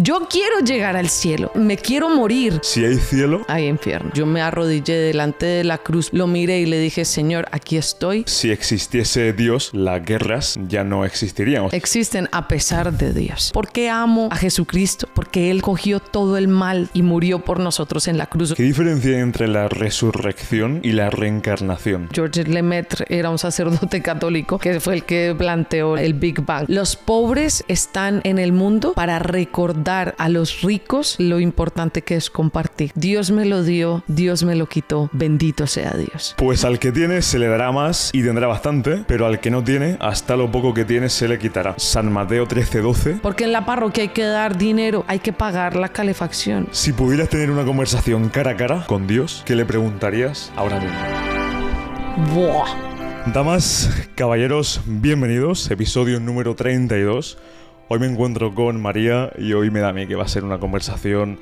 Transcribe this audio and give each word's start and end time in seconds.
Yo 0.00 0.28
quiero 0.30 0.60
llegar 0.60 0.96
al 0.96 1.08
cielo, 1.08 1.50
me 1.56 1.76
quiero 1.76 2.08
morir. 2.08 2.60
Si 2.62 2.84
hay 2.84 2.98
cielo, 2.98 3.44
hay 3.48 3.66
infierno. 3.66 4.12
Yo 4.14 4.26
me 4.26 4.40
arrodillé 4.40 4.94
delante 4.94 5.44
de 5.44 5.64
la 5.64 5.78
cruz, 5.78 6.10
lo 6.12 6.28
miré 6.28 6.60
y 6.60 6.66
le 6.66 6.78
dije, 6.78 7.04
Señor, 7.04 7.48
aquí 7.50 7.76
estoy. 7.76 8.22
Si 8.28 8.52
existiese 8.52 9.32
Dios, 9.32 9.70
las 9.72 10.04
guerras 10.04 10.56
ya 10.68 10.84
no 10.84 11.04
existirían. 11.04 11.66
Existen 11.72 12.28
a 12.30 12.46
pesar 12.46 12.92
de 12.92 13.12
Dios. 13.12 13.50
Porque 13.52 13.90
amo 13.90 14.28
a 14.30 14.36
Jesucristo, 14.36 15.08
porque 15.14 15.50
Él 15.50 15.62
cogió 15.62 15.98
todo 15.98 16.36
el 16.36 16.46
mal 16.46 16.88
y 16.94 17.02
murió 17.02 17.40
por 17.40 17.58
nosotros 17.58 18.06
en 18.06 18.18
la 18.18 18.26
cruz. 18.26 18.54
¿Qué 18.54 18.62
diferencia 18.62 19.16
hay 19.16 19.20
entre 19.20 19.48
la 19.48 19.68
resurrección 19.68 20.78
y 20.84 20.92
la 20.92 21.10
reencarnación? 21.10 22.08
George 22.12 22.44
Lemaitre 22.44 23.04
era 23.08 23.30
un 23.30 23.38
sacerdote 23.38 24.00
católico 24.00 24.60
que 24.60 24.78
fue 24.78 24.94
el 24.94 25.02
que 25.02 25.34
planteó 25.36 25.96
el 25.96 26.14
Big 26.14 26.40
Bang. 26.42 26.66
Los 26.68 26.94
pobres 26.94 27.64
están 27.66 28.20
en 28.22 28.38
el 28.38 28.52
mundo 28.52 28.92
para 28.92 29.18
recordar 29.18 29.87
a 29.88 30.28
los 30.28 30.60
ricos 30.60 31.16
lo 31.18 31.40
importante 31.40 32.02
que 32.02 32.14
es 32.14 32.28
compartir. 32.28 32.92
Dios 32.94 33.30
me 33.30 33.46
lo 33.46 33.62
dio, 33.62 34.04
Dios 34.06 34.44
me 34.44 34.54
lo 34.54 34.66
quitó, 34.66 35.08
bendito 35.12 35.66
sea 35.66 35.92
Dios. 35.92 36.34
Pues 36.36 36.64
al 36.64 36.78
que 36.78 36.92
tiene 36.92 37.22
se 37.22 37.38
le 37.38 37.48
dará 37.48 37.72
más 37.72 38.10
y 38.12 38.22
tendrá 38.22 38.46
bastante, 38.46 39.04
pero 39.06 39.26
al 39.26 39.40
que 39.40 39.50
no 39.50 39.64
tiene, 39.64 39.96
hasta 40.00 40.36
lo 40.36 40.50
poco 40.50 40.74
que 40.74 40.84
tiene 40.84 41.08
se 41.08 41.26
le 41.26 41.38
quitará. 41.38 41.74
San 41.78 42.12
Mateo 42.12 42.46
13:12. 42.46 43.20
Porque 43.22 43.44
en 43.44 43.52
la 43.52 43.64
parroquia 43.64 44.02
hay 44.02 44.10
que 44.10 44.24
dar 44.24 44.58
dinero, 44.58 45.04
hay 45.08 45.20
que 45.20 45.32
pagar 45.32 45.74
la 45.74 45.88
calefacción. 45.88 46.68
Si 46.70 46.92
pudieras 46.92 47.30
tener 47.30 47.50
una 47.50 47.64
conversación 47.64 48.28
cara 48.28 48.50
a 48.52 48.56
cara 48.56 48.84
con 48.86 49.06
Dios, 49.06 49.42
¿qué 49.46 49.56
le 49.56 49.64
preguntarías 49.64 50.52
ahora 50.56 50.80
mismo? 50.80 50.98
Buah. 52.34 53.32
Damas, 53.32 53.90
caballeros, 54.14 54.80
bienvenidos, 54.86 55.70
episodio 55.70 56.20
número 56.20 56.54
32. 56.54 57.38
Hoy 57.90 57.98
me 57.98 58.06
encuentro 58.06 58.54
con 58.54 58.80
María 58.82 59.32
y 59.38 59.54
hoy 59.54 59.70
me 59.70 59.80
da 59.80 59.88
a 59.88 59.92
mí 59.94 60.06
que 60.06 60.14
va 60.14 60.24
a 60.24 60.28
ser 60.28 60.44
una 60.44 60.58
conversación 60.58 61.38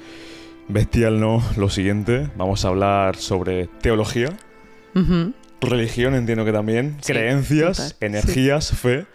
bestial, 0.68 1.18
¿no? 1.18 1.42
Lo 1.56 1.68
siguiente, 1.68 2.28
vamos 2.36 2.64
a 2.64 2.68
hablar 2.68 3.16
sobre 3.16 3.66
teología, 3.80 4.28
religión, 5.60 6.14
entiendo 6.14 6.44
que 6.44 6.52
también, 6.52 6.98
creencias, 7.04 7.96
energías, 8.00 8.70
fe. 8.70 9.06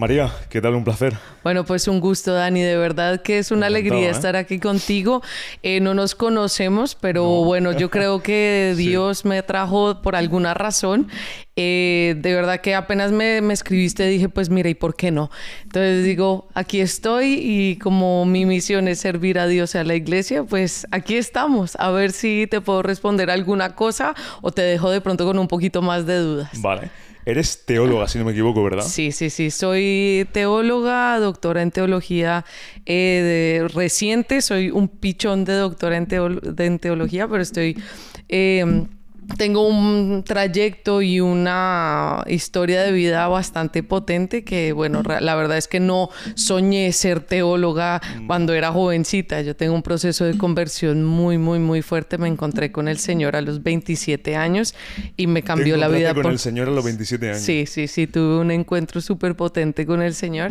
María, 0.00 0.32
¿qué 0.48 0.62
tal? 0.62 0.76
Un 0.76 0.82
placer. 0.82 1.12
Bueno, 1.42 1.66
pues 1.66 1.86
un 1.86 2.00
gusto, 2.00 2.32
Dani. 2.32 2.62
De 2.62 2.78
verdad 2.78 3.20
que 3.20 3.38
es 3.38 3.50
una 3.50 3.66
alegría 3.66 4.08
¿eh? 4.08 4.10
estar 4.10 4.34
aquí 4.34 4.58
contigo. 4.58 5.20
Eh, 5.62 5.80
no 5.80 5.92
nos 5.92 6.14
conocemos, 6.14 6.94
pero 6.94 7.44
bueno, 7.44 7.72
yo 7.72 7.90
creo 7.90 8.22
que 8.22 8.72
Dios 8.78 9.26
me 9.26 9.42
trajo 9.42 10.00
por 10.00 10.16
alguna 10.16 10.54
razón. 10.54 11.08
Eh, 11.54 12.14
de 12.16 12.34
verdad 12.34 12.62
que 12.62 12.74
apenas 12.74 13.12
me, 13.12 13.42
me, 13.42 13.52
escribiste 13.52 14.06
dije, 14.06 14.30
pues 14.30 14.48
mira, 14.48 14.70
¿y 14.70 14.74
por 14.74 14.96
qué 14.96 15.10
no? 15.10 15.30
Entonces 15.64 16.02
digo, 16.02 16.48
aquí 16.54 16.80
estoy 16.80 17.34
y 17.34 17.76
como 17.76 18.24
mi 18.24 18.46
misión 18.46 18.88
es 18.88 19.00
servir 19.00 19.38
a 19.38 19.46
Dios 19.48 19.74
y 19.74 19.78
a 19.78 19.84
la 19.84 19.96
iglesia, 19.96 20.44
pues 20.44 20.86
aquí 20.92 21.16
estamos. 21.16 21.76
A 21.78 21.90
ver 21.90 22.12
si 22.12 22.46
te 22.50 22.62
puedo 22.62 22.82
responder 22.82 23.30
alguna 23.30 23.74
cosa 23.74 24.14
o 24.40 24.50
te 24.50 24.62
dejo 24.62 24.88
de 24.88 25.02
pronto 25.02 25.26
con 25.26 25.38
un 25.38 25.46
poquito 25.46 25.82
más 25.82 26.06
de 26.06 26.16
dudas. 26.20 26.62
Vale. 26.62 26.90
Eres 27.26 27.64
teóloga, 27.66 28.08
si 28.08 28.18
no 28.18 28.24
me 28.24 28.32
equivoco, 28.32 28.62
¿verdad? 28.64 28.84
Sí, 28.84 29.12
sí, 29.12 29.30
sí. 29.30 29.50
Soy 29.50 30.26
teóloga, 30.32 31.18
doctora 31.18 31.62
en 31.62 31.70
teología 31.70 32.44
eh, 32.86 33.66
reciente. 33.74 34.40
Soy 34.42 34.70
un 34.70 34.88
pichón 34.88 35.44
de 35.44 35.54
doctora 35.54 35.96
en, 35.96 36.08
en 36.58 36.78
teología, 36.78 37.28
pero 37.28 37.42
estoy... 37.42 37.76
Eh, 38.28 38.86
tengo 39.36 39.66
un 39.66 40.22
trayecto 40.24 41.02
y 41.02 41.20
una 41.20 42.24
historia 42.26 42.82
de 42.82 42.92
vida 42.92 43.26
bastante 43.28 43.82
potente 43.82 44.44
que, 44.44 44.72
bueno, 44.72 45.02
la 45.02 45.34
verdad 45.34 45.56
es 45.56 45.68
que 45.68 45.80
no 45.80 46.10
soñé 46.34 46.92
ser 46.92 47.20
teóloga 47.20 48.00
mm. 48.20 48.26
cuando 48.26 48.54
era 48.54 48.72
jovencita. 48.72 49.40
Yo 49.42 49.56
tengo 49.56 49.74
un 49.74 49.82
proceso 49.82 50.24
de 50.24 50.36
conversión 50.36 51.04
muy, 51.04 51.38
muy, 51.38 51.58
muy 51.58 51.82
fuerte. 51.82 52.18
Me 52.18 52.28
encontré 52.28 52.72
con 52.72 52.88
el 52.88 52.98
Señor 52.98 53.36
a 53.36 53.40
los 53.40 53.62
27 53.62 54.36
años 54.36 54.74
y 55.16 55.26
me 55.26 55.42
cambió 55.42 55.76
la 55.76 55.88
vida. 55.88 56.14
con 56.14 56.32
el 56.32 56.38
Señor 56.38 56.68
a 56.68 56.72
los 56.72 56.84
27 56.84 57.30
años? 57.30 57.40
Sí, 57.40 57.66
sí, 57.66 57.88
sí. 57.88 58.06
Tuve 58.06 58.40
un 58.40 58.50
encuentro 58.50 59.00
súper 59.00 59.36
potente 59.36 59.86
con 59.86 60.02
el 60.02 60.14
Señor. 60.14 60.50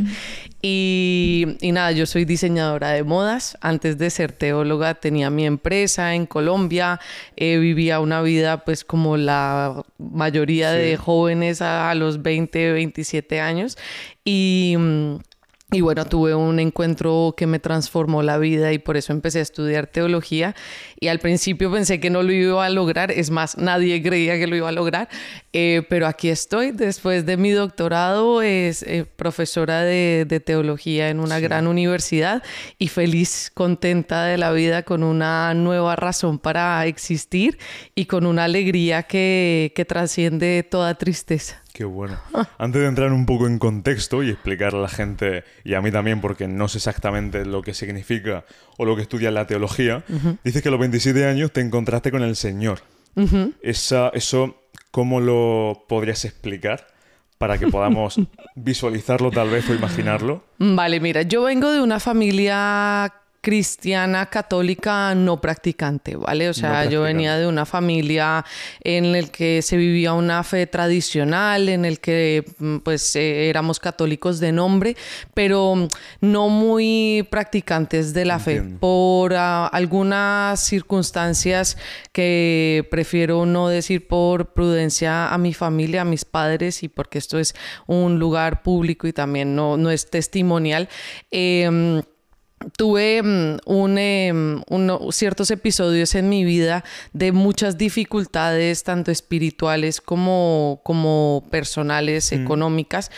Y, 0.61 1.57
y 1.61 1.71
nada, 1.71 1.91
yo 1.91 2.05
soy 2.05 2.25
diseñadora 2.25 2.89
de 2.89 3.03
modas. 3.03 3.57
Antes 3.61 3.97
de 3.97 4.09
ser 4.09 4.31
teóloga 4.31 4.95
tenía 4.95 5.29
mi 5.29 5.45
empresa 5.45 6.15
en 6.15 6.25
Colombia. 6.25 6.99
Eh, 7.35 7.57
vivía 7.57 7.99
una 7.99 8.21
vida 8.21 8.63
pues 8.69 8.85
como 8.85 9.17
la 9.17 9.83
mayoría 9.97 10.71
de 10.73 10.95
jóvenes 10.95 11.59
a, 11.59 11.89
a, 11.89 11.95
los 11.95 12.21
20, 12.21 12.73
27 12.73 13.41
años. 13.41 13.79
Y 14.23 14.75
mm, 14.77 15.15
y 15.71 15.81
bueno, 15.81 16.03
tuve 16.05 16.33
un 16.33 16.59
encuentro 16.59 17.35
que 17.37 17.45
me 17.45 17.59
transformó 17.59 18.23
la 18.23 18.39
vida 18.39 18.73
y 18.73 18.79
por 18.79 18.97
eso 18.97 19.13
empecé 19.13 19.37
a 19.37 19.43
estudiar 19.43 19.85
teología. 19.85 20.55
Y 20.99 21.09
al 21.09 21.19
principio 21.19 21.71
pensé 21.71 21.99
que 21.99 22.09
no 22.09 22.23
lo 22.23 22.31
iba 22.31 22.65
a 22.65 22.69
lograr, 22.71 23.11
es 23.11 23.29
más, 23.29 23.55
nadie 23.55 24.01
creía 24.01 24.39
que 24.39 24.47
lo 24.47 24.55
iba 24.55 24.69
a 24.69 24.71
lograr, 24.71 25.09
eh, 25.53 25.83
pero 25.87 26.07
aquí 26.07 26.29
estoy. 26.29 26.71
Después 26.71 27.27
de 27.27 27.37
mi 27.37 27.51
doctorado, 27.51 28.41
es 28.41 28.81
eh, 28.81 29.05
profesora 29.15 29.83
de, 29.83 30.41
teología 30.43 31.09
en 31.09 31.19
una 31.19 31.39
gran 31.39 31.67
universidad 31.67 32.41
y 32.79 32.87
feliz, 32.87 33.51
contenta 33.53 34.23
de 34.23 34.39
la 34.39 34.51
vida, 34.51 34.81
con 34.81 35.03
una 35.03 35.53
nueva 35.53 35.95
razón 35.95 36.39
para 36.39 36.83
existir 36.87 37.59
y 37.93 38.05
con 38.05 38.25
una 38.25 38.45
alegría 38.45 39.03
que, 39.03 39.71
que 39.75 39.85
trasciende 39.85 40.63
toda 40.63 40.97
tristeza. 40.97 41.61
Qué 41.79 41.85
bueno. 41.85 42.19
Antes 42.57 42.81
de 42.81 42.89
entrar 42.89 43.13
un 43.13 43.25
poco 43.25 43.47
en 43.47 43.57
contexto 43.57 44.21
y 44.21 44.29
explicar 44.29 44.75
a 44.75 44.79
la 44.79 44.89
gente, 44.89 45.45
y 45.63 45.75
a 45.75 45.81
mí 45.81 45.91
también, 45.91 46.19
porque 46.19 46.45
no 46.45 46.67
sé 46.67 46.79
exactamente 46.79 47.45
lo 47.45 47.61
que 47.61 47.73
significa 47.73 48.43
o 48.77 48.83
lo 48.83 48.97
que 48.97 49.03
estudia 49.03 49.31
la 49.31 49.47
teología, 49.47 50.03
dices 50.43 50.61
que 50.61 50.67
a 50.67 50.71
los 50.71 50.79
27 50.81 51.25
años 51.25 51.53
te 51.53 51.61
encontraste 51.61 52.11
con 52.11 52.21
el 52.21 52.35
Señor. 52.35 52.81
Esa, 53.61 54.09
eso, 54.09 54.61
¿cómo 54.91 55.21
lo 55.21 55.85
podrías 55.87 56.25
explicar? 56.25 56.85
para 57.37 57.57
que 57.57 57.67
podamos 57.67 58.19
visualizarlo 58.55 59.31
tal 59.31 59.49
vez 59.49 59.69
o 59.69 59.73
imaginarlo? 59.73 60.43
Vale, 60.57 60.99
mira, 60.99 61.21
yo 61.21 61.43
vengo 61.43 61.71
de 61.71 61.81
una 61.81 62.01
familia 62.01 63.13
cristiana 63.41 64.25
católica 64.25 65.15
no 65.15 65.39
practicante, 65.39 66.15
¿vale? 66.15 66.49
O 66.49 66.53
sea, 66.53 66.85
yo 66.85 67.03
venía 67.03 67.37
de 67.37 67.47
una 67.47 67.65
familia 67.65 68.45
en 68.83 69.11
la 69.11 69.23
que 69.23 69.61
se 69.61 69.77
vivía 69.77 70.13
una 70.13 70.43
fe 70.43 70.67
tradicional, 70.67 71.69
en 71.69 71.85
el 71.85 71.99
que 71.99 72.43
mm, 72.57 72.77
pues 72.79 73.15
eh, 73.15 73.49
éramos 73.49 73.79
católicos 73.79 74.39
de 74.39 74.51
nombre, 74.51 74.97
pero 75.33 75.87
no 76.21 76.49
muy 76.49 77.27
practicantes 77.29 78.13
de 78.13 78.25
la 78.25 78.39
fe 78.39 78.61
por 78.79 79.33
ah, 79.33 79.67
algunas 79.67 80.59
circunstancias 80.59 81.77
que 82.11 82.87
prefiero 82.91 83.45
no 83.45 83.69
decir 83.69 84.07
por 84.07 84.53
prudencia 84.53 85.29
a 85.33 85.37
mi 85.37 85.53
familia, 85.53 86.01
a 86.01 86.05
mis 86.05 86.25
padres 86.25 86.83
y 86.83 86.89
porque 86.89 87.17
esto 87.17 87.39
es 87.39 87.55
un 87.87 88.19
lugar 88.19 88.63
público 88.63 89.07
y 89.07 89.13
también 89.13 89.55
no, 89.55 89.77
no 89.77 89.91
es 89.91 90.09
testimonial. 90.09 90.89
Eh, 91.31 92.01
tuve 92.75 93.21
mm, 93.23 93.97
em, 93.97 94.61
ciertos 95.11 95.51
episodios 95.51 96.15
en 96.15 96.29
mi 96.29 96.43
vida 96.43 96.83
de 97.13 97.31
muchas 97.31 97.77
dificultades, 97.77 98.83
tanto 98.83 99.11
espirituales 99.11 100.01
como, 100.01 100.81
como 100.83 101.45
personales, 101.49 102.31
mm. 102.31 102.41
económicas. 102.43 103.11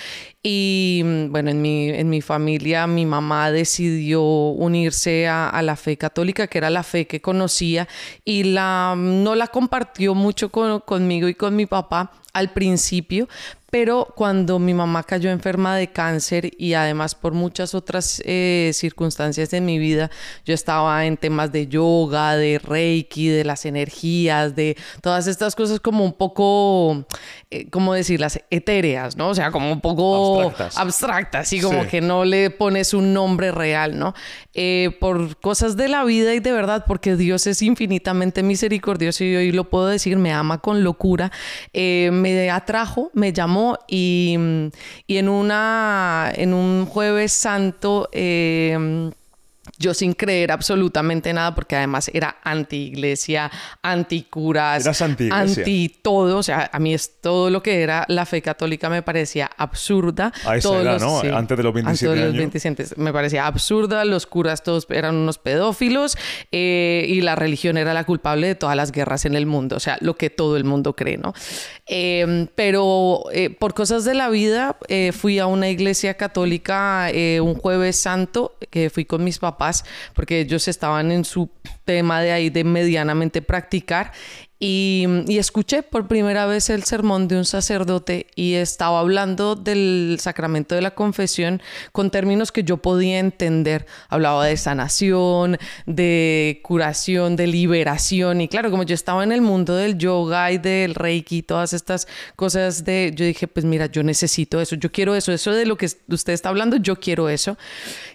Y 0.44 1.02
mm, 1.04 1.32
bueno, 1.32 1.52
en 1.52 1.62
mi, 1.62 1.90
en 1.90 2.10
mi 2.10 2.22
familia 2.22 2.88
mi 2.88 3.06
mamá 3.06 3.52
decidió 3.52 4.24
unirse 4.24 5.28
a, 5.28 5.62
la 5.62 5.76
fe 5.76 5.98
católica, 5.98 6.48
que 6.48 6.58
era 6.58 6.70
la 6.70 6.84
fe 6.84 7.08
que 7.08 7.22
conocía, 7.22 7.88
y 8.26 8.44
la, 8.44 8.96
no 8.98 9.36
la 9.36 9.48
compartió 9.48 10.16
mucho 10.16 10.50
conmigo 10.50 11.28
y 11.28 11.36
con 11.36 11.56
mi 11.56 11.66
papá 11.66 12.12
al 12.34 12.54
principio, 12.54 13.28
pero 13.72 14.06
cuando 14.16 14.60
mi 14.60 14.74
mamá 14.74 15.02
cayó 15.04 15.32
enferma 15.32 15.78
de 15.78 15.88
cáncer 15.88 16.52
y 16.58 16.74
además 16.74 17.16
por 17.16 17.32
muchas 17.32 17.74
otras 17.74 18.22
eh, 18.26 18.72
circunstancias 18.74 19.50
de 19.50 19.62
mi 19.62 19.80
vida, 19.80 20.12
yo 20.46 20.54
estaba 20.54 21.06
en 21.06 21.16
temas 21.16 21.54
de 21.54 21.68
yoga, 21.68 22.36
de 22.36 22.60
reiki, 22.60 23.30
de 23.30 23.46
las 23.46 23.66
energías, 23.66 24.58
de 24.58 24.76
todas 25.02 25.26
estas 25.28 25.56
cosas 25.56 25.80
como 25.80 26.04
un 26.04 26.12
poco, 26.12 27.06
eh, 27.50 27.70
¿cómo 27.70 27.94
decirlas? 27.94 28.42
Etéreas, 28.50 29.16
¿no? 29.16 29.30
O 29.30 29.36
sea, 29.36 29.52
como 29.52 29.72
un 29.72 29.80
poco 29.80 30.54
abstractas, 30.76 31.54
y 31.54 31.62
como 31.62 31.88
que 31.88 32.02
no 32.02 32.26
le 32.26 32.50
pones 32.50 32.94
un 32.94 33.14
nombre 33.14 33.54
real, 33.54 33.98
¿no? 33.98 34.14
Eh, 34.54 34.98
por 35.00 35.40
cosas 35.40 35.78
de 35.78 35.88
la 35.88 36.04
vida 36.04 36.34
y 36.34 36.42
de 36.42 36.52
verdad, 36.52 36.84
porque 36.86 37.16
Dios 37.16 37.48
es 37.48 37.62
infinitamente 37.62 38.44
misericordioso 38.44 39.24
y 39.24 39.34
hoy 39.34 39.54
lo 39.54 39.70
puedo 39.70 39.88
decir, 39.88 40.18
me 40.18 40.34
ama 40.34 40.58
con 40.58 40.84
locura, 40.84 41.32
me 41.74 42.50
atrajo, 42.52 43.12
me 43.14 43.32
llamó 43.32 43.61
y, 43.88 44.36
en, 45.08 45.30
una, 45.30 46.32
en 46.36 46.54
un 46.54 46.86
jueves 46.86 47.32
santo... 47.34 48.10
Em, 48.12 49.12
yo 49.82 49.94
sin 49.94 50.14
creer 50.14 50.52
absolutamente 50.52 51.34
nada, 51.34 51.54
porque 51.54 51.76
además 51.76 52.10
era 52.14 52.38
anti-iglesia, 52.44 53.52
anti-curas, 53.82 55.02
anti-todo. 55.32 56.38
O 56.38 56.44
sea, 56.44 56.70
a 56.72 56.80
mí 56.80 56.94
es 56.94 57.20
todo 57.20 57.50
lo 57.50 57.62
que 57.62 57.82
era 57.82 58.06
la 58.08 58.26
fe 58.26 58.42
católica 58.42 58.90
me 58.90 59.02
parecía 59.02 59.50
absurda. 59.58 60.32
A 60.46 60.56
esa 60.58 60.82
edad, 60.82 61.00
¿no? 61.00 61.20
antes 61.20 61.58
de 61.58 61.64
los 61.64 61.74
27 61.74 62.08
antes 62.08 62.22
de 62.22 62.28
los 62.28 62.38
27 62.38 62.86
me 62.98 63.12
parecía 63.12 63.48
absurda. 63.48 64.06
Los 64.06 64.26
curas 64.26 64.64
todos 64.64 64.88
eran 64.90 65.16
unos 65.16 65.38
pedófilos 65.38 66.18
eh, 66.52 67.06
y 67.08 67.22
la 67.22 67.36
religión 67.36 67.78
era 67.78 67.94
la 67.94 68.04
culpable 68.04 68.48
de 68.48 68.56
todas 68.56 68.76
las 68.76 68.92
guerras 68.92 69.26
en 69.26 69.36
el 69.36 69.46
mundo. 69.46 69.76
O 69.76 69.80
sea, 69.80 69.98
lo 70.02 70.16
que 70.16 70.30
todo 70.30 70.58
el 70.58 70.64
mundo 70.64 70.96
cree, 70.96 71.18
¿no? 71.18 71.34
Em, 71.88 72.48
pero 72.56 73.24
eh, 73.34 73.50
por 73.50 73.74
cosas 73.74 74.06
de 74.06 74.14
la 74.14 74.30
vida 74.30 74.78
eh, 74.88 75.12
fui 75.12 75.40
a 75.40 75.48
una 75.48 75.70
iglesia 75.70 76.16
católica 76.16 77.10
un 77.42 77.56
jueves 77.56 77.98
santo 77.98 78.56
que 78.70 78.90
fui 78.90 79.06
con 79.06 79.24
mis 79.24 79.40
papás 79.40 79.71
porque 80.14 80.40
ellos 80.42 80.68
estaban 80.68 81.12
en 81.12 81.26
su 81.26 81.50
tema 81.86 82.22
de 82.22 82.32
ahí 82.32 82.50
de 82.50 82.64
medianamente 82.64 83.42
practicar 83.42 84.12
y, 84.64 85.08
escuché 85.40 85.82
por 85.82 86.08
primera 86.08 86.46
vez 86.46 86.70
el 86.70 86.84
sermón 86.84 87.28
de 87.28 87.36
un 87.36 87.46
sacerdote 87.46 88.28
y 88.36 88.54
estaba 88.54 89.00
hablando 89.00 89.56
del 89.56 90.18
sacramento 90.22 90.76
de 90.76 90.84
la 90.84 90.92
confesión 90.92 91.64
con 91.92 92.12
términos 92.12 92.52
que 92.52 92.64
yo 92.64 92.78
podía 92.78 93.18
entender. 93.18 93.88
Hablaba 94.08 94.46
de 94.46 94.56
sanación, 94.58 95.58
de 95.88 96.60
curación, 96.62 97.36
de 97.36 97.48
liberación. 97.48 98.40
Y 98.40 98.48
claro, 98.48 98.70
como 98.70 98.84
yo 98.84 98.94
estaba 98.94 99.24
en 99.24 99.32
el 99.32 99.42
mundo 99.42 99.76
del 99.76 99.98
yoga 99.98 100.52
y 100.52 100.60
del 100.60 100.94
reiki, 100.94 101.42
todas 101.42 101.74
estas 101.74 102.08
cosas 102.36 102.86
de, 102.86 103.14
yo 103.16 103.26
dije, 103.26 103.48
pues 103.48 103.66
mira, 103.66 103.88
yo 103.88 104.04
necesito 104.04 104.62
eso, 104.62 104.76
yo 104.76 104.92
quiero 104.92 105.16
eso, 105.16 105.32
eso 105.32 105.54
de 105.54 105.66
lo 105.66 105.76
que 105.76 105.88
usted 105.88 106.34
está 106.34 106.50
hablando, 106.50 106.78
yo 106.78 106.98
quiero 106.98 107.30
eso. 107.30 107.58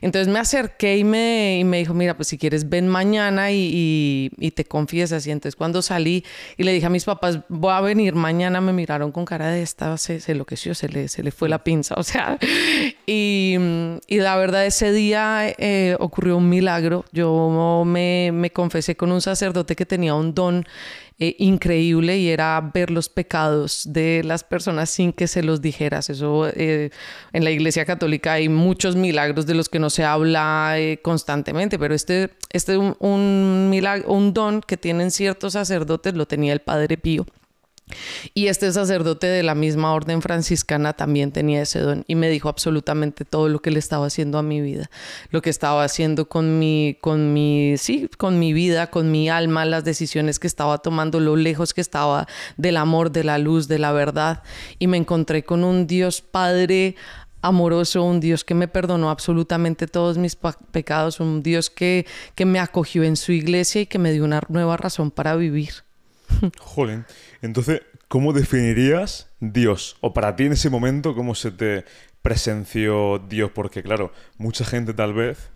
Entonces 0.00 0.32
me 0.32 0.38
acerqué 0.38 0.96
y 0.96 1.02
me, 1.02 1.58
y 1.58 1.64
me 1.64 1.78
dijo, 1.78 1.92
mira, 1.92 2.14
pues 2.14 2.28
si 2.28 2.38
quieres 2.38 2.68
ven 2.68 2.86
mañana 2.86 3.50
y, 3.50 4.30
y 4.38 4.50
te 4.52 4.64
confiesas. 4.64 5.26
Y 5.26 5.32
entonces 5.32 5.56
cuando 5.56 5.82
salí, 5.82 6.22
y 6.56 6.64
le 6.64 6.72
dije 6.72 6.86
a 6.86 6.90
mis 6.90 7.04
papás, 7.04 7.40
voy 7.48 7.72
a 7.72 7.80
venir 7.80 8.14
mañana, 8.14 8.60
me 8.60 8.72
miraron 8.72 9.12
con 9.12 9.24
cara 9.24 9.48
de 9.48 9.62
esta, 9.62 9.96
se, 9.98 10.20
se 10.20 10.32
enloqueció, 10.32 10.74
se 10.74 10.88
le, 10.88 11.08
se 11.08 11.22
le 11.22 11.30
fue 11.30 11.48
la 11.48 11.62
pinza, 11.62 11.94
o 11.98 12.02
sea, 12.02 12.38
y, 13.06 13.56
y 14.06 14.18
la 14.18 14.36
verdad 14.36 14.66
ese 14.66 14.92
día 14.92 15.48
eh, 15.58 15.96
ocurrió 16.00 16.36
un 16.36 16.48
milagro, 16.48 17.04
yo 17.12 17.84
me, 17.86 18.30
me 18.32 18.50
confesé 18.50 18.96
con 18.96 19.12
un 19.12 19.20
sacerdote 19.20 19.76
que 19.76 19.86
tenía 19.86 20.14
un 20.14 20.34
don 20.34 20.66
eh, 21.18 21.34
increíble 21.38 22.18
y 22.18 22.28
era 22.28 22.60
ver 22.74 22.90
los 22.90 23.08
pecados 23.08 23.84
de 23.90 24.22
las 24.22 24.44
personas 24.44 24.90
sin 24.90 25.14
que 25.14 25.26
se 25.26 25.42
los 25.42 25.62
dijeras. 25.62 26.10
Eso 26.10 26.46
eh, 26.48 26.90
en 27.32 27.42
la 27.44 27.50
Iglesia 27.50 27.86
Católica 27.86 28.34
hay 28.34 28.50
muchos 28.50 28.96
milagros 28.96 29.46
de 29.46 29.54
los 29.54 29.70
que 29.70 29.78
no 29.78 29.88
se 29.88 30.04
habla 30.04 30.74
eh, 30.76 31.00
constantemente, 31.00 31.78
pero 31.78 31.94
este, 31.94 32.30
este 32.52 32.76
un, 32.76 32.96
un, 33.00 33.70
milagro, 33.70 34.12
un 34.12 34.34
don 34.34 34.60
que 34.60 34.76
tienen 34.76 35.10
ciertos 35.10 35.54
sacerdotes 35.54 36.12
lo 36.14 36.26
tenía 36.26 36.52
el 36.52 36.60
Padre 36.60 36.98
Pío. 36.98 37.24
Y 38.34 38.48
este 38.48 38.72
sacerdote 38.72 39.28
de 39.28 39.44
la 39.44 39.54
misma 39.54 39.94
orden 39.94 40.20
franciscana 40.20 40.94
también 40.94 41.30
tenía 41.30 41.62
ese 41.62 41.78
don 41.78 42.04
y 42.08 42.16
me 42.16 42.28
dijo 42.28 42.48
absolutamente 42.48 43.24
todo 43.24 43.48
lo 43.48 43.60
que 43.60 43.70
le 43.70 43.78
estaba 43.78 44.06
haciendo 44.06 44.38
a 44.38 44.42
mi 44.42 44.60
vida, 44.60 44.90
lo 45.30 45.40
que 45.40 45.50
estaba 45.50 45.84
haciendo 45.84 46.28
con 46.28 46.58
mi, 46.58 46.98
con 47.00 47.32
mi, 47.32 47.76
sí, 47.78 48.10
con 48.18 48.40
mi 48.40 48.52
vida, 48.52 48.90
con 48.90 49.12
mi 49.12 49.28
alma, 49.28 49.64
las 49.64 49.84
decisiones 49.84 50.40
que 50.40 50.48
estaba 50.48 50.78
tomando, 50.78 51.20
lo 51.20 51.36
lejos 51.36 51.74
que 51.74 51.80
estaba 51.80 52.26
del 52.56 52.76
amor, 52.76 53.12
de 53.12 53.22
la 53.22 53.38
luz, 53.38 53.68
de 53.68 53.78
la 53.78 53.92
verdad. 53.92 54.42
Y 54.80 54.88
me 54.88 54.96
encontré 54.96 55.44
con 55.44 55.62
un 55.62 55.86
Dios 55.86 56.22
Padre 56.22 56.96
amoroso, 57.40 58.02
un 58.02 58.18
Dios 58.18 58.44
que 58.44 58.54
me 58.54 58.66
perdonó 58.66 59.10
absolutamente 59.10 59.86
todos 59.86 60.18
mis 60.18 60.36
pecados, 60.72 61.20
un 61.20 61.44
Dios 61.44 61.70
que, 61.70 62.04
que 62.34 62.44
me 62.44 62.58
acogió 62.58 63.04
en 63.04 63.14
su 63.14 63.30
iglesia 63.30 63.82
y 63.82 63.86
que 63.86 64.00
me 64.00 64.10
dio 64.10 64.24
una 64.24 64.42
nueva 64.48 64.76
razón 64.76 65.12
para 65.12 65.36
vivir. 65.36 65.86
Joder. 66.58 67.04
Entonces, 67.46 67.82
¿cómo 68.08 68.32
definirías 68.32 69.30
Dios? 69.40 69.96
O 70.00 70.12
para 70.12 70.36
ti 70.36 70.44
en 70.44 70.52
ese 70.52 70.68
momento, 70.70 71.14
¿cómo 71.14 71.34
se 71.34 71.50
te 71.50 71.84
presenció 72.22 73.18
Dios? 73.18 73.50
Porque 73.54 73.82
claro, 73.82 74.12
mucha 74.36 74.64
gente 74.64 74.92
tal 74.92 75.14
vez 75.14 75.50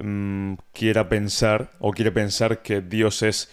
mm, 0.00 0.54
quiera 0.72 1.08
pensar 1.08 1.72
o 1.78 1.92
quiere 1.92 2.12
pensar 2.12 2.62
que 2.62 2.80
Dios 2.80 3.22
es 3.22 3.48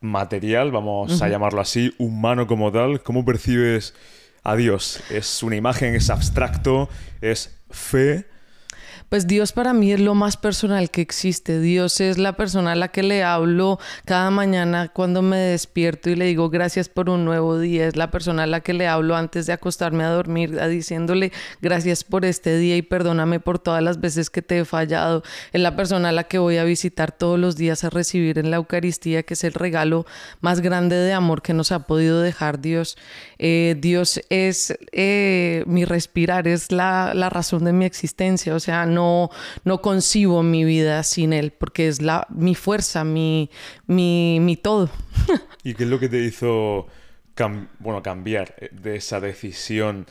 material, 0.00 0.70
vamos 0.70 1.22
a 1.22 1.28
llamarlo 1.28 1.60
así, 1.60 1.94
humano 1.98 2.46
como 2.46 2.70
tal. 2.70 3.02
¿Cómo 3.02 3.24
percibes 3.24 3.94
a 4.42 4.54
Dios? 4.54 5.02
¿Es 5.10 5.42
una 5.42 5.56
imagen? 5.56 5.94
¿Es 5.94 6.10
abstracto? 6.10 6.88
¿Es 7.20 7.58
fe? 7.70 8.26
Pues 9.08 9.26
Dios 9.26 9.52
para 9.52 9.72
mí 9.72 9.92
es 9.92 10.00
lo 10.00 10.14
más 10.14 10.36
personal 10.36 10.90
que 10.90 11.00
existe. 11.00 11.60
Dios 11.60 12.00
es 12.00 12.18
la 12.18 12.32
persona 12.36 12.72
a 12.72 12.74
la 12.74 12.88
que 12.88 13.02
le 13.02 13.22
hablo 13.22 13.78
cada 14.04 14.30
mañana 14.30 14.88
cuando 14.88 15.22
me 15.22 15.36
despierto 15.36 16.10
y 16.10 16.16
le 16.16 16.24
digo 16.24 16.50
gracias 16.50 16.88
por 16.88 17.08
un 17.08 17.24
nuevo 17.24 17.58
día. 17.58 17.86
Es 17.86 17.96
la 17.96 18.10
persona 18.10 18.44
a 18.44 18.46
la 18.46 18.60
que 18.60 18.72
le 18.72 18.88
hablo 18.88 19.14
antes 19.14 19.46
de 19.46 19.52
acostarme 19.52 20.04
a 20.04 20.08
dormir, 20.08 20.58
diciéndole 20.68 21.32
gracias 21.60 22.02
por 22.02 22.24
este 22.24 22.56
día 22.58 22.76
y 22.76 22.82
perdóname 22.82 23.40
por 23.40 23.58
todas 23.58 23.82
las 23.82 24.00
veces 24.00 24.30
que 24.30 24.42
te 24.42 24.58
he 24.58 24.64
fallado. 24.64 25.22
Es 25.52 25.60
la 25.60 25.76
persona 25.76 26.08
a 26.08 26.12
la 26.12 26.24
que 26.24 26.38
voy 26.38 26.56
a 26.56 26.64
visitar 26.64 27.12
todos 27.12 27.38
los 27.38 27.56
días 27.56 27.84
a 27.84 27.90
recibir 27.90 28.38
en 28.38 28.50
la 28.50 28.56
Eucaristía, 28.56 29.22
que 29.22 29.34
es 29.34 29.44
el 29.44 29.52
regalo 29.52 30.06
más 30.40 30.60
grande 30.60 30.96
de 30.96 31.12
amor 31.12 31.42
que 31.42 31.54
nos 31.54 31.72
ha 31.72 31.86
podido 31.86 32.20
dejar 32.20 32.60
Dios. 32.60 32.96
Eh, 33.38 33.76
Dios 33.78 34.20
es 34.30 34.76
eh, 34.92 35.62
mi 35.66 35.84
respirar, 35.84 36.48
es 36.48 36.72
la, 36.72 37.12
la 37.14 37.30
razón 37.30 37.64
de 37.64 37.72
mi 37.72 37.84
existencia. 37.84 38.54
O 38.54 38.60
sea, 38.60 38.86
no 38.94 39.30
no, 39.64 39.80
concibo 39.80 40.42
mi 40.42 40.64
vida 40.64 41.02
sin 41.02 41.32
él, 41.32 41.52
porque 41.52 41.88
es 41.88 42.00
la, 42.00 42.26
mi 42.30 42.54
fuerza, 42.54 43.04
mi, 43.04 43.50
mi, 43.86 44.58
todo. 44.62 44.90
¿Y 45.64 45.74
qué 45.74 45.84
es 45.84 45.90
lo 45.90 45.98
que 45.98 46.08
te 46.08 46.22
hizo 46.24 46.86
bueno, 47.80 48.02
cambiar 48.02 48.54
eh, 48.58 48.70
de 48.72 48.96
esa 48.96 49.20
decisión? 49.20 50.06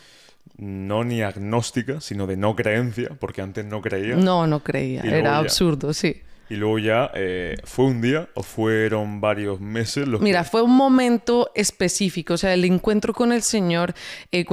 no 0.57 1.03
ni 1.03 1.23
agnóstica, 1.23 1.99
sino 1.99 2.27
de 2.27 2.37
no 2.37 2.55
creencia, 2.55 3.09
porque 3.19 3.41
antes 3.41 3.65
no 3.65 3.81
creía. 3.81 4.15
No, 4.15 4.45
no 4.45 4.59
creía, 4.59 5.01
era 5.01 5.37
absurdo, 5.37 5.93
sí. 5.93 6.21
Y 6.53 6.55
luego 6.55 6.77
ya, 6.77 7.09
eh, 7.15 7.55
¿fue 7.63 7.85
un 7.85 7.99
día 7.99 8.29
o 8.35 8.43
fueron 8.43 9.19
varios 9.19 9.59
meses? 9.59 10.07
Mira, 10.19 10.43
fue 10.43 10.61
un 10.61 10.75
momento 10.75 11.49
específico, 11.55 12.35
o 12.35 12.37
sea, 12.37 12.53
el 12.53 12.63
encuentro 12.63 13.11
con 13.11 13.33
el 13.33 13.41
Señor 13.41 13.95
eh, 14.31 14.45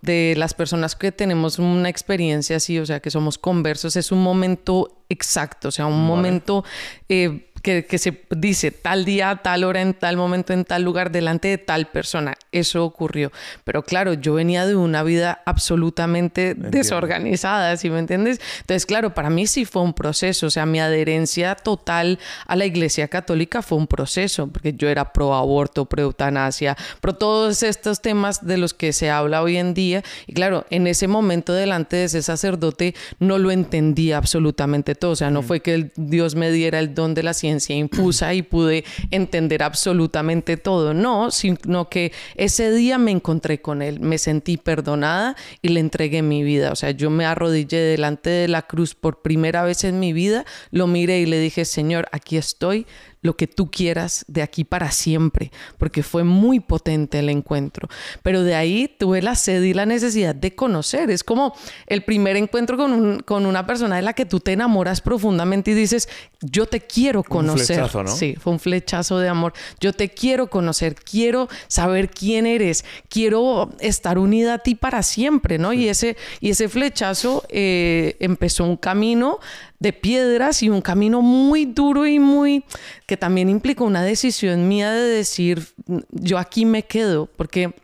de 0.00 0.34
las 0.36 0.54
personas 0.54 0.94
que 0.94 1.10
tenemos 1.10 1.58
una 1.58 1.88
experiencia 1.88 2.58
así, 2.58 2.78
o 2.78 2.86
sea, 2.86 3.00
que 3.00 3.10
somos 3.10 3.38
conversos, 3.38 3.96
es 3.96 4.12
un 4.12 4.22
momento 4.22 5.02
exacto, 5.08 5.66
o 5.66 5.70
sea, 5.72 5.86
un 5.86 6.06
momento 6.06 6.64
eh, 7.08 7.47
que, 7.68 7.98
se 7.98 8.22
dice 8.30 8.70
tal 8.70 9.04
día, 9.04 9.40
tal 9.42 9.64
hora, 9.64 9.82
en 9.82 9.94
tal 9.94 10.16
momento, 10.16 10.52
en 10.52 10.64
tal 10.64 10.82
lugar, 10.82 11.10
delante 11.10 11.48
de 11.48 11.58
tal 11.58 11.88
persona. 11.88 12.34
Eso 12.52 12.84
ocurrió. 12.84 13.30
Pero 13.64 13.82
claro, 13.82 14.14
yo 14.14 14.34
venía 14.34 14.66
de 14.66 14.74
una 14.74 15.02
vida 15.02 15.42
absolutamente 15.44 16.54
desorganizada, 16.54 17.76
¿sí 17.76 17.90
me 17.90 17.98
entiendes? 17.98 18.40
Entonces, 18.60 18.86
claro, 18.86 19.14
para 19.14 19.30
mí 19.30 19.46
sí 19.46 19.64
fue 19.64 19.82
un 19.82 19.92
proceso. 19.92 20.46
O 20.46 20.50
sea, 20.50 20.66
mi 20.66 20.80
adherencia 20.80 21.54
total 21.54 22.18
a 22.46 22.56
la 22.56 22.64
Iglesia 22.64 23.08
Católica 23.08 23.62
fue 23.62 23.78
un 23.78 23.86
proceso, 23.86 24.46
porque 24.48 24.72
yo 24.72 24.88
era 24.88 25.12
pro 25.12 25.34
aborto, 25.34 25.84
pro 25.84 26.02
eutanasia, 26.02 26.76
pro 27.00 27.14
todos 27.14 27.62
estos 27.62 28.00
temas 28.00 28.46
de 28.46 28.56
los 28.56 28.72
que 28.74 28.92
se 28.92 29.10
habla 29.10 29.42
hoy 29.42 29.56
en 29.56 29.74
día. 29.74 30.02
Y 30.26 30.32
claro, 30.32 30.64
en 30.70 30.86
ese 30.86 31.08
momento 31.08 31.52
delante 31.52 31.96
de 31.96 32.04
ese 32.04 32.22
sacerdote 32.22 32.94
no 33.18 33.38
lo 33.38 33.50
entendía 33.50 34.16
absolutamente 34.16 34.94
todo. 34.94 35.12
O 35.12 35.16
sea, 35.16 35.30
no 35.30 35.42
mm. 35.42 35.44
fue 35.44 35.60
que 35.60 35.90
Dios 35.96 36.34
me 36.34 36.50
diera 36.50 36.78
el 36.78 36.94
don 36.94 37.14
de 37.14 37.22
la 37.22 37.34
ciencia 37.34 37.57
y 37.68 38.42
pude 38.42 38.84
entender 39.10 39.62
absolutamente 39.62 40.56
todo. 40.56 40.94
No, 40.94 41.30
sino 41.30 41.88
que 41.88 42.12
ese 42.34 42.70
día 42.72 42.98
me 42.98 43.10
encontré 43.10 43.60
con 43.60 43.82
él, 43.82 44.00
me 44.00 44.18
sentí 44.18 44.56
perdonada 44.56 45.36
y 45.62 45.68
le 45.68 45.80
entregué 45.80 46.22
mi 46.22 46.42
vida. 46.42 46.72
O 46.72 46.76
sea, 46.76 46.90
yo 46.90 47.10
me 47.10 47.24
arrodillé 47.24 47.80
delante 47.80 48.30
de 48.30 48.48
la 48.48 48.62
cruz 48.62 48.94
por 48.94 49.22
primera 49.22 49.62
vez 49.62 49.84
en 49.84 50.00
mi 50.00 50.12
vida, 50.12 50.44
lo 50.70 50.86
miré 50.86 51.20
y 51.20 51.26
le 51.26 51.40
dije, 51.40 51.64
Señor, 51.64 52.08
aquí 52.12 52.36
estoy, 52.36 52.86
lo 53.28 53.36
que 53.36 53.46
tú 53.46 53.70
quieras 53.70 54.24
de 54.26 54.40
aquí 54.40 54.64
para 54.64 54.90
siempre, 54.90 55.52
porque 55.76 56.02
fue 56.02 56.24
muy 56.24 56.60
potente 56.60 57.18
el 57.18 57.28
encuentro. 57.28 57.86
Pero 58.22 58.42
de 58.42 58.54
ahí 58.54 58.88
tuve 58.98 59.20
la 59.20 59.34
sed 59.34 59.62
y 59.64 59.74
la 59.74 59.84
necesidad 59.84 60.34
de 60.34 60.54
conocer. 60.54 61.10
Es 61.10 61.22
como 61.22 61.54
el 61.86 62.04
primer 62.04 62.36
encuentro 62.36 62.78
con, 62.78 63.20
con 63.20 63.44
una 63.44 63.66
persona 63.66 63.96
de 63.96 64.02
la 64.02 64.14
que 64.14 64.24
tú 64.24 64.40
te 64.40 64.54
enamoras 64.54 65.02
profundamente 65.02 65.72
y 65.72 65.74
dices, 65.74 66.08
yo 66.40 66.64
te 66.64 66.80
quiero 66.80 67.22
conocer. 67.22 67.82
Un 67.82 67.88
flechazo, 67.88 68.02
¿no? 68.02 68.16
Sí, 68.16 68.34
fue 68.40 68.54
un 68.54 68.60
flechazo 68.60 69.18
de 69.18 69.28
amor. 69.28 69.52
Yo 69.78 69.92
te 69.92 70.08
quiero 70.08 70.48
conocer, 70.48 70.94
quiero 70.94 71.50
saber 71.66 72.08
quién 72.08 72.46
eres, 72.46 72.86
quiero 73.10 73.68
estar 73.78 74.16
unida 74.18 74.54
a 74.54 74.58
ti 74.60 74.74
para 74.74 75.02
siempre, 75.02 75.58
¿no? 75.58 75.74
Y, 75.74 75.90
ese, 75.90 76.16
y 76.40 76.48
ese 76.48 76.70
flechazo 76.70 77.44
eh, 77.50 78.16
empezó 78.20 78.64
un 78.64 78.78
camino 78.78 79.38
de 79.78 79.92
piedras 79.92 80.62
y 80.62 80.68
un 80.68 80.80
camino 80.80 81.22
muy 81.22 81.64
duro 81.64 82.06
y 82.06 82.18
muy 82.18 82.64
que 83.06 83.16
también 83.16 83.48
implicó 83.48 83.84
una 83.84 84.02
decisión 84.02 84.68
mía 84.68 84.90
de 84.90 85.02
decir 85.02 85.68
yo 86.10 86.38
aquí 86.38 86.64
me 86.64 86.84
quedo 86.84 87.26
porque 87.36 87.74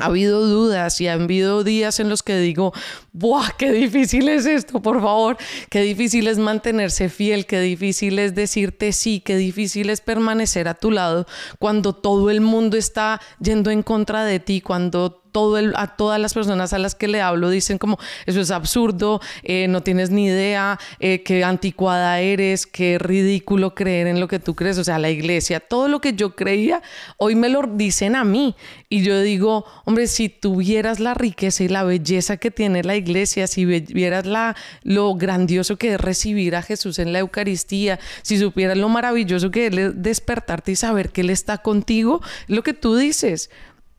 ha 0.00 0.06
habido 0.06 0.46
dudas 0.46 1.00
y 1.00 1.08
ha 1.08 1.12
habido 1.12 1.62
días 1.62 2.00
en 2.00 2.08
los 2.08 2.22
que 2.22 2.38
digo, 2.38 2.72
¡buah! 3.12 3.50
¡Qué 3.58 3.70
difícil 3.70 4.28
es 4.28 4.46
esto, 4.46 4.80
por 4.80 5.00
favor! 5.00 5.36
¡Qué 5.68 5.82
difícil 5.82 6.26
es 6.26 6.38
mantenerse 6.38 7.08
fiel! 7.08 7.46
¡Qué 7.46 7.60
difícil 7.60 8.18
es 8.18 8.34
decirte 8.34 8.92
sí! 8.92 9.20
¡Qué 9.20 9.36
difícil 9.36 9.90
es 9.90 10.00
permanecer 10.00 10.68
a 10.68 10.74
tu 10.74 10.90
lado 10.90 11.26
cuando 11.58 11.92
todo 11.92 12.30
el 12.30 12.40
mundo 12.40 12.76
está 12.76 13.20
yendo 13.40 13.70
en 13.70 13.82
contra 13.82 14.24
de 14.24 14.40
ti, 14.40 14.60
cuando 14.60 15.22
todo 15.32 15.58
a 15.74 15.86
todas 15.96 16.20
las 16.20 16.34
personas 16.34 16.72
a 16.72 16.78
las 16.78 16.94
que 16.94 17.08
le 17.08 17.20
hablo 17.20 17.50
dicen 17.50 17.78
como 17.78 17.98
eso 18.26 18.40
es 18.40 18.50
absurdo, 18.50 19.20
eh, 19.42 19.66
no 19.68 19.82
tienes 19.82 20.10
ni 20.10 20.26
idea, 20.26 20.78
eh, 20.98 21.22
qué 21.22 21.44
anticuada 21.44 22.20
eres, 22.20 22.66
qué 22.66 22.98
ridículo 22.98 23.74
creer 23.74 24.06
en 24.06 24.20
lo 24.20 24.28
que 24.28 24.38
tú 24.38 24.54
crees, 24.54 24.78
o 24.78 24.84
sea, 24.84 24.98
la 24.98 25.10
iglesia, 25.10 25.60
todo 25.60 25.88
lo 25.88 26.00
que 26.00 26.14
yo 26.14 26.34
creía, 26.34 26.82
hoy 27.16 27.34
me 27.34 27.48
lo 27.48 27.62
dicen 27.62 28.16
a 28.16 28.24
mí. 28.24 28.54
Y 28.88 29.02
yo 29.02 29.20
digo, 29.20 29.64
hombre, 29.84 30.06
si 30.06 30.28
tuvieras 30.28 31.00
la 31.00 31.14
riqueza 31.14 31.62
y 31.64 31.68
la 31.68 31.84
belleza 31.84 32.36
que 32.36 32.50
tiene 32.50 32.82
la 32.82 32.96
iglesia, 32.96 33.46
si 33.46 33.64
vieras 33.64 34.26
la, 34.26 34.56
lo 34.82 35.14
grandioso 35.14 35.76
que 35.76 35.94
es 35.94 36.00
recibir 36.00 36.56
a 36.56 36.62
Jesús 36.62 36.98
en 36.98 37.12
la 37.12 37.20
Eucaristía, 37.20 37.98
si 38.22 38.38
supieras 38.38 38.76
lo 38.76 38.88
maravilloso 38.88 39.50
que 39.50 39.66
es 39.66 40.02
despertarte 40.02 40.72
y 40.72 40.76
saber 40.76 41.10
que 41.10 41.20
Él 41.20 41.30
está 41.30 41.58
contigo, 41.58 42.20
lo 42.46 42.62
que 42.62 42.74
tú 42.74 42.96
dices, 42.96 43.50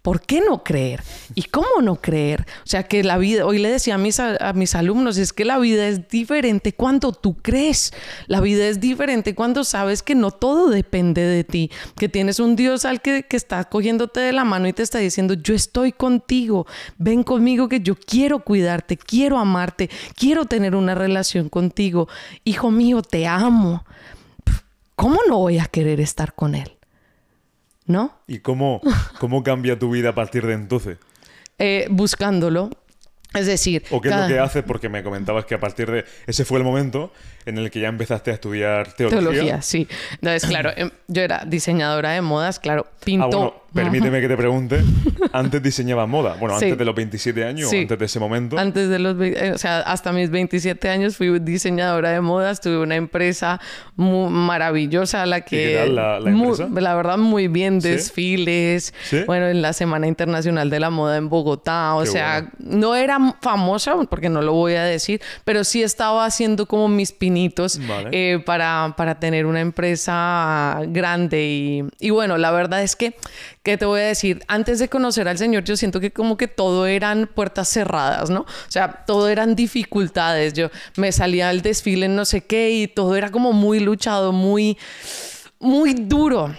¿Por 0.02 0.22
qué 0.22 0.42
no 0.42 0.64
creer? 0.64 1.04
¿Y 1.36 1.44
cómo 1.44 1.82
no 1.84 1.96
creer? 1.98 2.48
O 2.64 2.68
sea, 2.68 2.84
que 2.84 3.04
la 3.04 3.20
vida, 3.20 3.46
hoy 3.46 3.60
le 3.60 3.70
decía 3.70 3.96
a 3.96 3.98
mis, 4.00 4.20
a, 4.20 4.54
mis 4.54 4.74
alumnos, 4.74 5.18
es 5.20 5.32
que 5.32 5.46
la 5.46 5.60
vida 5.60 5.88
es 5.88 6.10
diferente 6.10 6.74
cuando 6.74 7.12
tú 7.12 7.36
crees. 7.36 7.94
La 8.26 8.42
vida 8.42 8.68
es 8.68 8.80
diferente 8.80 9.36
cuando 9.36 9.64
sabes 9.64 10.02
que 10.02 10.16
no 10.16 10.32
todo 10.32 10.70
depende 10.70 11.22
de 11.22 11.44
ti, 11.44 11.70
que 11.98 12.10
tienes 12.10 12.40
un 12.40 12.56
Dios 12.56 12.84
al 12.86 13.02
que, 13.02 13.24
que 13.24 13.38
está 13.38 13.64
cogiéndote 13.66 14.22
de 14.22 14.34
la 14.34 14.44
mano 14.44 14.68
y 14.68 14.74
te 14.74 14.82
está 14.82 14.98
diciendo, 14.98 15.36
yo 15.36 15.54
estoy 15.54 15.92
contigo, 15.92 16.66
ven 16.98 17.22
conmigo 17.22 17.70
que 17.70 17.82
yo 17.82 17.96
quiero 17.96 18.44
cuidarte, 18.44 18.98
quiero 18.98 19.38
amarte, 19.38 19.92
quiero 20.16 20.46
tener 20.46 20.76
una 20.76 20.96
relación 20.96 21.48
contigo. 21.48 22.08
Hijo 22.44 22.72
mío, 22.72 23.04
te 23.04 23.28
amo. 23.28 23.86
¿Cómo 24.96 25.20
no 25.28 25.38
voy 25.38 25.60
a 25.60 25.66
querer 25.66 26.00
estar 26.00 26.34
con 26.34 26.56
él? 26.56 26.81
¿No? 27.92 28.20
¿Y 28.28 28.40
cómo, 28.40 28.82
cómo 29.20 29.44
cambia 29.44 29.78
tu 29.78 29.92
vida 29.92 30.10
a 30.10 30.16
partir 30.16 30.46
de 30.46 30.54
entonces? 30.54 30.98
Eh, 31.60 31.88
buscándolo. 31.90 32.70
Es 33.34 33.46
decir... 33.46 33.84
¿O 33.92 34.02
qué 34.02 34.10
es 34.10 34.16
lo 34.16 34.28
que 34.28 34.40
haces? 34.40 34.64
Porque 34.64 34.90
me 34.90 35.04
comentabas 35.04 35.46
que 35.46 35.56
a 35.56 35.60
partir 35.60 35.90
de... 35.90 36.06
Ese 36.28 36.44
fue 36.44 36.58
el 36.58 36.66
momento 36.66 37.14
en 37.46 37.58
el 37.58 37.72
que 37.72 37.80
ya 37.80 37.88
empezaste 37.88 38.32
a 38.32 38.34
estudiar 38.34 38.94
teología. 38.94 39.30
Teología, 39.30 39.62
sí. 39.62 39.88
Entonces, 40.14 40.46
claro, 40.50 40.72
em, 40.76 40.92
yo 41.08 41.22
era 41.22 41.44
diseñadora 41.46 42.12
de 42.12 42.22
modas, 42.22 42.60
claro, 42.60 42.88
pinto... 43.04 43.56
Ah, 43.58 43.62
permíteme 43.74 44.20
que 44.20 44.28
te 44.28 44.36
pregunte, 44.36 44.82
¿antes 45.32 45.64
diseñaba 45.64 46.06
moda? 46.06 46.36
Bueno, 46.40 46.56
antes 46.56 46.78
de 46.78 46.86
los 46.86 46.94
27 46.94 47.46
años 47.46 47.72
o 47.72 47.78
antes 47.78 47.98
de 47.98 48.06
ese 48.06 48.20
momento. 48.20 48.58
Antes 48.58 48.90
de 48.90 49.00
los... 49.00 49.16
Eh, 49.22 49.54
o 49.54 49.58
sea, 49.58 49.80
hasta 49.80 50.12
mis 50.12 50.30
27 50.30 50.90
años 50.90 51.16
fui 51.16 51.40
diseñadora 51.40 52.12
de 52.12 52.22
modas, 52.22 52.60
tuve 52.60 52.78
una 52.80 52.96
empresa 52.96 53.62
muy 53.96 54.30
maravillosa, 54.30 55.26
la 55.26 55.42
que... 55.42 55.58
qué 55.58 55.76
tal 55.78 55.96
la, 55.96 56.18
empresa? 56.18 56.68
la 56.70 56.96
verdad, 56.96 57.18
muy 57.18 57.48
bien, 57.48 57.80
desfiles, 57.80 58.94
bueno, 59.26 59.48
en 59.48 59.62
la 59.62 59.74
Semana 59.74 60.08
Internacional 60.08 60.70
de 60.70 60.80
la 60.80 60.90
Moda 60.90 61.18
en 61.18 61.30
Bogotá, 61.30 61.96
o 61.96 62.06
sea, 62.06 62.52
no 62.60 62.96
era 62.96 63.36
famosa, 63.42 63.96
porque 64.10 64.30
no 64.30 64.42
lo 64.42 64.54
voy 64.54 64.74
a 64.74 64.84
decir, 64.84 65.22
pero 65.46 65.64
sí 65.64 65.82
estaba 65.82 66.26
haciendo 66.26 66.66
como 66.66 66.88
mis 66.88 67.12
pinitos 67.32 67.80
eh, 68.12 68.44
para, 68.46 68.94
para, 68.98 69.20
tener 69.20 69.46
una 69.46 69.62
empresa 69.62 70.82
grande. 70.88 71.44
Y, 71.48 71.84
y, 72.00 72.10
bueno, 72.10 72.38
la 72.38 72.52
verdad 72.52 72.84
es 72.84 72.98
que, 72.98 73.16
¿qué 73.64 73.78
te 73.78 73.86
voy 73.86 74.02
a 74.02 74.06
decir? 74.06 74.44
Antes 74.48 74.80
de 74.80 74.90
conocer 74.90 75.30
al 75.30 75.38
Señor, 75.38 75.64
yo 75.64 75.78
siento 75.78 76.02
que 76.02 76.12
como 76.12 76.36
que 76.36 76.50
todo 76.50 76.88
eran 76.88 77.30
puertas 77.34 77.70
cerradas, 77.70 78.30
¿no? 78.30 78.42
O 78.42 78.72
sea, 78.72 79.06
todo 79.08 79.30
eran 79.30 79.56
dificultades. 79.56 80.54
Yo 80.54 80.70
me 80.98 81.14
salía 81.14 81.48
al 81.48 81.62
desfile 81.62 82.08
en 82.08 82.16
no 82.16 82.26
sé 82.26 82.42
qué 82.42 82.72
y 82.72 82.88
todo 82.88 83.16
era 83.16 83.32
como 83.32 83.54
muy 83.54 83.80
luchado, 83.80 84.34
muy, 84.34 84.78
muy 85.60 85.94
duro. 85.94 86.54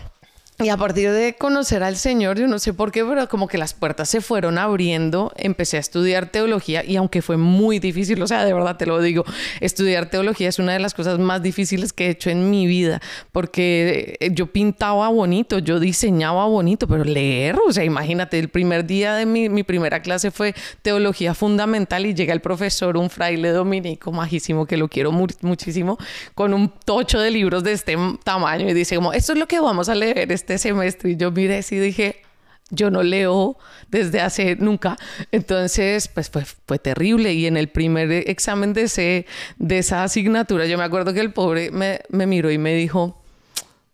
Y 0.63 0.69
a 0.69 0.77
partir 0.77 1.11
de 1.11 1.35
conocer 1.35 1.83
al 1.83 1.97
Señor, 1.97 2.39
yo 2.39 2.47
no 2.47 2.61
sé 2.61 2.73
por 2.73 2.93
qué, 2.93 3.05
pero 3.05 3.29
como 3.29 3.49
que 3.49 3.59
las 3.59 3.75
puertas 3.75 4.09
se 4.09 4.21
fueron 4.21 4.59
abriendo, 4.59 5.33
empecé 5.37 5.77
a 5.77 5.81
estudiar 5.81 6.27
teología 6.27 6.85
y 6.85 6.97
aunque 6.97 7.21
fue 7.21 7.37
muy 7.37 7.81
difícil, 7.81 8.23
o 8.23 8.27
sea, 8.29 8.45
de 8.45 8.53
verdad 8.53 8.77
te 8.77 8.87
lo 8.87 9.01
digo, 9.01 9.25
estudiar 9.61 10.07
teología 10.07 10.49
es 10.49 10.61
una 10.61 10.73
de 10.73 10.79
las 10.79 10.95
cosas 10.95 11.19
más 11.19 11.43
difíciles 11.43 11.93
que 11.93 12.07
he 12.07 12.11
hecho 12.11 12.31
en 12.31 12.49
mi 12.49 12.67
vida, 12.67 13.01
porque 13.33 14.17
eh, 14.21 14.31
yo 14.33 14.47
pintaba 14.47 15.09
bonito, 15.09 15.59
yo 15.59 15.81
diseñaba 15.81 16.47
bonito, 16.47 16.87
pero 16.87 17.03
leer, 17.03 17.59
o 17.67 17.73
sea, 17.73 17.83
imagínate, 17.83 18.39
el 18.39 18.49
primer 18.49 18.87
día 18.87 19.15
de 19.15 19.27
mi, 19.27 19.49
mi 19.49 19.65
primera 19.65 20.01
clase 20.01 20.31
fue 20.31 20.55
teología 20.83 21.35
fundamental 21.35 22.07
y 22.07 22.15
llega 22.15 22.33
el 22.33 22.41
profesor, 22.41 22.97
un 22.97 23.11
fraile 23.11 23.51
dominico 23.51 24.13
majísimo, 24.13 24.67
que 24.67 24.77
lo 24.77 24.89
quiero 24.89 25.11
muchísimo, 25.11 25.99
con 26.35 26.55
un 26.55 26.73
tocho 26.85 27.19
de 27.19 27.33
libros 27.33 27.65
de 27.65 27.73
este 27.73 27.97
tamaño 28.23 28.69
y 28.69 28.75
dice 28.75 28.95
como, 28.95 29.13
esto 29.13 29.33
es 29.33 29.39
lo 29.39 29.49
que 29.49 29.59
vamos 29.59 29.89
a 29.89 29.95
leer 29.97 30.31
este 30.31 30.52
semestre 30.59 31.11
y 31.11 31.17
yo 31.17 31.31
miré 31.31 31.61
y 31.71 31.77
dije, 31.77 32.23
yo 32.71 32.91
no 32.91 33.03
leo 33.03 33.57
desde 33.89 34.21
hace 34.21 34.57
nunca. 34.57 34.97
Entonces, 35.31 36.09
pues 36.09 36.31
fue, 36.31 36.45
fue, 36.45 36.79
terrible. 36.79 37.33
Y 37.35 37.47
en 37.47 37.57
el 37.57 37.69
primer 37.69 38.11
examen 38.29 38.73
de, 38.73 38.83
ese, 38.83 39.27
de 39.59 39.79
esa 39.79 40.03
asignatura, 40.05 40.67
yo 40.67 40.79
me 40.79 40.85
acuerdo 40.85 41.13
que 41.13 41.21
el 41.21 41.33
pobre 41.33 41.71
me, 41.71 42.01
me 42.09 42.27
miró 42.27 42.51
y 42.51 42.59
me 42.59 42.75
dijo, 42.75 43.23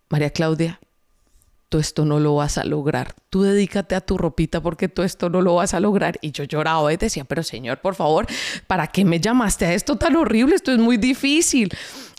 María 0.09 0.31
Claudia, 0.31 0.81
tú 1.69 1.79
esto 1.79 2.05
no 2.05 2.19
lo 2.19 2.35
vas 2.37 2.59
a 2.59 2.65
lograr. 2.65 3.15
Tú 3.31 3.43
dedícate 3.43 3.95
a 3.95 4.01
tu 4.01 4.17
ropita 4.19 4.61
porque 4.61 4.89
tú 4.89 5.03
esto 5.03 5.29
no 5.29 5.43
lo 5.43 5.57
vas 5.57 5.75
a 5.75 5.81
lograr. 5.81 6.19
Y 6.21 6.33
yo 6.33 6.45
lloraba 6.45 6.93
y 6.93 6.97
decía, 6.97 7.25
pero 7.25 7.43
señor, 7.43 7.81
por 7.81 7.95
favor, 7.95 8.27
¿para 8.67 8.87
qué 8.87 9.05
me 9.05 9.21
llamaste 9.21 9.67
a 9.67 9.75
esto 9.75 9.97
tan 9.97 10.17
horrible? 10.17 10.55
Esto 10.55 10.73
es 10.73 10.79
muy 10.79 10.97
difícil. 10.97 11.71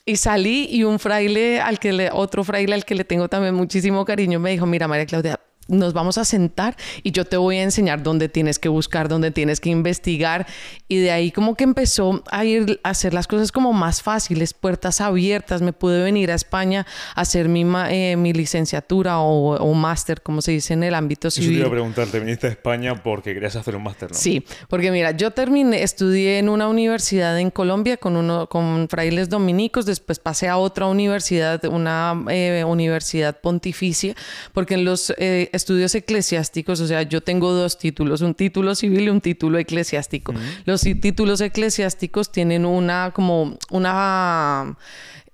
Y 0.05 0.15
salí 0.15 0.67
y 0.71 0.83
un 0.83 0.99
fraile 0.99 1.61
al 1.61 1.79
que 1.79 1.93
le, 1.93 2.09
otro 2.11 2.43
fraile 2.43 2.73
al 2.73 2.85
que 2.85 2.95
le 2.95 3.03
tengo 3.03 3.27
también 3.27 3.53
muchísimo 3.53 4.05
cariño 4.05 4.39
me 4.39 4.51
dijo, 4.51 4.65
mira 4.65 4.87
María 4.87 5.05
Claudia, 5.05 5.39
nos 5.69 5.93
vamos 5.93 6.17
a 6.17 6.25
sentar 6.25 6.75
y 7.03 7.11
yo 7.11 7.25
te 7.25 7.37
voy 7.37 7.57
a 7.57 7.63
enseñar 7.63 8.03
dónde 8.03 8.27
tienes 8.27 8.59
que 8.59 8.69
buscar, 8.69 9.07
dónde 9.07 9.31
tienes 9.31 9.59
que 9.59 9.69
investigar. 9.69 10.47
Y 10.87 10.97
de 10.97 11.11
ahí 11.11 11.31
como 11.31 11.55
que 11.55 11.63
empezó 11.63 12.23
a 12.31 12.43
ir 12.43 12.79
a 12.83 12.89
hacer 12.89 13.13
las 13.13 13.27
cosas 13.27 13.51
como 13.51 13.71
más 13.71 14.01
fáciles, 14.01 14.53
puertas 14.53 14.99
abiertas. 14.99 15.61
Me 15.61 15.71
pude 15.73 16.01
venir 16.03 16.31
a 16.31 16.35
España 16.35 16.85
a 17.15 17.21
hacer 17.21 17.47
mi, 17.47 17.65
eh, 17.89 18.15
mi 18.17 18.33
licenciatura 18.33 19.19
o, 19.19 19.73
máster, 19.73 20.21
como 20.21 20.41
se 20.41 20.51
dice 20.51 20.73
en 20.73 20.83
el 20.83 20.95
ámbito 20.95 21.29
civil. 21.29 21.49
Yo 21.49 21.55
te 21.55 21.59
iba 21.59 21.67
a 21.67 21.71
preguntar, 21.71 22.07
¿te 22.07 22.19
viniste 22.19 22.47
a 22.47 22.49
España 22.49 23.01
porque 23.01 23.33
querías 23.33 23.55
hacer 23.55 23.75
un 23.75 23.83
máster? 23.83 24.09
¿no? 24.11 24.17
Sí, 24.17 24.43
porque 24.67 24.91
mira, 24.91 25.11
yo 25.11 25.31
terminé, 25.31 25.83
estudié 25.83 26.39
en 26.39 26.49
una 26.49 26.67
universidad 26.67 27.39
en 27.39 27.51
Colombia 27.51 27.97
con, 27.97 28.17
uno, 28.17 28.47
con 28.47 28.87
frailes 28.89 29.29
dominicos, 29.29 29.85
después 29.85 30.19
pasé 30.19 30.47
a 30.47 30.57
otra 30.57 30.87
universidad, 30.87 31.63
una 31.65 32.25
eh, 32.29 32.63
universidad 32.65 33.39
pontificia, 33.39 34.15
porque 34.53 34.73
en 34.73 34.85
los... 34.85 35.13
Eh, 35.17 35.49
estudios 35.59 35.93
eclesiásticos, 35.93 36.79
o 36.79 36.87
sea, 36.87 37.03
yo 37.03 37.21
tengo 37.21 37.51
dos 37.51 37.77
títulos, 37.77 38.21
un 38.21 38.33
título 38.33 38.73
civil 38.75 39.01
y 39.01 39.09
un 39.09 39.21
título 39.21 39.57
eclesiástico. 39.57 40.33
Los 40.65 40.81
títulos 40.81 41.41
eclesiásticos 41.41 42.31
tienen 42.31 42.65
una 42.65 43.11
como 43.13 43.57
una 43.69 44.77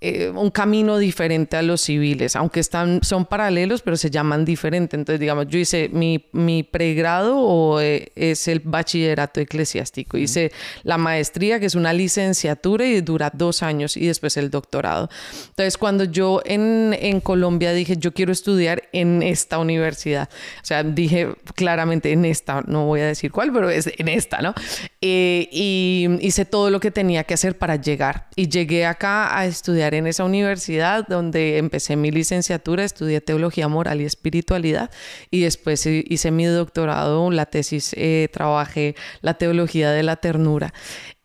eh, 0.07 0.29
un 0.29 0.51
camino 0.51 0.99
diferente 0.99 1.57
a 1.57 1.63
los 1.63 1.81
civiles, 1.81 2.35
aunque 2.35 2.59
están, 2.59 2.99
son 3.01 3.25
paralelos, 3.25 3.81
pero 3.81 3.97
se 3.97 4.11
llaman 4.11 4.45
diferente. 4.45 4.95
Entonces, 4.95 5.19
digamos, 5.19 5.47
yo 5.47 5.57
hice 5.57 5.89
mi, 5.91 6.23
mi 6.31 6.61
pregrado 6.61 7.39
o 7.39 7.81
eh, 7.81 8.11
es 8.15 8.47
el 8.47 8.59
bachillerato 8.59 9.39
eclesiástico. 9.39 10.15
Hice 10.15 10.51
la 10.83 10.99
maestría, 10.99 11.59
que 11.59 11.65
es 11.65 11.73
una 11.73 11.91
licenciatura 11.91 12.85
y 12.85 13.01
dura 13.01 13.31
dos 13.33 13.63
años, 13.63 13.97
y 13.97 14.05
después 14.05 14.37
el 14.37 14.51
doctorado. 14.51 15.09
Entonces, 15.49 15.75
cuando 15.75 16.03
yo 16.03 16.39
en, 16.45 16.95
en 16.99 17.19
Colombia 17.19 17.73
dije, 17.73 17.97
yo 17.97 18.13
quiero 18.13 18.31
estudiar 18.31 18.83
en 18.91 19.23
esta 19.23 19.57
universidad, 19.57 20.29
o 20.61 20.65
sea, 20.65 20.83
dije 20.83 21.29
claramente 21.55 22.11
en 22.11 22.25
esta, 22.25 22.61
no 22.67 22.85
voy 22.85 23.01
a 23.01 23.07
decir 23.07 23.31
cuál, 23.31 23.51
pero 23.51 23.71
es 23.71 23.89
en 23.97 24.07
esta, 24.07 24.43
¿no? 24.43 24.53
Eh, 25.01 25.49
y 25.51 26.07
hice 26.21 26.45
todo 26.45 26.69
lo 26.69 26.79
que 26.79 26.91
tenía 26.91 27.23
que 27.23 27.33
hacer 27.33 27.57
para 27.57 27.77
llegar. 27.77 28.27
Y 28.35 28.49
llegué 28.49 28.85
acá 28.85 29.35
a 29.35 29.47
estudiar 29.47 29.94
en 29.97 30.07
esa 30.07 30.23
universidad 30.23 31.07
donde 31.07 31.57
empecé 31.57 31.95
mi 31.95 32.11
licenciatura, 32.11 32.83
estudié 32.83 33.21
teología 33.21 33.67
moral 33.67 34.01
y 34.01 34.05
espiritualidad 34.05 34.89
y 35.31 35.41
después 35.41 35.85
hice 35.85 36.31
mi 36.31 36.45
doctorado, 36.45 37.31
la 37.31 37.45
tesis, 37.45 37.93
eh, 37.97 38.29
trabajé 38.31 38.95
la 39.21 39.35
teología 39.35 39.91
de 39.91 40.03
la 40.03 40.15
ternura. 40.15 40.73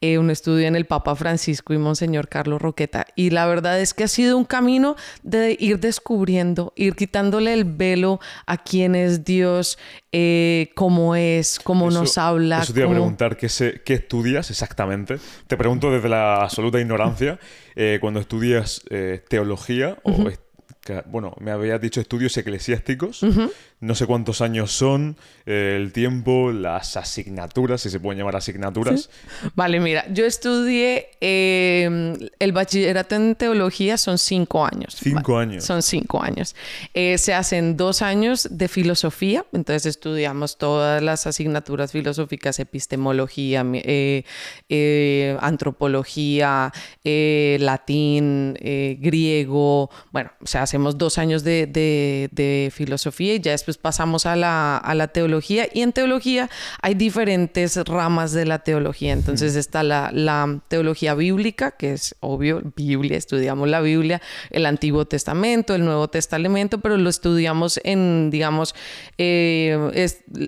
Eh, 0.03 0.17
un 0.17 0.31
estudio 0.31 0.67
en 0.67 0.77
el 0.77 0.87
Papa 0.87 1.15
Francisco 1.15 1.75
y 1.75 1.79
Monseñor 1.79 2.29
Carlos 2.31 2.63
Roqueta. 2.63 3.05
Y 3.17 3.29
la 3.29 3.47
verdad 3.47 3.79
es 3.79 3.93
que 3.93 4.05
ha 4.05 4.09
sido 4.09 4.39
un 4.39 4.47
camino 4.47 4.97
de 5.23 5.59
ir 5.61 5.79
descubriendo, 5.79 6.73
ir 6.75 6.95
quitándole 6.95 7.53
el 7.53 7.65
velo 7.65 8.19
a 8.47 8.57
quién 8.57 8.95
es 8.95 9.27
Dios, 9.27 9.79
eh, 10.11 10.71
cómo 10.75 11.17
es, 11.17 11.59
cómo 11.59 11.91
nos 11.91 12.17
habla. 12.17 12.63
Eso 12.63 12.73
te 12.73 12.81
iba 12.81 12.89
a 12.89 12.93
preguntar, 12.93 13.37
¿qué, 13.37 13.49
¿qué, 13.85 13.93
estudias 13.93 14.51
exactamente? 14.51 15.19
Te 15.47 15.59
pregunto 15.59 15.91
desde 15.91 16.09
la 16.09 16.45
absoluta 16.45 16.81
ignorancia, 16.81 17.39
eh, 17.77 17.99
cuando 18.01 18.21
estudias 18.21 18.83
teología 19.29 19.99
o 20.03 20.31
bueno, 21.07 21.35
me 21.41 21.51
habías 21.51 21.81
dicho 21.81 22.01
estudios 22.01 22.37
eclesiásticos. 22.37 23.25
No 23.81 23.95
sé 23.95 24.07
cuántos 24.07 24.43
años 24.43 24.73
son, 24.73 25.17
eh, 25.47 25.79
el 25.81 25.95
tiempo, 25.95 26.53
las 26.53 26.99
asignaturas, 26.99 27.81
si 27.81 27.89
se 27.89 27.99
pueden 27.99 28.19
llamar 28.19 28.37
asignaturas. 28.37 29.09
Vale, 29.55 29.81
mira, 29.81 30.05
yo 30.13 30.27
estudié 30.27 31.09
em, 31.23 32.15
el 32.39 32.53
bachillerato 32.53 33.15
en 33.15 33.35
teología 33.37 33.97
son 33.97 34.19
cinco 34.19 34.67
años. 34.67 34.99
Cinco 35.03 35.39
años. 35.39 35.65
Son 35.65 35.83
cinco 35.83 36.23
años. 36.23 36.55
Eh, 36.93 37.17
se 37.17 37.33
hacen 37.33 37.79
dos 37.79 38.03
años 38.03 38.49
de 38.51 38.69
filosofía, 38.69 39.47
entonces 39.53 39.87
estudiamos 39.87 40.59
todas 40.59 41.03
las 41.03 41.27
asignaturas 41.27 41.91
filosóficas, 41.91 42.59
epistemología, 42.59 43.65
eh, 43.73 45.39
antropología, 45.41 46.71
latín, 47.03 48.59
griego. 49.01 49.89
Bueno, 50.13 50.33
o 50.43 50.47
sea, 50.47 50.67
hacemos 50.81 50.97
dos 50.97 51.19
años 51.19 51.45
de, 51.45 51.67
de 51.67 52.73
filosofía 52.73 53.35
y 53.35 53.41
ya 53.41 53.53
después 53.53 53.77
pasamos 53.77 54.25
a 54.25 54.35
la, 54.35 55.11
teología. 55.13 55.69
Y 55.73 55.83
en 55.83 55.93
teología 55.93 56.49
hay 56.81 56.95
diferentes 56.95 57.77
ramas 57.85 58.33
de 58.33 58.47
la 58.47 58.61
teología. 58.61 59.13
Entonces 59.13 59.57
está 59.57 59.83
la, 59.83 60.61
teología 60.69 61.15
bíblica, 61.15 61.73
que 61.73 61.93
es 61.93 62.15
obvio, 62.21 62.63
Biblia, 62.77 63.19
estudiamos 63.19 63.69
la 63.69 63.83
Biblia, 63.83 64.23
el 64.51 64.65
Antiguo 64.65 65.05
Testamento, 65.05 65.75
el 65.75 65.85
Nuevo 65.85 66.09
Testamento, 66.09 66.81
pero 66.81 66.97
lo 66.97 67.11
estudiamos 67.11 67.79
en, 67.85 68.31
digamos, 68.31 68.75
eh, 69.19 69.77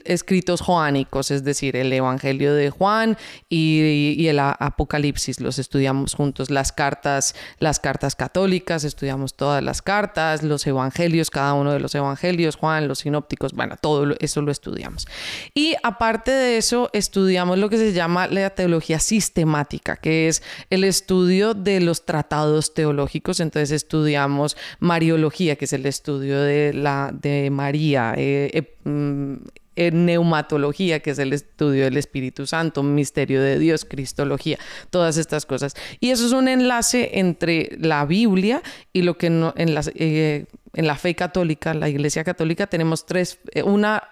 escritos 0.05 0.62
joánicos, 0.62 1.31
es 1.31 1.45
decir, 1.45 1.77
el 1.77 1.93
Evangelio 1.93 2.55
de 2.55 2.71
Juan 2.71 3.19
y, 3.51 4.15
y, 4.17 4.29
el 4.29 4.39
Apocalipsis, 4.39 5.41
los 5.41 5.59
estudiamos 5.59 6.15
juntos, 6.15 6.51
las 6.51 6.73
cartas, 6.73 7.35
las 7.59 7.81
cartas 7.81 8.15
católicas, 8.15 8.85
estudiamos 8.85 9.35
todas 9.35 9.62
las 9.62 9.83
cartas, 9.83 10.22
los 10.43 10.67
evangelios, 10.67 11.31
cada 11.31 11.55
uno 11.55 11.73
de 11.73 11.81
los 11.81 11.95
evangelios, 11.95 12.57
Juan, 12.57 12.88
los 12.88 13.05
ópticos, 13.07 13.52
bueno, 13.52 13.76
todo 13.81 14.14
eso 14.21 14.43
lo 14.43 14.52
estudiamos. 14.52 15.07
Y 15.55 15.75
aparte 15.83 16.31
de 16.31 16.57
eso, 16.57 16.91
estudiamos 16.93 17.59
lo 17.59 17.69
que 17.69 17.79
se 17.79 17.93
llama 17.93 18.26
la 18.26 18.50
teología 18.50 18.99
sistemática, 18.99 19.97
que 19.97 20.29
es 20.29 20.43
el 20.71 20.85
estudio 20.85 21.55
de 21.55 21.81
los 21.81 22.05
tratados 22.05 22.75
teológicos. 22.75 23.41
Entonces 23.41 23.71
estudiamos 23.71 24.57
Mariología, 24.81 25.57
que 25.57 25.64
es 25.64 25.73
el 25.73 25.87
estudio 25.87 26.41
de, 26.41 26.73
la, 26.73 27.11
de 27.12 27.50
María, 27.50 28.14
eh, 28.17 28.50
eh, 28.52 28.88
mm, 28.88 29.35
en 29.76 30.07
neumatología, 30.07 31.00
que 31.00 31.11
es 31.11 31.19
el 31.19 31.33
estudio 31.33 31.85
del 31.85 31.97
Espíritu 31.97 32.47
Santo, 32.47 32.83
misterio 32.83 33.43
de 33.43 33.59
Dios, 33.59 33.85
cristología, 33.85 34.59
todas 34.91 35.17
estas 35.17 35.47
cosas. 35.47 35.75
Y 36.00 36.11
eso 36.11 36.26
es 36.26 36.33
un 36.33 36.49
enlace 36.49 37.19
entre 37.19 37.76
la 37.79 38.05
Biblia 38.05 38.62
y 38.93 39.02
lo 39.02 39.17
que 39.17 39.31
no, 39.31 39.55
en 39.57 39.75
las, 39.75 39.91
eh, 39.95 40.47
en 40.75 40.87
la 40.87 40.97
fe 40.97 41.14
católica, 41.14 41.75
la 41.75 41.88
Iglesia 41.88 42.25
Católica, 42.25 42.67
tenemos 42.67 43.05
tres, 43.07 43.38
eh, 43.52 43.62
una, 43.62 44.02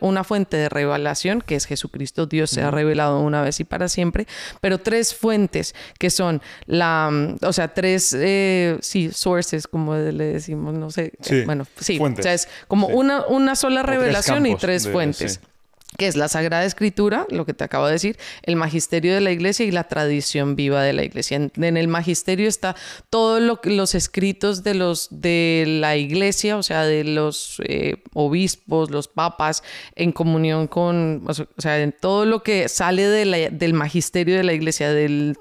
una 0.00 0.24
fuente 0.24 0.56
de 0.56 0.68
revelación, 0.68 1.42
que 1.42 1.54
es 1.54 1.66
Jesucristo, 1.66 2.26
Dios 2.26 2.50
se 2.50 2.62
ha 2.62 2.70
revelado 2.70 3.20
una 3.20 3.42
vez 3.42 3.60
y 3.60 3.64
para 3.64 3.88
siempre, 3.88 4.26
pero 4.60 4.78
tres 4.78 5.14
fuentes, 5.14 5.74
que 5.98 6.10
son 6.10 6.40
la, 6.66 7.10
o 7.42 7.52
sea, 7.52 7.74
tres, 7.74 8.14
eh, 8.18 8.78
sí, 8.80 9.10
sources, 9.12 9.66
como 9.66 9.94
le 9.94 10.24
decimos, 10.24 10.74
no 10.74 10.90
sé, 10.90 11.12
bueno, 11.44 11.66
sí, 11.78 11.98
o 12.00 12.22
sea, 12.22 12.34
es 12.34 12.48
como 12.68 12.88
una, 12.88 13.26
una 13.26 13.54
sola 13.54 13.82
revelación 13.82 14.46
y 14.46 14.56
tres 14.56 14.88
fuentes 14.88 15.40
que 15.98 16.06
es 16.06 16.16
la 16.16 16.28
Sagrada 16.28 16.64
Escritura, 16.64 17.26
lo 17.28 17.44
que 17.44 17.54
te 17.54 17.64
acabo 17.64 17.86
de 17.86 17.92
decir, 17.94 18.18
el 18.44 18.54
magisterio 18.54 19.12
de 19.14 19.20
la 19.20 19.32
iglesia 19.32 19.66
y 19.66 19.72
la 19.72 19.88
tradición 19.88 20.54
viva 20.54 20.80
de 20.80 20.92
la 20.92 21.02
iglesia. 21.02 21.36
En, 21.36 21.76
el 21.76 21.88
magisterio 21.88 22.48
está 22.48 22.76
todos 23.10 23.42
lo, 23.42 23.60
los 23.64 23.96
escritos 23.96 24.62
de 24.62 24.74
los 24.74 25.08
de 25.10 25.64
la 25.66 25.96
iglesia, 25.96 26.56
o 26.56 26.62
sea, 26.62 26.84
de 26.84 27.02
los 27.02 27.60
eh, 27.64 27.96
obispos, 28.14 28.92
los 28.92 29.08
papas, 29.08 29.64
en 29.96 30.12
comunión 30.12 30.68
con, 30.68 31.24
o 31.26 31.60
sea, 31.60 31.80
en 31.80 31.90
todo 31.90 32.24
lo 32.26 32.44
que 32.44 32.68
sale 32.68 33.08
del 33.08 33.74
magisterio 33.74 34.36
de 34.36 34.44
la 34.44 34.52
iglesia, 34.52 34.92
del, 34.92 35.36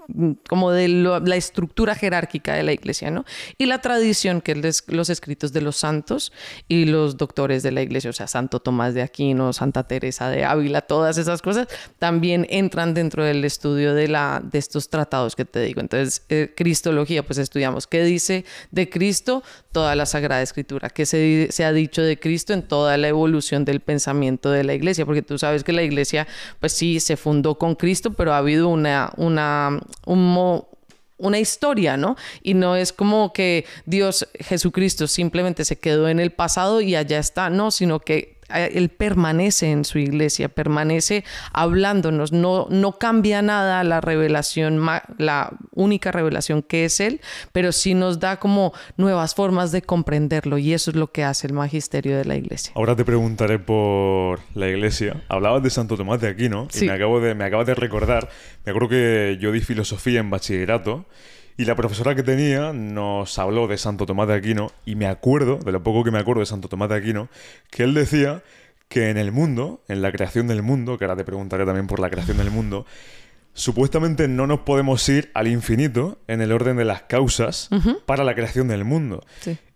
como 0.50 0.72
de 0.72 0.88
la 0.88 1.36
estructura 1.36 1.94
jerárquica 1.94 2.56
de 2.56 2.64
la 2.64 2.74
iglesia, 2.74 3.12
¿no? 3.12 3.26
Y 3.60 3.68
la 3.68 3.80
tradición, 3.82 4.42
que 4.42 4.54
es 4.54 4.84
los 4.88 5.12
escritos 5.12 5.54
de 5.54 5.62
los 5.62 5.78
santos 5.78 6.34
y 6.68 6.86
los 6.86 7.16
doctores 7.16 7.62
de 7.62 7.72
la 7.72 7.84
iglesia, 7.84 8.10
o 8.10 8.14
sea, 8.14 8.26
Santo 8.26 8.60
Tomás 8.60 8.96
de 8.96 9.04
Aquino, 9.04 9.54
Santa 9.54 9.84
Teresa 9.88 10.32
de 10.32 10.47
Ávila, 10.52 10.82
todas 10.82 11.18
esas 11.18 11.42
cosas, 11.42 11.68
también 12.00 12.46
entran 12.50 12.94
dentro 12.94 13.24
del 13.24 13.44
estudio 13.46 13.94
de, 13.94 14.08
la, 14.08 14.42
de 14.44 14.60
estos 14.60 14.90
tratados 14.90 15.36
que 15.36 15.46
te 15.46 15.62
digo. 15.62 15.82
Entonces, 15.82 16.24
eh, 16.30 16.54
Cristología, 16.56 17.24
pues 17.24 17.40
estudiamos 17.40 17.88
qué 17.88 18.04
dice 18.04 18.46
de 18.72 18.90
Cristo 18.90 19.44
toda 19.72 19.96
la 19.96 20.06
Sagrada 20.06 20.42
Escritura, 20.42 20.90
qué 20.90 21.06
se, 21.06 21.64
ha 21.64 21.72
dicho 21.72 22.02
de 22.02 22.20
Cristo 22.20 22.54
en 22.54 22.64
toda 22.64 22.98
la 22.98 23.08
evolución 23.08 23.64
del 23.64 23.80
pensamiento 23.80 24.50
de 24.50 24.64
la 24.64 24.74
Iglesia, 24.74 25.06
porque 25.06 25.22
tú 25.22 25.38
sabes 25.38 25.64
que 25.64 25.72
la 25.72 25.84
Iglesia, 25.84 26.28
pues 26.60 26.74
sí, 26.74 27.00
se 27.00 27.16
fundó 27.16 27.60
con 27.60 27.76
Cristo, 27.76 28.14
pero 28.14 28.34
ha 28.34 28.40
habido 28.40 28.70
una, 28.70 29.12
una, 29.18 29.80
un, 30.06 30.64
una 31.18 31.40
historia, 31.40 31.98
¿no? 31.98 32.16
Y 32.42 32.54
no 32.54 32.76
es 32.76 32.94
como 32.94 33.34
que 33.34 33.66
Dios, 33.86 34.28
Jesucristo, 34.40 35.08
simplemente 35.08 35.66
se 35.66 35.78
quedó 35.78 36.10
en 36.10 36.20
el 36.20 36.32
pasado 36.32 36.82
y 36.82 36.96
allá 36.96 37.20
está, 37.20 37.50
no, 37.50 37.72
sino 37.72 38.00
que 38.00 38.37
él 38.50 38.90
permanece 38.90 39.72
en 39.72 39.86
su 39.86 40.00
iglesia, 40.00 40.50
permanece 40.50 41.24
hablándonos, 41.54 42.32
no, 42.32 42.68
no 42.70 42.94
cambia 42.94 43.42
nada 43.42 43.84
la 43.84 44.02
revelación, 44.02 44.86
la 45.18 45.58
única 45.74 46.12
revelación 46.12 46.62
que 46.62 46.86
es 46.86 47.00
Él, 47.00 47.22
pero 47.52 47.72
sí 47.72 47.94
nos 47.94 48.20
da 48.20 48.38
como 48.38 48.74
nuevas 48.96 49.36
formas 49.36 49.72
de 49.72 49.82
comprenderlo 49.82 50.58
y 50.58 50.74
eso 50.74 50.92
es 50.92 50.98
lo 50.98 51.12
que 51.12 51.24
hace 51.24 51.48
el 51.48 51.54
magisterio 51.54 52.18
de 52.18 52.26
la 52.26 52.36
iglesia. 52.36 52.72
Ahora 52.76 52.96
te 52.96 53.06
preguntaré 53.06 53.60
por 53.60 54.40
la 54.54 54.68
iglesia. 54.68 55.24
Hablabas 55.30 55.64
de 55.64 55.70
Santo 55.70 55.98
Tomás 55.98 56.22
de 56.22 56.30
Aquino 56.30 56.68
y 56.74 56.86
me, 56.86 56.92
acabo 56.92 57.20
de, 57.20 57.36
me 57.36 57.44
acabas 57.44 57.68
de 57.68 57.76
recordar, 57.76 58.30
me 58.66 58.72
acuerdo 58.72 58.90
que 58.90 59.38
yo 59.40 59.52
di 59.52 59.62
filosofía 59.62 60.20
en 60.20 60.30
bachillerato 60.30 61.06
y 61.58 61.66
la 61.66 61.76
profesora 61.76 62.14
que 62.14 62.22
tenía 62.22 62.72
nos 62.72 63.40
habló 63.40 63.68
de 63.68 63.80
Santo 63.80 64.06
Tomás 64.06 64.28
de 64.28 64.36
Aquino 64.36 64.72
y 64.86 64.96
me 64.96 65.08
acuerdo, 65.08 65.58
de 65.58 65.72
lo 65.72 65.82
poco 65.82 66.04
que 66.04 66.12
me 66.12 66.20
acuerdo 66.20 66.42
de 66.42 66.46
Santo 66.46 66.70
Tomás 66.70 66.90
de 66.90 66.96
Aquino, 66.96 67.30
que 67.72 67.84
él 67.84 67.96
decía 67.96 68.44
que 68.88 69.10
en 69.10 69.18
el 69.18 69.32
mundo, 69.32 69.82
en 69.88 70.04
la 70.04 70.12
creación 70.12 70.48
del 70.48 70.62
mundo, 70.62 70.98
que 70.98 71.06
ahora 71.06 71.18
te 71.18 71.26
preguntaré 71.26 71.66
también 71.66 71.88
por 71.88 72.00
la 72.00 72.12
creación 72.12 72.38
del 72.38 72.52
mundo, 72.52 72.86
supuestamente 73.54 74.28
no 74.28 74.46
nos 74.46 74.60
podemos 74.60 75.10
ir 75.10 75.32
al 75.34 75.48
infinito 75.48 76.20
en 76.28 76.42
el 76.42 76.52
orden 76.52 76.78
de 76.78 76.86
las 76.86 77.02
causas 77.02 77.70
para 78.06 78.24
la 78.24 78.36
creación 78.36 78.68
del 78.68 78.86
mundo. 78.86 79.26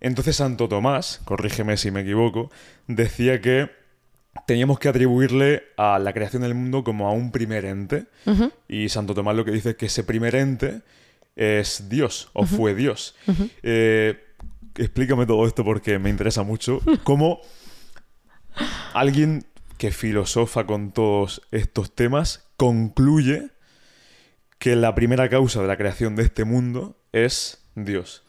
Entonces 0.00 0.36
Santo 0.36 0.68
Tomás, 0.68 1.20
corrígeme 1.24 1.76
si 1.76 1.90
me 1.90 2.02
equivoco, 2.02 2.52
decía 2.86 3.40
que 3.40 3.70
teníamos 4.46 4.78
que 4.78 4.88
atribuirle 4.88 5.64
a 5.76 5.98
la 5.98 6.12
creación 6.12 6.42
del 6.42 6.54
mundo 6.54 6.84
como 6.84 7.08
a 7.08 7.12
un 7.12 7.32
primer 7.32 7.64
ente. 7.64 8.06
Y 8.68 8.88
Santo 8.88 9.14
Tomás 9.14 9.34
lo 9.34 9.44
que 9.44 9.50
dice 9.50 9.70
es 9.70 9.76
que 9.76 9.86
ese 9.86 10.04
primer 10.04 10.36
ente 10.36 10.82
es 11.36 11.88
Dios 11.88 12.30
o 12.32 12.46
fue 12.46 12.74
Dios. 12.74 13.14
Eh, 13.62 14.18
explícame 14.76 15.26
todo 15.26 15.46
esto 15.46 15.64
porque 15.64 15.98
me 15.98 16.10
interesa 16.10 16.42
mucho. 16.42 16.80
¿Cómo 17.04 17.40
alguien 18.92 19.46
que 19.78 19.90
filosofa 19.90 20.66
con 20.66 20.92
todos 20.92 21.42
estos 21.50 21.94
temas 21.94 22.48
concluye 22.56 23.50
que 24.58 24.76
la 24.76 24.94
primera 24.94 25.28
causa 25.28 25.60
de 25.60 25.68
la 25.68 25.76
creación 25.76 26.14
de 26.16 26.24
este 26.24 26.44
mundo 26.44 26.96
es 27.12 27.64
Dios? 27.74 28.24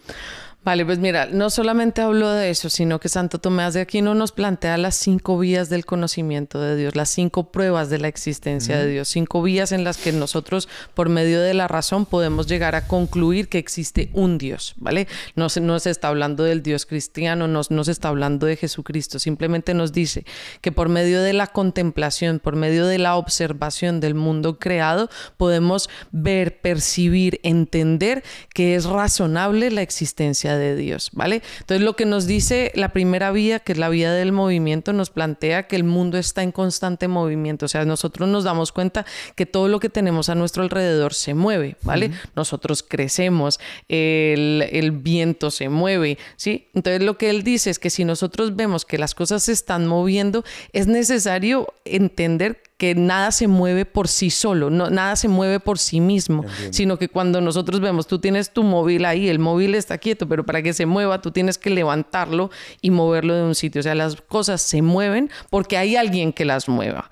Vale, 0.66 0.86
pues 0.86 0.98
mira, 0.98 1.26
no 1.26 1.50
solamente 1.50 2.02
hablo 2.02 2.30
de 2.32 2.50
eso, 2.50 2.70
sino 2.70 3.02
que 3.02 3.10
Santo 3.10 3.38
Tomás 3.38 3.74
de 3.74 3.82
Aquino 3.82 4.16
nos 4.16 4.32
plantea 4.32 4.78
las 4.78 4.96
cinco 4.96 5.38
vías 5.38 5.70
del 5.70 5.86
conocimiento 5.86 6.62
de 6.62 6.78
Dios, 6.78 6.96
las 6.96 7.10
cinco 7.10 7.52
pruebas 7.52 7.90
de 7.90 8.00
la 8.00 8.08
existencia 8.08 8.78
de 8.78 8.88
Dios, 8.88 9.10
cinco 9.10 9.42
vías 9.42 9.74
en 9.74 9.84
las 9.84 9.98
que 9.98 10.14
nosotros, 10.14 10.70
por 10.94 11.10
medio 11.10 11.42
de 11.42 11.54
la 11.54 11.68
razón, 11.68 12.06
podemos 12.06 12.48
llegar 12.48 12.76
a 12.76 12.88
concluir 12.88 13.50
que 13.50 13.58
existe 13.58 14.10
un 14.14 14.38
Dios, 14.38 14.74
¿vale? 14.78 15.10
No 15.36 15.50
se, 15.50 15.60
no 15.60 15.78
se 15.80 15.90
está 15.90 16.08
hablando 16.08 16.46
del 16.46 16.64
Dios 16.64 16.86
cristiano, 16.86 17.50
no, 17.50 17.60
no 17.70 17.84
se 17.84 17.92
está 17.92 18.08
hablando 18.08 18.46
de 18.46 18.56
Jesucristo, 18.56 19.20
simplemente 19.20 19.74
nos 19.74 19.92
dice 19.92 20.24
que 20.62 20.72
por 20.72 20.88
medio 20.88 21.22
de 21.22 21.34
la 21.34 21.48
contemplación, 21.48 22.40
por 22.40 22.56
medio 22.56 22.88
de 22.88 23.00
la 23.00 23.18
observación 23.18 24.00
del 24.00 24.16
mundo 24.16 24.60
creado, 24.60 25.10
podemos 25.36 25.90
ver, 26.14 26.62
percibir, 26.62 27.42
entender 27.44 28.24
que 28.54 28.76
es 28.76 28.86
razonable 28.86 29.70
la 29.70 29.82
existencia 29.82 30.53
de 30.58 30.76
Dios, 30.76 31.10
¿vale? 31.14 31.42
Entonces 31.60 31.84
lo 31.84 31.96
que 31.96 32.06
nos 32.06 32.26
dice 32.26 32.72
la 32.76 32.90
primera 32.90 33.32
vía, 33.32 33.60
que 33.60 33.74
es 33.74 33.78
la 33.78 33.90
vía 33.90 34.12
del 34.12 34.32
movimiento, 34.32 34.94
nos 34.94 35.10
plantea 35.10 35.68
que 35.68 35.76
el 35.76 35.84
mundo 35.84 36.18
está 36.18 36.44
en 36.44 36.52
constante 36.52 37.08
movimiento, 37.08 37.66
o 37.66 37.70
sea, 37.70 37.86
nosotros 37.86 38.28
nos 38.30 38.44
damos 38.44 38.72
cuenta 38.72 39.06
que 39.36 39.46
todo 39.46 39.68
lo 39.68 39.80
que 39.80 39.90
tenemos 39.90 40.30
a 40.30 40.36
nuestro 40.36 40.64
alrededor 40.64 41.14
se 41.14 41.34
mueve, 41.34 41.78
¿vale? 41.84 42.12
Nosotros 42.36 42.84
crecemos, 42.84 43.60
el, 43.90 44.68
el 44.72 44.92
viento 44.92 45.52
se 45.52 45.70
mueve, 45.70 46.18
¿sí? 46.36 46.68
Entonces 46.74 47.04
lo 47.04 47.18
que 47.18 47.30
él 47.30 47.44
dice 47.44 47.70
es 47.70 47.80
que 47.80 47.90
si 47.90 48.06
nosotros 48.06 48.56
vemos 48.56 48.86
que 48.86 48.98
las 48.98 49.16
cosas 49.16 49.44
se 49.44 49.52
están 49.52 49.88
moviendo, 49.88 50.44
es 50.72 50.88
necesario 50.88 51.74
entender 51.86 52.63
que 52.84 52.96
nada 52.96 53.32
se 53.32 53.48
mueve 53.48 53.86
por 53.86 54.10
sí 54.10 54.30
solo, 54.30 54.70
no, 54.70 54.90
nada 54.90 55.16
se 55.16 55.30
mueve 55.30 55.62
por 55.62 55.80
sí 55.80 56.02
mismo, 56.02 56.44
sino 56.70 56.98
que 56.98 57.08
cuando 57.08 57.40
nosotros 57.40 57.80
vemos, 57.80 58.08
tú 58.08 58.20
tienes 58.20 58.52
tu 58.52 58.62
móvil 58.62 59.06
ahí, 59.06 59.30
el 59.30 59.40
móvil 59.40 59.74
está 59.74 59.98
quieto, 59.98 60.28
pero 60.28 60.46
para 60.46 60.62
que 60.62 60.74
se 60.74 60.86
mueva 60.86 61.22
tú 61.22 61.32
tienes 61.32 61.58
que 61.58 61.70
levantarlo 61.70 62.52
y 62.82 62.92
moverlo 62.92 63.36
de 63.36 63.44
un 63.44 63.56
sitio. 63.56 63.80
O 63.80 63.84
sea, 63.84 63.96
las 63.96 64.18
cosas 64.18 64.62
se 64.62 64.82
mueven 64.82 65.32
porque 65.50 65.78
hay 65.78 65.96
alguien 65.96 66.34
que 66.34 66.44
las 66.44 66.68
mueva 66.68 67.10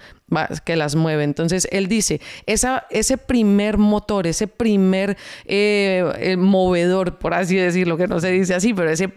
que 0.63 0.77
las 0.77 0.95
mueve. 0.95 1.23
Entonces, 1.23 1.67
él 1.71 1.87
dice, 1.87 2.21
esa, 2.45 2.85
ese 2.89 3.17
primer 3.17 3.77
motor, 3.77 4.27
ese 4.27 4.47
primer 4.47 5.17
eh, 5.43 6.35
movedor, 6.37 7.17
por 7.17 7.33
así 7.33 7.57
decirlo, 7.57 7.97
que 7.97 8.07
no 8.07 8.19
se 8.21 8.31
dice 8.31 8.55
así, 8.55 8.73
pero 8.73 8.89
ese, 8.89 9.11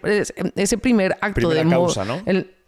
ese 0.55 0.77
primer 0.77 1.15
acto 1.21 1.49
de... 1.49 1.65
Causa, 1.69 2.03
¿no? 2.03 2.21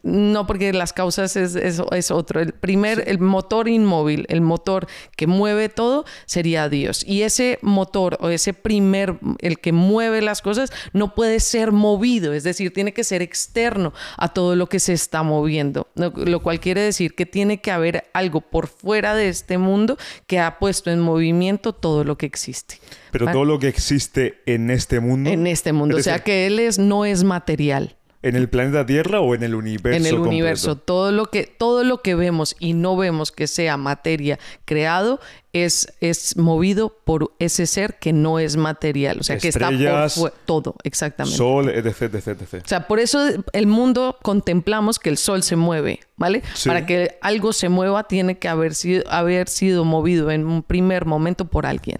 No, 0.03 0.47
porque 0.47 0.71
las 0.71 0.93
causas 0.93 1.35
es, 1.35 1.55
es, 1.55 2.11
otro. 2.11 2.39
El 2.39 2.53
primer, 2.53 3.03
el 3.07 3.19
motor 3.19 3.67
inmóvil, 3.67 4.25
el 4.29 4.39
motor 4.41 4.87
que 5.17 5.27
mueve 5.27 5.67
todo, 5.67 6.05
sería 6.25 6.69
Dios. 6.69 7.03
Y 7.05 7.23
ese 7.23 7.59
motor 7.61 8.17
o 8.21 8.29
ese 8.29 8.53
primer, 8.53 9.19
el 9.39 9.59
que 9.59 9.73
mueve 9.73 10.21
las 10.21 10.41
cosas, 10.41 10.71
no 10.93 11.13
puede 11.13 11.39
ser 11.39 11.71
movido, 11.71 12.33
es 12.33 12.43
decir, 12.43 12.71
tiene 12.71 12.93
que 12.93 13.03
ser 13.03 13.21
externo 13.21 13.91
a 14.17 14.33
todo 14.33 14.55
lo 14.55 14.69
que 14.69 14.79
se 14.79 14.93
está 14.93 15.23
moviendo. 15.23 15.87
Lo 15.95 16.41
cual 16.41 16.59
quiere 16.61 16.81
decir 16.81 17.15
que 17.15 17.25
tiene 17.25 17.59
que 17.59 17.71
haber 17.71 18.05
algo 18.13 18.39
por 18.39 18.67
fuera 18.67 19.13
de 19.13 19.27
este 19.27 19.57
mundo 19.57 19.97
que 20.25 20.39
ha 20.39 20.59
puesto 20.59 20.89
en 20.89 21.01
movimiento 21.01 21.73
todo 21.73 22.05
lo 22.05 22.17
que 22.17 22.27
existe. 22.27 22.79
Pero 23.11 23.31
todo 23.31 23.45
lo 23.45 23.59
que 23.59 23.67
existe 23.67 24.41
en 24.45 24.69
este 24.69 24.99
mundo. 24.99 25.29
En 25.29 25.47
este 25.47 25.73
mundo. 25.73 25.97
O 25.97 26.01
sea 26.01 26.19
que 26.19 26.45
Él 26.45 26.59
es, 26.59 26.79
no 26.79 27.03
es 27.03 27.23
material. 27.23 27.96
¿En 28.27 28.35
el 28.35 28.49
planeta 28.49 28.85
Tierra 28.85 29.21
o 29.21 29.35
en 29.35 29.43
el 29.43 29.55
universo? 29.55 29.97
En 29.97 30.05
el 30.05 30.19
universo. 30.19 30.75
Todo 30.75 31.13
lo, 31.13 31.27
que, 31.27 31.43
todo 31.43 31.85
lo 31.85 32.01
que 32.01 32.13
vemos 32.13 32.57
y 32.59 32.73
no 32.73 32.97
vemos 32.97 33.31
que 33.31 33.47
sea 33.47 33.77
materia 33.77 34.37
creado 34.65 35.21
es, 35.53 35.93
es 36.01 36.35
movido 36.35 36.97
por 37.05 37.31
ese 37.39 37.65
ser 37.67 37.99
que 37.99 38.11
no 38.11 38.39
es 38.39 38.57
material. 38.57 39.19
O 39.21 39.23
sea, 39.23 39.37
que 39.37 39.47
está 39.47 39.69
por 40.15 40.31
todo, 40.45 40.75
exactamente. 40.83 41.37
Sol, 41.37 41.69
etc, 41.69 42.13
etc, 42.15 42.27
etc. 42.41 42.63
O 42.65 42.67
sea, 42.67 42.87
por 42.87 42.99
eso 42.99 43.29
el 43.53 43.67
mundo 43.67 44.17
contemplamos 44.21 44.99
que 44.99 45.09
el 45.09 45.17
sol 45.17 45.41
se 45.41 45.55
mueve, 45.55 46.01
¿vale? 46.17 46.43
Para 46.65 46.85
que 46.85 47.17
algo 47.21 47.53
se 47.53 47.69
mueva 47.69 48.09
tiene 48.09 48.37
que 48.37 48.49
haber 48.49 48.75
sido, 48.75 49.09
haber 49.09 49.47
sido 49.47 49.85
movido 49.85 50.31
en 50.31 50.45
un 50.45 50.63
primer 50.63 51.05
momento 51.05 51.45
por 51.45 51.65
alguien 51.65 51.99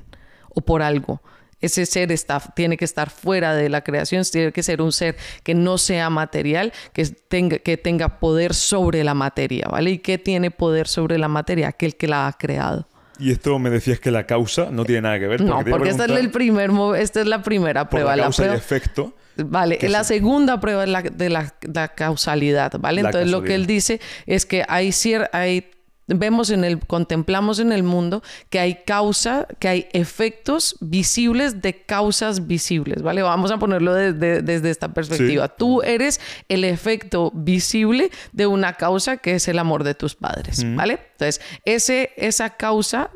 o 0.50 0.60
por 0.60 0.82
algo. 0.82 1.22
Ese 1.60 1.86
ser 1.86 2.12
está, 2.12 2.39
tiene 2.39 2.78
que 2.78 2.86
estar 2.86 3.10
fuera 3.10 3.56
de 3.56 3.70
la 3.70 3.82
creación, 3.82 4.24
tiene 4.32 4.52
que 4.52 4.62
ser 4.63 4.82
un 4.82 4.91
ser 4.91 5.15
que 5.43 5.56
no 5.56 5.78
sea 5.78 6.10
material, 6.10 6.72
que 6.93 7.06
tenga, 7.06 7.58
que 7.58 7.78
tenga 7.78 8.20
poder 8.20 8.54
sobre 8.54 9.04
la 9.04 9.13
materia, 9.13 9.67
¿vale? 9.70 9.91
¿Y 9.91 9.98
qué 10.00 10.17
tiene 10.17 10.52
poder 10.52 10.88
sobre 10.88 11.17
la 11.17 11.28
materia? 11.28 11.70
Aquel 11.70 11.96
que 11.96 12.08
la 12.08 12.28
ha 12.28 12.34
creado. 12.34 12.88
Y 13.20 13.32
esto 13.32 13.58
me 13.58 13.70
decías 13.70 14.00
que 14.00 14.12
la 14.12 14.26
causa 14.28 14.70
no 14.72 14.86
tiene 14.86 15.02
nada 15.02 15.20
que 15.20 15.28
ver. 15.28 15.41
no, 15.41 15.63
porque 15.65 15.89
esta 15.89 16.06
es, 16.06 16.12
el 16.12 16.30
primer, 16.30 16.72
esta 16.98 17.22
es 17.22 17.28
la 17.28 17.41
primera 17.41 17.89
prueba. 17.89 18.15
la 18.15 18.24
causa 18.24 18.54
y 18.54 18.56
efecto. 18.56 19.13
Vale, 19.38 19.80
la 19.84 20.04
segunda 20.04 20.60
prueba 20.60 20.84
es 20.84 20.89
la, 20.89 21.02
de 21.02 21.30
la, 21.30 21.54
causalidad, 21.96 22.74
¿vale? 22.80 23.02
Entonces 23.02 23.30
lo 23.30 23.43
que 23.43 23.56
él 23.56 23.65
dice 23.67 24.00
es 24.26 24.46
que 24.46 24.63
hay, 24.67 24.91
hay 25.32 25.70
vemos 26.08 26.50
en 26.50 26.63
el, 26.63 26.80
contemplamos 26.80 27.60
en 27.60 27.72
el 27.72 27.84
mundo 27.84 28.24
que 28.50 28.60
hay 28.60 28.84
causa, 28.86 29.48
que 29.60 29.67
hay 29.67 29.88
efectos 29.93 30.78
visibles 30.80 31.62
de 31.62 31.84
causas 31.84 32.48
visibles, 32.48 33.02
¿vale? 33.02 33.22
Vamos 33.22 33.52
a 33.52 33.58
ponerlo 33.58 33.93
desde, 33.93 34.70
esta 34.70 34.93
perspectiva. 34.93 35.48
Tú 35.50 35.82
eres 35.82 36.20
el 36.50 36.63
efecto 36.63 37.32
visible 37.34 38.12
de 38.32 38.48
una 38.48 38.74
causa 38.74 39.17
que 39.17 39.36
es 39.36 39.48
el 39.48 39.60
amor 39.60 39.84
de 39.84 39.96
tus 39.96 40.15
padres, 40.15 40.65
¿vale? 40.76 41.00
Entonces, 41.17 41.41
ese, 41.65 42.12
esa 42.15 42.51
causa 42.51 43.10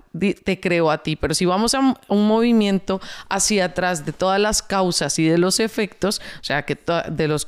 te 0.43 0.59
creó 0.59 0.89
a 0.89 1.03
ti, 1.03 1.15
pero 1.15 1.35
si 1.35 1.45
vamos 1.45 1.75
a 1.75 1.79
un 2.07 2.27
movimiento 2.27 2.99
hacia 3.29 3.65
atrás 3.65 4.05
de 4.05 4.11
todas 4.11 4.41
las 4.41 4.63
causas 4.63 5.19
y 5.19 5.27
de 5.27 5.37
los 5.37 5.59
efectos, 5.59 6.19
o 6.39 6.43
sea, 6.43 6.63
que 6.63 6.75
de 7.11 7.27
los 7.27 7.47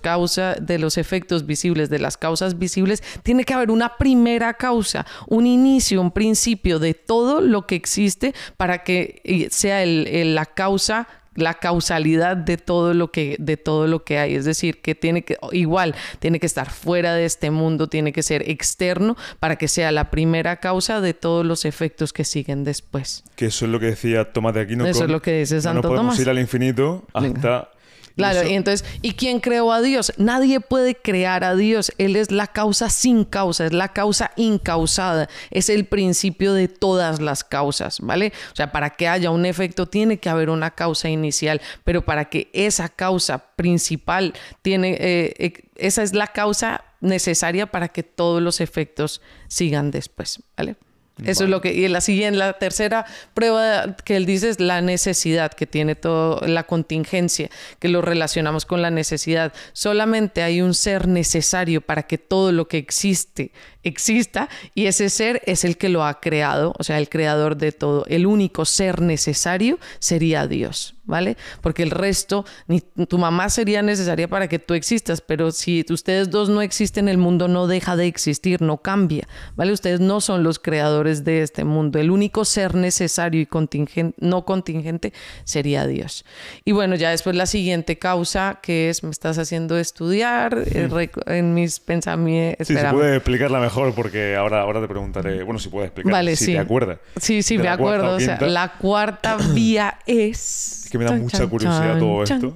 de 0.62 0.78
los 0.78 0.98
efectos 1.00 1.48
visibles, 1.48 1.90
de 1.90 1.98
las 1.98 2.18
causas 2.18 2.60
visibles, 2.60 3.02
tiene 3.24 3.46
que 3.46 3.56
haber 3.56 3.72
una 3.72 3.98
primera 3.98 4.54
causa, 4.54 5.08
un 5.28 5.48
inicio, 5.48 6.00
un 6.00 6.12
principio 6.12 6.78
de 6.78 6.94
todo 6.94 7.42
lo 7.42 7.66
que 7.66 7.76
existe 7.76 8.36
para 8.56 8.84
que 8.84 9.50
sea 9.50 9.84
la 9.86 10.46
causa 10.46 11.08
la 11.36 11.56
causalidad 11.56 12.38
de 12.38 12.58
todo 12.58 12.94
lo 12.94 13.12
que 13.12 13.36
de 13.40 13.58
todo 13.58 13.88
lo 13.88 14.04
que 14.04 14.18
hay. 14.18 14.36
Es 14.36 14.46
decir 14.46 14.82
que 14.82 14.96
tiene 14.96 15.24
que 15.24 15.38
igual 15.52 15.96
tiene 16.20 16.40
que 16.40 16.46
estar 16.46 16.70
fuera 16.70 17.14
de 17.16 17.26
este 17.26 17.52
mundo 17.52 17.88
tiene 17.88 18.14
que 18.14 18.24
ser 18.24 18.50
externo 18.50 19.18
para 19.40 19.56
que 19.56 19.68
sea 19.68 19.92
la 19.92 20.10
primera 20.10 20.58
causa 20.58 21.02
de 21.02 21.14
todos 21.14 21.46
los 21.46 21.66
efectos 21.66 22.14
que 22.14 22.24
siguen 22.24 22.64
después. 22.64 23.24
Que 23.36 23.48
eso 23.48 23.66
es 23.66 23.72
lo 23.72 23.80
que 23.80 23.88
decía 23.88 24.32
Tomás 24.32 24.54
de 24.54 24.62
Aquino 24.62 24.86
eso 24.86 25.06
es 25.06 25.10
lo 25.10 25.22
que 25.22 25.40
dice 25.40 25.62
Santo 25.62 25.82
no 25.82 25.90
podemos 25.90 26.20
ir 26.20 26.30
al 26.30 26.40
infinito 26.40 27.06
hasta 27.14 27.70
Claro, 28.16 28.48
y, 28.48 28.54
entonces, 28.54 28.88
¿y 29.02 29.14
quién 29.14 29.40
creó 29.40 29.72
a 29.72 29.82
Dios? 29.82 30.14
Nadie 30.18 30.60
puede 30.60 30.96
crear 30.96 31.44
a 31.44 31.56
Dios. 31.56 31.92
Él 31.98 32.16
es 32.16 32.32
la 32.32 32.48
causa 32.48 32.90
sin 32.90 33.26
causa, 33.26 33.66
es 33.66 33.74
la 33.74 33.90
causa 33.90 34.32
incausada, 34.36 35.30
es 35.50 35.70
el 35.70 35.86
principio 35.86 36.54
de 36.54 36.68
todas 36.68 37.22
las 37.22 37.44
causas, 37.44 38.00
¿vale? 38.02 38.34
O 38.52 38.56
sea, 38.56 38.72
para 38.72 38.92
que 38.92 39.08
haya 39.08 39.32
un 39.32 39.46
efecto 39.46 39.88
tiene 39.88 40.18
que 40.18 40.30
haber 40.30 40.50
una 40.50 40.72
causa 40.72 41.10
inicial, 41.10 41.62
pero 41.84 42.06
para 42.06 42.26
que 42.26 42.50
esa 42.54 42.90
causa 42.90 43.40
principal 43.56 44.34
tiene, 44.62 44.92
eh, 45.00 45.34
eh, 45.40 45.54
esa 45.76 46.04
es 46.04 46.14
la 46.14 46.28
causa 46.28 46.84
necesaria 47.02 47.68
para 47.68 47.90
que 47.90 48.04
todos 48.04 48.42
los 48.42 48.62
efectos 48.62 49.22
sigan 49.48 49.92
después, 49.92 50.42
¿vale? 50.56 50.76
Eso 51.24 51.44
es 51.44 51.50
lo 51.50 51.62
que. 51.62 51.74
Y 51.74 51.88
la 51.90 52.02
siguiente, 52.02 52.40
la 52.40 52.54
tercera 52.54 53.06
prueba 53.36 53.96
que 54.04 54.16
él 54.16 54.26
dice 54.26 54.50
es 54.50 54.60
la 54.60 54.82
necesidad 54.82 55.54
que 55.54 55.68
tiene 55.68 55.94
todo, 55.96 56.42
la 56.48 56.64
contingencia, 56.64 57.50
que 57.80 57.88
lo 57.88 58.02
relacionamos 58.02 58.66
con 58.66 58.82
la 58.82 58.90
necesidad. 58.90 59.54
Solamente 59.74 60.42
hay 60.42 60.62
un 60.62 60.74
ser 60.74 61.08
necesario 61.08 61.82
para 61.82 62.04
que 62.04 62.18
todo 62.18 62.52
lo 62.52 62.68
que 62.68 62.80
existe 62.80 63.52
exista 63.84 64.50
y 64.74 64.86
ese 64.86 65.10
ser 65.10 65.42
es 65.46 65.64
el 65.66 65.78
que 65.78 65.90
lo 65.90 66.06
ha 66.06 66.20
creado, 66.20 66.74
o 66.78 66.84
sea, 66.84 66.98
el 66.98 67.10
creador 67.10 67.58
de 67.58 67.72
todo. 67.72 68.06
El 68.08 68.26
único 68.26 68.66
ser 68.66 69.02
necesario 69.02 69.78
sería 70.00 70.48
Dios, 70.48 70.96
¿vale? 71.04 71.38
Porque 71.62 71.84
el 71.84 71.92
resto, 71.92 72.46
ni 72.68 72.82
tu 72.82 73.18
mamá 73.18 73.50
sería 73.50 73.82
necesaria 73.82 74.28
para 74.28 74.48
que 74.48 74.60
tú 74.60 74.74
existas, 74.74 75.22
pero 75.22 75.52
si 75.52 75.86
ustedes 75.90 76.30
dos 76.30 76.50
no 76.50 76.62
existen, 76.62 77.10
el 77.10 77.18
mundo 77.18 77.48
no 77.48 77.68
deja 77.68 77.96
de 77.96 78.08
existir, 78.08 78.62
no 78.62 78.78
cambia, 78.78 79.28
¿vale? 79.56 79.74
Ustedes 79.74 80.00
no 80.00 80.22
son 80.22 80.44
los 80.44 80.60
creadores 80.60 81.24
de 81.24 81.42
este 81.42 81.64
mundo. 81.66 82.00
El 82.00 82.10
único 82.10 82.46
ser 82.46 82.76
necesario 82.76 83.42
y 83.42 83.46
contingente, 83.46 84.16
no 84.20 84.46
contingente 84.46 85.14
sería 85.44 85.86
Dios. 85.88 86.26
Y 86.64 86.72
bueno, 86.72 86.96
ya 86.96 87.10
después 87.10 87.36
la 87.36 87.46
siguiente 87.46 87.98
causa 87.98 88.60
que 88.62 88.90
es, 88.90 89.04
me 89.04 89.12
estás 89.12 89.38
haciendo 89.38 89.78
estudiar 89.78 90.64
eh, 90.66 91.10
en 91.26 91.54
mis 91.54 91.80
pensamientos. 91.80 92.68
Sí, 92.68 92.76
se 92.76 92.90
puede 92.90 93.18
explicarla 93.18 93.60
mejor 93.60 93.73
mejor 93.74 93.96
porque 93.96 94.36
ahora, 94.36 94.62
ahora 94.62 94.82
te 94.82 94.88
preguntaré, 94.88 95.44
bueno, 95.44 95.60
si 95.60 95.70
puedes 95.70 95.88
explicar, 95.88 96.12
vale, 96.12 96.36
si 96.36 96.46
sí. 96.46 96.52
te 96.54 96.60
acuerdas. 96.60 97.00
Sí, 97.20 97.42
sí, 97.42 97.58
me 97.58 97.68
acuerdo. 97.68 98.16
O 98.16 98.20
sea, 98.20 98.40
la 98.42 98.74
cuarta 98.74 99.38
vía 99.54 99.98
es... 100.06 100.84
Es 100.84 100.90
que 100.92 100.98
me 101.00 101.06
da 101.06 101.14
mucha 101.14 101.48
curiosidad 101.48 101.98
todo 101.98 102.24
esto. 102.24 102.56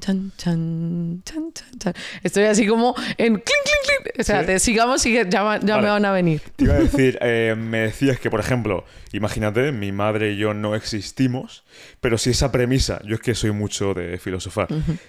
Estoy 2.23 2.43
así 2.43 2.67
como 2.67 2.93
en 3.17 3.33
clink, 3.33 3.45
clink, 3.45 4.03
clink. 4.03 4.19
O 4.19 4.23
sea, 4.23 4.45
te 4.45 4.59
sigamos 4.59 5.03
y 5.07 5.13
ya, 5.13 5.27
ya 5.27 5.77
me 5.77 5.87
van 5.87 6.05
a 6.05 6.11
venir. 6.11 6.41
Te 6.55 6.65
iba 6.65 6.75
a 6.75 6.79
decir, 6.79 7.17
eh, 7.21 7.55
me 7.57 7.79
decías 7.79 8.19
que, 8.19 8.29
por 8.29 8.39
ejemplo, 8.39 8.85
imagínate, 9.11 9.71
mi 9.71 9.91
madre 9.91 10.33
y 10.33 10.37
yo 10.37 10.53
no 10.53 10.75
existimos, 10.75 11.63
pero 11.99 12.19
si 12.19 12.29
esa 12.29 12.51
premisa, 12.51 13.01
yo 13.05 13.15
es 13.15 13.21
que 13.21 13.33
soy 13.33 13.51
mucho 13.51 13.95
de 13.95 14.19
filosofar, 14.19 14.67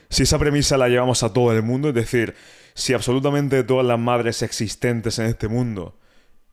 si 0.09 0.23
esa 0.23 0.39
premisa 0.39 0.79
la 0.79 0.89
llevamos 0.89 1.23
a 1.23 1.33
todo 1.33 1.53
el 1.53 1.63
mundo, 1.63 1.89
es 1.91 1.95
decir, 1.95 2.35
si 2.79 2.95
absolutamente 2.95 3.65
todas 3.65 3.85
las 3.85 3.99
madres 3.99 4.41
existentes 4.41 5.19
en 5.19 5.27
este 5.27 5.49
mundo 5.49 5.99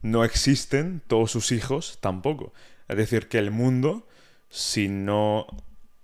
no 0.01 0.23
existen, 0.23 1.03
todos 1.05 1.29
sus 1.29 1.51
hijos 1.51 1.99
tampoco. 2.01 2.51
Es 2.87 2.97
decir, 2.97 3.27
que 3.27 3.37
el 3.37 3.51
mundo, 3.51 4.07
si 4.49 4.87
no 4.87 5.45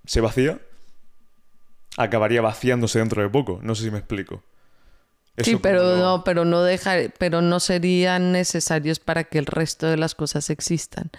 se 0.05 0.21
vacía, 0.21 0.62
acabaría 1.97 2.41
vaciándose 2.41 2.99
dentro 2.99 3.23
de 3.23 3.29
poco. 3.29 3.60
No 3.63 3.73
sé 3.73 3.86
si 3.86 3.91
me 3.91 3.97
explico. 3.97 4.43
sí, 5.39 5.55
pero 5.55 5.97
no, 5.97 6.23
pero 6.23 6.45
no 6.45 6.62
deja, 6.62 6.97
pero 7.17 7.41
no 7.41 7.60
serían 7.60 8.31
necesarios 8.31 8.99
para 8.99 9.23
que 9.23 9.39
el 9.39 9.47
resto 9.47 9.88
de 9.88 9.97
las 9.97 10.13
cosas 10.13 10.51
existan. 10.51 11.10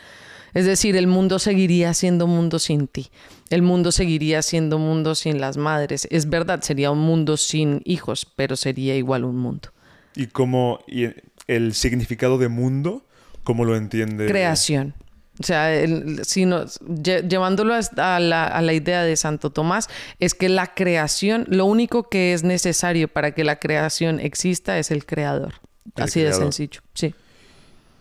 Es 0.54 0.64
decir, 0.64 0.96
el 0.96 1.08
mundo 1.08 1.40
seguiría 1.40 1.92
siendo 1.92 2.28
mundo 2.28 2.60
sin 2.60 2.86
ti. 2.86 3.10
El 3.52 3.60
mundo 3.60 3.92
seguiría 3.92 4.40
siendo 4.40 4.78
mundo 4.78 5.14
sin 5.14 5.38
las 5.38 5.58
madres. 5.58 6.08
Es 6.10 6.30
verdad, 6.30 6.62
sería 6.62 6.90
un 6.90 7.00
mundo 7.00 7.36
sin 7.36 7.82
hijos, 7.84 8.26
pero 8.34 8.56
sería 8.56 8.96
igual 8.96 9.24
un 9.24 9.36
mundo. 9.36 9.68
¿Y 10.16 10.28
cómo 10.28 10.78
y 10.86 11.08
el 11.48 11.74
significado 11.74 12.38
de 12.38 12.48
mundo, 12.48 13.04
cómo 13.44 13.66
lo 13.66 13.76
entiende? 13.76 14.26
Creación. 14.26 14.94
O 15.38 15.44
sea, 15.44 15.84
llevándolo 15.84 17.74
a 17.74 18.20
la, 18.20 18.46
a 18.46 18.62
la, 18.62 18.72
idea 18.72 19.02
de 19.02 19.16
Santo 19.16 19.50
Tomás, 19.50 19.90
es 20.18 20.32
que 20.32 20.48
la 20.48 20.68
creación, 20.72 21.44
lo 21.48 21.66
único 21.66 22.08
que 22.08 22.32
es 22.32 22.44
necesario 22.44 23.08
para 23.08 23.32
que 23.32 23.44
la 23.44 23.56
creación 23.56 24.18
exista 24.18 24.78
es 24.78 24.90
el 24.90 25.04
creador. 25.04 25.54
Así 25.96 26.20
de 26.20 26.32
sencillo, 26.32 26.80
sí. 26.94 27.14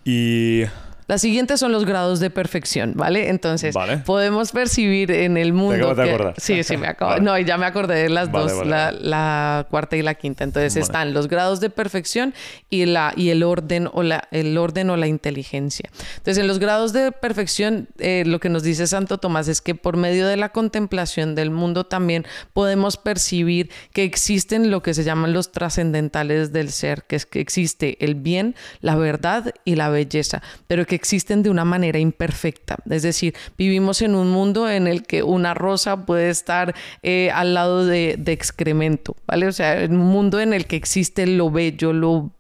Y 0.06 0.64
La 1.12 1.18
siguiente 1.18 1.58
son 1.58 1.74
los 1.74 1.84
grados 1.84 2.22
de 2.22 2.30
perfección, 2.30 2.94
¿vale? 2.96 3.28
Entonces, 3.28 3.76
podemos 4.06 4.54
percibir 4.54 5.12
en 5.12 5.36
el 5.36 5.52
mundo. 5.52 5.94
¿Te 5.94 6.04
que... 6.04 6.34
Sí, 6.38 6.64
sí, 6.64 6.78
me 6.78 6.88
acabo. 6.88 7.18
No, 7.22 7.38
ya 7.38 7.58
me 7.58 7.66
acordé 7.66 8.04
de 8.04 8.08
las 8.08 8.32
dos, 8.32 8.66
la, 8.66 9.68
cuarta 9.70 9.98
y 9.98 10.04
la 10.04 10.14
quinta. 10.16 10.46
Entonces 10.46 10.78
están 10.78 11.14
los 11.14 11.28
grados 11.28 11.60
de 11.60 11.70
perfección 11.70 12.34
y, 12.70 12.86
la, 12.86 13.12
y 13.18 13.28
el, 13.28 13.44
orden 13.44 13.90
o 13.92 14.04
la, 14.04 14.30
el 14.32 14.58
orden 14.58 14.90
o 14.90 14.96
la 14.96 15.08
inteligencia. 15.08 15.90
Entonces, 16.16 16.38
en 16.38 16.48
los 16.48 16.60
grados 16.60 16.94
de 16.94 17.12
perfección, 17.12 17.90
eh, 18.00 18.24
lo 18.26 18.40
que 18.40 18.48
nos 18.48 18.64
dice 18.64 18.88
Santo 18.88 19.18
Tomás 19.18 19.50
es 19.50 19.60
que 19.60 19.76
por 19.76 19.98
medio 19.98 20.26
de 20.28 20.38
la 20.38 20.54
contemplación 20.54 21.36
del 21.36 21.52
mundo 21.52 21.84
también 21.84 22.26
podemos 22.54 22.96
percibir 22.96 23.70
que 23.92 24.06
existen 24.06 24.72
lo 24.72 24.82
que 24.82 24.94
se 24.94 25.04
llaman 25.04 25.34
los 25.34 25.52
trascendentales 25.52 26.54
del 26.54 26.72
ser, 26.72 27.04
que 27.04 27.18
es 27.18 27.26
que 27.26 27.42
existe 27.42 27.98
el 28.00 28.16
bien, 28.16 28.56
la 28.80 28.96
verdad 28.96 29.54
y 29.66 29.76
la 29.76 29.90
belleza, 29.90 30.42
pero 30.68 30.86
que 30.86 31.01
existen 31.02 31.42
de 31.42 31.50
una 31.50 31.66
manera 31.66 31.98
imperfecta. 31.98 32.78
Es 32.88 33.02
decir, 33.02 33.34
vivimos 33.58 34.04
en 34.04 34.14
un 34.14 34.30
mundo 34.30 34.70
en 34.70 34.86
el 34.86 35.02
que 35.04 35.24
una 35.24 35.56
rosa 35.56 36.06
puede 36.06 36.30
estar 36.30 36.76
eh, 37.02 37.32
al 37.34 37.56
lado 37.56 37.88
de, 37.88 38.22
excremento, 38.28 39.16
¿vale? 39.26 39.48
O 39.48 39.52
sea, 39.52 39.82
en 39.82 39.96
un 39.96 40.08
mundo 40.08 40.40
en 40.40 40.54
el 40.54 40.68
que 40.68 40.76
existe 40.76 41.26
lo 41.26 41.50
bello, 41.50 41.92
lo, 41.92 42.32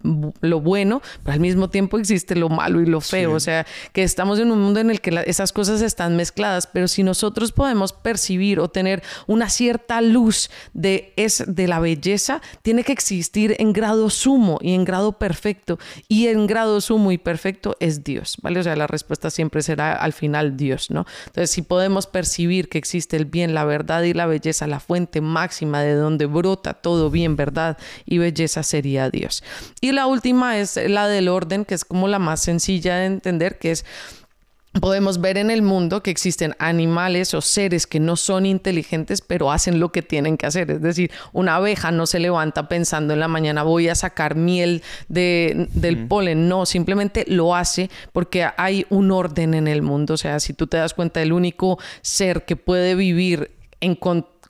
lo 0.42 0.62
bueno, 0.62 1.02
pero 1.24 1.34
al 1.34 1.40
mismo 1.40 1.70
tiempo 1.70 1.98
existe 1.98 2.36
lo 2.36 2.50
malo 2.50 2.82
y 2.82 2.86
lo 2.86 3.02
feo. 3.02 3.34
O 3.34 3.40
sea, 3.40 3.66
que 3.94 4.04
estamos 4.04 4.40
en 4.40 4.52
un 4.52 4.62
mundo 4.62 4.80
en 4.80 4.92
el 4.92 5.02
que 5.02 5.24
esas 5.26 5.52
cosas 5.52 5.82
están 5.82 6.16
mezcladas, 6.16 6.68
pero 6.68 6.88
si 6.88 7.02
nosotros 7.02 7.52
podemos 7.52 7.94
percibir 7.94 8.60
o 8.60 8.70
tener 8.70 9.02
una 9.26 9.50
cierta 9.50 10.02
luz 10.02 10.52
de, 10.74 11.14
es, 11.16 11.44
de 11.48 11.68
la 11.68 11.80
belleza, 11.80 12.42
tiene 12.62 12.84
que 12.84 12.92
existir 12.92 13.56
en 13.58 13.74
grado 13.74 14.10
sumo 14.12 14.60
y 14.62 14.74
en 14.76 14.86
grado 14.86 15.14
perfecto. 15.14 15.80
Y 16.08 16.28
en 16.28 16.46
grado 16.46 16.80
sumo 16.80 17.12
y 17.12 17.18
perfecto 17.18 17.76
es 17.80 18.04
Dios, 18.04 18.38
O 18.44 18.64
sea, 18.64 18.76
la 18.76 18.88
respuesta 18.88 19.30
siempre 19.30 19.62
será 19.62 19.94
al 19.94 20.14
final 20.14 20.58
Dios, 20.58 20.90
¿no? 20.90 21.06
Entonces, 21.28 21.52
si 21.52 21.62
podemos 21.62 22.08
percibir 22.08 22.70
que 22.70 22.78
existe 22.78 23.18
el 23.18 23.26
bien, 23.26 23.54
la 23.54 23.66
verdad 23.66 24.04
y 24.04 24.14
la 24.14 24.26
belleza, 24.26 24.68
la 24.68 24.80
fuente 24.80 25.22
máxima 25.22 25.82
de 25.82 25.94
donde 25.94 26.26
brota 26.26 26.74
todo 26.74 27.10
bien, 27.10 27.36
verdad 27.36 27.78
y 28.06 28.18
belleza 28.18 28.64
sería 28.64 29.10
Dios. 29.10 29.44
Y 29.80 29.92
la 29.92 30.08
última 30.08 30.58
es 30.58 30.78
la 30.78 31.08
del 31.08 31.28
orden, 31.28 31.66
que 31.66 31.76
es 31.76 31.86
como 31.86 32.08
la 32.08 32.20
más 32.20 32.42
sencilla 32.42 32.98
de 32.98 33.06
entender, 33.06 33.60
que 33.60 33.72
es 33.72 33.86
podemos 34.80 35.20
ver 35.20 35.38
en 35.38 35.52
el 35.52 35.62
mundo 35.62 36.02
que 36.02 36.12
existen 36.12 36.56
animales 36.58 37.34
o 37.34 37.42
seres 37.42 37.86
que 37.86 38.00
no 38.00 38.16
son 38.16 38.46
inteligentes, 38.46 39.22
pero 39.22 39.52
hacen 39.52 39.80
lo 39.80 39.92
que 39.92 40.02
tienen 40.02 40.38
que 40.38 40.46
hacer. 40.46 40.72
Es 40.72 40.82
decir, 40.82 41.12
una 41.34 41.58
abeja 41.58 41.92
no 41.92 42.06
se 42.06 42.20
levanta 42.20 42.70
pensando 42.70 43.14
en 43.14 43.20
la 43.20 43.28
mañana 43.28 43.64
voy 43.64 43.90
a 43.90 43.96
sacar 43.96 44.36
miel 44.36 44.82
de, 45.10 45.68
del 45.74 46.08
polen. 46.08 46.48
No, 46.48 46.66
simplemente 46.66 47.26
lo 47.28 47.54
hace 47.54 47.90
porque 48.14 48.48
hay 48.56 48.86
un 48.90 49.12
orden 49.12 49.54
en 49.54 49.68
el 49.68 49.82
mundo. 49.82 50.14
O 50.14 50.18
sea, 50.18 50.40
si 50.40 50.54
tú 50.54 50.68
te 50.68 50.78
das 50.78 50.94
cuenta, 50.94 51.22
el 51.22 51.34
único 51.34 51.78
ser 52.02 52.46
que 52.46 52.56
puede 52.56 52.96
vivir 52.96 53.52
en, 53.82 53.98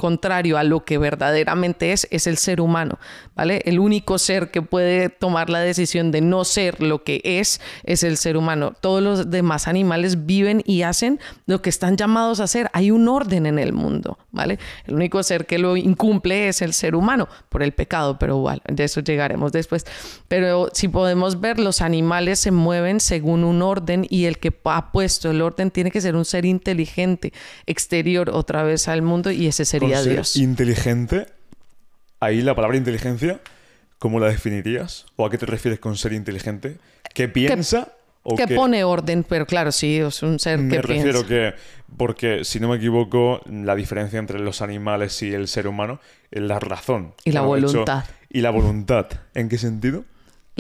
contrario 0.02 0.58
a 0.58 0.64
lo 0.64 0.84
que 0.84 0.98
verdaderamente 0.98 1.92
es, 1.92 2.08
es 2.10 2.26
el 2.26 2.38
ser 2.38 2.60
humano, 2.60 2.98
¿vale? 3.36 3.62
El 3.66 3.78
único 3.78 4.18
ser 4.18 4.50
que 4.50 4.64
puede 4.64 5.10
tomar 5.10 5.52
la 5.52 5.60
decisión 5.60 6.10
de 6.10 6.22
no 6.22 6.44
ser 6.44 6.82
lo 6.82 7.04
que 7.04 7.22
es, 7.24 7.62
es 7.84 8.02
el 8.02 8.18
ser 8.18 8.36
humano. 8.36 8.74
Todos 8.82 9.04
los 9.04 9.30
demás 9.30 9.68
animales 9.68 10.26
viven 10.26 10.64
y 10.66 10.82
hacen 10.82 11.20
lo 11.46 11.62
que 11.62 11.70
están 11.70 11.98
llamados 11.98 12.40
a 12.40 12.46
hacer. 12.46 12.68
Hay 12.74 12.90
un 12.90 13.08
orden 13.08 13.46
en 13.46 13.60
el 13.60 13.74
mundo, 13.74 14.18
¿vale? 14.32 14.58
El 14.88 14.96
único 14.96 15.22
ser 15.22 15.46
que 15.46 15.60
lo 15.60 15.78
incumple 15.78 16.48
es 16.48 16.64
el 16.64 16.74
ser 16.74 16.96
humano 16.96 17.30
por 17.50 17.62
el 17.62 17.72
pecado, 17.72 18.18
pero 18.18 18.38
igual, 18.38 18.64
de 18.68 18.84
eso 18.84 19.02
llegaremos 19.02 19.52
después. 19.52 19.86
Pero 20.28 20.70
si 20.74 20.88
podemos 20.88 21.40
ver, 21.40 21.60
los 21.60 21.80
animales 21.80 22.40
se 22.40 22.50
mueven 22.50 23.00
según 23.02 23.44
un 23.44 23.62
orden 23.62 24.08
y 24.10 24.26
el 24.26 24.40
que 24.40 24.52
ha 24.64 24.92
puesto 24.92 25.30
el 25.30 25.44
orden 25.44 25.70
tiene 25.70 25.92
que 25.92 26.02
ser 26.02 26.16
un 26.16 26.26
ser 26.26 26.46
inteligente, 26.46 27.34
exterior 27.68 28.32
otra 28.32 28.64
vez 28.64 28.88
al 28.88 29.04
mundo 29.04 29.30
y 29.30 29.46
ese 29.46 29.64
sería 29.98 30.24
inteligente, 30.36 31.28
ahí 32.20 32.42
la 32.42 32.56
palabra 32.56 32.78
inteligencia, 32.78 33.40
¿cómo 34.00 34.20
la 34.20 34.28
definirías? 34.28 35.06
¿O 35.16 35.26
a 35.26 35.30
qué 35.30 35.38
te 35.38 35.46
refieres 35.46 35.80
con 35.80 35.98
ser 35.98 36.14
inteligente? 36.14 36.78
¿Qué 37.14 37.28
piensa? 37.28 37.94
que 38.38 38.48
pone 38.56 38.84
orden, 38.84 39.26
pero 39.28 39.46
claro, 39.46 39.72
sí, 39.72 39.98
es 39.98 40.22
un 40.22 40.40
ser 40.40 40.60
que 40.60 40.64
Me 40.64 40.82
refiero 40.82 41.26
que, 41.26 41.54
porque 41.98 42.46
si 42.46 42.60
no 42.60 42.70
me 42.70 42.78
equivoco, 42.78 43.42
la 43.50 43.76
diferencia 43.76 44.20
entre 44.20 44.40
los 44.40 44.62
animales 44.62 45.22
y 45.24 45.34
el 45.34 45.48
ser 45.48 45.68
humano 45.68 46.00
es 46.30 46.42
la 46.42 46.60
razón. 46.60 47.14
Y 47.26 47.32
la 47.32 47.42
voluntad. 47.42 48.06
y 48.30 48.42
la 48.42 48.52
voluntad. 48.52 49.08
¿En 49.34 49.50
qué 49.50 49.58
sentido? 49.58 50.06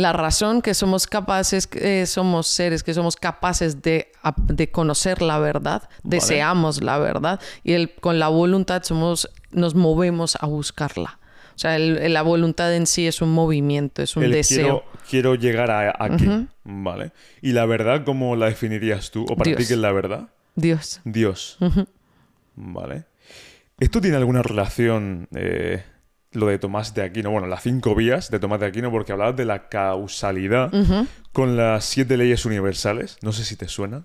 La 0.02 0.14
razón 0.14 0.62
que 0.62 0.74
somos 0.74 1.08
capaces, 1.08 1.70
eh, 1.74 2.06
somos 2.06 2.48
seres 2.48 2.84
que 2.84 2.94
somos 2.94 3.16
capaces 3.16 3.82
de, 3.82 4.12
de 4.44 4.72
conocer 4.72 5.22
la 5.22 5.40
verdad, 5.40 5.90
deseamos 6.04 6.82
la 6.82 6.98
verdad 6.98 7.40
y 7.64 7.74
el, 7.74 7.94
con 7.96 8.20
la 8.20 8.28
voluntad 8.28 8.84
somos, 8.84 9.30
nos 9.52 9.76
movemos 9.76 10.38
a 10.40 10.46
buscarla. 10.46 11.20
O 11.56 11.60
sea, 11.62 11.78
la 11.78 12.22
voluntad 12.22 12.74
en 12.74 12.88
sí 12.88 13.06
es 13.06 13.22
un 13.22 13.32
movimiento, 13.34 14.02
es 14.02 14.16
un 14.16 14.30
deseo. 14.32 14.84
Quiero, 15.10 15.36
llegar 15.36 15.70
a, 15.70 15.94
aquí, 16.00 16.48
¿vale? 16.64 17.12
¿Y 17.42 17.52
la 17.52 17.66
verdad 17.66 18.04
cómo 18.04 18.36
la 18.36 18.48
definirías 18.48 19.12
tú? 19.12 19.26
¿O 19.30 19.36
para 19.36 19.56
ti 19.56 19.66
qué 19.66 19.74
es 19.74 19.80
la 19.80 19.92
verdad? 19.92 20.30
Dios. 20.56 21.02
Dios. 21.04 21.58
Vale. 22.56 23.06
¿Esto 23.80 24.00
tiene 24.02 24.18
alguna 24.18 24.42
relación 24.44 25.28
eh, 25.36 25.84
lo 26.34 26.48
de 26.48 26.58
Tomás 26.60 26.94
de 26.94 27.04
Aquino, 27.04 27.32
bueno, 27.32 27.48
las 27.48 27.64
cinco 27.64 27.94
vías 27.94 28.32
de 28.32 28.40
Tomás 28.40 28.60
de 28.60 28.66
Aquino, 28.66 28.90
porque 28.92 29.12
hablabas 29.12 29.36
de 29.36 29.46
la 29.46 29.68
causalidad 29.68 30.72
con 31.32 31.58
las 31.58 31.86
siete 31.86 32.18
leyes 32.18 32.46
universales. 32.46 33.18
No 33.22 33.34
sé 33.34 33.44
si 33.44 33.56
te 33.56 33.68
suena. 33.68 34.04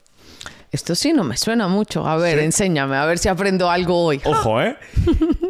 Esto 0.73 0.95
sí 0.95 1.13
no 1.13 1.23
me 1.23 1.37
suena 1.37 1.69
mucho. 1.69 2.07
A 2.07 2.17
ver, 2.17 2.41
enséñame, 2.41 2.97
a 2.97 3.07
ver 3.07 3.19
si 3.19 3.29
aprendo 3.29 3.71
algo 3.71 4.05
hoy. 4.05 4.21
Ojo, 4.25 4.61
¿eh? 4.61 4.77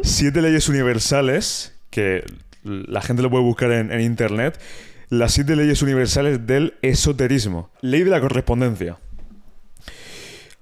siete 0.03 0.41
leyes 0.41 0.69
universales, 0.69 1.73
que 1.89 2.23
la 2.63 3.01
gente 3.01 3.23
lo 3.23 3.29
puede 3.31 3.43
buscar 3.43 3.71
en, 3.71 3.91
en 3.91 4.01
internet. 4.01 4.59
Las 5.09 5.33
siete 5.33 5.55
leyes 5.55 5.81
universales 5.81 6.45
del 6.45 6.75
esoterismo. 6.81 7.71
Ley 7.81 8.03
de 8.03 8.11
la 8.11 8.21
correspondencia. 8.21 8.97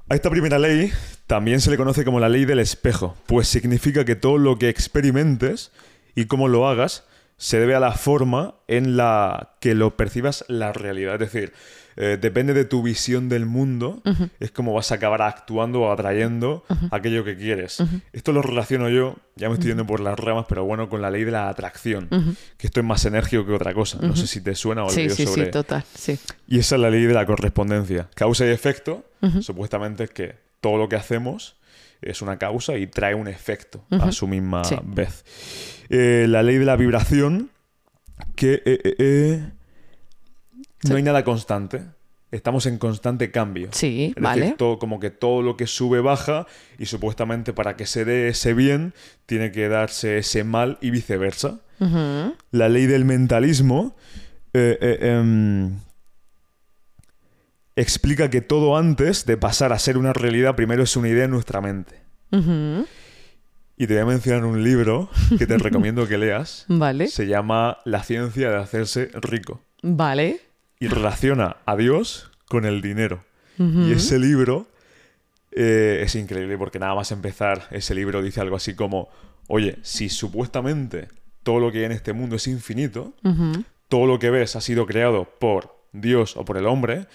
A 0.07 0.15
esta 0.15 0.29
primera 0.29 0.59
ley 0.59 0.91
también 1.27 1.59
se 1.59 1.71
le 1.71 1.77
conoce 1.77 2.05
como 2.05 2.19
la 2.19 2.29
ley 2.29 2.45
del 2.45 2.59
espejo, 2.59 3.17
pues 3.25 3.47
significa 3.47 4.05
que 4.05 4.15
todo 4.15 4.37
lo 4.37 4.59
que 4.59 4.69
experimentes 4.69 5.71
y 6.15 6.25
cómo 6.25 6.47
lo 6.47 6.67
hagas 6.67 7.03
se 7.37 7.59
debe 7.59 7.75
a 7.75 7.79
la 7.79 7.91
forma 7.91 8.55
en 8.67 8.95
la 8.97 9.55
que 9.59 9.75
lo 9.75 9.97
percibas 9.97 10.45
la 10.47 10.71
realidad. 10.71 11.21
Es 11.21 11.31
decir, 11.31 11.53
eh, 11.97 12.17
depende 12.19 12.53
de 12.53 12.65
tu 12.65 12.81
visión 12.81 13.29
del 13.29 13.45
mundo, 13.45 14.01
es 14.39 14.51
como 14.51 14.73
vas 14.73 14.91
a 14.91 14.95
acabar 14.95 15.21
actuando 15.21 15.81
o 15.81 15.91
atrayendo 15.91 16.65
aquello 16.91 17.23
que 17.23 17.37
quieres. 17.37 17.83
Esto 18.13 18.31
lo 18.31 18.41
relaciono 18.41 18.89
yo, 18.89 19.15
ya 19.35 19.49
me 19.49 19.55
estoy 19.55 19.69
yendo 19.69 19.85
por 19.85 19.99
las 19.99 20.17
ramas, 20.19 20.45
pero 20.47 20.65
bueno, 20.65 20.89
con 20.89 21.01
la 21.01 21.09
ley 21.09 21.23
de 21.23 21.31
la 21.31 21.49
atracción, 21.49 22.09
que 22.57 22.67
esto 22.67 22.79
es 22.79 22.85
más 22.85 23.05
enérgico 23.05 23.45
que 23.45 23.53
otra 23.53 23.73
cosa. 23.73 23.99
No 24.01 24.15
sé 24.15 24.27
si 24.27 24.41
te 24.41 24.55
suena 24.55 24.83
o 24.83 24.89
sí, 24.89 25.09
sí, 25.09 25.25
Sí, 25.25 25.45
total, 25.51 25.83
sí. 25.93 26.17
Y 26.47 26.59
esa 26.59 26.75
es 26.75 26.81
la 26.81 26.89
ley 26.89 27.03
de 27.03 27.13
la 27.13 27.25
correspondencia. 27.25 28.09
Causa 28.15 28.45
y 28.45 28.49
efecto, 28.49 29.05
supuestamente 29.41 30.05
es 30.05 30.09
que 30.09 30.35
todo 30.61 30.77
lo 30.77 30.89
que 30.89 30.95
hacemos 30.95 31.57
es 32.01 32.21
una 32.21 32.37
causa 32.37 32.77
y 32.77 32.87
trae 32.87 33.15
un 33.15 33.27
efecto 33.27 33.85
a 33.89 34.11
su 34.11 34.27
misma 34.27 34.61
vez. 34.83 35.23
Eh, 35.89 36.25
la 36.29 36.43
ley 36.43 36.57
de 36.57 36.65
la 36.65 36.75
vibración, 36.75 37.49
que 38.35 38.61
eh, 38.65 38.95
eh, 38.97 39.51
no 40.87 40.95
hay 40.95 41.03
nada 41.03 41.23
constante. 41.23 41.83
Estamos 42.31 42.65
en 42.65 42.77
constante 42.77 43.31
cambio. 43.31 43.69
Sí, 43.71 44.13
vale. 44.19 44.55
como 44.57 44.99
que 44.99 45.09
todo 45.09 45.41
lo 45.41 45.55
que 45.55 45.67
sube 45.67 46.01
baja 46.01 46.47
y 46.77 46.87
supuestamente 46.87 47.53
para 47.53 47.77
que 47.77 47.85
se 47.85 48.03
dé 48.03 48.27
ese 48.27 48.53
bien 48.53 48.93
tiene 49.25 49.51
que 49.51 49.69
darse 49.69 50.17
ese 50.17 50.43
mal 50.43 50.77
y 50.81 50.89
viceversa. 50.89 51.59
La 52.51 52.69
ley 52.69 52.87
del 52.87 53.05
mentalismo 53.05 53.95
em, 54.53 55.79
explica 57.75 58.29
que 58.29 58.41
todo 58.41 58.77
antes 58.77 59.25
de 59.25 59.37
pasar 59.37 59.71
a 59.71 59.79
ser 59.79 59.97
una 59.97 60.13
realidad 60.13 60.55
primero 60.55 60.83
es 60.83 60.95
una 60.95 61.09
idea 61.09 61.25
en 61.25 61.31
nuestra 61.31 61.61
mente. 61.61 62.01
Y 63.77 63.87
te 63.87 63.93
voy 63.93 64.03
a 64.03 64.05
mencionar 64.05 64.45
un 64.45 64.63
libro 64.63 65.09
que 65.37 65.45
te 65.47 65.57
recomiendo 65.59 66.07
que 66.07 66.17
leas. 66.17 66.65
Vale. 66.67 67.07
Se 67.07 67.27
llama 67.27 67.79
La 67.83 68.03
ciencia 68.03 68.49
de 68.49 68.57
hacerse 68.57 69.09
rico. 69.21 69.61
Vale. 69.81 70.39
Y 70.79 70.87
relaciona 70.87 71.57
a 71.65 71.75
Dios 71.75 72.31
con 72.47 72.65
el 72.65 72.81
dinero. 72.81 73.23
Y 73.57 73.93
ese 73.93 74.19
libro 74.19 74.67
eh, 75.51 76.01
es 76.03 76.15
increíble 76.15 76.57
porque 76.57 76.77
nada 76.77 76.93
más 76.93 77.13
empezar, 77.13 77.67
ese 77.71 77.95
libro 77.95 78.21
dice 78.21 78.41
algo 78.41 78.57
así 78.57 78.75
como, 78.75 79.07
oye, 79.47 79.77
si 79.81 80.09
supuestamente 80.09 81.07
todo 81.43 81.61
lo 81.61 81.71
que 81.71 81.79
hay 81.79 81.83
en 81.85 81.93
este 81.93 82.11
mundo 82.11 82.35
es 82.35 82.47
infinito, 82.47 83.13
todo 83.87 84.07
lo 84.07 84.19
que 84.19 84.29
ves 84.29 84.57
ha 84.57 84.61
sido 84.61 84.85
creado 84.85 85.29
por 85.39 85.73
Dios 85.93 86.35
o 86.35 86.43
por 86.43 86.57
el 86.57 86.65
hombre, 86.65 87.07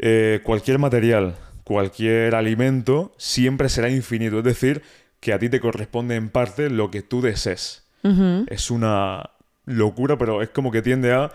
eh, 0.00 0.40
cualquier 0.42 0.80
material, 0.80 1.36
cualquier 1.62 2.34
alimento 2.34 3.14
siempre 3.18 3.68
será 3.68 3.88
infinito. 3.88 4.38
Es 4.38 4.44
decir, 4.44 4.82
que 5.20 5.32
a 5.32 5.38
ti 5.38 5.48
te 5.48 5.60
corresponde 5.60 6.16
en 6.16 6.28
parte 6.28 6.70
lo 6.70 6.90
que 6.90 7.02
tú 7.02 7.20
desees. 7.20 7.84
Es 8.48 8.70
una 8.70 9.30
locura, 9.66 10.16
pero 10.16 10.40
es 10.40 10.48
como 10.48 10.70
que 10.70 10.80
tiende 10.80 11.12
a 11.12 11.30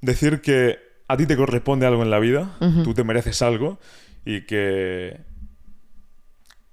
decir 0.00 0.40
que 0.40 0.78
a 1.08 1.16
ti 1.16 1.26
te 1.26 1.36
corresponde 1.36 1.86
algo 1.86 2.02
en 2.02 2.10
la 2.10 2.20
vida, 2.20 2.56
tú 2.84 2.94
te 2.94 3.02
mereces 3.02 3.42
algo 3.42 3.78
y 4.24 4.42
que 4.42 5.20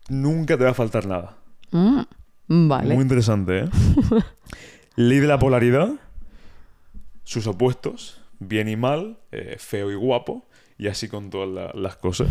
nunca 0.10 0.58
te 0.58 0.66
va 0.66 0.72
a 0.72 0.76
faltar 0.76 1.08
nada. 1.08 1.38
Mm, 1.72 2.68
vale. 2.68 2.94
Muy 2.94 3.02
interesante, 3.02 3.60
¿eh? 3.60 3.70
Ley 4.96 5.20
de 5.20 5.28
la 5.28 5.40
polaridad, 5.40 5.90
sus 7.24 7.48
opuestos, 7.48 8.22
bien 8.40 8.70
y 8.70 8.76
mal, 8.76 9.18
eh, 9.32 9.56
feo 9.58 9.92
y 9.92 9.96
guapo, 9.96 10.46
y 10.78 10.88
así 10.88 11.08
con 11.08 11.30
todas 11.30 11.74
las 11.76 11.96
cosas. 11.96 12.30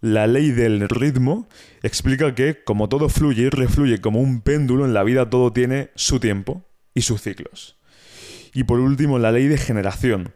La 0.00 0.26
ley 0.26 0.52
del 0.52 0.88
ritmo 0.88 1.48
explica 1.82 2.34
que, 2.34 2.62
como 2.62 2.88
todo 2.88 3.08
fluye 3.08 3.42
y 3.42 3.50
refluye 3.50 4.00
como 4.00 4.20
un 4.20 4.42
péndulo, 4.42 4.84
en 4.84 4.94
la 4.94 5.02
vida 5.02 5.28
todo 5.28 5.52
tiene 5.52 5.90
su 5.96 6.20
tiempo 6.20 6.64
y 6.94 7.02
sus 7.02 7.20
ciclos. 7.22 7.76
Y 8.54 8.64
por 8.64 8.80
último, 8.80 9.18
la 9.18 9.32
ley 9.32 9.48
de 9.48 9.58
generación. 9.58 10.32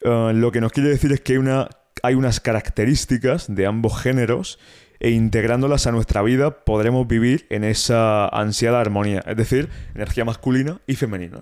Eh, 0.00 0.32
lo 0.34 0.52
que 0.52 0.60
nos 0.60 0.72
quiere 0.72 0.88
decir 0.88 1.12
es 1.12 1.20
que 1.20 1.34
hay, 1.34 1.38
una, 1.38 1.68
hay 2.02 2.14
unas 2.14 2.40
características 2.40 3.54
de 3.54 3.66
ambos 3.66 4.00
géneros 4.00 4.58
e 5.02 5.10
integrándolas 5.10 5.88
a 5.88 5.92
nuestra 5.92 6.22
vida 6.22 6.64
podremos 6.64 7.08
vivir 7.08 7.44
en 7.50 7.64
esa 7.64 8.28
ansiada 8.28 8.80
armonía, 8.80 9.24
es 9.26 9.36
decir, 9.36 9.68
energía 9.96 10.24
masculina 10.24 10.80
y 10.86 10.94
femenina. 10.94 11.40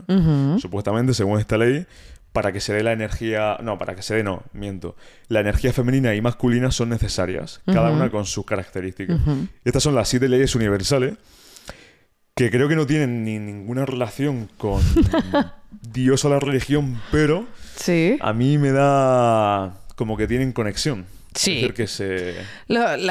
Supuestamente, 0.59 1.12
según 1.12 1.38
esta 1.38 1.59
ley, 1.59 1.87
para 2.33 2.53
que 2.53 2.61
se 2.61 2.73
dé 2.73 2.83
la 2.83 2.93
energía, 2.93 3.59
no, 3.62 3.79
para 3.79 3.95
que 3.97 4.03
se 4.03 4.14
dé, 4.14 4.23
no, 4.23 4.45
miento, 4.53 4.97
la 5.29 5.40
energía 5.40 5.73
femenina 5.73 6.14
y 6.14 6.21
masculina 6.21 6.71
son 6.71 6.90
necesarias, 6.90 7.61
cada 7.66 7.90
una 7.90 8.11
con 8.11 8.25
sus 8.25 8.47
características. 8.47 9.19
Estas 9.64 9.83
son 9.83 9.95
las 9.95 10.09
siete 10.09 10.29
leyes 10.29 10.55
universales 10.55 11.14
que 12.35 12.51
creo 12.51 12.69
que 12.69 12.77
no 12.77 12.87
tienen 12.87 13.25
ni 13.25 13.38
ninguna 13.38 13.85
relación 13.85 14.49
con 14.57 14.81
Dios 15.93 16.25
o 16.25 16.31
la 16.31 16.40
religión, 16.40 17.01
pero 17.12 17.47
¿Sí? 17.77 18.16
a 18.21 18.33
mí 18.33 18.57
me 18.57 18.71
da 18.71 19.81
como 19.95 20.16
que 20.16 20.27
tienen 20.27 20.53
conexión. 20.53 21.05
Sí. 21.35 21.64
Es, 21.64 21.73
que 21.75 21.87
se... 21.87 22.37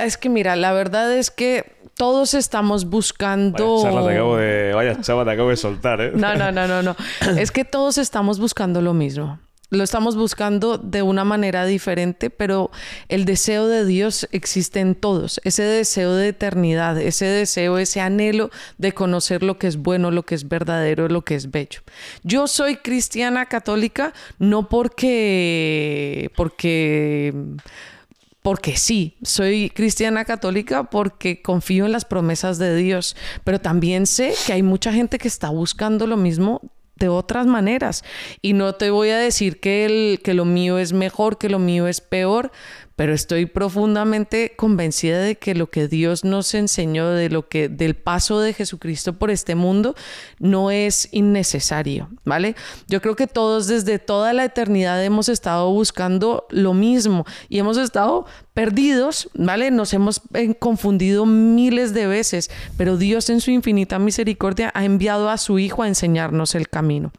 es 0.04 0.18
que 0.18 0.30
mira, 0.30 0.56
la 0.56 0.74
verdad 0.74 1.16
es 1.16 1.32
que 1.32 1.76
todos 2.00 2.34
estamos 2.34 2.86
buscando. 2.86 3.84
Vaya 3.84 4.08
te 4.08 4.14
acabo 4.14 4.38
de, 4.38 4.74
vaya 4.74 5.02
chava, 5.02 5.26
te 5.26 5.32
acabo 5.32 5.50
de 5.50 5.58
soltar, 5.58 6.00
¿eh? 6.00 6.12
No, 6.16 6.34
no, 6.34 6.50
no, 6.50 6.66
no, 6.66 6.82
no. 6.82 6.96
es 7.38 7.52
que 7.52 7.66
todos 7.66 7.98
estamos 7.98 8.40
buscando 8.40 8.82
lo 8.82 8.94
mismo. 8.94 9.38
Lo 9.70 9.84
estamos 9.84 10.16
buscando 10.16 10.78
de 10.78 11.02
una 11.02 11.26
manera 11.26 11.66
diferente, 11.66 12.30
pero 12.30 12.72
el 13.10 13.26
deseo 13.26 13.68
de 13.68 13.86
Dios 13.86 14.30
existe 14.32 14.80
en 14.80 14.96
todos. 14.96 15.42
Ese 15.44 15.64
deseo 15.64 16.16
de 16.16 16.30
eternidad, 16.30 16.98
ese 16.98 17.26
deseo, 17.26 17.78
ese 17.78 18.00
anhelo 18.00 18.50
de 18.78 18.94
conocer 18.94 19.44
lo 19.44 19.60
que 19.60 19.68
es 19.68 19.76
bueno, 19.76 20.10
lo 20.10 20.24
que 20.24 20.36
es 20.36 20.48
verdadero, 20.48 21.10
lo 21.10 21.24
que 21.24 21.36
es 21.36 21.52
bello. 21.52 21.82
Yo 22.24 22.48
soy 22.48 22.78
cristiana 22.78 23.48
católica 23.48 24.14
no 24.40 24.70
porque 24.70 26.32
porque 26.36 27.34
porque 28.50 28.78
sí, 28.78 29.16
soy 29.22 29.70
cristiana 29.70 30.26
católica 30.26 30.86
porque 30.86 31.40
confío 31.44 31.86
en 31.86 31.92
las 31.92 32.04
promesas 32.04 32.58
de 32.58 32.76
Dios, 32.76 33.16
pero 33.44 33.62
también 33.62 34.08
sé 34.08 34.34
que 34.48 34.54
hay 34.54 34.64
mucha 34.64 34.92
gente 34.92 35.20
que 35.20 35.28
está 35.28 35.52
buscando 35.52 36.08
lo 36.08 36.18
mismo 36.18 36.60
de 36.96 37.10
otras 37.10 37.46
maneras. 37.46 38.04
Y 38.42 38.54
no 38.54 38.74
te 38.74 38.90
voy 38.90 39.10
a 39.10 39.20
decir 39.20 39.60
que, 39.60 39.86
el, 39.86 40.22
que 40.24 40.34
lo 40.34 40.46
mío 40.46 40.80
es 40.80 40.94
mejor, 40.94 41.38
que 41.38 41.48
lo 41.48 41.60
mío 41.60 41.88
es 41.88 42.02
peor, 42.02 42.52
pero 43.00 43.14
estoy 43.14 43.46
profundamente 43.46 44.52
convencida 44.58 45.22
de 45.22 45.38
que 45.38 45.56
lo 45.56 45.70
que 45.70 45.88
Dios 45.88 46.26
nos 46.26 46.54
enseñó 46.54 47.12
de 47.12 47.30
lo 47.30 47.48
que 47.48 47.70
del 47.70 47.96
paso 47.96 48.42
de 48.42 48.52
Jesucristo 48.52 49.14
por 49.14 49.32
este 49.32 49.56
mundo 49.56 49.96
no 50.38 50.70
es 50.70 51.08
innecesario, 51.14 52.10
¿vale? 52.26 52.58
Yo 52.90 53.02
creo 53.02 53.16
que 53.16 53.26
todos 53.26 53.68
desde 53.68 54.00
toda 54.00 54.34
la 54.34 54.44
eternidad 54.44 55.02
hemos 55.02 55.30
estado 55.30 55.72
buscando 55.72 56.46
lo 56.50 56.74
mismo 56.74 57.24
y 57.48 57.60
hemos 57.60 57.78
estado 57.78 58.26
perdidos, 58.54 59.30
¿vale? 59.34 59.72
Nos 59.72 59.94
hemos 59.94 60.22
eh, 60.34 60.56
confundido 60.56 61.26
miles 61.26 61.94
de 61.94 62.06
veces, 62.06 62.52
pero 62.76 62.98
Dios 62.98 63.30
en 63.30 63.40
su 63.40 63.52
infinita 63.52 63.98
misericordia 63.98 64.74
ha 64.76 64.84
enviado 64.84 65.30
a 65.30 65.38
su 65.38 65.58
hijo 65.58 65.84
a 65.84 65.88
enseñarnos 65.88 66.54
el 66.54 66.68
camino. 66.68 67.14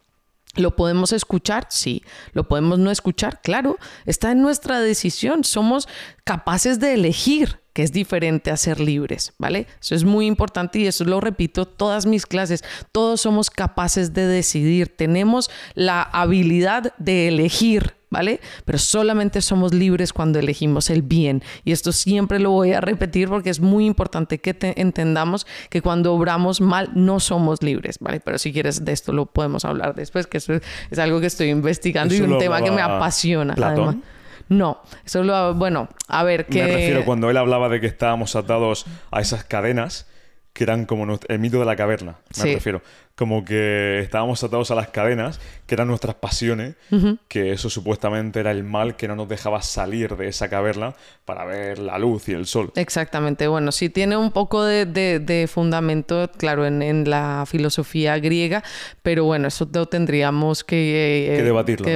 ¿Lo 0.56 0.74
podemos 0.74 1.12
escuchar? 1.12 1.66
Sí. 1.70 2.02
¿Lo 2.32 2.48
podemos 2.48 2.78
no 2.78 2.90
escuchar? 2.90 3.40
Claro. 3.40 3.78
Está 4.04 4.32
en 4.32 4.42
nuestra 4.42 4.80
decisión. 4.80 5.44
Somos 5.44 5.88
capaces 6.24 6.80
de 6.80 6.94
elegir, 6.94 7.60
que 7.72 7.84
es 7.84 7.92
diferente 7.92 8.50
a 8.50 8.56
ser 8.56 8.80
libres, 8.80 9.32
¿vale? 9.38 9.68
Eso 9.80 9.94
es 9.94 10.02
muy 10.02 10.26
importante 10.26 10.80
y 10.80 10.86
eso 10.88 11.04
lo 11.04 11.20
repito 11.20 11.66
todas 11.66 12.04
mis 12.04 12.26
clases. 12.26 12.64
Todos 12.90 13.20
somos 13.20 13.48
capaces 13.48 14.12
de 14.12 14.26
decidir. 14.26 14.88
Tenemos 14.88 15.50
la 15.74 16.02
habilidad 16.02 16.94
de 16.98 17.28
elegir 17.28 17.99
¿vale? 18.10 18.40
Pero 18.64 18.78
solamente 18.78 19.40
somos 19.40 19.72
libres 19.72 20.12
cuando 20.12 20.38
elegimos 20.38 20.90
el 20.90 21.02
bien. 21.02 21.42
Y 21.64 21.72
esto 21.72 21.92
siempre 21.92 22.38
lo 22.38 22.50
voy 22.50 22.72
a 22.72 22.80
repetir 22.80 23.28
porque 23.28 23.50
es 23.50 23.60
muy 23.60 23.86
importante 23.86 24.38
que 24.38 24.56
entendamos 24.76 25.46
que 25.70 25.80
cuando 25.80 26.12
obramos 26.12 26.60
mal 26.60 26.90
no 26.94 27.20
somos 27.20 27.62
libres, 27.62 27.98
¿vale? 28.00 28.20
Pero 28.20 28.38
si 28.38 28.52
quieres 28.52 28.84
de 28.84 28.92
esto 28.92 29.12
lo 29.12 29.26
podemos 29.26 29.64
hablar 29.64 29.94
después, 29.94 30.26
que 30.26 30.38
eso 30.38 30.54
es, 30.90 30.98
algo 30.98 31.20
que 31.20 31.26
estoy 31.26 31.48
investigando 31.48 32.14
y 32.14 32.20
un 32.20 32.38
tema 32.38 32.60
que 32.62 32.70
me 32.70 32.82
apasiona. 32.82 33.54
Platón. 33.54 34.02
No, 34.48 34.82
eso 35.06 35.22
lo, 35.22 35.54
bueno, 35.54 35.88
a 36.08 36.24
ver, 36.24 36.46
que... 36.46 36.64
Me 36.64 36.72
refiero 36.72 37.04
cuando 37.04 37.30
él 37.30 37.36
hablaba 37.36 37.68
de 37.68 37.80
que 37.80 37.86
estábamos 37.86 38.34
atados 38.34 38.84
a 39.12 39.20
esas 39.20 39.44
cadenas 39.44 40.08
que 40.52 40.64
eran 40.64 40.86
como 40.86 41.20
el 41.28 41.38
mito 41.38 41.60
de 41.60 41.64
la 41.64 41.76
caverna, 41.76 42.16
me 42.36 42.54
refiero 42.54 42.82
como 43.14 43.44
que 43.44 44.00
estábamos 44.00 44.42
atados 44.42 44.70
a 44.70 44.74
las 44.74 44.88
cadenas, 44.88 45.40
que 45.66 45.74
eran 45.74 45.88
nuestras 45.88 46.14
pasiones, 46.14 46.74
que 47.28 47.52
eso 47.52 47.68
supuestamente 47.68 48.40
era 48.40 48.50
el 48.50 48.64
mal 48.64 48.96
que 48.96 49.08
no 49.08 49.14
nos 49.14 49.28
dejaba 49.28 49.60
salir 49.62 50.16
de 50.16 50.28
esa 50.28 50.48
caverna 50.48 50.94
para 51.26 51.44
ver 51.44 51.78
la 51.78 51.98
luz 51.98 52.28
y 52.28 52.32
el 52.32 52.46
sol. 52.46 52.72
Exactamente, 52.74 53.46
bueno, 53.46 53.72
sí 53.72 53.90
tiene 53.90 54.16
un 54.16 54.32
poco 54.32 54.64
de, 54.64 55.48
fundamento, 55.52 56.30
claro, 56.38 56.66
en, 56.66 57.08
la 57.10 57.44
filosofía 57.46 58.18
griega, 58.18 58.64
pero 59.02 59.24
bueno, 59.24 59.48
eso 59.48 59.68
lo 59.72 59.86
tendríamos 59.86 60.64
que... 60.64 61.34
Eh, 61.34 61.36
que 61.36 61.42
debatirlo. 61.42 61.86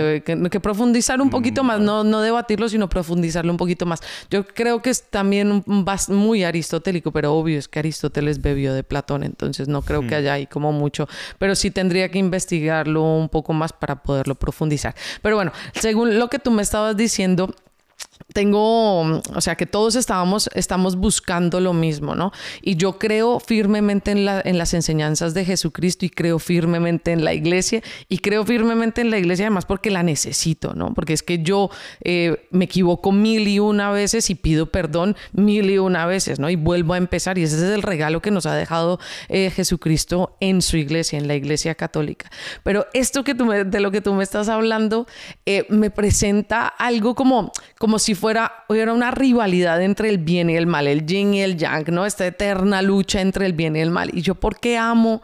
Que, 0.51 0.61
profundizar 0.61 1.21
un 1.21 1.31
poquito 1.31 1.65
mm, 1.65 1.67
más, 1.67 1.81
no, 1.81 2.05
no 2.05 2.21
debatirlo, 2.21 2.69
sino 2.69 2.89
profundizarlo 2.89 3.51
un 3.51 3.57
poquito 3.57 3.87
más. 3.87 4.01
Yo 4.31 4.47
creo 4.47 4.83
que 4.83 4.91
es 4.91 5.11
también 5.11 5.65
muy 6.09 6.45
aristotélico, 6.45 7.13
pero 7.13 7.35
obvio 7.35 7.59
es 7.59 7.67
que 7.67 7.79
Aristóteles 7.79 8.41
bebió 8.41 8.75
de 8.75 8.85
Platón, 8.85 9.25
entonces 9.25 9.69
no 9.69 9.83
creo 9.83 10.03
que 10.03 10.15
hmm. 10.15 10.19
haya 10.19 10.33
ahí 10.35 10.47
como 10.47 10.71
mucho 10.71 11.04
pero 11.39 11.55
sí 11.55 11.71
tendría 11.71 12.11
que 12.11 12.19
investigarlo 12.19 13.03
un 13.03 13.29
poco 13.29 13.53
más 13.53 13.73
para 13.73 14.03
poderlo 14.03 14.35
profundizar. 14.35 14.95
Pero 15.23 15.37
bueno, 15.37 15.53
según 15.75 16.19
lo 16.19 16.29
que 16.29 16.39
tú 16.39 16.51
me 16.51 16.63
estabas 16.63 16.97
diciendo, 16.97 17.55
tengo, 18.33 19.01
o 19.01 19.41
sea, 19.41 19.57
que 19.57 19.67
todos 19.67 19.97
estábamos, 19.97 20.49
estamos 20.55 20.97
buscando 20.97 21.61
lo 21.61 21.73
mismo, 21.73 22.15
¿no? 22.15 22.33
Y 22.63 22.77
yo 22.77 22.99
creo 22.99 23.39
firmemente 23.39 24.11
en, 24.11 24.25
la, 24.25 24.41
en 24.45 24.59
las 24.59 24.75
enseñanzas 24.75 25.35
de 25.35 25.45
Jesucristo 25.45 26.07
y 26.07 26.11
creo 26.11 26.39
firmemente 26.39 27.13
en 27.13 27.25
la 27.25 27.35
iglesia 27.35 27.83
y 28.09 28.19
creo 28.19 28.45
firmemente 28.45 29.03
en 29.03 29.11
la 29.11 29.19
iglesia 29.19 29.47
además 29.47 29.67
porque 29.67 29.91
la 29.91 30.03
necesito, 30.03 30.75
¿no? 30.75 30.95
Porque 30.95 31.13
es 31.13 31.23
que 31.23 31.43
yo 31.43 31.71
eh, 32.03 32.49
me 32.51 32.65
equivoco 32.65 33.13
mil 33.13 33.47
y 33.47 33.59
una 33.59 33.91
veces 33.91 34.31
y 34.31 34.35
pido 34.35 34.67
perdón 34.71 35.17
mil 35.33 35.71
y 35.71 35.79
una 35.79 36.07
veces, 36.07 36.39
¿no? 36.41 36.49
Y 36.49 36.57
vuelvo 36.57 36.95
a 36.95 36.99
empezar 36.99 37.39
y 37.39 37.43
ese 37.43 37.57
es 37.57 37.63
el 37.63 37.83
regalo 37.83 38.23
que 38.23 38.31
nos 38.31 38.47
ha 38.47 38.55
dejado 38.55 38.99
eh, 39.29 39.51
Jesucristo 39.51 40.37
en 40.41 40.63
su 40.63 40.77
iglesia, 40.77 41.19
en 41.19 41.29
la 41.29 41.35
iglesia 41.35 41.75
católica. 41.75 42.31
Pero 42.63 42.87
esto 42.95 43.23
que 43.23 43.35
tú 43.35 43.49
de 43.49 43.81
lo 43.81 43.91
que 43.91 44.01
tú 44.01 44.15
me 44.15 44.25
estás 44.25 44.49
hablando 44.49 45.07
eh, 45.47 45.67
me 45.69 45.91
presenta 45.91 46.67
algo 46.67 47.15
como, 47.15 47.53
como 47.79 47.99
si 47.99 48.14
fuera, 48.15 48.65
hubiera 48.69 48.93
una 48.93 49.11
rivalidad 49.11 49.83
entre 49.83 50.09
el 50.09 50.19
bien 50.19 50.51
y 50.51 50.57
el 50.57 50.67
mal, 50.67 50.87
el 50.87 51.07
yin 51.07 51.35
y 51.35 51.43
el 51.43 51.57
yang, 51.57 51.85
¿no? 51.91 52.07
Esta 52.07 52.27
eterna 52.27 52.83
lucha 52.83 53.21
entre 53.21 53.47
el 53.47 53.53
bien 53.53 53.77
y 53.77 53.81
el 53.81 53.91
mal. 53.91 54.11
Y 54.13 54.23
yo, 54.23 54.35
¿por 54.35 54.61
qué 54.61 54.77
amo 54.79 55.23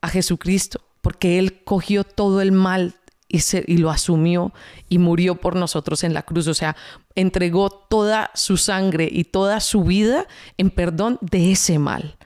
a 0.00 0.08
Jesucristo? 0.08 0.80
Porque 1.00 1.38
Él 1.38 1.62
cogió 1.64 2.04
todo 2.04 2.40
el 2.40 2.52
mal 2.52 2.94
y, 3.28 3.40
se, 3.40 3.64
y 3.66 3.78
lo 3.78 3.90
asumió 3.90 4.52
y 4.88 4.98
murió 4.98 5.36
por 5.36 5.56
nosotros 5.56 6.04
en 6.04 6.14
la 6.14 6.22
cruz. 6.22 6.46
O 6.46 6.54
sea, 6.54 6.76
entregó 7.14 7.70
toda 7.70 8.30
su 8.34 8.56
sangre 8.56 9.08
y 9.10 9.24
toda 9.24 9.60
su 9.60 9.84
vida 9.84 10.26
en 10.56 10.70
perdón 10.70 11.18
de 11.20 11.52
ese 11.52 11.78
mal 11.78 12.16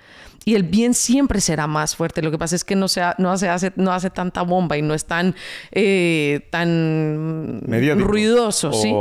y 0.49 0.55
el 0.55 0.63
bien 0.63 0.95
siempre 0.95 1.43
será 1.43 1.67
más 1.67 1.95
fuerte. 1.95 2.23
Lo 2.23 2.31
que 2.31 2.39
pasa 2.39 2.57
es 2.57 2.65
que 2.65 2.75
no, 2.75 2.89
sea, 2.89 3.15
no, 3.19 3.31
hace, 3.31 3.71
no 3.77 3.93
hace 3.93 4.09
tanta 4.09 4.41
bomba 4.41 4.79
y 4.79 4.83
no 4.83 4.95
es 4.95 5.05
tan, 5.05 5.35
eh, 5.73 6.41
tan 6.49 7.61
ruidoso. 7.99 8.73
¿sí? 8.73 8.95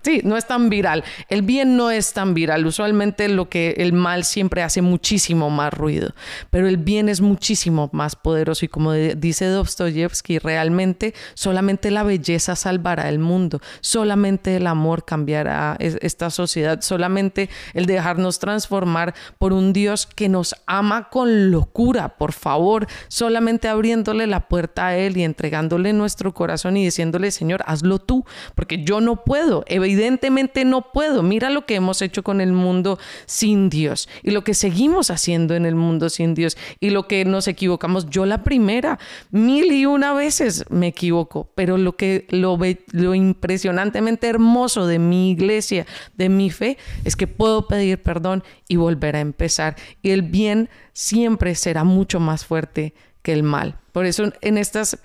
sí, 0.00 0.20
no 0.24 0.38
es 0.38 0.46
tan 0.46 0.70
viral. 0.70 1.04
El 1.28 1.42
bien 1.42 1.76
no 1.76 1.90
es 1.90 2.14
tan 2.14 2.32
viral. 2.32 2.64
Usualmente 2.64 3.28
lo 3.28 3.50
que 3.50 3.74
el 3.76 3.92
mal 3.92 4.24
siempre 4.24 4.62
hace 4.62 4.80
muchísimo 4.80 5.50
más 5.50 5.74
ruido, 5.74 6.14
pero 6.48 6.66
el 6.66 6.78
bien 6.78 7.10
es 7.10 7.20
muchísimo 7.20 7.90
más 7.92 8.16
poderoso 8.16 8.64
y 8.64 8.68
como 8.68 8.94
dice 8.94 9.44
Dostoyevsky, 9.44 10.38
realmente 10.38 11.12
solamente 11.34 11.90
la 11.90 12.04
belleza 12.04 12.56
salvará 12.56 13.10
el 13.10 13.18
mundo, 13.18 13.60
solamente 13.82 14.56
el 14.56 14.66
amor 14.66 15.04
cambiará 15.04 15.76
esta 15.78 16.30
sociedad, 16.30 16.80
solamente 16.80 17.50
el 17.74 17.84
dejarnos 17.84 18.38
transformar 18.38 19.14
por 19.36 19.52
un 19.52 19.74
Dios 19.74 20.06
que 20.06 20.30
nos 20.30 20.53
ama 20.66 21.08
con 21.10 21.50
locura, 21.50 22.16
por 22.16 22.32
favor, 22.32 22.86
solamente 23.08 23.68
abriéndole 23.68 24.26
la 24.26 24.48
puerta 24.48 24.88
a 24.88 24.96
Él 24.96 25.16
y 25.16 25.24
entregándole 25.24 25.92
nuestro 25.92 26.32
corazón 26.34 26.76
y 26.76 26.84
diciéndole, 26.84 27.30
Señor, 27.30 27.62
hazlo 27.66 27.98
tú, 27.98 28.24
porque 28.54 28.84
yo 28.84 29.00
no 29.00 29.24
puedo, 29.24 29.64
evidentemente 29.66 30.64
no 30.64 30.92
puedo. 30.92 31.22
Mira 31.22 31.50
lo 31.50 31.66
que 31.66 31.76
hemos 31.76 32.02
hecho 32.02 32.22
con 32.22 32.40
el 32.40 32.52
mundo 32.52 32.98
sin 33.26 33.68
Dios 33.70 34.08
y 34.22 34.30
lo 34.30 34.44
que 34.44 34.54
seguimos 34.54 35.10
haciendo 35.10 35.54
en 35.54 35.66
el 35.66 35.74
mundo 35.74 36.08
sin 36.08 36.34
Dios 36.34 36.56
y 36.80 36.90
lo 36.90 37.06
que 37.08 37.24
nos 37.24 37.48
equivocamos. 37.48 38.08
Yo 38.10 38.26
la 38.26 38.42
primera, 38.42 38.98
mil 39.30 39.72
y 39.72 39.86
una 39.86 40.12
veces 40.12 40.64
me 40.70 40.88
equivoco, 40.88 41.48
pero 41.54 41.78
lo 41.78 41.96
que 41.96 42.26
lo, 42.30 42.58
lo 42.92 43.14
impresionantemente 43.14 44.28
hermoso 44.28 44.86
de 44.86 44.98
mi 44.98 45.30
iglesia, 45.30 45.86
de 46.16 46.28
mi 46.28 46.50
fe, 46.50 46.78
es 47.04 47.16
que 47.16 47.26
puedo 47.26 47.66
pedir 47.66 48.02
perdón 48.02 48.42
y 48.68 48.76
volver 48.76 49.16
a 49.16 49.20
empezar. 49.20 49.76
Y 50.02 50.10
el 50.10 50.22
bien 50.22 50.43
siempre 50.92 51.54
será 51.54 51.84
mucho 51.84 52.20
más 52.20 52.44
fuerte 52.44 52.94
que 53.22 53.32
el 53.32 53.42
mal. 53.42 53.78
Por 53.92 54.06
eso 54.06 54.32
en 54.40 54.58
estas 54.58 54.98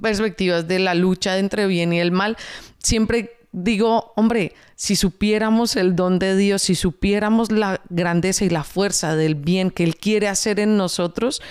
perspectivas 0.00 0.68
de 0.68 0.78
la 0.78 0.94
lucha 0.94 1.38
entre 1.38 1.66
bien 1.66 1.92
y 1.92 2.00
el 2.00 2.12
mal, 2.12 2.36
siempre 2.78 3.40
digo, 3.52 4.12
hombre, 4.16 4.54
si 4.76 4.96
supiéramos 4.96 5.76
el 5.76 5.96
don 5.96 6.18
de 6.18 6.36
Dios, 6.36 6.62
si 6.62 6.74
supiéramos 6.74 7.50
la 7.50 7.80
grandeza 7.88 8.44
y 8.44 8.50
la 8.50 8.64
fuerza 8.64 9.16
del 9.16 9.34
bien 9.34 9.70
que 9.70 9.84
Él 9.84 9.96
quiere 9.96 10.28
hacer 10.28 10.60
en 10.60 10.76
nosotros, 10.76 11.42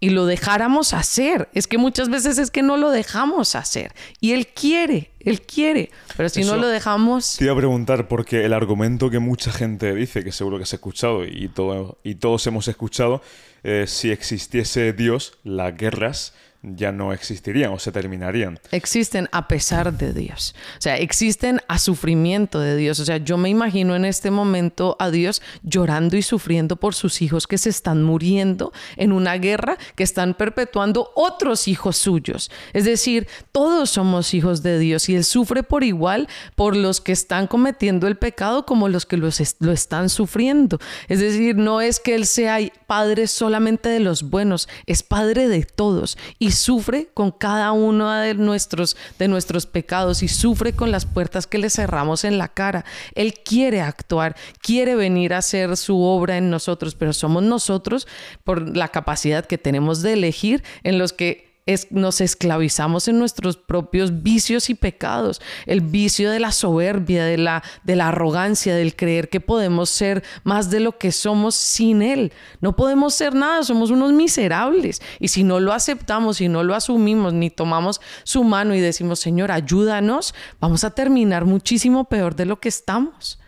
y 0.00 0.10
lo 0.10 0.26
dejáramos 0.26 0.92
hacer. 0.92 1.48
Es 1.52 1.66
que 1.66 1.78
muchas 1.78 2.08
veces 2.08 2.38
es 2.38 2.50
que 2.50 2.62
no 2.62 2.76
lo 2.76 2.90
dejamos 2.90 3.54
hacer. 3.54 3.94
Y 4.20 4.32
Él 4.32 4.48
quiere, 4.48 5.10
Él 5.20 5.42
quiere. 5.42 5.90
Pero 6.16 6.28
si 6.28 6.44
no 6.44 6.56
lo 6.56 6.68
dejamos... 6.68 7.36
Te 7.38 7.44
iba 7.44 7.54
a 7.54 7.56
preguntar, 7.56 8.08
porque 8.08 8.44
el 8.44 8.52
argumento 8.52 9.10
que 9.10 9.18
mucha 9.18 9.52
gente 9.52 9.94
dice, 9.94 10.22
que 10.22 10.32
seguro 10.32 10.58
que 10.58 10.64
has 10.64 10.72
escuchado 10.72 11.24
y, 11.24 11.48
todo, 11.48 11.98
y 12.02 12.16
todos 12.16 12.46
hemos 12.46 12.68
escuchado, 12.68 13.22
eh, 13.62 13.86
si 13.88 14.10
existiese 14.10 14.92
Dios, 14.92 15.38
las 15.42 15.76
guerras 15.76 16.34
ya 16.74 16.90
no 16.90 17.12
existirían 17.12 17.72
o 17.72 17.78
se 17.78 17.92
terminarían. 17.92 18.58
Existen 18.72 19.28
a 19.32 19.46
pesar 19.48 19.92
de 19.92 20.12
Dios. 20.12 20.54
O 20.78 20.80
sea, 20.80 20.96
existen 20.96 21.60
a 21.68 21.78
sufrimiento 21.78 22.58
de 22.60 22.76
Dios. 22.76 22.98
O 22.98 23.04
sea, 23.04 23.18
yo 23.18 23.36
me 23.36 23.48
imagino 23.48 23.94
en 23.94 24.04
este 24.04 24.30
momento 24.30 24.96
a 24.98 25.10
Dios 25.10 25.42
llorando 25.62 26.16
y 26.16 26.22
sufriendo 26.22 26.76
por 26.76 26.94
sus 26.94 27.22
hijos 27.22 27.46
que 27.46 27.58
se 27.58 27.70
están 27.70 28.02
muriendo 28.02 28.72
en 28.96 29.12
una 29.12 29.34
guerra 29.34 29.78
que 29.94 30.02
están 30.02 30.34
perpetuando 30.34 31.12
otros 31.14 31.68
hijos 31.68 31.96
suyos. 31.96 32.50
Es 32.72 32.84
decir, 32.84 33.28
todos 33.52 33.90
somos 33.90 34.34
hijos 34.34 34.62
de 34.62 34.78
Dios 34.78 35.08
y 35.08 35.14
Él 35.14 35.24
sufre 35.24 35.62
por 35.62 35.84
igual 35.84 36.28
por 36.54 36.76
los 36.76 37.00
que 37.00 37.12
están 37.12 37.46
cometiendo 37.46 38.06
el 38.08 38.16
pecado 38.16 38.66
como 38.66 38.88
los 38.88 39.06
que 39.06 39.16
los 39.16 39.40
lo 39.60 39.72
están 39.72 40.08
sufriendo. 40.08 40.78
Es 41.08 41.20
decir, 41.20 41.56
no 41.56 41.80
es 41.80 42.00
que 42.00 42.14
Él 42.14 42.26
sea 42.26 42.58
padre 42.86 43.26
solamente 43.26 43.88
de 43.88 44.00
los 44.00 44.24
buenos, 44.24 44.68
es 44.86 45.02
padre 45.02 45.48
de 45.48 45.64
todos. 45.64 46.18
Y 46.38 46.55
sufre 46.56 47.08
con 47.14 47.30
cada 47.30 47.72
uno 47.72 48.10
de 48.10 48.34
nuestros, 48.34 48.96
de 49.18 49.28
nuestros 49.28 49.66
pecados 49.66 50.22
y 50.22 50.28
sufre 50.28 50.72
con 50.72 50.90
las 50.90 51.06
puertas 51.06 51.46
que 51.46 51.58
le 51.58 51.70
cerramos 51.70 52.24
en 52.24 52.38
la 52.38 52.48
cara. 52.48 52.84
Él 53.14 53.34
quiere 53.34 53.80
actuar, 53.80 54.36
quiere 54.60 54.96
venir 54.96 55.34
a 55.34 55.38
hacer 55.38 55.76
su 55.76 56.00
obra 56.00 56.36
en 56.36 56.50
nosotros, 56.50 56.94
pero 56.94 57.12
somos 57.12 57.42
nosotros 57.42 58.08
por 58.42 58.76
la 58.76 58.88
capacidad 58.88 59.46
que 59.46 59.58
tenemos 59.58 60.02
de 60.02 60.14
elegir 60.14 60.64
en 60.82 60.98
los 60.98 61.12
que 61.12 61.45
nos 61.90 62.20
esclavizamos 62.20 63.08
en 63.08 63.18
nuestros 63.18 63.56
propios 63.56 64.22
vicios 64.22 64.70
y 64.70 64.74
pecados. 64.74 65.40
El 65.66 65.80
vicio 65.80 66.30
de 66.30 66.38
la 66.38 66.52
soberbia, 66.52 67.24
de 67.24 67.38
la, 67.38 67.64
de 67.82 67.96
la 67.96 68.08
arrogancia, 68.08 68.76
del 68.76 68.94
creer 68.94 69.28
que 69.28 69.40
podemos 69.40 69.90
ser 69.90 70.22
más 70.44 70.70
de 70.70 70.78
lo 70.78 70.96
que 70.96 71.10
somos 71.10 71.56
sin 71.56 72.02
Él. 72.02 72.32
No 72.60 72.76
podemos 72.76 73.14
ser 73.14 73.34
nada, 73.34 73.64
somos 73.64 73.90
unos 73.90 74.12
miserables. 74.12 75.02
Y 75.18 75.28
si 75.28 75.42
no 75.42 75.58
lo 75.58 75.72
aceptamos, 75.72 76.36
si 76.36 76.48
no 76.48 76.62
lo 76.62 76.74
asumimos, 76.74 77.32
ni 77.32 77.50
tomamos 77.50 78.00
su 78.22 78.44
mano 78.44 78.74
y 78.74 78.80
decimos, 78.80 79.18
Señor, 79.18 79.50
ayúdanos, 79.50 80.34
vamos 80.60 80.84
a 80.84 80.90
terminar 80.90 81.46
muchísimo 81.46 82.04
peor 82.04 82.36
de 82.36 82.46
lo 82.46 82.60
que 82.60 82.68
estamos. 82.68 83.40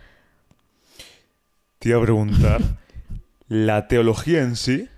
Te 1.78 1.90
iba 1.90 1.98
a 1.98 2.02
preguntar, 2.02 2.60
la 3.48 3.86
teología 3.86 4.42
en 4.42 4.56
sí... 4.56 4.88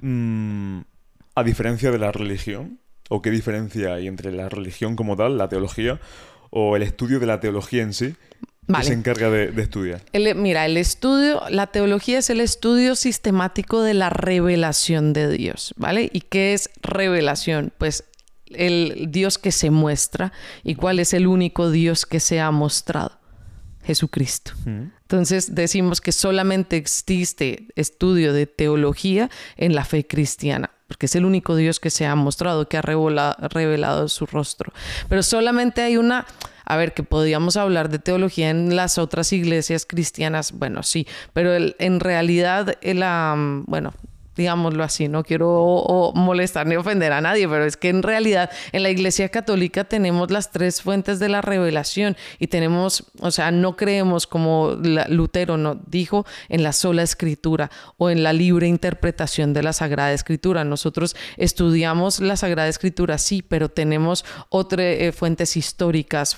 Mm, 0.00 0.80
a 1.34 1.44
diferencia 1.44 1.90
de 1.90 1.98
la 1.98 2.12
religión, 2.12 2.80
o 3.08 3.22
qué 3.22 3.30
diferencia 3.30 3.94
hay 3.94 4.06
entre 4.06 4.32
la 4.32 4.48
religión 4.48 4.96
como 4.96 5.16
tal, 5.16 5.36
la 5.36 5.48
teología, 5.48 6.00
o 6.50 6.76
el 6.76 6.82
estudio 6.82 7.20
de 7.20 7.26
la 7.26 7.40
teología 7.40 7.82
en 7.82 7.92
sí, 7.92 8.14
que 8.66 8.84
se 8.84 8.92
encarga 8.94 9.28
de, 9.30 9.60
estudiar. 9.60 10.02
mira, 10.36 10.64
el 10.64 10.76
estudio, 10.76 11.42
la 11.50 11.66
teología 11.66 12.18
es 12.18 12.30
el 12.30 12.40
estudio 12.40 12.94
sistemático 12.94 13.82
de 13.82 13.94
la 13.94 14.08
revelación 14.10 15.12
de 15.12 15.30
Dios, 15.30 15.74
¿vale? 15.76 16.08
¿Y 16.12 16.22
qué 16.22 16.54
es 16.54 16.70
revelación? 16.82 17.72
Pues 17.76 18.04
el 18.46 19.08
Dios 19.08 19.38
que 19.38 19.52
se 19.52 19.70
muestra 19.70 20.32
y 20.62 20.76
cuál 20.76 20.98
es 20.98 21.12
el 21.12 21.26
único 21.26 21.70
Dios 21.70 22.06
que 22.06 22.20
se 22.20 22.40
ha 22.40 22.50
mostrado. 22.50 23.20
Jesucristo. 23.84 24.52
Entonces 24.64 25.54
decimos 25.54 26.00
que 26.00 26.12
solamente 26.12 26.78
existe 26.78 27.68
estudio 27.76 28.32
de 28.32 28.46
teología 28.46 29.28
en 29.58 29.74
la 29.74 29.84
fe 29.84 30.06
cristiana 30.06 30.70
porque 30.94 31.06
es 31.06 31.16
el 31.16 31.24
único 31.24 31.56
Dios 31.56 31.80
que 31.80 31.90
se 31.90 32.06
ha 32.06 32.14
mostrado, 32.14 32.68
que 32.68 32.76
ha 32.76 32.82
revelado, 32.82 34.08
su 34.08 34.26
rostro. 34.26 34.72
Pero 35.08 35.24
solamente 35.24 35.82
hay 35.82 35.96
una, 35.96 36.24
a 36.64 36.76
ver, 36.76 36.94
que 36.94 37.02
podíamos 37.02 37.56
hablar 37.56 37.88
de 37.88 37.98
teología 37.98 38.48
en 38.50 38.76
las 38.76 38.96
otras 38.96 39.32
iglesias 39.32 39.86
cristianas, 39.86 40.52
bueno, 40.52 40.84
sí, 40.84 41.08
pero 41.32 41.50
en 41.80 41.98
realidad, 41.98 42.78
la, 42.80 43.34
bueno, 43.66 43.92
digámoslo 44.36 44.84
así, 44.84 45.08
no 45.08 45.24
quiero 45.24 46.12
molestar 46.14 46.66
ni 46.66 46.76
ofender 46.76 47.12
a 47.12 47.20
nadie, 47.20 47.48
pero 47.48 47.64
es 47.64 47.76
que 47.76 47.88
en 47.88 48.02
realidad 48.02 48.50
en 48.72 48.82
la 48.82 48.90
Iglesia 48.90 49.28
Católica 49.28 49.84
tenemos 49.84 50.30
las 50.30 50.50
tres 50.50 50.82
fuentes 50.82 51.18
de 51.18 51.28
la 51.28 51.40
revelación 51.40 52.16
y 52.38 52.48
tenemos, 52.48 53.04
o 53.20 53.30
sea, 53.30 53.50
no 53.50 53.76
creemos 53.76 54.26
como 54.26 54.76
Lutero 55.08 55.56
no 55.56 55.74
dijo 55.86 56.26
en 56.48 56.62
la 56.62 56.72
sola 56.72 57.02
escritura 57.02 57.70
o 57.96 58.10
en 58.10 58.22
la 58.22 58.32
libre 58.32 58.66
interpretación 58.66 59.52
de 59.52 59.62
la 59.62 59.72
Sagrada 59.72 60.12
Escritura. 60.12 60.64
Nosotros 60.64 61.16
estudiamos 61.36 62.20
la 62.20 62.36
Sagrada 62.36 62.68
Escritura, 62.68 63.18
sí, 63.18 63.42
pero 63.42 63.68
tenemos 63.68 64.24
otras 64.48 64.86
eh, 64.86 65.12
fuentes 65.12 65.56
históricas, 65.56 66.36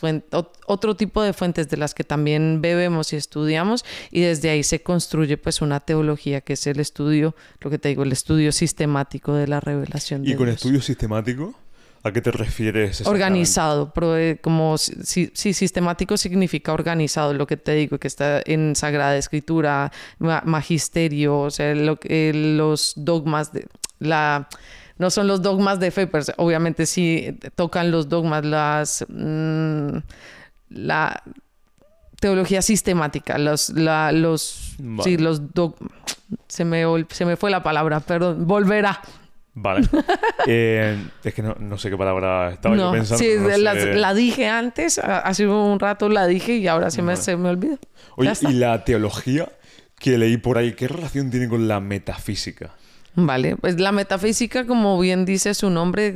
otro 0.66 0.96
tipo 0.96 1.22
de 1.22 1.32
fuentes 1.32 1.68
de 1.68 1.76
las 1.76 1.94
que 1.94 2.04
también 2.04 2.60
bebemos 2.60 3.12
y 3.12 3.16
estudiamos 3.16 3.84
y 4.10 4.20
desde 4.20 4.50
ahí 4.50 4.62
se 4.62 4.82
construye 4.82 5.36
pues 5.36 5.62
una 5.62 5.80
teología 5.80 6.40
que 6.40 6.54
es 6.54 6.66
el 6.66 6.80
estudio, 6.80 7.34
lo 7.60 7.70
que 7.70 7.78
digo, 7.86 8.02
el 8.02 8.12
estudio 8.12 8.52
sistemático 8.52 9.34
de 9.34 9.46
la 9.48 9.60
revelación. 9.60 10.26
¿Y 10.26 10.34
con 10.34 10.48
estudio 10.48 10.80
sistemático? 10.80 11.54
¿A 12.02 12.12
qué 12.12 12.20
te 12.20 12.30
refieres? 12.30 13.04
Organizado, 13.04 13.92
eh, 14.16 14.38
como 14.40 14.78
si, 14.78 15.30
sistemático 15.34 16.16
significa 16.16 16.72
organizado, 16.72 17.34
lo 17.34 17.48
que 17.48 17.56
te 17.56 17.72
digo, 17.72 17.98
que 17.98 18.06
está 18.06 18.42
en 18.44 18.76
Sagrada 18.76 19.16
Escritura, 19.16 19.90
magisterio, 20.18 21.40
o 21.40 21.50
sea, 21.50 21.74
los 21.74 22.92
dogmas 22.96 23.52
de 23.52 23.66
la 23.98 24.48
no 24.98 25.10
son 25.10 25.26
los 25.26 25.42
dogmas 25.42 25.78
de 25.80 25.90
fe, 25.90 26.06
pero 26.06 26.24
obviamente 26.38 26.86
sí 26.86 27.38
tocan 27.54 27.90
los 27.90 28.08
dogmas, 28.08 28.44
las 28.44 29.04
mm, 29.08 29.98
la 30.70 31.22
teología 32.20 32.62
sistemática, 32.62 33.38
los, 33.38 33.70
los, 33.70 34.76
sí, 35.02 35.16
los 35.18 35.52
dogmas 35.52 35.90
se 36.48 36.64
me, 36.64 36.84
se 37.10 37.24
me 37.24 37.36
fue 37.36 37.50
la 37.50 37.62
palabra, 37.62 38.00
perdón. 38.00 38.46
Volverá. 38.46 39.00
Vale. 39.54 39.88
Eh, 40.48 40.96
es 41.24 41.34
que 41.34 41.42
no, 41.42 41.76
sé 41.76 41.90
qué 41.90 41.96
palabra 41.96 42.52
estaba 42.52 42.76
yo 42.76 42.92
pensando. 42.92 43.18
Sí, 43.18 43.30
la, 43.96 44.14
dije 44.14 44.48
antes, 44.48 45.00
hace 45.00 45.48
un 45.48 45.80
rato 45.80 46.08
la 46.08 46.28
dije 46.28 46.54
y 46.54 46.68
ahora 46.68 46.92
se, 46.92 47.02
me, 47.02 47.16
se 47.16 47.36
me 47.36 47.48
olvida. 47.48 47.76
Oye, 48.14 48.32
¿y 48.42 48.52
la 48.52 48.84
teología 48.84 49.48
que 49.98 50.18
leí 50.18 50.36
por 50.36 50.56
ahí, 50.56 50.74
qué 50.74 50.86
relación 50.86 51.30
tiene 51.30 51.48
con 51.48 51.66
la 51.66 51.80
metafísica? 51.80 52.74
Vale, 53.18 53.56
pues 53.56 53.80
la 53.80 53.92
metafísica, 53.92 54.66
como 54.66 55.00
bien 55.00 55.24
dice 55.24 55.54
su 55.54 55.70
nombre, 55.70 56.14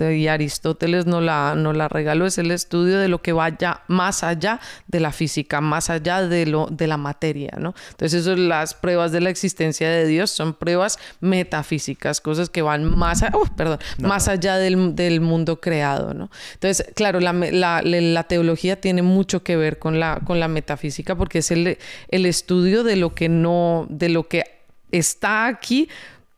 y 0.00 0.26
Aristóteles 0.26 1.06
no 1.06 1.20
la, 1.20 1.54
no 1.56 1.72
la 1.72 1.86
regaló, 1.86 2.26
es 2.26 2.38
el 2.38 2.50
estudio 2.50 2.98
de 2.98 3.06
lo 3.06 3.22
que 3.22 3.32
vaya 3.32 3.82
más 3.86 4.24
allá 4.24 4.58
de 4.88 4.98
la 4.98 5.12
física, 5.12 5.60
más 5.60 5.90
allá 5.90 6.26
de, 6.26 6.46
lo, 6.46 6.66
de 6.66 6.88
la 6.88 6.96
materia, 6.96 7.52
¿no? 7.56 7.72
Entonces, 7.90 8.22
eso, 8.22 8.34
las 8.34 8.74
pruebas 8.74 9.12
de 9.12 9.20
la 9.20 9.30
existencia 9.30 9.88
de 9.88 10.08
Dios 10.08 10.32
son 10.32 10.54
pruebas 10.54 10.98
metafísicas, 11.20 12.20
cosas 12.20 12.50
que 12.50 12.62
van 12.62 12.84
más, 12.84 13.22
uh, 13.22 13.46
perdón, 13.56 13.78
más 14.00 14.26
allá 14.26 14.56
del, 14.56 14.96
del, 14.96 15.20
mundo 15.20 15.60
creado, 15.60 16.14
¿no? 16.14 16.32
Entonces, 16.54 16.84
claro, 16.96 17.20
la, 17.20 17.32
la, 17.32 17.80
la, 17.80 18.24
teología 18.24 18.80
tiene 18.80 19.02
mucho 19.02 19.44
que 19.44 19.54
ver 19.54 19.78
con 19.78 20.00
la, 20.00 20.20
con 20.24 20.40
la 20.40 20.48
metafísica 20.48 21.14
porque 21.14 21.38
es 21.38 21.52
el, 21.52 21.78
el 22.08 22.26
estudio 22.26 22.82
de 22.82 22.96
lo 22.96 23.14
que 23.14 23.28
no, 23.28 23.86
de 23.88 24.08
lo 24.08 24.26
que 24.26 24.42
está 24.90 25.46
aquí, 25.46 25.88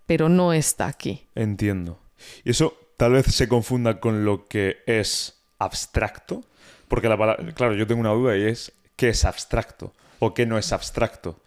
pero 0.06 0.28
no 0.28 0.52
está 0.52 0.86
aquí. 0.86 1.26
Entiendo. 1.34 1.98
Y 2.44 2.50
eso 2.50 2.76
tal 2.96 3.12
vez 3.12 3.26
se 3.26 3.48
confunda 3.48 4.00
con 4.00 4.24
lo 4.24 4.46
que 4.46 4.78
es 4.86 5.42
abstracto, 5.58 6.44
porque 6.88 7.08
la 7.08 7.16
palabra, 7.16 7.44
claro, 7.54 7.74
yo 7.74 7.86
tengo 7.86 8.00
una 8.00 8.10
duda 8.10 8.36
y 8.36 8.42
es 8.42 8.72
¿qué 8.96 9.08
es 9.08 9.24
abstracto 9.24 9.92
o 10.18 10.34
qué 10.34 10.46
no 10.46 10.58
es 10.58 10.72
abstracto? 10.72 11.40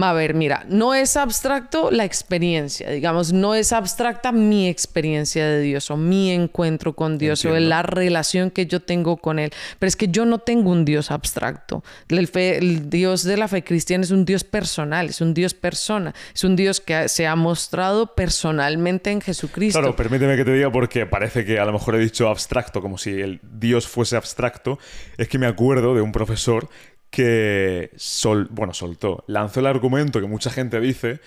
A 0.00 0.12
ver, 0.12 0.34
mira, 0.34 0.64
no 0.68 0.94
es 0.94 1.16
abstracto 1.16 1.90
la 1.90 2.04
experiencia, 2.04 2.88
digamos, 2.90 3.32
no 3.32 3.56
es 3.56 3.72
abstracta 3.72 4.30
mi 4.30 4.68
experiencia 4.68 5.44
de 5.44 5.60
Dios 5.60 5.90
o 5.90 5.96
mi 5.96 6.30
encuentro 6.30 6.92
con 6.94 7.18
Dios 7.18 7.44
o 7.44 7.58
la 7.58 7.82
relación 7.82 8.52
que 8.52 8.66
yo 8.66 8.80
tengo 8.80 9.16
con 9.16 9.40
Él, 9.40 9.50
pero 9.80 9.88
es 9.88 9.96
que 9.96 10.06
yo 10.06 10.24
no 10.24 10.38
tengo 10.38 10.70
un 10.70 10.84
Dios 10.84 11.10
abstracto. 11.10 11.82
El, 12.08 12.30
el 12.32 12.90
Dios 12.90 13.24
de 13.24 13.36
la 13.36 13.48
fe 13.48 13.64
cristiana 13.64 14.04
es 14.04 14.12
un 14.12 14.24
Dios 14.24 14.44
personal, 14.44 15.08
es 15.08 15.20
un 15.20 15.34
Dios 15.34 15.54
persona, 15.54 16.14
es 16.32 16.44
un 16.44 16.54
Dios 16.54 16.80
que 16.80 17.08
se 17.08 17.26
ha 17.26 17.34
mostrado 17.34 18.14
personalmente 18.14 19.10
en 19.10 19.20
Jesucristo. 19.20 19.80
Claro, 19.80 19.96
permíteme 19.96 20.36
que 20.36 20.44
te 20.44 20.52
diga 20.52 20.70
porque 20.70 21.06
parece 21.06 21.44
que 21.44 21.58
a 21.58 21.64
lo 21.64 21.72
mejor 21.72 21.96
he 21.96 21.98
dicho 21.98 22.28
abstracto, 22.28 22.80
como 22.80 22.98
si 22.98 23.20
el 23.20 23.40
Dios 23.42 23.88
fuese 23.88 24.16
abstracto. 24.16 24.78
Es 25.16 25.26
que 25.28 25.38
me 25.38 25.46
acuerdo 25.46 25.96
de 25.96 26.02
un 26.02 26.12
profesor 26.12 26.68
que 27.10 27.90
sol, 27.96 28.48
bueno, 28.50 28.74
soltó, 28.74 29.24
lanzó 29.26 29.60
el 29.60 29.66
argumento 29.66 30.20
que 30.20 30.26
mucha 30.26 30.50
gente 30.50 30.80
dice 30.80 31.20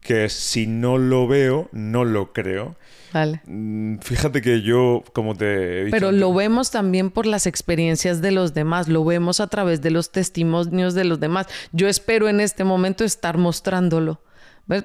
que 0.00 0.28
si 0.28 0.66
no 0.66 0.98
lo 0.98 1.26
veo, 1.26 1.68
no 1.72 2.04
lo 2.04 2.32
creo. 2.32 2.76
Vale. 3.12 3.40
Mm, 3.46 3.98
fíjate 3.98 4.42
que 4.42 4.60
yo, 4.60 5.02
como 5.12 5.34
te 5.34 5.80
he 5.80 5.84
dicho 5.84 5.96
Pero 5.96 6.12
lo 6.12 6.34
vemos 6.34 6.70
también 6.70 7.10
por 7.10 7.26
las 7.26 7.46
experiencias 7.46 8.20
de 8.20 8.32
los 8.32 8.54
demás, 8.54 8.88
lo 8.88 9.04
vemos 9.04 9.40
a 9.40 9.46
través 9.46 9.80
de 9.80 9.90
los 9.90 10.10
testimonios 10.10 10.94
de 10.94 11.04
los 11.04 11.20
demás. 11.20 11.46
Yo 11.72 11.88
espero 11.88 12.28
en 12.28 12.40
este 12.40 12.64
momento 12.64 13.04
estar 13.04 13.38
mostrándolo. 13.38 14.20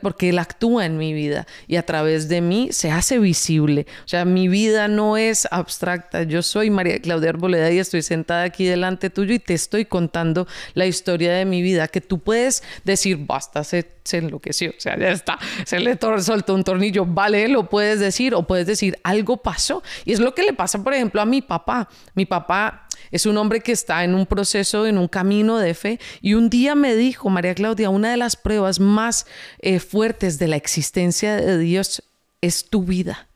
Porque 0.02 0.30
Él 0.30 0.40
actúa 0.40 0.86
en 0.86 0.98
mi 0.98 1.14
vida 1.14 1.48
y 1.68 1.78
a 1.78 1.86
través 1.86 2.28
de 2.28 2.42
mí 2.42 2.70
se 2.72 2.92
hace 2.92 3.18
visible. 3.18 3.88
O 4.06 4.08
sea, 4.08 4.26
mi 4.26 4.48
vida 4.48 4.88
no 4.88 5.18
es 5.18 5.48
abstracta. 5.52 6.24
Yo 6.24 6.42
soy 6.42 6.70
María 6.70 7.00
Claudia 7.00 7.30
Arboleda 7.30 7.72
y 7.72 7.80
estoy 7.80 8.02
sentada 8.02 8.44
aquí 8.44 8.66
delante 8.66 9.10
tuyo 9.10 9.34
y 9.34 9.40
te 9.40 9.54
estoy 9.54 9.86
contando 9.86 10.48
la 10.74 10.86
historia 10.86 11.34
de 11.34 11.46
mi 11.46 11.62
vida. 11.62 11.88
Que 11.88 12.02
tú 12.02 12.20
puedes 12.20 12.64
decir, 12.84 13.18
basta, 13.18 13.64
se, 13.64 13.90
se 14.04 14.18
enloqueció. 14.18 14.72
O 14.72 14.80
sea, 14.80 14.98
ya 14.98 15.10
está. 15.10 15.40
Se 15.66 15.80
le 15.80 15.98
soltó 16.22 16.54
un 16.54 16.64
tornillo. 16.64 17.06
Vale, 17.06 17.48
lo 17.48 17.70
puedes 17.70 18.00
decir 18.00 18.36
o 18.36 18.44
puedes 18.44 18.68
decir, 18.68 19.00
algo 19.04 19.38
pasó. 19.38 19.82
Y 20.04 20.12
es 20.12 20.20
lo 20.20 20.36
que 20.36 20.44
le 20.44 20.54
pasa, 20.54 20.84
por 20.84 20.94
ejemplo, 20.94 21.22
a 21.22 21.26
mi 21.26 21.42
papá. 21.42 21.88
Mi 22.16 22.26
papá 22.26 22.89
es 23.12 23.26
un 23.26 23.38
hombre 23.38 23.62
que 23.62 23.72
está 23.72 24.04
en 24.04 24.16
un 24.16 24.26
proceso, 24.26 24.86
en 24.86 24.98
un 24.98 25.08
camino 25.08 25.58
de 25.58 25.74
fe. 25.74 26.00
Y 26.22 26.34
un 26.34 26.50
día 26.50 26.76
me 26.76 26.96
dijo, 26.96 27.30
María 27.30 27.56
Claudia, 27.56 27.90
una 27.90 28.12
de 28.12 28.18
las 28.18 28.36
pruebas 28.36 28.80
más 28.80 29.26
eh, 29.60 29.80
fuertes 29.80 30.40
de 30.40 30.48
la 30.48 30.56
existencia 30.56 31.36
de 31.36 31.58
Dios 31.58 32.04
es 32.42 32.70
tu 32.70 32.84
vida. 32.84 33.28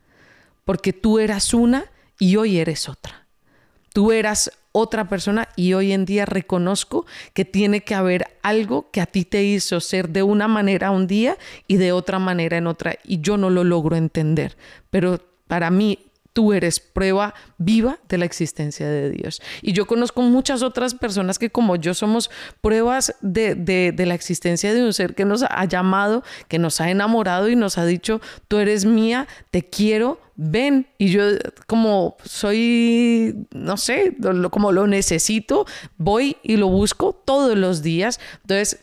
Porque 0.66 0.94
tú 0.94 1.20
eras 1.20 1.54
una 1.54 1.86
y 2.20 2.36
hoy 2.36 2.58
eres 2.58 2.88
otra. 2.88 3.28
Tú 3.94 4.12
eras 4.12 4.52
otra 4.74 5.08
persona 5.08 5.50
y 5.56 5.74
hoy 5.74 5.94
en 5.94 6.06
día 6.06 6.26
reconozco 6.26 7.06
que 7.34 7.46
tiene 7.46 7.82
que 7.82 7.96
haber 7.96 8.40
algo 8.42 8.90
que 8.92 9.02
a 9.02 9.06
ti 9.06 9.24
te 9.24 9.44
hizo 9.44 9.80
ser 9.80 10.10
de 10.10 10.24
una 10.24 10.48
manera 10.48 10.92
un 10.92 11.06
día 11.08 11.38
y 11.68 11.78
de 11.78 11.92
otra 11.92 12.18
manera 12.20 12.58
en 12.58 12.68
otra 12.68 12.96
y 13.04 13.22
yo 13.22 13.38
no 13.38 13.52
lo 13.52 13.64
logro 13.64 13.96
entender, 13.96 14.58
pero 14.90 15.22
para 15.48 15.70
mí 15.70 16.00
tú 16.34 16.52
eres 16.52 16.80
prueba 16.80 17.34
viva 17.58 18.00
de 18.10 18.18
la 18.18 18.26
existencia 18.26 18.90
de 18.90 19.12
Dios. 19.12 19.42
Y 19.62 19.74
yo 19.74 19.86
conozco 19.86 20.22
muchas 20.22 20.64
otras 20.64 20.96
personas 20.96 21.40
que 21.40 21.50
como 21.50 21.76
yo 21.76 21.94
somos 21.94 22.30
pruebas 22.62 23.16
de, 23.22 23.56
de, 23.56 24.06
la 24.06 24.16
existencia 24.16 24.74
de 24.74 24.84
un 24.84 24.94
ser 24.94 25.16
que 25.16 25.26
nos 25.26 25.44
ha 25.44 25.66
llamado, 25.66 26.24
que 26.48 26.60
nos 26.60 26.82
ha 26.82 26.90
enamorado 26.90 27.50
y 27.50 27.56
nos 27.56 27.78
ha 27.78 27.86
dicho, 27.86 28.20
tú 28.48 28.58
eres 28.58 28.84
mía, 28.86 29.28
te 29.52 29.64
quiero, 29.64 30.20
ven. 30.36 30.88
Y 30.98 31.10
yo 31.10 31.24
como 31.68 32.18
soy, 32.26 33.48
no 33.52 33.78
sé, 33.78 34.18
como 34.52 34.72
lo 34.72 34.88
necesito, 34.88 35.66
voy 35.98 36.38
y 36.42 36.58
lo 36.58 36.68
busco 36.68 37.14
todos 37.14 37.58
los 37.58 37.84
días. 37.84 38.20
Entonces, 38.42 38.80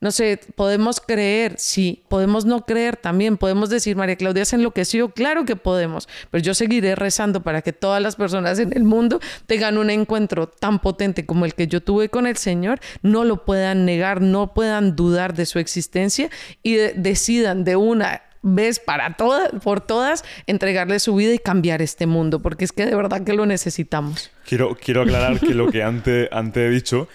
no 0.00 0.10
sé, 0.10 0.40
podemos 0.54 1.00
creer, 1.00 1.54
sí, 1.58 2.02
podemos 2.08 2.46
no 2.46 2.64
creer 2.64 2.96
también, 2.96 3.36
podemos 3.36 3.68
decir, 3.68 3.96
María 3.96 4.16
Claudia 4.16 4.46
se 4.46 4.56
enloqueció, 4.56 5.10
claro 5.10 5.44
que 5.44 5.56
podemos, 5.56 6.08
pero 6.30 6.42
yo 6.42 6.54
seguiré 6.54 6.94
rezando 6.94 7.42
para 7.42 7.60
que 7.60 7.74
todas 7.74 8.02
las 8.02 8.16
personas 8.16 8.58
en 8.58 8.72
el 8.74 8.82
mundo 8.82 9.20
tengan 9.46 9.76
un 9.76 9.90
encuentro 9.90 10.48
tan 10.48 10.78
potente 10.78 11.26
como 11.26 11.44
el 11.44 11.54
que 11.54 11.66
yo 11.66 11.82
tuve 11.82 12.08
con 12.08 12.26
el 12.26 12.38
Señor, 12.38 12.80
no 13.02 13.24
lo 13.24 13.44
puedan 13.44 13.84
negar, 13.84 14.22
no 14.22 14.54
puedan 14.54 14.96
dudar 14.96 15.34
de 15.34 15.44
su 15.44 15.58
existencia 15.58 16.30
y 16.62 16.76
decidan 16.76 17.64
de 17.64 17.76
una 17.76 18.22
vez 18.42 18.80
para 18.80 19.18
todas, 19.18 19.50
por 19.62 19.82
todas, 19.82 20.24
entregarle 20.46 20.98
su 20.98 21.14
vida 21.14 21.34
y 21.34 21.38
cambiar 21.38 21.82
este 21.82 22.06
mundo, 22.06 22.40
porque 22.40 22.64
es 22.64 22.72
que 22.72 22.86
de 22.86 22.94
verdad 22.94 23.22
que 23.22 23.34
lo 23.34 23.44
necesitamos. 23.44 24.30
Quiero, 24.46 24.74
quiero 24.82 25.02
aclarar 25.02 25.40
que 25.40 25.54
lo 25.54 25.70
que 25.70 25.82
antes, 25.82 26.28
antes 26.32 26.62
he 26.62 26.70
dicho, 26.70 27.06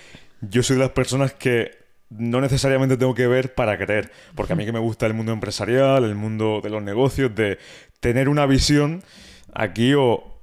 yo 0.41 0.61
soy 0.61 0.75
de 0.75 0.83
las 0.83 0.91
personas 0.91 1.33
que 1.33 1.84
no 2.09 2.41
necesariamente 2.41 2.97
tengo 2.97 3.15
que 3.15 3.27
ver 3.27 3.53
para 3.53 3.77
creer, 3.77 4.11
porque 4.35 4.53
a 4.53 4.55
mí 4.55 4.65
que 4.65 4.71
me 4.71 4.79
gusta 4.79 5.05
el 5.05 5.13
mundo 5.13 5.31
empresarial, 5.31 6.03
el 6.03 6.15
mundo 6.15 6.61
de 6.63 6.69
los 6.69 6.83
negocios, 6.83 7.33
de 7.35 7.57
tener 7.99 8.29
una 8.29 8.45
visión 8.45 9.03
aquí 9.53 9.93
o 9.93 10.35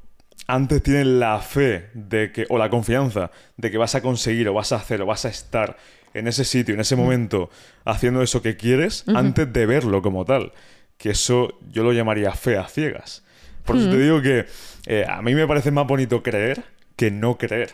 antes 0.46 0.82
tienes 0.82 1.06
la 1.06 1.38
fe 1.40 1.90
de 1.94 2.32
que 2.32 2.46
o 2.48 2.58
la 2.58 2.68
confianza 2.68 3.30
de 3.56 3.70
que 3.70 3.78
vas 3.78 3.94
a 3.94 4.02
conseguir 4.02 4.48
o 4.48 4.54
vas 4.54 4.72
a 4.72 4.76
hacer 4.76 5.00
o 5.02 5.06
vas 5.06 5.24
a 5.24 5.28
estar 5.28 5.76
en 6.14 6.28
ese 6.28 6.44
sitio, 6.44 6.74
en 6.74 6.80
ese 6.80 6.96
momento 6.96 7.48
haciendo 7.84 8.22
eso 8.22 8.42
que 8.42 8.56
quieres 8.56 9.04
antes 9.08 9.50
de 9.50 9.66
verlo 9.66 10.02
como 10.02 10.24
tal, 10.24 10.52
que 10.98 11.10
eso 11.10 11.58
yo 11.70 11.82
lo 11.82 11.92
llamaría 11.92 12.32
fe 12.32 12.58
a 12.58 12.68
ciegas. 12.68 13.22
Por 13.64 13.76
eso 13.76 13.90
te 13.90 13.98
digo 13.98 14.20
que 14.20 14.46
eh, 14.86 15.06
a 15.08 15.22
mí 15.22 15.34
me 15.34 15.46
parece 15.46 15.70
más 15.70 15.86
bonito 15.86 16.22
creer 16.22 16.64
que 16.96 17.10
no 17.10 17.38
creer. 17.38 17.70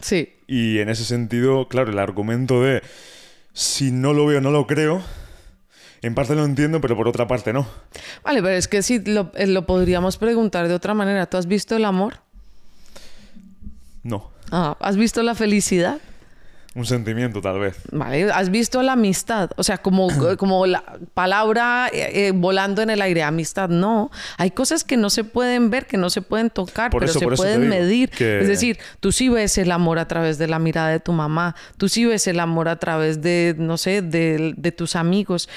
Sí. 0.00 0.32
Y 0.46 0.78
en 0.78 0.88
ese 0.88 1.04
sentido, 1.04 1.68
claro, 1.68 1.90
el 1.90 1.98
argumento 1.98 2.62
de 2.62 2.82
si 3.56 3.90
no 3.90 4.12
lo 4.12 4.26
veo, 4.26 4.42
no 4.42 4.50
lo 4.50 4.66
creo. 4.66 5.02
En 6.02 6.14
parte 6.14 6.34
lo 6.34 6.44
entiendo, 6.44 6.82
pero 6.82 6.94
por 6.94 7.08
otra 7.08 7.26
parte 7.26 7.54
no. 7.54 7.66
Vale, 8.22 8.42
pero 8.42 8.54
es 8.54 8.68
que 8.68 8.82
si 8.82 8.98
lo, 8.98 9.32
eh, 9.34 9.46
lo 9.46 9.64
podríamos 9.64 10.18
preguntar 10.18 10.68
de 10.68 10.74
otra 10.74 10.92
manera. 10.92 11.24
¿Tú 11.24 11.38
has 11.38 11.46
visto 11.46 11.74
el 11.74 11.86
amor? 11.86 12.18
No. 14.02 14.30
Ah, 14.52 14.76
¿Has 14.78 14.98
visto 14.98 15.22
la 15.22 15.34
felicidad? 15.34 15.98
Un 16.76 16.84
sentimiento, 16.84 17.40
tal 17.40 17.58
vez. 17.58 17.78
Vale, 17.90 18.30
has 18.30 18.50
visto 18.50 18.82
la 18.82 18.92
amistad, 18.92 19.50
o 19.56 19.62
sea, 19.62 19.78
como, 19.78 20.08
como 20.36 20.66
la 20.66 20.84
palabra 21.14 21.88
eh, 21.90 22.26
eh, 22.26 22.32
volando 22.34 22.82
en 22.82 22.90
el 22.90 23.00
aire, 23.00 23.22
amistad, 23.22 23.70
no. 23.70 24.10
Hay 24.36 24.50
cosas 24.50 24.84
que 24.84 24.98
no 24.98 25.08
se 25.08 25.24
pueden 25.24 25.70
ver, 25.70 25.86
que 25.86 25.96
no 25.96 26.10
se 26.10 26.20
pueden 26.20 26.50
tocar, 26.50 26.90
pero 26.90 27.08
se 27.08 27.26
pueden 27.28 27.70
medir. 27.70 28.10
Es 28.20 28.46
decir, 28.46 28.78
tú 29.00 29.10
sí 29.10 29.30
ves 29.30 29.56
el 29.56 29.72
amor 29.72 29.98
a 29.98 30.06
través 30.06 30.36
de 30.36 30.48
la 30.48 30.58
mirada 30.58 30.90
de 30.90 31.00
tu 31.00 31.12
mamá, 31.12 31.56
tú 31.78 31.88
sí 31.88 32.04
ves 32.04 32.26
el 32.26 32.40
amor 32.40 32.68
a 32.68 32.76
través 32.76 33.22
de, 33.22 33.54
no 33.56 33.78
sé, 33.78 34.02
de, 34.02 34.52
de 34.54 34.72
tus 34.72 34.96
amigos, 34.96 35.48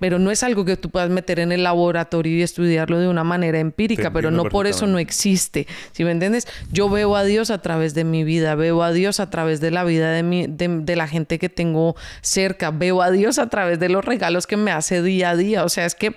pero 0.00 0.18
no 0.18 0.32
es 0.32 0.42
algo 0.42 0.64
que 0.64 0.76
tú 0.76 0.90
puedas 0.90 1.08
meter 1.08 1.38
en 1.38 1.52
el 1.52 1.62
laboratorio 1.62 2.36
y 2.36 2.42
estudiarlo 2.42 2.98
de 2.98 3.06
una 3.06 3.22
manera 3.22 3.60
empírica, 3.60 4.12
pero 4.12 4.32
no 4.32 4.46
por 4.46 4.66
eso 4.66 4.88
no 4.88 4.98
existe. 4.98 5.68
¿Sí 5.92 6.02
me 6.02 6.10
entiendes? 6.10 6.48
Yo 6.72 6.90
veo 6.90 7.14
a 7.14 7.22
Dios 7.22 7.50
a 7.50 7.62
través 7.62 7.94
de 7.94 8.02
mi 8.02 8.24
vida, 8.24 8.56
veo 8.56 8.82
a 8.82 8.90
Dios 8.90 9.20
a 9.20 9.30
través 9.30 9.60
de 9.60 9.70
la 9.70 9.84
vida 9.84 10.10
de 10.10 10.24
mi 10.24 10.46
de, 10.48 10.63
la 10.96 11.08
gente 11.08 11.38
que 11.38 11.48
tengo 11.48 11.96
cerca, 12.20 12.70
veo 12.70 13.02
a 13.02 13.10
Dios 13.10 13.38
a 13.38 13.48
través 13.48 13.78
de 13.78 13.88
los 13.88 14.04
regalos 14.04 14.46
que 14.46 14.56
me 14.56 14.70
hace 14.70 15.02
día 15.02 15.30
a 15.30 15.36
día. 15.36 15.64
O 15.64 15.68
sea, 15.68 15.86
es 15.86 15.94
que 15.94 16.16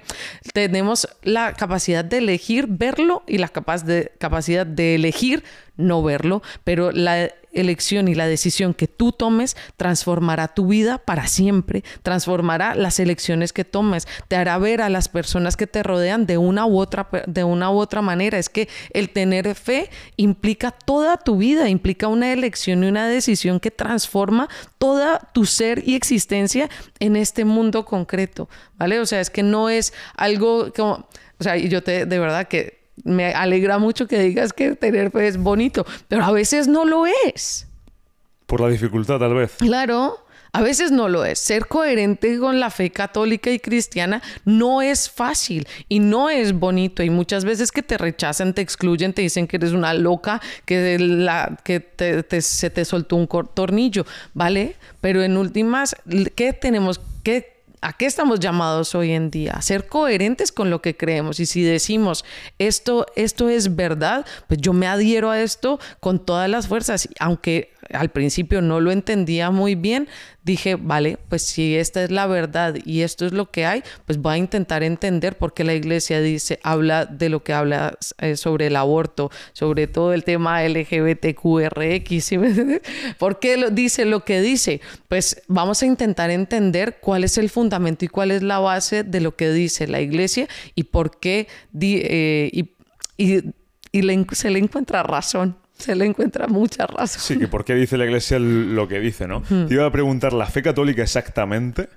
tenemos 0.54 1.08
la 1.24 1.54
capacidad 1.54 2.06
de 2.06 2.20
elegir 2.20 2.68
verlo 2.70 3.24
y 3.28 3.38
la 3.38 3.52
de, 3.86 4.12
capacidad 4.20 4.66
de 4.66 4.96
elegir 4.96 5.44
no 5.78 6.02
verlo, 6.04 6.42
pero 6.64 6.92
la 6.92 7.30
elección 7.60 8.08
y 8.08 8.16
la 8.16 8.28
decisión 8.28 8.74
que 8.74 8.88
tú 8.88 9.12
tomes 9.12 9.56
transformará 9.76 10.48
tu 10.48 10.68
vida 10.68 10.98
para 10.98 11.28
siempre, 11.28 11.84
transformará 12.04 12.76
las 12.76 13.00
elecciones 13.00 13.54
que 13.54 13.66
tomes, 13.66 14.08
te 14.28 14.36
hará 14.36 14.58
ver 14.58 14.82
a 14.82 14.90
las 14.90 15.10
personas 15.10 15.58
que 15.58 15.68
te 15.68 15.84
rodean 15.84 16.26
de 16.26 16.38
una 16.38 16.66
u 16.66 16.80
otra 16.80 17.08
de 17.28 17.44
una 17.44 17.72
u 17.72 17.78
otra 17.78 18.02
manera. 18.02 18.38
Es 18.38 18.50
que 18.50 18.68
el 18.92 19.10
tener 19.10 19.56
fe 19.56 19.90
implica 20.16 20.72
toda 20.72 21.18
tu 21.18 21.38
vida, 21.38 21.70
implica 21.70 22.08
una 22.08 22.34
elección 22.34 22.84
y 22.84 22.88
una 22.88 23.08
decisión 23.08 23.60
que 23.60 23.72
transforma 23.72 24.50
toda 24.78 25.20
tu 25.34 25.46
ser 25.46 25.88
y 25.88 25.96
existencia 25.96 26.70
en 27.00 27.16
este 27.16 27.46
mundo 27.46 27.86
concreto, 27.86 28.50
¿vale? 28.78 29.00
O 29.00 29.06
sea, 29.06 29.22
es 29.22 29.30
que 29.30 29.44
no 29.44 29.70
es 29.70 29.94
algo 30.16 30.72
como 30.74 31.08
o 31.40 31.44
sea, 31.44 31.56
yo 31.56 31.84
te 31.84 32.06
de 32.06 32.20
verdad 32.20 32.48
que 32.48 32.77
me 33.04 33.34
alegra 33.34 33.78
mucho 33.78 34.08
que 34.08 34.20
digas 34.20 34.54
que 34.54 34.76
tener 34.76 35.12
fe 35.12 35.28
es 35.28 35.38
bonito, 35.38 35.86
pero 36.08 36.24
a 36.24 36.32
veces 36.32 36.68
no 36.68 36.86
lo 36.86 37.06
es. 37.06 37.68
Por 38.46 38.62
la 38.62 38.70
dificultad, 38.70 39.20
tal 39.20 39.34
vez. 39.34 39.56
Claro. 39.60 40.24
A 40.54 40.62
veces 40.62 40.92
no 40.92 41.08
lo 41.10 41.24
es. 41.26 41.38
Ser 41.38 41.68
coherente 41.68 42.40
con 42.40 42.60
la 42.60 42.72
fe 42.72 42.90
católica 42.90 43.52
y 43.52 43.60
cristiana 43.60 44.24
no 44.46 44.82
es 44.82 45.10
fácil 45.10 45.68
y 45.88 46.00
no 46.00 46.30
es 46.30 46.54
bonito. 46.54 47.04
Y 47.04 47.10
muchas 47.10 47.46
veces 47.46 47.72
que 47.72 47.84
te 47.84 47.98
rechazan, 47.98 48.54
te 48.54 48.62
excluyen, 48.62 49.14
te 49.14 49.22
dicen 49.22 49.46
que 49.46 49.58
eres 49.58 49.74
una 49.74 49.94
loca, 49.94 50.42
que, 50.66 50.98
la, 50.98 51.60
que 51.64 51.86
se 52.42 52.70
te 52.70 52.86
soltó 52.86 53.18
un 53.18 53.28
tornillo, 53.28 54.06
¿vale? 54.34 54.78
Pero 55.02 55.22
en 55.22 55.38
últimas, 55.38 55.96
¿qué 56.36 56.54
tenemos? 56.54 57.02
¿Qué 57.24 57.57
¿A 57.80 57.94
qué 57.94 58.08
estamos 58.08 58.40
llamados 58.40 58.96
hoy 58.96 59.12
en 59.12 59.30
día? 59.30 59.54
A 59.54 59.62
ser 59.62 59.88
coherentes 59.88 60.52
con 60.52 60.72
lo 60.72 60.82
que 60.82 60.98
creemos. 60.98 61.40
Y 61.40 61.46
si 61.46 61.62
decimos 61.62 62.26
esto, 62.58 63.06
esto 63.16 63.50
es 63.50 63.76
verdad, 63.76 64.26
pues 64.48 64.60
yo 64.62 64.74
me 64.74 64.88
adhiero 64.88 65.30
a 65.30 65.42
esto 65.42 65.80
con 66.00 66.26
todas 66.26 66.50
las 66.50 66.68
fuerzas, 66.68 67.08
aunque 67.20 67.72
al 67.94 68.10
principio 68.10 68.62
no 68.62 68.80
lo 68.80 68.92
entendía 68.92 69.52
muy 69.52 69.76
bien, 69.76 70.08
dije, 70.44 70.76
vale, 70.76 71.18
pues 71.30 71.44
si 71.44 71.76
esta 71.76 72.04
es 72.04 72.10
la 72.10 72.26
verdad 72.26 72.76
y 72.86 73.02
esto 73.02 73.26
es 73.26 73.34
lo 73.34 73.52
que 73.52 73.66
hay, 73.66 73.84
pues 74.06 74.18
voy 74.18 74.36
a 74.36 74.38
intentar 74.38 74.82
entender 74.82 75.38
por 75.38 75.54
qué 75.54 75.64
la 75.64 75.74
iglesia 75.74 76.22
dice, 76.22 76.60
habla 76.64 77.06
de 77.06 77.30
lo 77.30 77.44
que 77.44 77.54
habla 77.54 77.98
eh, 78.20 78.38
sobre 78.38 78.68
el 78.68 78.78
aborto, 78.78 79.30
sobre 79.54 79.88
todo 79.88 80.14
el 80.14 80.24
tema 80.24 80.64
LGBTQRX, 80.64 82.24
¿sí 82.24 82.38
¿Por 83.20 83.40
qué 83.40 83.58
lo, 83.58 83.70
dice 83.70 84.06
lo 84.06 84.24
que 84.24 84.42
dice? 84.42 84.82
Pues 85.08 85.44
vamos 85.48 85.84
a 85.84 85.86
intentar 85.86 86.32
entender 86.32 86.98
cuál 87.02 87.24
es 87.24 87.38
el 87.38 87.50
fundamento 87.50 88.06
y 88.06 88.08
cuál 88.08 88.32
es 88.32 88.42
la 88.42 88.60
base 88.60 89.04
de 89.04 89.22
lo 89.22 89.36
que 89.36 89.52
dice 89.52 89.88
la 89.88 90.02
iglesia 90.02 90.48
y 90.76 90.84
por 90.84 91.20
qué 91.20 91.48
eh, 91.80 92.50
y, 92.54 92.74
se 94.32 94.52
le 94.52 94.60
encuentra 94.60 95.04
razón 95.04 95.58
se 95.78 95.96
le 95.96 96.06
encuentra 96.06 96.48
mucha 96.48 96.88
razón. 96.88 97.22
Sí, 97.22 97.38
que 97.38 97.48
por 97.48 97.66
qué 97.66 97.76
dice 97.76 97.98
la 97.98 98.06
iglesia 98.06 98.40
lo 98.40 98.88
que 98.88 99.00
dice, 99.00 99.28
¿no? 99.28 99.44
Hmm. 99.50 99.68
Te 99.68 99.76
iba 99.76 99.86
a 99.86 99.92
preguntar, 99.92 100.34
¿la 100.34 100.48
fe 100.48 100.62
católica 100.62 101.04
exactamente? 101.04 101.90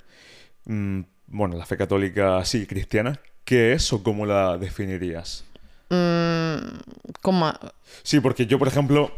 Mm, 0.67 1.01
bueno, 1.27 1.57
la 1.57 1.67
fe 1.67 1.77
católica, 1.77 2.45
sí, 2.45 2.67
cristiana, 2.67 3.21
¿qué 3.45 3.73
es 3.73 3.93
o 3.93 4.03
cómo 4.03 4.27
la 4.27 4.59
definirías? 4.59 5.45
Mm, 5.89 6.57
¿Cómo? 7.23 7.53
Sí, 8.03 8.21
porque 8.21 8.47
yo, 8.47 8.59
por 8.59 8.69
ejemplo, 8.69 9.13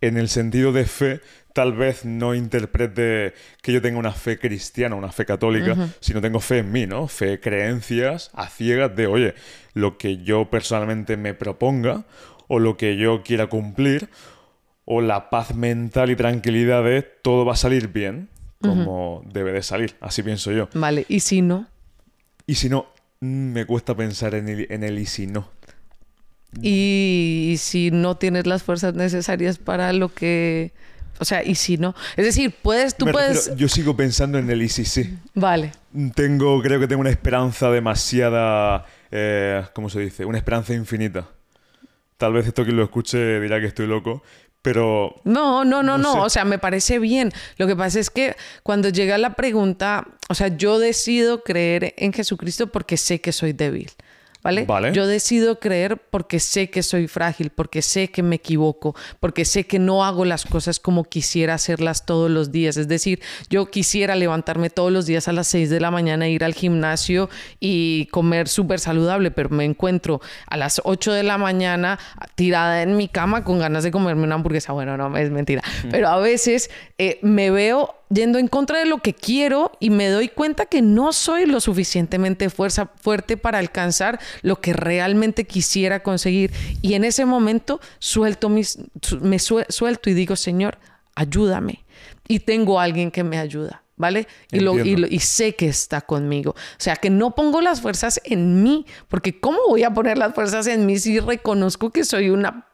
en 0.00 0.16
el 0.16 0.28
sentido 0.28 0.72
de 0.72 0.84
fe, 0.84 1.20
tal 1.52 1.72
vez 1.72 2.04
no 2.04 2.34
interprete 2.34 3.34
que 3.62 3.72
yo 3.72 3.80
tenga 3.80 3.98
una 3.98 4.12
fe 4.12 4.38
cristiana, 4.38 4.94
una 4.94 5.12
fe 5.12 5.24
católica, 5.24 5.74
sino 6.00 6.20
tengo 6.20 6.40
fe 6.40 6.58
en 6.58 6.72
mí, 6.72 6.86
¿no? 6.86 7.08
Fe, 7.08 7.40
creencias 7.40 8.30
a 8.34 8.48
ciegas 8.48 8.94
de, 8.94 9.06
oye, 9.06 9.34
lo 9.72 9.96
que 9.96 10.18
yo 10.18 10.50
personalmente 10.50 11.16
me 11.16 11.34
proponga 11.34 12.04
o 12.48 12.58
lo 12.58 12.76
que 12.76 12.96
yo 12.96 13.22
quiera 13.22 13.48
cumplir, 13.48 14.08
o 14.84 15.00
la 15.00 15.30
paz 15.30 15.54
mental 15.54 16.10
y 16.10 16.16
tranquilidad 16.16 16.84
de 16.84 17.02
todo 17.02 17.44
va 17.44 17.54
a 17.54 17.56
salir 17.56 17.88
bien, 17.88 18.28
como 18.60 19.22
debe 19.26 19.52
de 19.52 19.62
salir, 19.62 19.96
así 20.00 20.22
pienso 20.22 20.52
yo. 20.52 20.68
Vale, 20.74 21.04
¿y 21.08 21.20
si 21.20 21.42
no? 21.42 21.66
Y 22.46 22.54
si 22.54 22.68
no, 22.68 22.86
mm, 23.20 23.52
me 23.52 23.64
cuesta 23.66 23.96
pensar 23.96 24.34
en 24.34 24.48
el, 24.48 24.66
en 24.70 24.84
el 24.84 24.98
y 24.98 25.06
si 25.06 25.26
no. 25.26 25.50
Y, 26.62 27.56
si 27.58 27.90
no 27.90 28.16
tienes 28.16 28.46
las 28.46 28.62
fuerzas 28.62 28.94
necesarias 28.94 29.58
para 29.58 29.92
lo 29.92 30.08
que... 30.12 30.72
O 31.18 31.24
sea, 31.24 31.42
y 31.42 31.54
si 31.54 31.78
no. 31.78 31.94
Es 32.16 32.26
decir, 32.26 32.54
puedes, 32.62 32.94
tú 32.94 33.06
puedes. 33.06 33.54
yo 33.56 33.68
sigo 33.68 33.96
pensando 33.96 34.38
en 34.38 34.50
el 34.50 34.62
y 34.62 34.68
si 34.68 34.84
sí. 34.84 35.16
Vale. 35.34 35.72
Tengo, 36.14 36.60
creo 36.60 36.78
que 36.78 36.86
tengo 36.86 37.00
una 37.00 37.10
esperanza 37.10 37.70
demasiada. 37.70 38.84
Eh, 39.10 39.64
¿Cómo 39.72 39.88
se 39.88 40.00
dice? 40.00 40.26
Una 40.26 40.36
esperanza 40.36 40.74
infinita. 40.74 41.26
Tal 42.16 42.32
vez 42.32 42.46
esto 42.46 42.64
quien 42.64 42.76
lo 42.76 42.84
escuche 42.84 43.40
dirá 43.40 43.60
que 43.60 43.66
estoy 43.66 43.86
loco, 43.86 44.22
pero... 44.62 45.20
No, 45.24 45.64
no, 45.64 45.82
no, 45.82 45.98
no, 45.98 46.22
o 46.22 46.30
sea, 46.30 46.44
me 46.44 46.58
parece 46.58 46.98
bien. 46.98 47.32
Lo 47.56 47.66
que 47.66 47.76
pasa 47.76 48.00
es 48.00 48.10
que 48.10 48.34
cuando 48.62 48.88
llega 48.88 49.18
la 49.18 49.34
pregunta, 49.34 50.08
o 50.28 50.34
sea, 50.34 50.48
yo 50.48 50.78
decido 50.78 51.42
creer 51.44 51.94
en 51.98 52.12
Jesucristo 52.12 52.68
porque 52.68 52.96
sé 52.96 53.20
que 53.20 53.32
soy 53.32 53.52
débil. 53.52 53.90
¿Vale? 54.66 54.92
Yo 54.92 55.06
decido 55.06 55.58
creer 55.58 55.98
porque 55.98 56.40
sé 56.40 56.70
que 56.70 56.82
soy 56.82 57.08
frágil, 57.08 57.50
porque 57.50 57.82
sé 57.82 58.08
que 58.08 58.22
me 58.22 58.36
equivoco, 58.36 58.94
porque 59.20 59.44
sé 59.44 59.64
que 59.64 59.78
no 59.78 60.04
hago 60.04 60.24
las 60.24 60.44
cosas 60.44 60.80
como 60.80 61.04
quisiera 61.04 61.54
hacerlas 61.54 62.06
todos 62.06 62.30
los 62.30 62.52
días. 62.52 62.76
Es 62.76 62.88
decir, 62.88 63.20
yo 63.50 63.66
quisiera 63.66 64.14
levantarme 64.14 64.70
todos 64.70 64.92
los 64.92 65.06
días 65.06 65.28
a 65.28 65.32
las 65.32 65.46
6 65.48 65.70
de 65.70 65.80
la 65.80 65.90
mañana, 65.90 66.28
ir 66.28 66.44
al 66.44 66.54
gimnasio 66.54 67.28
y 67.60 68.06
comer 68.06 68.48
súper 68.48 68.80
saludable, 68.80 69.30
pero 69.30 69.50
me 69.50 69.64
encuentro 69.64 70.20
a 70.46 70.56
las 70.56 70.80
8 70.84 71.12
de 71.12 71.22
la 71.22 71.38
mañana 71.38 71.98
tirada 72.34 72.82
en 72.82 72.96
mi 72.96 73.08
cama 73.08 73.44
con 73.44 73.58
ganas 73.58 73.84
de 73.84 73.90
comerme 73.90 74.24
una 74.24 74.36
hamburguesa. 74.36 74.72
Bueno, 74.72 74.96
no, 74.96 75.16
es 75.16 75.30
mentira. 75.30 75.62
Pero 75.90 76.08
a 76.08 76.18
veces 76.18 76.70
eh, 76.98 77.18
me 77.22 77.50
veo 77.50 77.94
yendo 78.08 78.38
en 78.38 78.48
contra 78.48 78.78
de 78.78 78.86
lo 78.86 78.98
que 78.98 79.14
quiero 79.14 79.72
y 79.80 79.90
me 79.90 80.08
doy 80.08 80.28
cuenta 80.28 80.66
que 80.66 80.82
no 80.82 81.12
soy 81.12 81.46
lo 81.46 81.60
suficientemente 81.60 82.50
fuerza, 82.50 82.90
fuerte 83.00 83.36
para 83.36 83.58
alcanzar 83.58 84.20
lo 84.42 84.60
que 84.60 84.72
realmente 84.72 85.44
quisiera 85.44 86.02
conseguir. 86.02 86.52
Y 86.82 86.94
en 86.94 87.04
ese 87.04 87.24
momento 87.24 87.80
suelto 87.98 88.48
mis, 88.48 88.78
me 89.20 89.38
suelto 89.38 90.10
y 90.10 90.14
digo, 90.14 90.36
Señor, 90.36 90.78
ayúdame. 91.14 91.84
Y 92.28 92.40
tengo 92.40 92.80
a 92.80 92.84
alguien 92.84 93.10
que 93.10 93.24
me 93.24 93.38
ayuda. 93.38 93.82
¿Vale? 93.98 94.28
Y, 94.52 94.60
lo, 94.60 94.78
y, 94.78 95.18
sé 95.20 95.54
que 95.54 95.68
está 95.68 96.02
conmigo. 96.02 96.50
O 96.50 96.76
sea, 96.76 96.96
que 96.96 97.08
no 97.08 97.34
pongo 97.34 97.62
las 97.62 97.80
fuerzas 97.80 98.20
en 98.24 98.62
mí, 98.62 98.84
porque 99.08 99.40
¿cómo 99.40 99.58
voy 99.68 99.84
a 99.84 99.94
poner 99.94 100.18
las 100.18 100.34
fuerzas 100.34 100.66
en 100.66 100.84
mí 100.84 100.98
si 100.98 101.18
reconozco 101.18 101.88
que 101.88 102.04
soy 102.04 102.28
una 102.28 102.66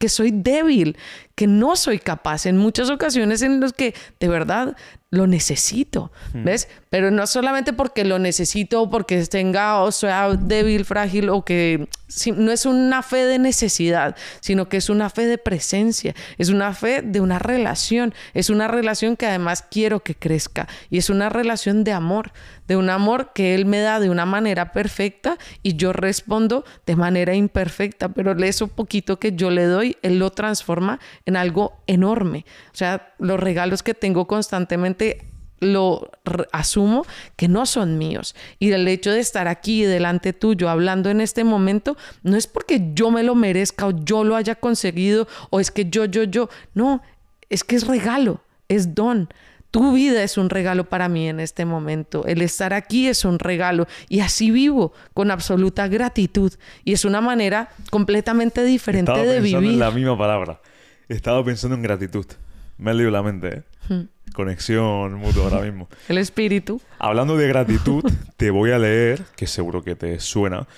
que 0.00 0.08
soy 0.08 0.30
débil, 0.30 0.96
que 1.40 1.46
no 1.46 1.74
soy 1.74 1.98
capaz 1.98 2.44
en 2.44 2.58
muchas 2.58 2.90
ocasiones 2.90 3.40
en 3.40 3.60
las 3.60 3.72
que 3.72 3.94
de 4.20 4.28
verdad 4.28 4.76
lo 5.10 5.26
necesito, 5.26 6.12
hmm. 6.34 6.44
¿ves? 6.44 6.68
Pero 6.90 7.10
no 7.10 7.26
solamente 7.26 7.72
porque 7.72 8.04
lo 8.04 8.18
necesito 8.18 8.82
o 8.82 8.90
porque 8.90 9.24
tenga 9.24 9.80
o 9.82 9.90
sea 9.90 10.28
débil, 10.34 10.84
frágil 10.84 11.30
o 11.30 11.44
que 11.44 11.88
no 12.36 12.52
es 12.52 12.66
una 12.66 13.02
fe 13.02 13.24
de 13.24 13.38
necesidad, 13.38 14.16
sino 14.40 14.68
que 14.68 14.76
es 14.76 14.88
una 14.88 15.10
fe 15.10 15.26
de 15.26 15.38
presencia, 15.38 16.14
es 16.38 16.48
una 16.48 16.74
fe 16.74 17.02
de 17.02 17.20
una 17.20 17.38
relación, 17.38 18.14
es 18.34 18.50
una 18.50 18.68
relación 18.68 19.16
que 19.16 19.26
además 19.26 19.64
quiero 19.68 20.00
que 20.00 20.14
crezca 20.14 20.68
y 20.90 20.98
es 20.98 21.10
una 21.10 21.28
relación 21.28 21.84
de 21.84 21.92
amor, 21.92 22.32
de 22.68 22.76
un 22.76 22.90
amor 22.90 23.32
que 23.32 23.54
Él 23.54 23.66
me 23.66 23.80
da 23.80 23.98
de 23.98 24.10
una 24.10 24.26
manera 24.26 24.72
perfecta 24.72 25.38
y 25.62 25.74
yo 25.74 25.92
respondo 25.92 26.64
de 26.86 26.96
manera 26.96 27.34
imperfecta, 27.34 28.10
pero 28.10 28.32
eso 28.44 28.68
poquito 28.68 29.18
que 29.18 29.32
yo 29.32 29.50
le 29.50 29.64
doy, 29.64 29.96
Él 30.02 30.18
lo 30.18 30.30
transforma 30.30 31.00
en 31.26 31.29
algo 31.36 31.82
enorme. 31.86 32.44
O 32.72 32.76
sea, 32.76 33.14
los 33.18 33.38
regalos 33.38 33.82
que 33.82 33.94
tengo 33.94 34.26
constantemente 34.26 35.30
lo 35.60 36.10
asumo 36.52 37.06
que 37.36 37.48
no 37.48 37.66
son 37.66 37.98
míos. 37.98 38.34
Y 38.58 38.72
el 38.72 38.88
hecho 38.88 39.12
de 39.12 39.20
estar 39.20 39.46
aquí 39.46 39.84
delante 39.84 40.32
tuyo 40.32 40.68
hablando 40.68 41.10
en 41.10 41.20
este 41.20 41.44
momento 41.44 41.96
no 42.22 42.36
es 42.36 42.46
porque 42.46 42.90
yo 42.94 43.10
me 43.10 43.22
lo 43.22 43.34
merezca 43.34 43.86
o 43.86 43.90
yo 43.90 44.24
lo 44.24 44.36
haya 44.36 44.54
conseguido 44.54 45.28
o 45.50 45.60
es 45.60 45.70
que 45.70 45.88
yo, 45.88 46.06
yo, 46.06 46.24
yo. 46.24 46.48
No, 46.74 47.02
es 47.48 47.62
que 47.62 47.76
es 47.76 47.86
regalo, 47.86 48.40
es 48.68 48.94
don. 48.94 49.28
Tu 49.70 49.92
vida 49.92 50.24
es 50.24 50.36
un 50.36 50.50
regalo 50.50 50.88
para 50.88 51.08
mí 51.08 51.28
en 51.28 51.38
este 51.38 51.64
momento. 51.64 52.24
El 52.26 52.42
estar 52.42 52.74
aquí 52.74 53.06
es 53.06 53.24
un 53.24 53.38
regalo 53.38 53.86
y 54.08 54.18
así 54.18 54.50
vivo 54.50 54.92
con 55.14 55.30
absoluta 55.30 55.86
gratitud. 55.86 56.52
Y 56.84 56.92
es 56.92 57.04
una 57.04 57.20
manera 57.20 57.68
completamente 57.90 58.64
diferente 58.64 59.24
de 59.24 59.40
vivir. 59.40 59.74
En 59.74 59.78
la 59.78 59.92
misma 59.92 60.18
palabra. 60.18 60.60
Estaba 61.10 61.44
pensando 61.44 61.74
en 61.74 61.82
gratitud. 61.82 62.24
Me 62.78 62.92
ha 62.92 62.94
leído 62.94 63.10
la 63.10 63.20
mente, 63.20 63.48
¿eh? 63.48 63.62
Hmm. 63.88 64.32
Conexión 64.32 65.14
mutua 65.14 65.42
ahora 65.42 65.60
mismo. 65.60 65.88
El 66.08 66.18
espíritu. 66.18 66.80
Hablando 67.00 67.36
de 67.36 67.48
gratitud, 67.48 68.04
te 68.36 68.52
voy 68.52 68.70
a 68.70 68.78
leer, 68.78 69.24
que 69.34 69.48
seguro 69.48 69.82
que 69.82 69.96
te 69.96 70.20
suena. 70.20 70.68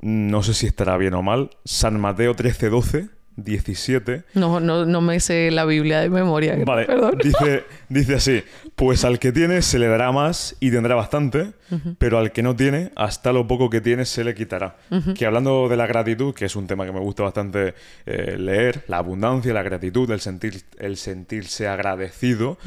No 0.00 0.42
sé 0.42 0.54
si 0.54 0.66
estará 0.66 0.96
bien 0.96 1.12
o 1.12 1.20
mal. 1.20 1.50
San 1.66 2.00
Mateo 2.00 2.34
13:12 2.34 3.10
17. 3.36 4.24
No, 4.34 4.60
no, 4.60 4.86
no 4.86 5.00
me 5.00 5.20
sé 5.20 5.50
la 5.50 5.64
Biblia 5.64 6.00
de 6.00 6.08
memoria. 6.08 6.56
Vale, 6.64 6.86
Dice, 7.22 7.64
dice 7.88 8.14
así: 8.14 8.42
Pues 8.74 9.04
al 9.04 9.18
que 9.18 9.32
tiene 9.32 9.62
se 9.62 9.78
le 9.78 9.86
dará 9.88 10.10
más 10.12 10.56
y 10.60 10.70
tendrá 10.70 10.94
bastante, 10.94 11.52
pero 11.98 12.18
al 12.18 12.32
que 12.32 12.42
no 12.42 12.56
tiene, 12.56 12.92
hasta 12.96 13.32
lo 13.32 13.46
poco 13.46 13.68
que 13.70 13.80
tiene 13.80 14.04
se 14.04 14.24
le 14.24 14.34
quitará. 14.34 14.76
Que 15.14 15.26
hablando 15.26 15.68
de 15.68 15.76
la 15.76 15.86
gratitud, 15.86 16.34
que 16.34 16.46
es 16.46 16.56
un 16.56 16.66
tema 16.66 16.86
que 16.86 16.92
me 16.92 17.00
gusta 17.00 17.22
bastante 17.22 17.74
eh, 18.06 18.36
leer, 18.38 18.84
la 18.88 18.98
abundancia, 18.98 19.52
la 19.52 19.62
gratitud, 19.62 20.10
el, 20.10 20.20
sentir, 20.20 20.62
el 20.78 20.96
sentirse 20.96 21.68
agradecido. 21.68 22.58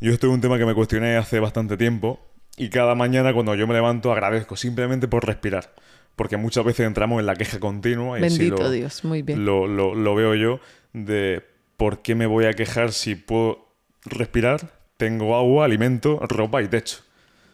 Yo 0.00 0.12
esto 0.12 0.26
es 0.26 0.32
un 0.32 0.40
tema 0.40 0.58
que 0.58 0.66
me 0.66 0.74
cuestioné 0.74 1.16
hace 1.16 1.40
bastante 1.40 1.76
tiempo 1.76 2.20
y 2.56 2.70
cada 2.70 2.94
mañana 2.94 3.32
cuando 3.32 3.54
yo 3.54 3.66
me 3.66 3.74
levanto 3.74 4.12
agradezco 4.12 4.56
simplemente 4.56 5.06
por 5.06 5.24
respirar 5.24 5.70
porque 6.18 6.36
muchas 6.36 6.64
veces 6.64 6.86
entramos 6.86 7.20
en 7.20 7.26
la 7.26 7.36
queja 7.36 7.60
continua. 7.60 8.18
Y 8.18 8.22
Bendito 8.22 8.70
Dios, 8.70 9.04
muy 9.04 9.22
bien. 9.22 9.46
Lo, 9.46 10.14
veo 10.14 10.34
yo 10.34 10.60
de 10.92 11.42
por 11.78 12.02
qué 12.02 12.14
me 12.14 12.26
voy 12.26 12.44
a 12.44 12.52
quejar 12.52 12.92
si 12.92 13.14
puedo 13.14 13.68
respirar, 14.04 14.72
tengo 14.96 15.36
agua, 15.36 15.64
alimento, 15.64 16.18
ropa 16.28 16.60
y 16.60 16.68
techo. 16.68 16.98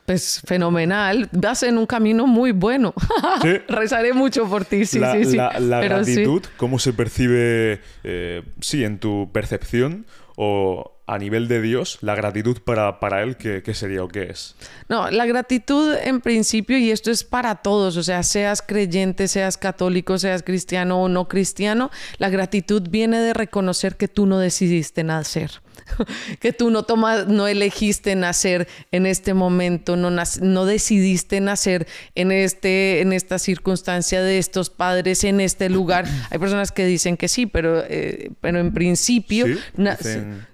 Pues 0.06 0.42
fenomenal, 0.46 1.28
vas 1.32 1.62
en 1.62 1.78
un 1.78 1.86
camino 1.86 2.26
muy 2.26 2.52
bueno. 2.52 2.94
¿Sí? 3.42 3.58
Rezaré 3.68 4.12
mucho 4.14 4.48
por 4.48 4.64
ti, 4.64 4.86
sí, 4.86 4.98
sí, 5.12 5.24
sí. 5.24 5.36
La, 5.36 5.80
gratitud, 5.80 6.42
¿cómo 6.56 6.78
se 6.78 6.92
percibe, 6.94 7.80
eh, 8.02 8.42
sí, 8.60 8.82
en 8.82 8.98
tu 8.98 9.30
percepción? 9.32 10.06
O 10.36 10.93
a 11.06 11.18
nivel 11.18 11.48
de 11.48 11.60
Dios, 11.60 11.98
la 12.00 12.14
gratitud 12.14 12.58
para, 12.64 12.98
para 12.98 13.22
Él, 13.22 13.36
¿qué, 13.36 13.62
sería 13.74 14.02
o 14.02 14.08
qué 14.08 14.30
es? 14.30 14.54
No, 14.88 15.10
la 15.10 15.26
gratitud 15.26 15.94
en 16.02 16.20
principio, 16.20 16.78
y 16.78 16.90
esto 16.90 17.10
es 17.10 17.24
para 17.24 17.56
todos, 17.56 17.96
o 17.96 18.02
sea, 18.02 18.22
seas 18.22 18.62
creyente, 18.62 19.28
seas 19.28 19.58
católico, 19.58 20.18
seas 20.18 20.42
cristiano 20.42 21.02
o 21.02 21.08
no 21.08 21.28
cristiano, 21.28 21.90
la 22.18 22.30
gratitud 22.30 22.82
viene 22.88 23.18
de 23.20 23.34
reconocer 23.34 23.96
que 23.96 24.08
tú 24.08 24.24
no 24.26 24.38
decidiste 24.38 25.04
nacer. 25.04 25.63
que 26.40 26.52
tú 26.52 26.70
no 26.70 26.84
tomas, 26.84 27.26
no 27.26 27.46
elegiste 27.46 28.14
nacer 28.16 28.68
en 28.92 29.06
este 29.06 29.34
momento, 29.34 29.96
no, 29.96 30.10
no 30.10 30.66
decidiste 30.66 31.40
nacer 31.40 31.86
en, 32.14 32.32
este, 32.32 33.00
en 33.00 33.12
esta 33.12 33.38
circunstancia 33.38 34.22
de 34.22 34.38
estos 34.38 34.70
padres, 34.70 35.24
en 35.24 35.40
este 35.40 35.68
lugar. 35.68 36.06
Hay 36.30 36.38
personas 36.38 36.72
que 36.72 36.86
dicen 36.86 37.16
que 37.16 37.28
sí, 37.28 37.46
pero, 37.46 37.82
eh, 37.86 38.30
pero 38.40 38.58
en 38.58 38.72
principio, 38.72 39.46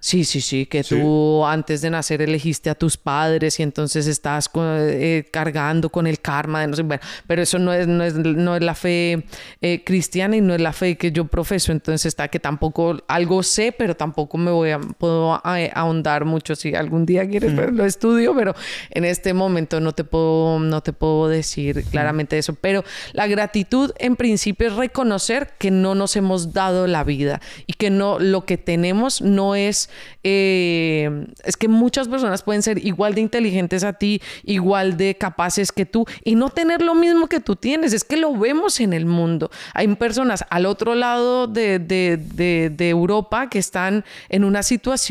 sí, 0.00 0.24
sí, 0.24 0.40
sí, 0.40 0.66
que 0.66 0.84
tú 0.84 1.44
antes 1.44 1.80
de 1.80 1.90
nacer 1.90 2.22
elegiste 2.22 2.70
a 2.70 2.74
tus 2.74 2.96
padres 2.96 3.58
y 3.60 3.62
entonces 3.62 4.06
estás 4.06 4.50
eh, 4.54 5.28
cargando 5.30 5.90
con 5.90 6.06
el 6.06 6.20
karma 6.20 6.60
de 6.60 6.66
no 6.66 6.76
sé, 6.76 6.84
pero 7.26 7.42
eso 7.42 7.58
no 7.58 7.72
es, 7.72 7.86
no 7.86 8.04
es, 8.04 8.14
no 8.14 8.56
es 8.56 8.62
la 8.62 8.74
fe 8.74 9.24
eh, 9.60 9.82
cristiana 9.84 10.36
y 10.36 10.40
no 10.40 10.54
es 10.54 10.60
la 10.60 10.72
fe 10.72 10.96
que 10.96 11.12
yo 11.12 11.26
profeso, 11.26 11.72
entonces 11.72 12.06
está 12.06 12.28
que 12.28 12.38
tampoco 12.38 12.98
algo 13.08 13.42
sé, 13.42 13.72
pero 13.72 13.96
tampoco 13.96 14.38
me 14.38 14.50
voy 14.50 14.70
a, 14.70 14.78
puedo 14.78 15.19
ahondar 15.34 16.24
mucho 16.24 16.56
si 16.56 16.74
algún 16.74 17.06
día 17.06 17.28
quieres, 17.28 17.54
ver 17.54 17.72
lo 17.72 17.84
estudio, 17.84 18.34
pero 18.34 18.54
en 18.90 19.04
este 19.04 19.34
momento 19.34 19.80
no 19.80 19.92
te 19.92 20.04
puedo, 20.04 20.58
no 20.58 20.82
te 20.82 20.92
puedo 20.92 21.28
decir 21.28 21.84
claramente 21.90 22.38
eso. 22.38 22.54
Pero 22.54 22.84
la 23.12 23.26
gratitud 23.26 23.92
en 23.98 24.16
principio 24.16 24.68
es 24.68 24.74
reconocer 24.74 25.52
que 25.58 25.70
no 25.70 25.94
nos 25.94 26.16
hemos 26.16 26.52
dado 26.52 26.86
la 26.86 27.04
vida 27.04 27.40
y 27.66 27.74
que 27.74 27.90
no 27.90 28.18
lo 28.18 28.44
que 28.44 28.58
tenemos 28.58 29.20
no 29.20 29.54
es 29.54 29.90
eh, 30.22 31.26
es 31.44 31.56
que 31.56 31.68
muchas 31.68 32.08
personas 32.08 32.42
pueden 32.42 32.62
ser 32.62 32.84
igual 32.84 33.14
de 33.14 33.20
inteligentes 33.20 33.84
a 33.84 33.94
ti, 33.94 34.20
igual 34.44 34.96
de 34.96 35.16
capaces 35.16 35.72
que 35.72 35.86
tú 35.86 36.06
y 36.24 36.34
no 36.34 36.50
tener 36.50 36.82
lo 36.82 36.94
mismo 36.94 37.26
que 37.26 37.40
tú 37.40 37.56
tienes. 37.56 37.92
Es 37.92 38.04
que 38.04 38.16
lo 38.16 38.36
vemos 38.36 38.80
en 38.80 38.92
el 38.92 39.06
mundo. 39.06 39.50
Hay 39.74 39.88
personas 39.96 40.44
al 40.50 40.66
otro 40.66 40.94
lado 40.94 41.46
de, 41.46 41.78
de, 41.78 42.16
de 42.16 42.88
Europa 42.88 43.48
que 43.48 43.58
están 43.58 44.04
en 44.28 44.44
una 44.44 44.62
situación 44.62 45.09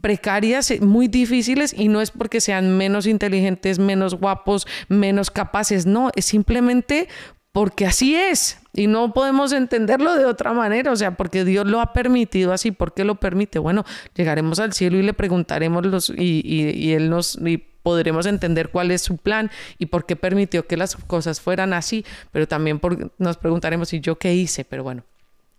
precarias, 0.00 0.70
eh, 0.70 0.80
muy 0.80 1.08
difíciles, 1.08 1.74
y 1.76 1.88
no 1.88 2.00
es 2.00 2.10
porque 2.10 2.40
sean 2.40 2.76
menos 2.76 3.06
inteligentes, 3.06 3.78
menos 3.78 4.14
guapos, 4.14 4.66
menos 4.88 5.30
capaces, 5.30 5.86
no, 5.86 6.10
es 6.14 6.24
simplemente 6.24 7.08
porque 7.52 7.86
así 7.86 8.14
es 8.14 8.58
y 8.76 8.86
no 8.86 9.14
podemos 9.14 9.52
entenderlo 9.52 10.14
de 10.14 10.26
otra 10.26 10.52
manera, 10.52 10.92
o 10.92 10.96
sea, 10.96 11.16
porque 11.16 11.44
Dios 11.44 11.66
lo 11.66 11.80
ha 11.80 11.94
permitido 11.94 12.52
así, 12.52 12.70
¿por 12.70 12.92
qué 12.92 13.04
lo 13.04 13.14
permite? 13.14 13.58
Bueno, 13.58 13.84
llegaremos 14.14 14.60
al 14.60 14.74
cielo 14.74 14.98
y 14.98 15.02
le 15.02 15.14
preguntaremos 15.14 15.86
los, 15.86 16.10
y, 16.10 16.42
y, 16.44 16.92
Él 16.92 17.10
nos... 17.10 17.38
Podremos 17.82 18.26
entender 18.26 18.70
cuál 18.70 18.90
es 18.90 19.02
su 19.02 19.16
plan 19.16 19.48
y 19.78 19.86
por 19.86 20.06
qué 20.06 20.16
permitió 20.16 20.66
que 20.66 20.76
las 20.76 20.96
cosas 20.96 21.40
fueran 21.40 21.72
así, 21.72 22.04
pero 22.32 22.48
también 22.48 22.80
nos 23.18 23.36
preguntaremos, 23.36 23.92
¿y 23.92 24.00
yo 24.00 24.18
qué 24.18 24.34
hice? 24.34 24.64
Pero 24.64 24.82
bueno, 24.82 25.04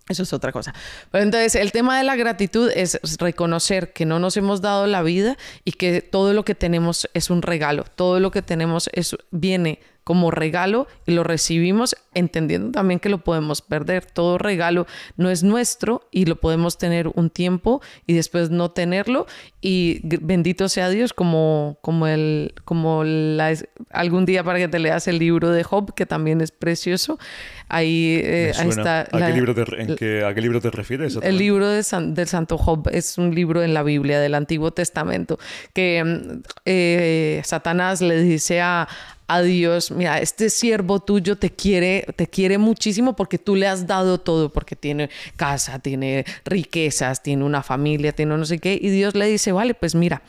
eso 0.09 0.23
es 0.23 0.33
otra 0.33 0.51
cosa. 0.51 0.73
Pero 1.11 1.23
entonces, 1.23 1.55
el 1.55 1.71
tema 1.71 1.97
de 1.97 2.03
la 2.03 2.15
gratitud 2.15 2.71
es 2.73 2.99
reconocer 3.19 3.93
que 3.93 4.05
no 4.05 4.19
nos 4.19 4.37
hemos 4.37 4.61
dado 4.61 4.87
la 4.87 5.03
vida 5.03 5.37
y 5.65 5.73
que 5.73 6.01
todo 6.01 6.33
lo 6.33 6.45
que 6.45 6.55
tenemos 6.55 7.09
es 7.13 7.29
un 7.29 7.41
regalo. 7.41 7.85
Todo 7.95 8.19
lo 8.19 8.31
que 8.31 8.41
tenemos 8.41 8.89
es, 8.93 9.15
viene 9.31 9.79
como 10.07 10.31
regalo 10.31 10.87
y 11.05 11.11
lo 11.11 11.25
recibimos 11.25 11.97
entendiendo 12.13 12.71
también 12.71 13.01
que 13.01 13.09
lo 13.09 13.25
podemos 13.25 13.61
perder. 13.61 14.05
Todo 14.05 14.37
regalo 14.37 14.87
no 15.17 15.29
es 15.29 15.43
nuestro 15.43 16.07
y 16.11 16.23
lo 16.23 16.37
podemos 16.37 16.77
tener 16.77 17.09
un 17.09 17.29
tiempo 17.29 17.81
y 18.05 18.13
después 18.13 18.49
no 18.49 18.71
tenerlo 18.71 19.27
y 19.59 19.99
bendito 20.21 20.69
sea 20.69 20.87
Dios 20.87 21.11
como 21.11 21.77
como 21.81 22.07
el 22.07 22.53
como 22.63 23.03
la, 23.03 23.53
algún 23.91 24.25
día 24.25 24.45
para 24.45 24.59
que 24.59 24.69
te 24.69 24.79
leas 24.79 25.09
el 25.09 25.19
libro 25.19 25.49
de 25.49 25.65
Job 25.65 25.93
que 25.93 26.05
también 26.05 26.39
es 26.39 26.51
precioso. 26.51 27.19
Ahí, 27.67 28.21
eh, 28.23 28.51
está. 28.51 29.01
¿A, 29.01 29.07
qué 29.11 29.33
libro 29.33 29.53
te, 29.53 30.23
¿A 30.23 30.33
qué 30.33 30.41
libro 30.41 30.61
te 30.61 30.71
refieres? 30.71 31.19
El 31.21 31.37
libro 31.37 31.67
de 31.67 31.83
del 31.83 32.27
Santo 32.27 32.57
Job 32.57 32.87
es 32.93 33.17
un 33.17 33.35
libro 33.35 33.61
en 33.61 33.73
la 33.73 33.83
Biblia 33.83 34.21
del 34.21 34.35
Antiguo 34.35 34.71
Testamento 34.71 35.37
que 35.73 36.01
mm, 36.01 36.43
eh, 36.63 37.41
Satanás 37.43 37.99
le 37.99 38.21
dice 38.21 38.61
a, 38.61 38.87
a 39.27 39.41
Dios, 39.41 39.91
mira, 39.91 40.19
este 40.19 40.49
siervo 40.49 41.01
tuyo 41.01 41.37
te 41.37 41.49
quiere, 41.49 42.07
te 42.15 42.27
quiere 42.27 42.57
muchísimo 42.57 43.15
porque 43.15 43.37
tú 43.37 43.55
le 43.55 43.67
has 43.67 43.85
dado 43.85 44.19
todo, 44.19 44.51
porque 44.51 44.75
tiene 44.75 45.09
casa, 45.35 45.79
tiene 45.79 46.25
riquezas, 46.45 47.21
tiene 47.21 47.43
una 47.43 47.61
familia, 47.61 48.13
tiene 48.13 48.37
no 48.37 48.45
sé 48.45 48.59
qué, 48.59 48.79
y 48.81 48.89
Dios 48.89 49.15
le 49.15 49.27
dice, 49.27 49.51
vale, 49.51 49.73
pues 49.73 49.95
mira, 49.95 50.21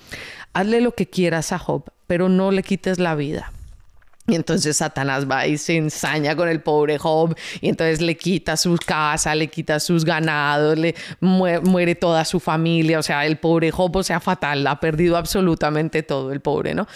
hazle 0.52 0.80
lo 0.80 0.92
que 0.92 1.06
quieras 1.06 1.52
a 1.52 1.58
Job, 1.58 1.84
pero 2.06 2.28
no 2.28 2.50
le 2.50 2.62
quites 2.64 2.98
la 2.98 3.14
vida. 3.14 3.52
Y 4.28 4.34
entonces 4.34 4.76
Satanás 4.76 5.26
va 5.28 5.46
y 5.46 5.56
se 5.56 5.76
ensaña 5.76 6.36
con 6.36 6.50
el 6.50 6.60
pobre 6.60 6.98
Job 6.98 7.34
y 7.62 7.70
entonces 7.70 8.02
le 8.02 8.14
quita 8.18 8.58
su 8.58 8.76
casa, 8.76 9.34
le 9.34 9.48
quita 9.48 9.80
sus 9.80 10.04
ganados, 10.04 10.78
le 10.78 10.94
muere, 11.20 11.94
toda 11.94 12.26
su 12.26 12.38
familia, 12.38 12.98
o 12.98 13.02
sea, 13.02 13.24
el 13.24 13.38
pobre 13.38 13.70
Job, 13.70 13.96
o 13.96 14.02
sea, 14.02 14.20
fatal, 14.20 14.66
ha 14.66 14.80
perdido 14.80 15.16
absolutamente 15.16 16.02
todo 16.02 16.30
el 16.30 16.40
pobre, 16.40 16.74
¿no? 16.74 16.86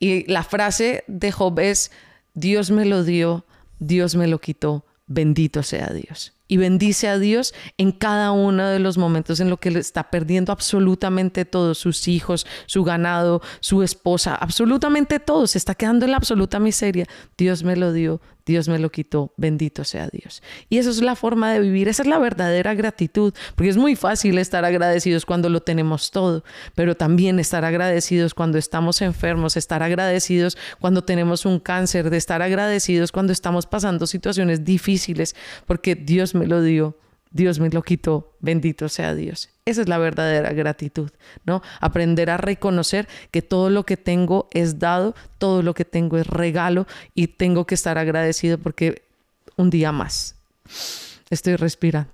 Y 0.00 0.28
la 0.30 0.42
frase 0.42 1.04
de 1.06 1.30
Job 1.30 1.60
es, 1.60 1.92
Dios 2.34 2.72
me 2.72 2.84
lo 2.84 3.04
dio, 3.04 3.44
Dios 3.78 4.16
me 4.16 4.26
lo 4.26 4.40
quitó, 4.40 4.84
bendito 5.06 5.62
sea 5.62 5.92
Dios 5.92 6.32
y 6.50 6.56
bendice 6.56 7.06
a 7.06 7.16
Dios 7.16 7.54
en 7.78 7.92
cada 7.92 8.32
uno 8.32 8.66
de 8.66 8.80
los 8.80 8.98
momentos 8.98 9.38
en 9.38 9.48
lo 9.48 9.58
que 9.58 9.68
está 9.68 10.10
perdiendo 10.10 10.50
absolutamente 10.50 11.44
todo, 11.44 11.76
sus 11.76 12.08
hijos, 12.08 12.44
su 12.66 12.82
ganado, 12.82 13.40
su 13.60 13.84
esposa, 13.84 14.34
absolutamente 14.34 15.20
todo, 15.20 15.46
se 15.46 15.58
está 15.58 15.76
quedando 15.76 16.06
en 16.06 16.10
la 16.10 16.16
absoluta 16.16 16.58
miseria. 16.58 17.06
Dios 17.38 17.62
me 17.62 17.76
lo 17.76 17.92
dio, 17.92 18.20
Dios 18.50 18.68
me 18.68 18.80
lo 18.80 18.90
quitó, 18.90 19.32
bendito 19.36 19.84
sea 19.84 20.08
Dios. 20.08 20.42
Y 20.68 20.78
esa 20.78 20.90
es 20.90 21.00
la 21.00 21.14
forma 21.14 21.52
de 21.52 21.60
vivir, 21.60 21.86
esa 21.86 22.02
es 22.02 22.08
la 22.08 22.18
verdadera 22.18 22.74
gratitud, 22.74 23.32
porque 23.54 23.70
es 23.70 23.76
muy 23.76 23.94
fácil 23.94 24.38
estar 24.38 24.64
agradecidos 24.64 25.24
cuando 25.24 25.48
lo 25.48 25.60
tenemos 25.60 26.10
todo, 26.10 26.42
pero 26.74 26.96
también 26.96 27.38
estar 27.38 27.64
agradecidos 27.64 28.34
cuando 28.34 28.58
estamos 28.58 29.02
enfermos, 29.02 29.56
estar 29.56 29.84
agradecidos 29.84 30.58
cuando 30.80 31.04
tenemos 31.04 31.46
un 31.46 31.60
cáncer, 31.60 32.10
de 32.10 32.16
estar 32.16 32.42
agradecidos 32.42 33.12
cuando 33.12 33.32
estamos 33.32 33.66
pasando 33.66 34.08
situaciones 34.08 34.64
difíciles, 34.64 35.36
porque 35.66 35.94
Dios 35.94 36.34
me 36.34 36.48
lo 36.48 36.60
dio, 36.60 36.96
Dios 37.30 37.60
me 37.60 37.70
lo 37.70 37.82
quitó, 37.82 38.36
bendito 38.40 38.88
sea 38.88 39.14
Dios. 39.14 39.50
Esa 39.64 39.82
es 39.82 39.88
la 39.88 39.98
verdadera 39.98 40.52
gratitud, 40.52 41.10
¿no? 41.44 41.62
Aprender 41.80 42.28
a 42.28 42.36
reconocer 42.36 43.08
que 43.30 43.40
todo 43.40 43.70
lo 43.70 43.84
que 43.84 43.96
tengo 43.96 44.48
es 44.52 44.80
dado, 44.80 45.14
todo 45.38 45.62
lo 45.62 45.74
que 45.74 45.84
tengo 45.84 46.18
es 46.18 46.26
regalo 46.26 46.86
y 47.14 47.28
tengo 47.28 47.66
que 47.66 47.76
estar 47.76 47.98
agradecido 47.98 48.58
porque 48.58 49.02
un 49.56 49.70
día 49.70 49.92
más 49.92 50.34
estoy 51.30 51.54
respirando. 51.54 52.10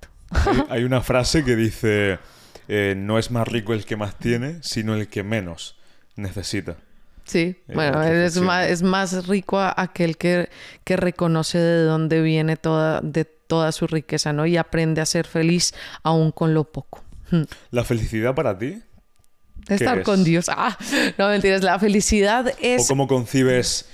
Hay, 0.69 0.85
una 0.85 1.01
frase 1.01 1.45
que 1.45 1.57
dice, 1.57 2.19
eh, 2.69 2.95
no 2.97 3.19
es 3.19 3.31
más 3.31 3.49
rico 3.49 3.73
el 3.73 3.87
que 3.87 3.97
más 3.97 4.19
tiene, 4.19 4.59
sino 4.63 4.95
el 4.95 5.09
que 5.09 5.23
menos 5.23 5.77
necesita. 6.17 6.77
Sí, 7.25 7.57
eh, 7.69 7.75
bueno, 7.75 8.03
es 8.03 8.39
más, 8.41 8.69
es 8.69 8.83
más 8.83 9.27
rico 9.27 9.59
aquel 9.61 10.17
que, 10.17 10.49
que 10.85 10.97
reconoce 10.97 11.59
de 11.59 11.85
dónde 11.85 12.23
viene 12.23 12.57
toda, 12.57 13.01
de 13.01 13.36
toda 13.47 13.73
su 13.73 13.87
riqueza, 13.87 14.33
¿no? 14.33 14.47
Y 14.47 14.57
aprende 14.57 15.01
a 15.01 15.07
ser 15.07 15.27
feliz 15.27 15.75
aún 16.03 16.33
con 16.33 16.55
lo 16.55 16.65
poco. 16.65 17.03
Hmm. 17.31 17.43
¿La 17.71 17.85
felicidad 17.85 18.35
para 18.35 18.59
ti? 18.59 18.83
Estar 19.69 20.03
con 20.03 20.25
Dios. 20.25 20.49
Ah, 20.49 20.77
no 21.19 21.29
mentiras, 21.29 21.63
la 21.63 21.79
felicidad 21.79 22.53
es... 22.61 22.85
¿O 22.85 22.89
cómo 22.89 23.07
concibes... 23.07 23.87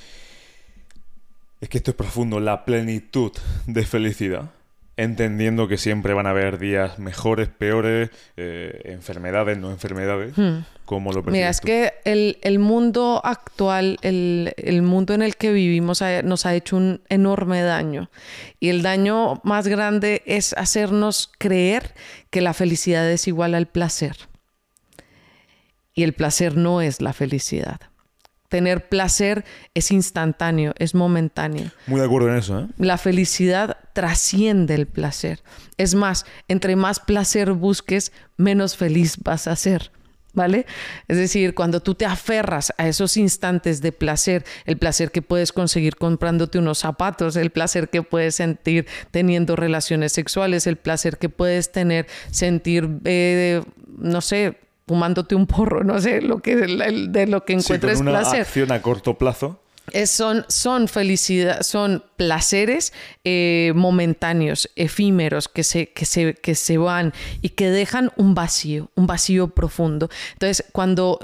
Es 1.61 1.69
que 1.69 1.79
esto 1.79 1.93
es 1.93 1.97
profundo, 1.97 2.41
la 2.41 2.65
plenitud 2.65 3.31
de 3.67 3.87
felicidad 3.87 4.51
entendiendo 4.97 5.69
que 5.69 5.79
siempre 5.79 6.13
van 6.15 6.27
a 6.27 6.31
haber 6.31 6.59
días 6.59 6.99
mejores, 6.99 7.49
peores, 7.49 8.11
eh, 8.37 8.83
enfermedades, 8.85 9.59
no 9.59 9.71
enfermedades, 9.71 10.37
hmm. 10.37 10.65
como 10.85 11.13
lo 11.13 11.23
Mira, 11.23 11.49
es 11.49 11.61
que 11.61 11.95
el, 12.05 12.59
mundo 12.59 13.21
actual, 13.25 13.99
el, 14.03 14.53
el, 14.57 14.83
mundo 14.83 15.15
en 15.15 15.23
el 15.23 15.37
que 15.37 15.53
vivimos 15.53 16.03
nos 16.25 16.47
ha 16.47 16.55
hecho 16.55 16.77
un 16.77 17.01
enorme 17.09 17.63
daño. 17.63 18.11
Y 18.61 18.69
el 18.69 18.83
daño 18.83 19.41
más 19.45 19.67
grande 19.67 20.23
es 20.27 20.53
hacernos 20.55 21.31
creer 21.39 21.95
que 22.31 22.43
la 22.43 22.53
felicidad 22.53 23.11
es 23.11 23.27
igual 23.29 23.55
al 23.55 23.67
placer. 23.67 24.17
Y 25.95 26.03
el 26.03 26.13
placer 26.13 26.57
no 26.57 26.81
es 26.81 27.01
la 27.01 27.13
felicidad 27.13 27.92
tener 28.53 28.91
placer 28.91 29.47
es 29.73 29.91
instantáneo, 29.91 30.75
es 30.79 30.95
momentáneo. 30.95 31.71
Muy 31.87 32.01
de 32.01 32.07
acuerdo 32.07 32.29
en 32.29 32.37
eso. 32.37 32.61
¿eh? 32.61 32.67
La 32.77 32.99
felicidad 32.99 33.79
trasciende 33.95 34.75
el 34.75 34.87
placer. 34.87 35.43
Es 35.79 35.95
más, 35.95 36.27
entre 36.49 36.77
más 36.77 37.01
placer 37.01 37.53
busques, 37.53 38.13
menos 38.37 38.77
feliz 38.77 39.17
vas 39.25 39.49
a 39.49 39.57
ser. 39.57 39.91
¿Vale? 40.35 40.67
Es 41.09 41.17
decir, 41.17 41.55
cuando 41.55 41.81
tú 41.81 41.95
te 41.95 42.05
aferras 42.05 42.75
a 42.77 42.89
esos 42.89 43.17
instantes 43.17 43.81
de 43.81 43.93
placer, 43.93 44.45
el 44.67 44.77
placer 44.77 45.11
que 45.11 45.23
puedes 45.23 45.53
conseguir 45.53 45.97
comprándote 45.97 46.59
unos 46.59 46.79
zapatos, 46.79 47.37
el 47.37 47.51
placer 47.51 47.89
que 47.89 48.03
puedes 48.03 48.35
sentir 48.35 48.87
teniendo 49.11 49.57
relaciones 49.57 50.13
sexuales, 50.13 50.67
el 50.67 50.77
placer 50.77 51.17
que 51.17 51.31
puedes 51.31 51.73
tener, 51.73 52.07
sentir, 52.31 53.01
eh, 53.05 53.63
no 53.99 54.21
sé, 54.23 54.59
fumándote 54.87 55.35
un 55.35 55.47
porro, 55.47 55.85
no 55.85 56.01
sé, 56.01 56.21
lo 56.21 56.41
que, 56.41 56.57
de 56.57 57.27
lo 57.27 57.45
que 57.45 57.53
encuentres 57.55 57.99
sí, 57.99 58.03
una 58.03 58.21
acción 58.21 58.73
a 58.73 58.83
corto 58.83 59.19
plazo. 59.19 59.61
son, 60.07 60.45
son 60.49 60.89
felicidad, 60.89 61.63
son 61.63 62.05
placeres 62.23 62.93
eh, 63.25 63.73
momentáneos, 63.75 64.71
efímeros, 64.77 65.49
que 65.49 65.65
se, 65.65 65.89
que, 65.89 66.05
se, 66.05 66.35
que 66.35 66.55
se 66.55 66.79
van 66.79 67.13
y 67.41 67.49
que 67.49 67.69
dejan 67.69 68.13
un 68.17 68.37
vacío, 68.37 68.91
un 68.95 69.09
vacío 69.09 69.49
profundo. 69.49 70.09
Entonces, 70.35 70.65
cuando 70.71 71.19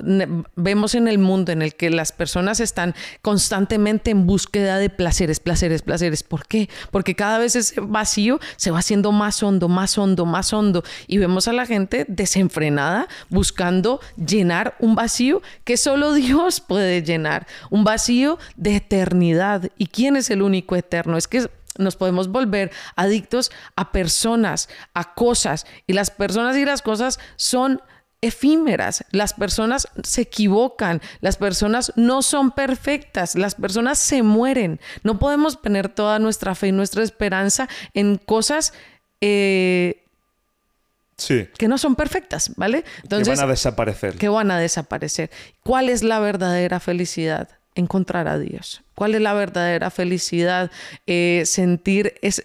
vemos 0.56 0.96
en 0.96 1.06
el 1.06 1.18
mundo 1.18 1.52
en 1.52 1.62
el 1.62 1.76
que 1.76 1.90
las 1.90 2.10
personas 2.10 2.58
están 2.58 2.96
constantemente 3.22 4.10
en 4.10 4.26
búsqueda 4.26 4.78
de 4.78 4.90
placeres, 4.90 5.38
placeres, 5.38 5.82
placeres, 5.82 6.24
¿por 6.24 6.48
qué? 6.48 6.68
Porque 6.90 7.14
cada 7.14 7.38
vez 7.38 7.54
ese 7.54 7.80
vacío 7.80 8.40
se 8.56 8.72
va 8.72 8.80
haciendo 8.80 9.12
más 9.12 9.40
hondo, 9.44 9.68
más 9.68 9.96
hondo, 9.98 10.26
más 10.26 10.52
hondo 10.52 10.82
y 11.06 11.18
vemos 11.18 11.46
a 11.46 11.52
la 11.52 11.64
gente 11.64 12.06
desenfrenada 12.08 13.06
buscando 13.28 14.00
llenar 14.16 14.74
un 14.80 14.96
vacío 14.96 15.42
que 15.62 15.76
solo 15.76 16.12
Dios 16.14 16.60
puede 16.60 17.02
llenar, 17.02 17.46
un 17.70 17.84
vacío 17.84 18.38
de 18.56 18.74
eternidad. 18.74 19.70
¿Y 19.78 19.86
quién 19.86 20.16
es 20.16 20.30
el 20.30 20.42
único 20.42 20.74
eterno. 20.74 20.87
Es 21.16 21.28
que 21.28 21.50
nos 21.78 21.96
podemos 21.96 22.28
volver 22.28 22.70
adictos 22.96 23.50
a 23.76 23.92
personas, 23.92 24.68
a 24.94 25.14
cosas, 25.14 25.66
y 25.86 25.92
las 25.92 26.10
personas 26.10 26.56
y 26.56 26.64
las 26.64 26.82
cosas 26.82 27.18
son 27.36 27.80
efímeras, 28.20 29.04
las 29.12 29.32
personas 29.32 29.86
se 30.02 30.22
equivocan, 30.22 31.00
las 31.20 31.36
personas 31.36 31.92
no 31.94 32.22
son 32.22 32.50
perfectas, 32.50 33.36
las 33.36 33.54
personas 33.54 33.98
se 33.98 34.22
mueren. 34.22 34.80
No 35.04 35.18
podemos 35.18 35.56
poner 35.56 35.88
toda 35.88 36.18
nuestra 36.18 36.54
fe 36.54 36.68
y 36.68 36.72
nuestra 36.72 37.04
esperanza 37.04 37.68
en 37.94 38.16
cosas 38.16 38.72
eh, 39.20 40.02
que 41.26 41.68
no 41.68 41.78
son 41.78 41.96
perfectas, 41.96 42.52
¿vale? 42.56 42.84
Entonces, 43.02 43.28
que 43.28 43.36
van 43.36 43.48
a 43.48 43.50
desaparecer. 43.50 44.16
Que 44.16 44.28
van 44.28 44.50
a 44.50 44.58
desaparecer. 44.58 45.30
¿Cuál 45.64 45.88
es 45.88 46.02
la 46.02 46.20
verdadera 46.20 46.80
felicidad? 46.80 47.48
Encontrar 47.78 48.28
a 48.28 48.38
Dios. 48.38 48.82
¿Cuál 48.94 49.14
es 49.14 49.20
la 49.20 49.34
verdadera 49.34 49.90
felicidad? 49.90 50.70
Eh, 51.06 51.42
sentir 51.46 52.14
es, 52.22 52.44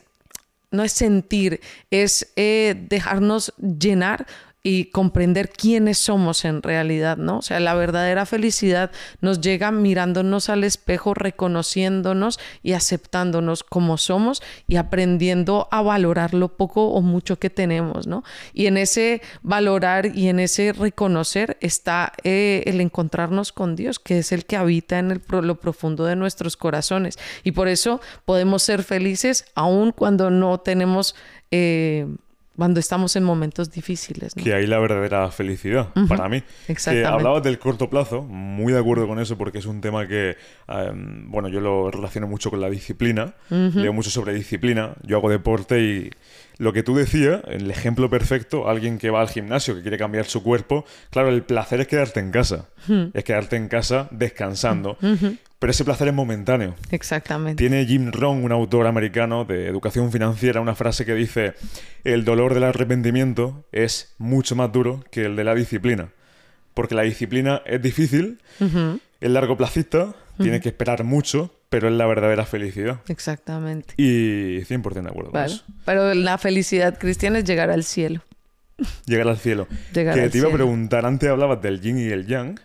no 0.72 0.84
es 0.84 0.92
sentir, 0.92 1.60
es 1.92 2.32
eh, 2.36 2.76
dejarnos 2.90 3.54
llenar 3.58 4.26
y 4.66 4.86
comprender 4.86 5.50
quiénes 5.50 5.98
somos 5.98 6.46
en 6.46 6.64
realidad, 6.64 7.18
¿no? 7.18 7.40
O 7.40 7.42
sea, 7.42 7.60
la 7.60 7.74
verdadera 7.74 8.26
felicidad 8.26 8.92
nos 9.20 9.42
llega 9.42 9.72
mirándonos 9.72 10.48
al 10.48 10.64
espejo, 10.64 11.14
reconociéndonos 11.14 12.40
y 12.64 12.72
aceptándonos 12.72 13.64
como 13.66 13.98
somos 13.98 14.42
y 14.66 14.78
aprendiendo 14.78 15.68
a 15.70 15.82
valorar 15.82 16.34
lo 16.34 16.56
poco 16.56 16.88
o 16.88 17.02
mucho 17.02 17.40
que 17.40 17.50
tenemos, 17.50 18.08
¿no? 18.08 18.24
Y 18.54 18.68
en 18.68 18.78
ese 18.78 19.22
valorar 19.42 20.16
y 20.16 20.30
en 20.30 20.40
ese 20.40 20.72
reconocer 20.72 21.58
está 21.60 22.14
eh, 22.24 22.64
el 22.66 22.80
encontrarnos 22.80 23.52
con 23.52 23.76
Dios, 23.76 24.00
que 24.00 24.20
es 24.20 24.32
el 24.32 24.46
que 24.46 24.56
habita 24.56 24.98
en 24.98 25.12
el, 25.12 25.22
lo 25.42 25.60
profundo 25.60 26.06
de 26.06 26.16
nuestros 26.16 26.56
corazones. 26.56 27.20
Y 27.44 27.52
por 27.52 27.68
eso 27.68 28.00
podemos 28.24 28.64
ser 28.64 28.84
felices 28.84 29.44
aun 29.56 29.92
cuando 29.92 30.32
no 30.32 30.62
tenemos... 30.62 31.16
Eh, 31.52 32.08
cuando 32.56 32.80
estamos 32.80 33.16
en 33.16 33.24
momentos 33.24 33.72
difíciles. 33.72 34.34
Que 34.36 34.54
hay 34.54 34.68
la 34.68 34.80
verdadera 34.80 35.30
felicidad, 35.32 35.90
para 36.08 36.30
mí. 36.30 36.44
Exactamente. 36.68 37.08
Que 37.10 37.14
hablabas 37.14 37.44
del 37.44 37.58
corto 37.58 37.90
plazo, 37.90 38.22
muy 38.22 38.74
de 38.74 38.80
acuerdo 38.80 39.08
con 39.08 39.20
eso, 39.20 39.38
porque 39.38 39.58
es 39.58 39.66
un 39.66 39.82
tema 39.82 40.08
que, 40.08 40.38
em, 40.68 41.32
bueno, 41.32 41.48
yo 41.50 41.60
lo 41.60 41.90
relaciono 41.90 42.28
mucho 42.28 42.50
con 42.50 42.62
la 42.62 42.70
disciplina, 42.70 43.34
leo 43.50 43.94
mucho 43.94 44.10
sobre 44.10 44.34
disciplina, 44.34 44.94
yo 45.04 45.18
hago 45.18 45.30
deporte 45.30 45.82
y 45.82 46.10
lo 46.58 46.74
que 46.74 46.84
tú 46.84 46.96
decías, 46.96 47.42
el 47.48 47.70
ejemplo 47.72 48.10
perfecto, 48.10 48.70
alguien 48.70 48.98
que 48.98 49.10
va 49.10 49.22
al 49.22 49.30
gimnasio, 49.30 49.76
que 49.76 49.82
quiere 49.82 49.98
cambiar 49.98 50.26
su 50.26 50.44
cuerpo, 50.44 50.86
claro, 51.10 51.30
el 51.30 51.44
placer 51.44 51.82
es 51.82 51.88
quedarte 51.88 52.20
en 52.20 52.32
casa, 52.32 52.70
es 53.14 53.24
quedarte 53.24 53.56
en 53.56 53.68
casa 53.68 54.08
descansando. 54.12 54.98
Pero 55.60 55.72
ese 55.72 55.86
placer 55.86 56.10
es 56.10 56.14
momentáneo. 56.14 56.76
Exactamente. 56.92 57.62
Tiene 57.62 57.86
Jim 57.86 58.12
Rohn, 58.12 58.44
un 58.44 58.52
autor 58.52 58.86
americano 58.86 59.46
de 59.46 59.68
educación 59.68 60.12
financiera, 60.12 60.60
una 60.60 60.76
frase 60.76 61.06
que 61.06 61.16
dice, 61.16 61.54
el 62.04 62.26
dolor 62.26 62.54
del 62.54 62.64
arrepentimiento 62.64 63.66
es 63.72 64.14
mucho 64.18 64.58
más 64.58 64.72
duro 64.74 65.06
que 65.10 65.24
el 65.26 65.38
de 65.38 65.44
la 65.46 65.56
disciplina. 65.56 66.10
Porque 66.74 66.96
la 66.96 67.04
disciplina 67.04 67.62
es 67.66 67.82
difícil, 67.82 68.42
es 68.60 69.32
largo 69.32 69.56
placista, 69.56 70.14
tiene 70.38 70.60
que 70.60 70.70
esperar 70.70 71.06
mucho, 71.06 71.54
pero 71.74 71.88
es 71.88 71.96
la 71.96 72.06
verdadera 72.06 72.46
felicidad. 72.46 73.00
Exactamente. 73.08 73.96
Y 73.98 74.60
100% 74.60 75.02
de 75.02 75.10
acuerdo 75.10 75.32
con 75.32 75.44
eso. 75.44 75.64
Pero 75.86 76.14
la 76.14 76.38
felicidad 76.38 77.00
cristiana 77.00 77.40
es 77.40 77.46
llegar 77.46 77.72
al 77.72 77.84
cielo. 77.84 78.22
Llegar 79.08 79.28
al 79.28 79.40
cielo. 79.40 79.68
que 79.92 80.30
te 80.30 80.38
iba 80.38 80.50
a 80.50 80.52
preguntar, 80.52 81.04
antes 81.08 81.28
hablabas 81.28 81.64
del 81.64 81.82
yin 81.82 81.98
y 81.98 82.12
el 82.12 82.28
yang. 82.28 82.60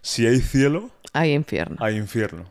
Si 0.00 0.26
hay 0.26 0.40
cielo, 0.40 0.90
hay 1.12 1.34
infierno. 1.34 1.76
Hay 1.78 1.96
infierno. 1.96 2.46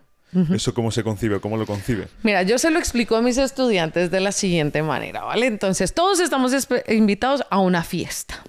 ¿Eso 0.53 0.75
cómo 0.75 0.91
se 0.91 1.01
concibe? 1.01 1.39
¿Cómo 1.39 1.57
lo 1.57 1.65
concibe? 1.65 2.07
Mira, 2.21 2.43
yo 2.43 2.59
se 2.59 2.69
lo 2.69 2.77
explico 2.77 3.15
a 3.15 3.23
mis 3.23 3.39
estudiantes 3.39 4.11
de 4.11 4.19
la 4.19 4.31
siguiente 4.31 4.83
manera, 4.83 5.23
¿vale? 5.23 5.47
Entonces, 5.47 5.95
todos 5.95 6.19
estamos 6.19 6.53
invitados 6.89 7.43
a 7.49 7.57
una 7.57 7.83
fiesta. 7.83 8.43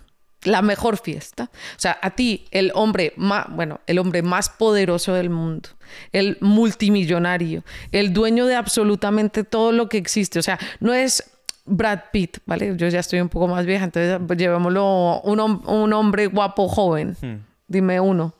La 0.44 0.62
mejor 0.62 0.98
fiesta. 0.98 1.50
O 1.52 1.78
sea, 1.78 1.98
a 2.00 2.10
ti, 2.10 2.46
el 2.50 2.70
hombre 2.74 3.12
más, 3.16 3.46
bueno, 3.50 3.80
el 3.86 3.98
hombre 3.98 4.22
más 4.22 4.48
poderoso 4.48 5.14
del 5.14 5.30
mundo, 5.30 5.70
el 6.12 6.38
multimillonario, 6.40 7.64
el 7.92 8.12
dueño 8.12 8.46
de 8.46 8.54
absolutamente 8.54 9.44
todo 9.44 9.72
lo 9.72 9.88
que 9.88 9.98
existe. 9.98 10.38
O 10.38 10.42
sea, 10.42 10.58
no 10.80 10.92
es 10.92 11.30
Brad 11.64 12.00
Pitt, 12.12 12.38
¿vale? 12.46 12.74
Yo 12.76 12.88
ya 12.88 13.00
estoy 13.00 13.20
un 13.20 13.28
poco 13.28 13.48
más 13.48 13.64
vieja, 13.66 13.84
entonces 13.84 14.20
llevémoslo 14.36 15.20
un, 15.22 15.40
un 15.40 15.92
hombre 15.92 16.26
guapo 16.26 16.68
joven. 16.68 17.16
Hmm. 17.20 17.36
Dime 17.66 18.00
uno. 18.00 18.34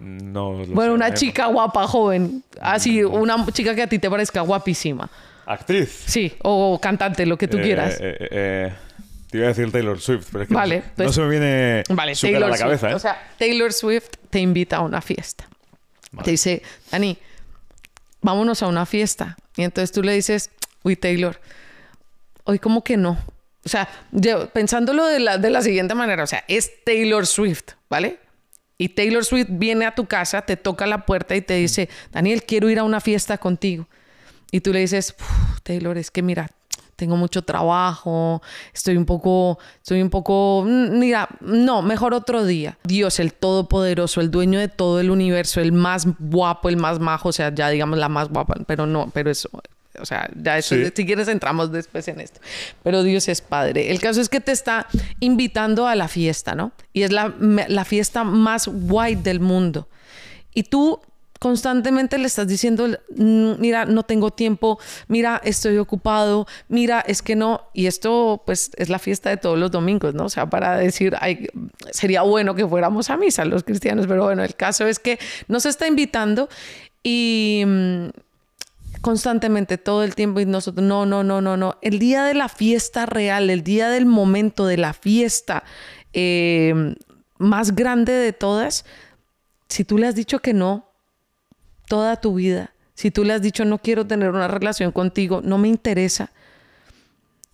No. 0.00 0.52
bueno, 0.66 0.94
una 0.94 1.14
chica 1.14 1.46
guapa, 1.46 1.86
joven. 1.86 2.42
Así, 2.60 3.02
mm. 3.02 3.14
una 3.14 3.46
chica 3.52 3.74
que 3.74 3.82
a 3.82 3.86
ti 3.86 3.98
te 3.98 4.10
parezca 4.10 4.42
guapísima. 4.42 5.08
¿Actriz? 5.46 6.04
Sí, 6.06 6.34
o 6.42 6.78
cantante, 6.80 7.24
lo 7.24 7.38
que 7.38 7.48
tú 7.48 7.56
eh, 7.58 7.62
quieras. 7.62 7.96
Eh, 8.00 8.16
eh, 8.30 8.72
te 9.30 9.38
iba 9.38 9.46
a 9.46 9.48
decir 9.48 9.70
Taylor 9.70 10.00
Swift, 10.00 10.28
pero 10.32 10.42
es 10.42 10.48
que 10.48 10.54
vale, 10.54 10.78
no, 10.78 11.04
pues 11.04 11.14
se 11.14 11.20
me 11.20 11.28
viene 11.28 11.82
vale, 11.90 12.12
a 12.12 12.48
la 12.48 12.58
cabeza. 12.58 12.94
O 12.94 12.98
sea, 12.98 13.30
Taylor 13.38 13.72
Swift 13.72 14.08
te 14.30 14.40
invita 14.40 14.76
a 14.76 14.80
una 14.80 15.00
fiesta. 15.00 15.48
Te 16.24 16.30
dice, 16.30 16.62
Dani, 16.90 17.18
vámonos 18.22 18.62
a 18.62 18.66
una 18.66 18.86
fiesta. 18.86 19.36
Y 19.56 19.64
entonces 19.64 19.92
tú 19.92 20.02
le 20.02 20.12
dices, 20.12 20.50
uy, 20.82 20.96
Taylor, 20.96 21.40
hoy 22.44 22.58
como 22.58 22.82
que 22.82 22.96
no. 22.96 23.18
O 23.64 23.68
sea, 23.68 23.88
yo, 24.12 24.48
pensándolo 24.50 25.06
de 25.06 25.20
la, 25.20 25.36
de 25.36 25.50
la 25.50 25.60
siguiente 25.60 25.94
manera, 25.94 26.22
o 26.22 26.26
sea, 26.26 26.44
es 26.48 26.84
Taylor 26.84 27.26
Swift, 27.26 27.72
¿vale? 27.90 28.18
Y 28.78 28.90
Taylor 28.90 29.24
Swift 29.24 29.48
viene 29.50 29.84
a 29.84 29.94
tu 29.94 30.06
casa, 30.06 30.42
te 30.42 30.56
toca 30.56 30.86
la 30.86 31.04
puerta 31.04 31.36
y 31.36 31.42
te 31.42 31.54
dice, 31.54 31.90
Daniel, 32.12 32.44
quiero 32.44 32.70
ir 32.70 32.78
a 32.78 32.84
una 32.84 33.00
fiesta 33.00 33.36
contigo. 33.36 33.88
Y 34.50 34.60
tú 34.60 34.72
le 34.72 34.80
dices, 34.80 35.14
Taylor, 35.64 35.98
es 35.98 36.10
que 36.10 36.22
mira, 36.22 36.50
tengo 36.98 37.16
mucho 37.16 37.42
trabajo, 37.42 38.42
estoy 38.74 38.96
un 38.96 39.06
poco, 39.06 39.60
estoy 39.76 40.02
un 40.02 40.10
poco, 40.10 40.64
mm, 40.66 40.98
mira, 40.98 41.28
no, 41.40 41.80
mejor 41.80 42.12
otro 42.12 42.44
día. 42.44 42.76
Dios, 42.82 43.20
el 43.20 43.32
Todopoderoso, 43.34 44.20
el 44.20 44.32
dueño 44.32 44.58
de 44.58 44.66
todo 44.66 44.98
el 44.98 45.10
universo, 45.10 45.60
el 45.60 45.70
más 45.70 46.08
guapo, 46.18 46.68
el 46.68 46.76
más 46.76 46.98
majo, 46.98 47.28
o 47.28 47.32
sea, 47.32 47.54
ya 47.54 47.70
digamos 47.70 48.00
la 48.00 48.08
más 48.08 48.28
guapa, 48.28 48.56
pero 48.66 48.84
no, 48.84 49.10
pero 49.14 49.30
eso, 49.30 49.48
o 50.00 50.04
sea, 50.04 50.28
ya 50.34 50.58
eso, 50.58 50.74
si 50.92 51.06
quieres 51.06 51.28
entramos 51.28 51.70
después 51.70 52.08
en 52.08 52.18
esto. 52.18 52.40
Pero 52.82 53.04
Dios 53.04 53.28
es 53.28 53.42
Padre. 53.42 53.92
El 53.92 54.00
caso 54.00 54.20
es 54.20 54.28
que 54.28 54.40
te 54.40 54.50
está 54.50 54.88
invitando 55.20 55.86
a 55.86 55.94
la 55.94 56.08
fiesta, 56.08 56.56
¿no? 56.56 56.72
Y 56.92 57.04
es 57.04 57.12
la, 57.12 57.32
la 57.38 57.84
fiesta 57.84 58.24
más 58.24 58.66
guay 58.66 59.14
del 59.14 59.38
mundo. 59.38 59.88
Y 60.52 60.64
tú 60.64 61.00
constantemente 61.38 62.18
le 62.18 62.26
estás 62.26 62.48
diciendo, 62.48 62.88
mm, 63.16 63.52
mira, 63.58 63.84
no 63.84 64.02
tengo 64.02 64.32
tiempo, 64.32 64.78
mira, 65.06 65.40
estoy 65.44 65.78
ocupado, 65.78 66.46
mira, 66.68 67.00
es 67.00 67.22
que 67.22 67.36
no, 67.36 67.62
y 67.72 67.86
esto 67.86 68.42
pues 68.44 68.70
es 68.76 68.88
la 68.88 68.98
fiesta 68.98 69.30
de 69.30 69.36
todos 69.36 69.58
los 69.58 69.70
domingos, 69.70 70.14
¿no? 70.14 70.24
O 70.24 70.28
sea, 70.28 70.50
para 70.50 70.76
decir, 70.76 71.14
sería 71.92 72.22
bueno 72.22 72.54
que 72.54 72.66
fuéramos 72.66 73.10
a 73.10 73.16
misa 73.16 73.44
los 73.44 73.62
cristianos, 73.62 74.06
pero 74.06 74.24
bueno, 74.24 74.42
el 74.42 74.54
caso 74.56 74.86
es 74.86 74.98
que 74.98 75.18
nos 75.46 75.64
está 75.66 75.86
invitando 75.86 76.48
y 77.02 77.62
mm, 77.64 78.08
constantemente, 79.00 79.78
todo 79.78 80.02
el 80.02 80.14
tiempo, 80.14 80.40
y 80.40 80.46
nosotros, 80.46 80.84
no, 80.84 81.06
no, 81.06 81.22
no, 81.22 81.40
no, 81.40 81.56
no. 81.56 81.78
El 81.82 82.00
día 82.00 82.24
de 82.24 82.34
la 82.34 82.48
fiesta 82.48 83.06
real, 83.06 83.48
el 83.50 83.62
día 83.62 83.90
del 83.90 84.06
momento 84.06 84.66
de 84.66 84.76
la 84.76 84.92
fiesta 84.92 85.62
eh, 86.12 86.94
más 87.38 87.76
grande 87.76 88.12
de 88.12 88.32
todas, 88.32 88.84
si 89.68 89.84
tú 89.84 89.98
le 89.98 90.08
has 90.08 90.16
dicho 90.16 90.40
que 90.40 90.52
no 90.52 90.87
toda 91.88 92.20
tu 92.20 92.34
vida, 92.34 92.74
si 92.94 93.10
tú 93.10 93.24
le 93.24 93.32
has 93.32 93.42
dicho 93.42 93.64
no 93.64 93.78
quiero 93.78 94.06
tener 94.06 94.30
una 94.30 94.48
relación 94.48 94.92
contigo, 94.92 95.40
no 95.42 95.56
me 95.56 95.68
interesa, 95.68 96.32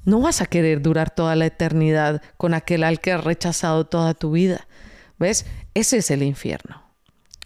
no 0.04 0.20
vas 0.20 0.40
a 0.40 0.46
querer 0.46 0.82
durar 0.82 1.10
toda 1.10 1.36
la 1.36 1.46
eternidad 1.46 2.22
con 2.36 2.54
aquel 2.54 2.84
al 2.84 3.00
que 3.00 3.12
has 3.12 3.24
rechazado 3.24 3.84
toda 3.86 4.14
tu 4.14 4.32
vida. 4.32 4.66
¿Ves? 5.18 5.46
Ese 5.74 5.98
es 5.98 6.10
el 6.10 6.22
infierno. 6.22 6.82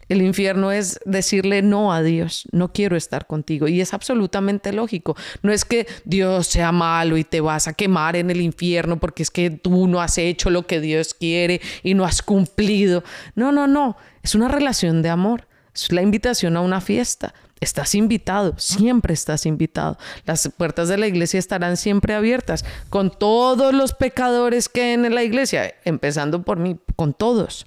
El 0.09 0.23
infierno 0.23 0.73
es 0.73 1.01
decirle 1.05 1.61
no 1.61 1.93
a 1.93 2.03
Dios, 2.03 2.45
no 2.51 2.73
quiero 2.73 2.97
estar 2.97 3.27
contigo. 3.27 3.69
Y 3.69 3.81
es 3.81 3.93
absolutamente 3.93 4.73
lógico. 4.73 5.17
No 5.43 5.53
es 5.53 5.65
que 5.65 5.87
Dios 6.05 6.47
sea 6.47 6.73
malo 6.73 7.17
y 7.17 7.25
te 7.25 7.41
vas 7.41 7.69
a 7.69 7.75
quemar 7.75 8.17
en 8.17 8.31
el 8.31 8.41
infierno 8.41 8.99
porque 8.99 9.23
es 9.23 9.31
que 9.31 9.51
tú 9.51 9.87
no 9.87 10.01
has 10.01 10.19
hecho 10.19 10.51
lo 10.51 10.67
que 10.67 10.81
Dios 10.81 11.15
quiere 11.15 11.61
y 11.83 11.95
no 11.95 12.05
has 12.05 12.23
cumplido. 12.23 13.03
No, 13.35 13.51
no, 13.53 13.67
no. 13.67 13.97
Es 14.23 14.35
una 14.35 14.47
relación 14.47 15.03
de 15.03 15.11
amor. 15.11 15.48
Es 15.83 15.93
la 15.93 16.03
invitación 16.03 16.57
a 16.57 16.61
una 16.61 16.81
fiesta. 16.81 17.35
Estás 17.61 17.95
invitado, 17.95 18.55
siempre 18.59 19.15
estás 19.15 19.47
invitado. 19.47 19.97
Las 20.27 20.49
puertas 20.57 20.89
de 20.89 20.97
la 20.97 21.07
iglesia 21.07 21.39
estarán 21.39 21.77
siempre 21.77 22.15
abiertas 22.15 22.65
con 22.89 23.11
todos 23.11 23.73
los 23.75 23.95
pecadores 23.95 24.69
que 24.69 24.83
hay 24.83 24.93
en 24.95 25.15
la 25.15 25.23
iglesia, 25.23 25.75
empezando 25.85 26.43
por 26.43 26.59
mí, 26.59 26.79
con 26.97 27.15
todos. 27.15 27.67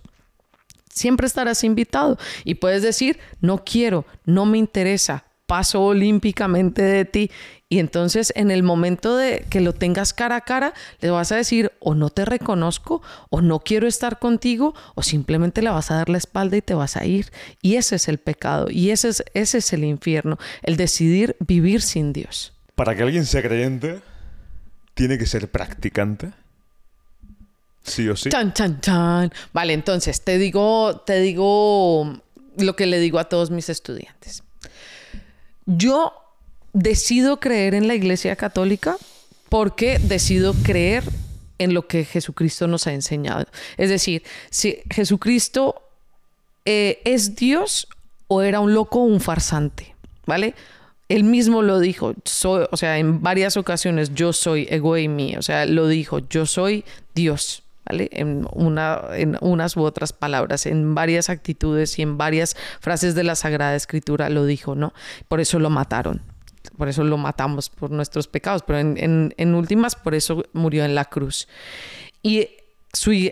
Siempre 0.93 1.27
estarás 1.27 1.63
invitado 1.63 2.17
y 2.43 2.55
puedes 2.55 2.83
decir, 2.83 3.19
no 3.39 3.63
quiero, 3.63 4.05
no 4.25 4.45
me 4.45 4.57
interesa, 4.57 5.25
paso 5.51 5.83
olímpicamente 5.83 6.81
de 6.81 7.03
ti. 7.03 7.29
Y 7.67 7.79
entonces 7.79 8.31
en 8.37 8.51
el 8.51 8.63
momento 8.63 9.17
de 9.17 9.45
que 9.49 9.59
lo 9.59 9.73
tengas 9.73 10.13
cara 10.13 10.37
a 10.37 10.41
cara, 10.45 10.73
le 11.01 11.09
vas 11.09 11.33
a 11.33 11.35
decir 11.35 11.73
o 11.81 11.93
no 11.93 12.09
te 12.09 12.23
reconozco 12.23 13.01
o 13.29 13.41
no 13.41 13.59
quiero 13.59 13.85
estar 13.85 14.17
contigo 14.17 14.73
o 14.95 15.03
simplemente 15.03 15.61
le 15.61 15.69
vas 15.69 15.91
a 15.91 15.95
dar 15.95 16.07
la 16.07 16.19
espalda 16.19 16.55
y 16.55 16.61
te 16.61 16.73
vas 16.73 16.95
a 16.95 17.03
ir. 17.03 17.33
Y 17.61 17.75
ese 17.75 17.97
es 17.97 18.07
el 18.07 18.17
pecado 18.17 18.67
y 18.69 18.91
ese 18.91 19.09
es, 19.09 19.25
ese 19.33 19.57
es 19.57 19.73
el 19.73 19.83
infierno, 19.83 20.37
el 20.63 20.77
decidir 20.77 21.35
vivir 21.41 21.81
sin 21.81 22.13
Dios. 22.13 22.53
Para 22.75 22.95
que 22.95 23.03
alguien 23.03 23.25
sea 23.25 23.41
creyente, 23.41 23.99
tiene 24.93 25.17
que 25.17 25.25
ser 25.25 25.51
practicante. 25.51 26.31
Sí 27.83 28.07
o 28.07 28.15
sí. 28.15 28.29
Chan, 28.29 28.53
chan, 28.53 28.79
chan. 28.79 29.33
Vale, 29.51 29.73
entonces 29.73 30.21
te 30.21 30.37
digo, 30.37 31.03
te 31.05 31.19
digo 31.19 32.21
lo 32.55 32.75
que 32.77 32.85
le 32.85 32.99
digo 32.99 33.19
a 33.19 33.25
todos 33.25 33.51
mis 33.51 33.67
estudiantes. 33.67 34.43
Yo 35.65 36.13
decido 36.73 37.39
creer 37.39 37.73
en 37.73 37.87
la 37.87 37.95
Iglesia 37.95 38.35
Católica 38.35 38.97
porque 39.49 39.99
decido 39.99 40.53
creer 40.63 41.03
en 41.57 41.73
lo 41.73 41.87
que 41.87 42.05
Jesucristo 42.05 42.67
nos 42.67 42.87
ha 42.87 42.93
enseñado. 42.93 43.45
Es 43.77 43.89
decir, 43.89 44.23
si 44.49 44.79
Jesucristo 44.89 45.81
eh, 46.65 47.01
es 47.05 47.35
Dios 47.35 47.87
o 48.27 48.41
era 48.41 48.59
un 48.59 48.73
loco 48.73 48.99
o 49.01 49.03
un 49.03 49.19
farsante, 49.19 49.95
¿vale? 50.25 50.55
Él 51.09 51.23
mismo 51.23 51.61
lo 51.61 51.79
dijo, 51.79 52.13
soy, 52.23 52.65
o 52.71 52.77
sea, 52.77 52.97
en 52.97 53.21
varias 53.21 53.57
ocasiones, 53.57 54.13
yo 54.15 54.31
soy 54.31 54.67
ego 54.69 54.97
y 54.97 55.07
mí, 55.07 55.35
o 55.35 55.41
sea, 55.41 55.65
lo 55.65 55.87
dijo, 55.87 56.19
yo 56.29 56.45
soy 56.45 56.85
Dios. 57.13 57.63
En, 57.87 58.47
una, 58.53 59.01
en 59.13 59.37
unas 59.41 59.75
u 59.75 59.81
otras 59.81 60.13
palabras, 60.13 60.65
en 60.65 60.95
varias 60.95 61.29
actitudes 61.29 61.97
y 61.99 62.03
en 62.03 62.17
varias 62.17 62.55
frases 62.79 63.15
de 63.15 63.23
la 63.23 63.35
Sagrada 63.35 63.75
Escritura 63.75 64.29
lo 64.29 64.45
dijo, 64.45 64.75
¿no? 64.75 64.93
Por 65.27 65.41
eso 65.41 65.59
lo 65.59 65.69
mataron, 65.69 66.21
por 66.77 66.89
eso 66.89 67.03
lo 67.03 67.17
matamos 67.17 67.69
por 67.69 67.91
nuestros 67.91 68.27
pecados, 68.27 68.63
pero 68.65 68.79
en, 68.79 69.55
últimas 69.55 69.95
por 69.95 70.15
eso 70.15 70.43
murió 70.53 70.85
en 70.85 70.95
la 70.95 71.05
cruz. 71.05 71.47
Y 72.21 72.49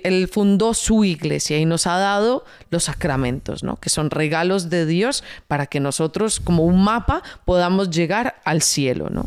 él 0.04 0.30
fundó 0.32 0.74
su 0.74 1.04
iglesia 1.04 1.58
y 1.58 1.66
nos 1.66 1.86
ha 1.86 1.98
dado 1.98 2.46
los 2.70 2.86
sacramentos, 2.86 3.64
¿no? 3.64 3.76
que 3.78 3.90
son 3.90 4.10
regalos 4.10 4.70
de 4.70 4.86
Dios 4.86 5.24
para 5.48 5.68
que 5.68 5.80
nosotros, 5.80 6.40
como 6.40 6.64
un 6.64 6.84
mapa, 6.84 7.24
podamos 7.46 7.90
llegar 7.90 8.42
al 8.46 8.62
cielo. 8.62 9.10
¿no? 9.10 9.26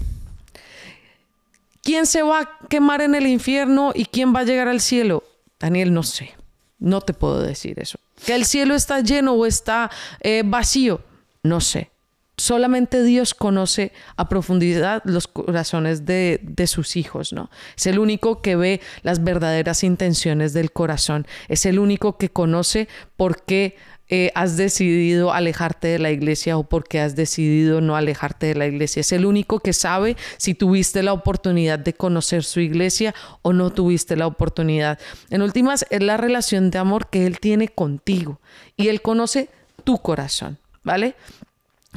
¿Quién 1.82 2.06
se 2.06 2.22
va 2.22 2.40
a 2.40 2.58
quemar 2.68 3.02
en 3.02 3.14
el 3.14 3.26
infierno 3.26 3.92
y 3.94 4.04
quién 4.04 4.34
va 4.34 4.40
a 4.40 4.44
llegar 4.44 4.68
al 4.68 4.80
cielo? 4.80 5.24
Daniel, 5.58 5.92
no 5.92 6.02
sé. 6.02 6.34
No 6.78 7.00
te 7.00 7.12
puedo 7.12 7.40
decir 7.42 7.78
eso. 7.78 7.98
¿Que 8.24 8.34
el 8.34 8.44
cielo 8.44 8.74
está 8.74 9.00
lleno 9.00 9.32
o 9.32 9.46
está 9.46 9.90
eh, 10.20 10.42
vacío? 10.44 11.00
No 11.42 11.60
sé. 11.60 11.90
Solamente 12.36 13.02
Dios 13.02 13.34
conoce 13.34 13.92
a 14.16 14.28
profundidad 14.28 15.02
los 15.04 15.28
corazones 15.28 16.06
de, 16.06 16.40
de, 16.42 16.66
sus 16.66 16.96
hijos, 16.96 17.32
¿no? 17.32 17.50
Es 17.76 17.86
el 17.86 17.98
único 17.98 18.42
que 18.42 18.56
ve 18.56 18.80
las 19.02 19.22
verdaderas 19.22 19.84
intenciones 19.84 20.52
del 20.52 20.72
corazón. 20.72 21.26
Es 21.48 21.66
el 21.66 21.78
único 21.78 22.16
que 22.16 22.30
conoce 22.30 22.88
por 23.16 23.44
qué 23.44 23.76
eh, 24.08 24.30
has 24.34 24.56
decidido 24.56 25.32
alejarte 25.32 25.88
de 25.88 25.98
la 25.98 26.10
iglesia 26.10 26.58
o 26.58 26.64
porque 26.64 27.00
has 27.00 27.16
decidido 27.16 27.80
no 27.80 27.96
alejarte 27.96 28.46
de 28.46 28.54
la 28.54 28.66
iglesia. 28.66 29.00
Es 29.00 29.12
el 29.12 29.24
único 29.24 29.60
que 29.60 29.72
sabe 29.72 30.16
si 30.36 30.54
tuviste 30.54 31.02
la 31.02 31.12
oportunidad 31.12 31.78
de 31.78 31.94
conocer 31.94 32.44
su 32.44 32.60
iglesia 32.60 33.14
o 33.42 33.52
no 33.52 33.70
tuviste 33.70 34.16
la 34.16 34.26
oportunidad. 34.26 34.98
En 35.30 35.42
últimas, 35.42 35.86
es 35.90 36.02
la 36.02 36.16
relación 36.16 36.70
de 36.70 36.78
amor 36.78 37.08
que 37.08 37.26
Él 37.26 37.40
tiene 37.40 37.68
contigo 37.68 38.40
y 38.76 38.88
Él 38.88 39.00
conoce 39.02 39.48
tu 39.84 39.98
corazón, 39.98 40.58
¿vale? 40.82 41.14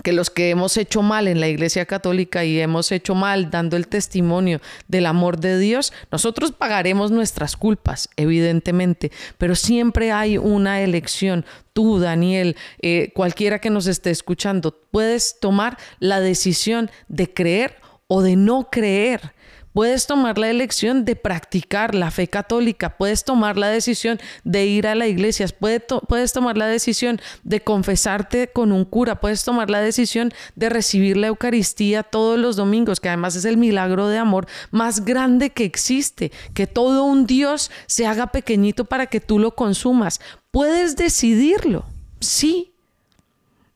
Que 0.04 0.14
los 0.14 0.30
que 0.30 0.50
hemos 0.50 0.78
hecho 0.78 1.02
mal 1.02 1.28
en 1.28 1.40
la 1.40 1.48
Iglesia 1.48 1.86
Católica 1.86 2.44
y 2.44 2.60
hemos 2.60 2.92
hecho 2.92 3.16
mal 3.16 3.50
dando 3.50 3.78
el 3.78 3.88
testimonio 3.88 4.62
del 4.88 5.06
amor 5.06 5.40
de 5.40 5.58
Dios, 5.58 5.94
nosotros 6.12 6.52
pagaremos 6.52 7.12
nuestras 7.12 7.56
culpas, 7.56 8.10
evidentemente, 8.18 9.12
pero 9.38 9.56
siempre 9.56 10.12
hay 10.12 10.38
una 10.38 10.82
elección. 10.82 11.46
Tú, 11.74 12.00
Daniel, 12.00 12.56
eh, 12.82 13.12
cualquiera 13.14 13.60
que 13.60 13.70
nos 13.70 13.88
esté 13.88 14.10
escuchando, 14.10 14.78
puedes 14.92 15.40
tomar 15.40 15.78
la 16.00 16.20
decisión 16.20 16.92
de 17.08 17.34
creer 17.34 17.78
o 18.08 18.22
de 18.22 18.36
no 18.36 18.70
creer. 18.72 19.34
Puedes 19.76 20.08
tomar 20.08 20.38
la 20.38 20.50
elección 20.50 21.04
de 21.04 21.18
practicar 21.18 21.96
la 21.96 22.10
fe 22.10 22.30
católica, 22.30 22.96
puedes 22.96 23.26
tomar 23.26 23.58
la 23.58 23.68
decisión 23.68 24.22
de 24.46 24.66
ir 24.66 24.88
a 24.88 24.96
la 24.96 25.08
iglesia, 25.08 25.48
puedes, 25.60 26.32
tomar 26.32 26.58
la 26.58 26.68
decisión 26.68 27.20
de 27.44 27.60
confesarte 27.60 28.48
con 28.48 28.72
un 28.72 28.86
cura, 28.86 29.20
puedes 29.20 29.44
tomar 29.44 29.70
la 29.70 29.82
decisión 29.82 30.32
de 30.56 30.70
recibir 30.70 31.18
la 31.18 31.28
Eucaristía 31.28 32.04
todos 32.04 32.40
los 32.40 32.56
domingos, 32.56 33.02
que 33.02 33.10
además 33.10 33.36
es 33.36 33.44
el 33.44 33.58
milagro 33.58 34.08
de 34.08 34.18
amor 34.18 34.48
más 34.72 35.04
grande 35.04 35.50
que 35.50 35.66
existe, 35.66 36.32
que 36.54 36.68
todo 36.68 37.04
un 37.04 37.26
Dios 37.26 37.70
se 37.86 38.08
haga 38.08 38.28
pequeñito 38.28 38.86
para 38.86 39.08
que 39.08 39.20
tú 39.20 39.40
lo 39.40 39.56
consumas. 39.56 40.22
Puedes 40.52 40.96
decidirlo, 40.96 41.84
sí. 42.22 42.72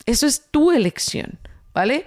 Eso 0.05 0.27
es 0.27 0.43
tu 0.49 0.71
elección, 0.71 1.37
¿vale? 1.73 2.05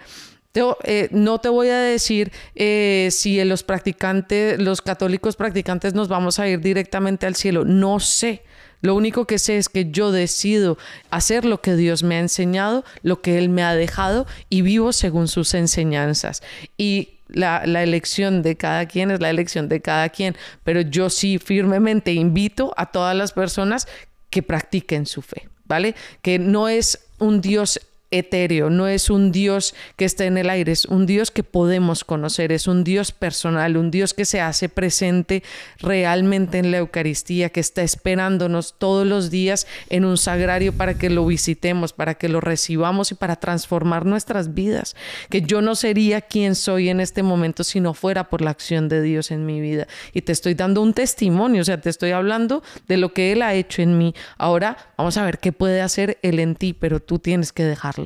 Eh, 0.55 1.09
no 1.13 1.39
te 1.39 1.49
voy 1.49 1.69
a 1.69 1.79
decir 1.79 2.31
eh, 2.55 3.09
si 3.11 3.43
los 3.45 3.63
practicantes, 3.63 4.61
los 4.61 4.83
católicos 4.83 5.37
practicantes 5.37 5.95
nos 5.95 6.09
vamos 6.09 6.39
a 6.39 6.49
ir 6.49 6.61
directamente 6.61 7.27
al 7.27 7.35
cielo. 7.35 7.65
No 7.65 8.01
sé. 8.01 8.43
Lo 8.83 8.95
único 8.97 9.27
que 9.27 9.39
sé 9.39 9.59
es 9.59 9.69
que 9.69 9.91
yo 9.91 10.11
decido 10.11 10.77
hacer 11.11 11.45
lo 11.45 11.61
que 11.61 11.77
Dios 11.77 12.03
me 12.03 12.17
ha 12.17 12.21
enseñado, 12.21 12.85
lo 13.03 13.23
que 13.23 13.39
Él 13.39 13.49
me 13.49 13.63
ha 13.63 13.77
dejado 13.77 14.27
y 14.51 14.63
vivo 14.63 14.93
según 14.93 15.29
sus 15.29 15.55
enseñanzas. 15.55 16.43
Y 16.77 17.21
la, 17.29 17.63
la, 17.65 17.83
elección 17.83 18.43
de 18.43 18.57
cada 18.57 18.87
quien 18.87 19.11
es 19.11 19.21
la 19.21 19.31
elección 19.31 19.69
de 19.69 19.81
cada 19.81 20.09
quien, 20.09 20.37
pero 20.65 20.81
yo 20.81 21.09
sí 21.11 21.39
firmemente 21.39 22.13
invito 22.13 22.75
a 22.77 22.87
todas 22.87 23.17
las 23.17 23.33
personas 23.33 23.87
que 24.31 24.43
practiquen 24.43 25.07
su 25.07 25.23
fe, 25.23 25.49
¿vale? 25.65 25.95
Que 26.21 26.39
no 26.41 26.69
es 26.69 27.07
un 27.19 27.41
Dios 27.41 27.81
etéreo, 28.13 28.71
no 28.71 28.87
es 28.87 29.11
un 29.11 29.33
Dios 29.33 29.75
que 29.97 30.05
está 30.05 30.25
en 30.25 30.39
el 30.39 30.51
aire, 30.51 30.71
es 30.71 30.85
un 30.85 31.07
Dios 31.07 31.31
que 31.31 31.43
podemos 31.43 32.05
conocer, 32.05 32.53
es 32.53 32.67
un 32.67 32.85
Dios 32.85 33.11
personal, 33.11 33.77
un 33.77 33.91
Dios 33.91 34.15
que 34.15 34.25
se 34.25 34.41
hace 34.41 34.69
presente 34.69 35.43
realmente 35.81 36.59
en 36.59 36.71
la 36.71 36.79
Eucaristía, 36.79 37.49
que 37.49 37.61
está 37.61 37.83
esperándonos 37.83 38.75
todos 38.79 39.07
los 39.07 39.31
días 39.31 39.67
en 39.89 40.05
un 40.05 40.19
sagrario 40.19 40.73
para 40.73 40.95
que 40.95 41.11
lo 41.11 41.27
visitemos, 41.27 41.93
para 41.93 42.15
que 42.15 42.29
lo 42.29 42.41
recibamos 42.41 43.11
y 43.11 43.15
para 43.15 43.37
transformar 43.37 44.07
nuestras 44.07 44.55
vidas. 44.55 44.95
Que 45.31 45.43
yo 45.43 45.63
no 45.63 45.75
sería 45.75 46.21
quien 46.21 46.55
soy 46.55 46.89
en 46.89 47.01
este 47.01 47.23
momento 47.23 47.65
si 47.65 47.81
no 47.81 47.95
fuera 47.95 48.29
por 48.29 48.43
la 48.43 48.51
acción 48.51 48.89
de 48.89 49.03
Dios 49.03 49.31
en 49.31 49.47
mi 49.47 49.61
vida. 49.61 49.87
Y 50.13 50.23
te 50.23 50.33
estoy 50.33 50.55
dando 50.55 50.83
un 50.83 50.95
testimonio, 50.95 51.63
o 51.63 51.65
sea, 51.65 51.81
te 51.81 51.91
estoy 51.91 52.11
hablando 52.11 52.63
de 52.89 52.97
lo 52.97 53.13
que 53.13 53.33
Él 53.33 53.43
ha 53.43 53.55
hecho 53.55 53.83
en 53.83 53.97
mí. 53.99 54.15
Ahora 54.37 54.77
vamos 54.97 55.17
a 55.17 55.25
ver 55.25 55.39
qué 55.39 55.53
puede 55.53 55.81
hacer 55.81 56.19
Él 56.23 56.39
en 56.39 56.55
ti, 56.55 56.73
pero 56.73 57.01
tú 57.01 57.19
tienes 57.19 57.53
que 57.53 57.65
dejarlo. 57.65 58.02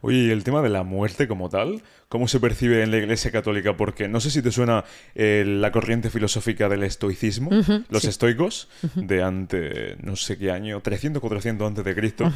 Oye, 0.00 0.18
¿y 0.18 0.30
el 0.30 0.44
tema 0.44 0.62
de 0.62 0.68
la 0.68 0.82
muerte 0.82 1.28
como 1.28 1.48
tal? 1.48 1.82
¿Cómo 2.08 2.28
se 2.28 2.40
percibe 2.40 2.82
en 2.82 2.90
la 2.90 2.98
Iglesia 2.98 3.30
Católica? 3.30 3.76
Porque 3.76 4.08
no 4.08 4.20
sé 4.20 4.30
si 4.30 4.42
te 4.42 4.52
suena 4.52 4.84
eh, 5.14 5.44
la 5.46 5.72
corriente 5.72 6.10
filosófica 6.10 6.68
del 6.68 6.84
estoicismo, 6.84 7.50
los 7.88 8.04
estoicos, 8.04 8.68
de 8.94 9.22
ante 9.22 9.96
no 10.02 10.16
sé 10.16 10.38
qué 10.38 10.50
año, 10.50 10.80
300, 10.80 11.20
400 11.20 11.66
antes 11.66 11.84
de 11.84 11.94
Cristo. 11.94 12.32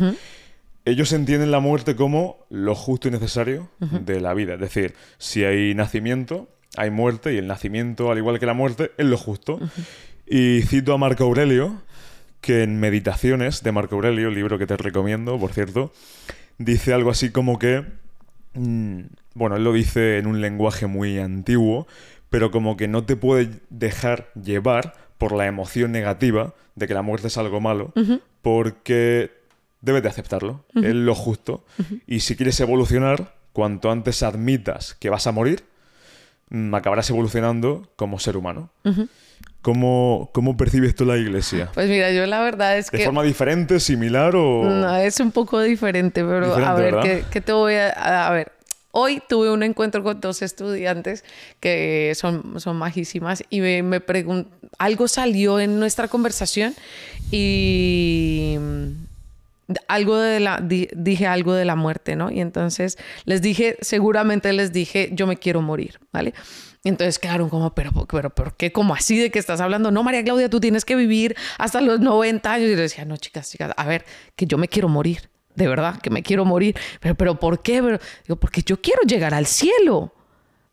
Ellos 0.84 1.12
entienden 1.12 1.50
la 1.50 1.60
muerte 1.60 1.94
como 1.94 2.46
lo 2.48 2.74
justo 2.74 3.08
y 3.08 3.10
necesario 3.10 3.70
de 3.78 4.20
la 4.20 4.34
vida. 4.34 4.54
Es 4.54 4.60
decir, 4.60 4.94
si 5.18 5.44
hay 5.44 5.74
nacimiento, 5.74 6.48
hay 6.76 6.90
muerte, 6.90 7.34
y 7.34 7.38
el 7.38 7.46
nacimiento, 7.46 8.10
al 8.10 8.18
igual 8.18 8.38
que 8.38 8.46
la 8.46 8.54
muerte, 8.54 8.92
es 8.96 9.06
lo 9.06 9.18
justo. 9.18 9.60
Y 10.26 10.62
cito 10.62 10.94
a 10.94 10.98
Marco 10.98 11.24
Aurelio, 11.24 11.82
que 12.40 12.62
en 12.62 12.80
Meditaciones 12.80 13.62
de 13.62 13.72
Marco 13.72 13.96
Aurelio, 13.96 14.30
libro 14.30 14.58
que 14.58 14.66
te 14.66 14.76
recomiendo, 14.76 15.38
por 15.38 15.52
cierto, 15.52 15.92
dice 16.60 16.92
algo 16.92 17.10
así 17.10 17.30
como 17.30 17.58
que... 17.58 17.84
Mm, 18.54 19.00
bueno, 19.34 19.56
él 19.56 19.64
lo 19.64 19.72
dice 19.72 20.18
en 20.18 20.26
un 20.26 20.40
lenguaje 20.40 20.86
muy 20.86 21.18
antiguo, 21.18 21.86
pero 22.30 22.50
como 22.50 22.76
que 22.76 22.88
no 22.88 23.04
te 23.04 23.16
puede 23.16 23.60
dejar 23.70 24.30
llevar 24.34 24.94
por 25.18 25.32
la 25.32 25.46
emoción 25.46 25.92
negativa 25.92 26.54
de 26.74 26.88
que 26.88 26.94
la 26.94 27.02
muerte 27.02 27.28
es 27.28 27.38
algo 27.38 27.60
malo, 27.60 27.92
porque 28.42 29.30
debes 29.80 30.02
de 30.02 30.08
aceptarlo, 30.08 30.64
es 30.74 30.94
lo 30.94 31.14
justo. 31.14 31.64
Y 32.06 32.20
si 32.20 32.36
quieres 32.36 32.58
evolucionar, 32.60 33.34
cuanto 33.52 33.90
antes 33.90 34.22
admitas 34.22 34.94
que 34.94 35.10
vas 35.10 35.26
a 35.26 35.32
morir, 35.32 35.64
mm, 36.50 36.74
acabarás 36.74 37.08
evolucionando 37.10 37.88
como 37.96 38.18
ser 38.18 38.36
humano. 38.36 38.70
¿Cómo, 39.62 40.30
¿Cómo 40.32 40.56
percibes 40.56 40.94
tú 40.94 41.04
la 41.04 41.18
iglesia? 41.18 41.70
Pues 41.74 41.88
mira, 41.88 42.10
yo 42.12 42.24
la 42.26 42.40
verdad 42.40 42.78
es 42.78 42.90
que... 42.90 42.98
¿De 42.98 43.04
forma 43.04 43.22
diferente, 43.22 43.78
similar 43.78 44.34
o...? 44.34 44.64
No, 44.64 44.96
es 44.96 45.20
un 45.20 45.32
poco 45.32 45.60
diferente, 45.60 46.24
pero 46.24 46.54
a 46.54 46.74
ver, 46.74 47.24
¿qué, 47.30 47.40
te 47.40 47.52
voy 47.52 47.74
a... 47.74 48.28
A 48.28 48.32
ver, 48.32 48.52
hoy 48.92 49.22
tuve 49.28 49.50
un 49.50 49.62
encuentro 49.62 50.02
con 50.02 50.20
dos 50.20 50.40
estudiantes 50.40 51.24
que 51.60 52.12
son, 52.14 52.58
son 52.58 52.76
majísimas 52.76 53.44
y 53.50 53.60
me, 53.60 53.82
me 53.82 54.02
Algo 54.78 55.08
salió 55.08 55.60
en 55.60 55.78
nuestra 55.78 56.08
conversación 56.08 56.74
y 57.30 58.56
algo 59.88 60.16
de 60.18 60.40
la 60.40 60.60
dije 60.60 61.26
algo 61.26 61.54
de 61.54 61.64
la 61.64 61.76
muerte, 61.76 62.16
¿no? 62.16 62.30
Y 62.30 62.40
entonces 62.40 62.98
les 63.24 63.42
dije, 63.42 63.76
seguramente 63.80 64.52
les 64.52 64.72
dije, 64.72 65.10
yo 65.12 65.26
me 65.26 65.36
quiero 65.36 65.62
morir, 65.62 66.00
¿vale? 66.12 66.34
Entonces 66.82 67.18
quedaron 67.18 67.50
como, 67.50 67.74
pero, 67.74 67.92
pero, 68.06 68.30
¿por 68.30 68.56
qué? 68.56 68.72
¿Cómo 68.72 68.94
así 68.94 69.18
de 69.18 69.30
que 69.30 69.38
estás 69.38 69.60
hablando? 69.60 69.90
No, 69.90 70.02
María 70.02 70.24
Claudia, 70.24 70.48
tú 70.48 70.60
tienes 70.60 70.84
que 70.84 70.96
vivir 70.96 71.36
hasta 71.58 71.80
los 71.80 72.00
90 72.00 72.50
años. 72.50 72.68
Y 72.68 72.72
yo 72.72 72.78
decía, 72.78 73.04
no, 73.04 73.16
chicas, 73.18 73.50
chicas, 73.50 73.72
a 73.76 73.86
ver, 73.86 74.06
que 74.34 74.46
yo 74.46 74.56
me 74.56 74.66
quiero 74.66 74.88
morir, 74.88 75.28
de 75.54 75.68
verdad, 75.68 76.00
que 76.00 76.08
me 76.08 76.22
quiero 76.22 76.46
morir. 76.46 76.76
Pero, 77.00 77.14
pero 77.16 77.38
¿por 77.38 77.60
qué? 77.60 77.82
Digo, 77.82 78.36
porque 78.40 78.62
yo 78.62 78.80
quiero 78.80 79.02
llegar 79.02 79.34
al 79.34 79.46
cielo. 79.46 80.14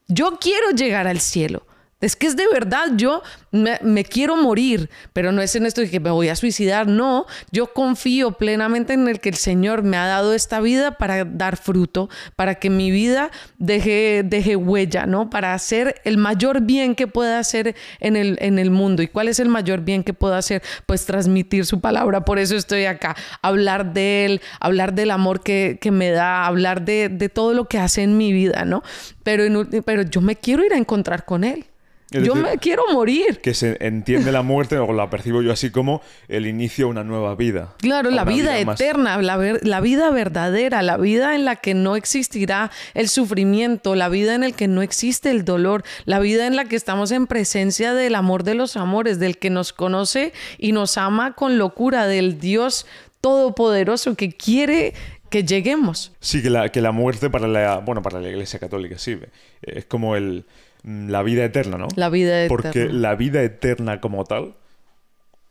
Yo 0.08 0.38
quiero 0.40 0.72
llegar 0.72 1.08
al 1.08 1.20
cielo. 1.20 1.67
Es 2.00 2.16
que 2.16 2.28
es 2.28 2.36
de 2.36 2.48
verdad, 2.54 2.90
yo 2.96 3.24
me, 3.52 4.04
quiero 4.04 4.36
morir, 4.36 4.88
pero 5.14 5.32
no 5.32 5.42
es 5.42 5.56
en 5.56 5.66
esto 5.66 5.82
de 5.82 5.90
que 5.90 6.00
me 6.00 6.12
voy 6.12 6.30
a 6.30 6.36
suicidar, 6.36 6.86
no, 6.88 7.26
yo 7.52 7.74
confío 7.74 8.34
plenamente 8.34 8.94
en 8.94 9.08
el 9.08 9.20
que 9.20 9.30
el 9.30 9.36
Señor 9.36 9.82
me 9.82 9.98
ha 9.98 10.06
dado 10.06 10.36
esta 10.36 10.62
vida 10.62 11.00
para 11.00 11.26
dar 11.26 11.58
fruto, 11.58 12.08
para 12.36 12.56
que 12.56 12.70
mi 12.70 12.92
vida 12.92 13.32
deje, 13.58 14.22
deje 14.24 14.56
huella, 14.56 15.08
¿no? 15.08 15.32
Para 15.32 15.56
hacer 15.56 16.00
el 16.04 16.18
mayor 16.18 16.62
bien 16.62 16.94
que 16.94 17.08
pueda 17.08 17.40
hacer 17.40 17.76
en 18.00 18.16
el, 18.16 18.38
en 18.42 18.60
el 18.60 18.70
mundo. 18.70 19.02
¿Y 19.02 19.08
cuál 19.08 19.28
es 19.28 19.40
el 19.40 19.50
mayor 19.50 19.82
bien 19.82 20.04
que 20.04 20.14
puedo 20.14 20.36
hacer? 20.36 20.62
Pues 20.86 21.04
transmitir 21.08 21.66
su 21.66 21.82
palabra, 21.82 22.24
por 22.26 22.38
eso 22.38 22.56
estoy 22.56 22.86
acá, 22.86 23.16
hablar 23.42 23.94
de 23.94 24.26
Él, 24.26 24.42
hablar 24.60 24.94
del 24.94 25.10
amor 25.10 25.42
que, 25.42 25.80
me 25.92 26.12
da, 26.12 26.46
hablar 26.46 26.86
de, 26.86 27.32
todo 27.34 27.56
lo 27.56 27.68
que 27.68 27.80
hace 27.80 28.04
en 28.04 28.18
mi 28.18 28.34
vida, 28.34 28.66
¿no? 28.66 28.84
Pero, 29.24 29.68
pero 29.84 30.04
yo 30.04 30.22
me 30.22 30.36
quiero 30.36 30.64
ir 30.64 30.74
a 30.74 30.78
encontrar 30.78 31.26
con 31.26 31.44
Él 31.44 31.66
yo 32.12 32.36
me 32.36 32.58
quiero 32.58 32.84
morir. 32.94 33.40
Que 33.42 33.54
se 33.54 33.78
entiende 33.80 34.32
la 34.32 34.42
muerte, 34.42 34.78
o 34.78 34.94
la 34.94 35.10
percibo 35.10 35.42
yo 35.42 35.52
así 35.52 35.70
como 35.70 36.02
el 36.28 36.48
inicio 36.48 36.86
a 36.86 36.90
una 36.90 37.04
nueva 37.04 37.36
vida. 37.36 37.76
Claro, 37.80 38.10
la 38.12 38.24
vida, 38.24 38.58
eterna, 38.60 39.22
la, 39.22 39.38
la, 39.62 39.82
vida 39.82 40.10
verdadera, 40.12 40.82
la 40.82 40.98
vida 40.98 41.36
en 41.36 41.46
la 41.46 41.58
que 41.58 41.74
no 41.74 41.96
existirá 41.96 42.72
el 42.94 43.10
sufrimiento, 43.10 43.96
la 43.96 44.10
vida 44.10 44.36
en 44.36 44.42
la 44.42 44.52
que 44.52 44.68
no 44.68 44.82
existe 44.82 45.32
el 45.32 45.44
dolor, 45.44 45.84
la 46.06 46.20
vida 46.20 46.48
en 46.48 46.56
la 46.56 46.66
que 46.66 46.76
estamos 46.76 47.12
en 47.12 47.28
presencia 47.28 47.94
del 47.94 48.16
amor 48.16 48.44
de 48.44 48.56
los 48.56 48.78
amores, 48.78 49.20
del 49.20 49.38
que 49.38 49.50
nos 49.50 49.74
conoce 49.74 50.34
y 50.58 50.72
nos 50.72 50.98
ama 50.98 51.34
con 51.34 51.58
locura, 51.58 52.08
del 52.08 52.40
Dios 52.40 52.86
todopoderoso 53.22 54.16
que 54.16 54.32
quiere 54.32 54.94
que 55.30 55.44
lleguemos. 55.44 56.14
Sí, 56.20 56.42
que 56.42 56.50
la, 56.50 56.70
que 56.70 56.82
la 56.82 56.92
muerte 56.92 57.30
para 57.30 57.48
la, 57.48 57.80
bueno, 57.80 58.02
para 58.02 58.22
la 58.22 58.30
Iglesia 58.30 58.60
Católica, 58.60 58.98
sí, 58.98 59.18
es 59.62 59.86
como 59.86 60.16
el 60.16 60.46
la 60.88 61.22
vida 61.22 61.44
eterna, 61.44 61.78
¿no? 61.78 61.90
La 61.96 62.10
vida 62.10 62.46
eterna. 62.46 62.48
Porque 62.48 62.86
la 62.86 63.16
vida 63.16 63.44
eterna 63.44 64.00
como 64.00 64.24
tal, 64.24 64.56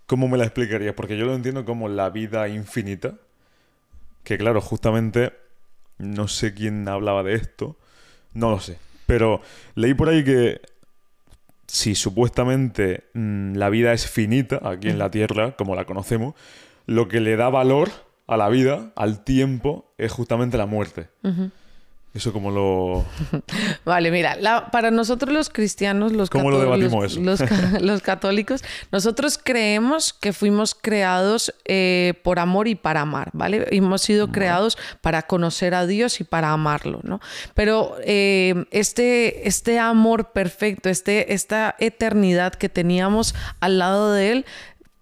¿cómo 0.06 0.28
me 0.28 0.38
la 0.38 0.44
explicarías? 0.44 0.94
Porque 0.94 1.18
yo 1.18 1.26
lo 1.26 1.34
entiendo 1.34 1.64
como 1.64 1.88
la 1.88 2.08
vida 2.08 2.48
infinita. 2.48 3.14
Que 4.24 4.38
claro, 4.38 4.60
justamente 4.60 5.34
no 5.98 6.26
sé 6.26 6.54
quién 6.54 6.88
hablaba 6.88 7.22
de 7.22 7.34
esto, 7.34 7.76
no 8.32 8.50
lo 8.50 8.60
sé. 8.60 8.78
Pero 9.04 9.42
leí 9.74 9.92
por 9.92 10.08
ahí 10.08 10.24
que 10.24 10.60
si 11.66 11.94
supuestamente 11.94 13.04
mm, 13.12 13.56
la 13.56 13.68
vida 13.68 13.92
es 13.92 14.08
finita 14.08 14.60
aquí 14.62 14.88
en 14.88 14.98
la 14.98 15.10
Tierra, 15.10 15.54
como 15.56 15.76
la 15.76 15.84
conocemos, 15.84 16.34
lo 16.86 17.08
que 17.08 17.20
le 17.20 17.36
da 17.36 17.50
valor 17.50 17.90
a 18.26 18.36
la 18.36 18.48
vida, 18.48 18.90
al 18.96 19.22
tiempo, 19.22 19.92
es 19.98 20.12
justamente 20.12 20.56
la 20.56 20.66
muerte. 20.66 21.08
Eso 22.16 22.32
como 22.32 22.50
lo... 22.50 23.04
vale, 23.84 24.10
mira, 24.10 24.38
para 24.72 24.90
nosotros 24.90 25.34
los 25.34 25.50
cristianos, 25.50 26.12
los, 26.12 26.30
¿Cómo 26.30 26.50
lo 26.50 26.58
debatimos 26.58 27.04
eso? 27.04 27.20
Los, 27.80 28.00
católicos, 28.00 28.64
nosotros 28.90 29.38
creemos 29.42 30.14
que 30.14 30.32
fuimos 30.32 30.74
creados 30.74 31.54
eh, 31.66 32.14
por 32.24 32.38
amor 32.38 32.68
y 32.68 32.74
para 32.74 33.02
amar, 33.02 33.30
¿vale? 33.34 33.66
Hemos 33.70 34.00
sido 34.00 34.32
creados 34.32 34.78
para 35.02 35.22
conocer 35.22 35.74
a 35.74 35.86
Dios 35.86 36.20
y 36.20 36.24
para 36.24 36.52
amarlo, 36.52 37.00
¿no? 37.02 37.20
Pero 37.54 37.96
eh, 38.02 38.64
este, 38.70 39.46
este 39.46 39.78
amor 39.78 40.32
perfecto, 40.32 40.88
este, 40.88 41.34
esta 41.34 41.74
eternidad 41.78 42.54
que 42.54 42.70
teníamos 42.70 43.34
al 43.60 43.78
lado 43.78 44.12
de 44.12 44.32
Él, 44.32 44.46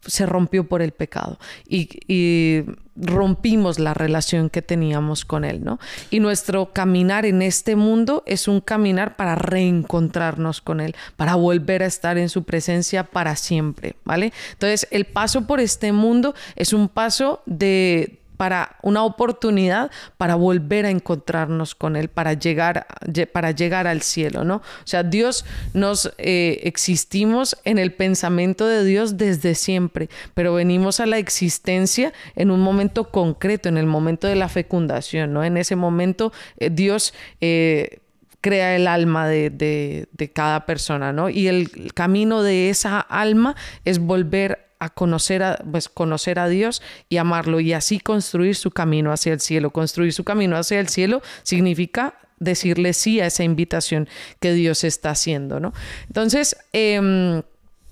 se 0.06 0.26
rompió 0.26 0.68
por 0.68 0.82
el 0.82 0.92
pecado 0.92 1.38
y, 1.68 2.64
rompimos 2.96 3.80
la 3.80 3.92
relación 3.92 4.50
que 4.50 4.62
teníamos 4.62 5.24
con 5.24 5.44
Él, 5.44 5.64
¿no? 5.64 5.80
Y 6.10 6.20
nuestro 6.20 6.72
caminar 6.72 7.26
en 7.26 7.42
este 7.42 7.74
mundo 7.74 8.22
es 8.24 8.46
un 8.46 8.60
caminar 8.60 9.16
para 9.16 9.34
reencontrarnos 9.34 10.60
con 10.60 10.80
Él, 10.80 10.94
para 11.16 11.34
volver 11.34 11.82
a 11.82 11.86
estar 11.86 12.18
en 12.18 12.28
su 12.28 12.44
presencia 12.44 13.02
para 13.02 13.34
siempre, 13.34 13.96
¿vale? 14.04 14.32
Entonces, 14.52 14.86
el 14.92 15.06
paso 15.06 15.44
por 15.44 15.58
este 15.58 15.90
mundo 15.90 16.36
es 16.54 16.72
un 16.72 16.88
paso 16.88 17.42
de 17.46 18.20
para 18.36 18.76
una 18.82 19.04
oportunidad 19.04 19.90
para 20.16 20.34
volver 20.34 20.86
a 20.86 20.90
encontrarnos 20.90 21.74
con 21.74 21.96
Él, 21.96 22.08
para 22.08 22.34
llegar, 22.34 22.86
para 23.32 23.50
llegar 23.52 23.86
al 23.86 24.02
cielo, 24.02 24.44
¿no? 24.44 24.56
O 24.56 24.86
sea, 24.86 25.02
Dios 25.02 25.44
nos 25.72 26.12
eh, 26.18 26.60
existimos 26.64 27.56
en 27.64 27.78
el 27.78 27.92
pensamiento 27.92 28.66
de 28.66 28.84
Dios 28.84 29.16
desde 29.16 29.54
siempre, 29.54 30.08
pero 30.34 30.54
venimos 30.54 31.00
a 31.00 31.06
la 31.06 31.18
existencia 31.18 32.12
en 32.36 32.50
un 32.50 32.60
momento 32.60 33.10
concreto, 33.10 33.68
en 33.68 33.78
el 33.78 33.86
momento 33.86 34.26
de 34.26 34.36
la 34.36 34.48
fecundación, 34.48 35.32
¿no? 35.32 35.44
En 35.44 35.56
ese 35.56 35.76
momento 35.76 36.32
eh, 36.58 36.70
Dios... 36.70 37.14
Eh, 37.40 38.00
crea 38.40 38.76
el 38.76 38.88
alma 38.88 39.26
de, 39.26 39.48
de, 39.48 40.32
cada 40.34 40.66
persona, 40.66 41.14
¿no? 41.14 41.30
Y 41.30 41.48
el 41.48 41.94
camino 41.94 42.42
de 42.42 42.68
esa 42.68 43.00
alma 43.00 43.56
es 43.86 43.98
volver 43.98 44.63
a 44.84 44.90
conocer 44.90 45.42
a, 45.42 45.56
pues, 45.70 45.88
conocer 45.88 46.38
a 46.38 46.48
Dios 46.48 46.82
y 47.08 47.16
amarlo 47.16 47.60
y 47.60 47.72
así 47.72 48.00
construir 48.00 48.56
su 48.56 48.70
camino 48.70 49.12
hacia 49.12 49.32
el 49.32 49.40
cielo. 49.40 49.70
Construir 49.70 50.12
su 50.12 50.24
camino 50.24 50.56
hacia 50.56 50.80
el 50.80 50.88
cielo 50.88 51.22
significa 51.42 52.18
decirle 52.38 52.92
sí 52.92 53.20
a 53.20 53.26
esa 53.26 53.44
invitación 53.44 54.08
que 54.40 54.52
Dios 54.52 54.84
está 54.84 55.10
haciendo, 55.10 55.60
¿no? 55.60 55.72
Entonces, 56.08 56.56
em, 56.72 57.42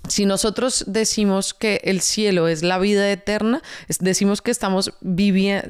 si 0.07 0.25
nosotros 0.25 0.83
decimos 0.87 1.53
que 1.53 1.79
el 1.85 2.01
cielo 2.01 2.49
es 2.49 2.61
la 2.61 2.77
vida 2.77 3.09
eterna, 3.09 3.61
decimos 3.99 4.41
que 4.41 4.51
estamos 4.51 4.93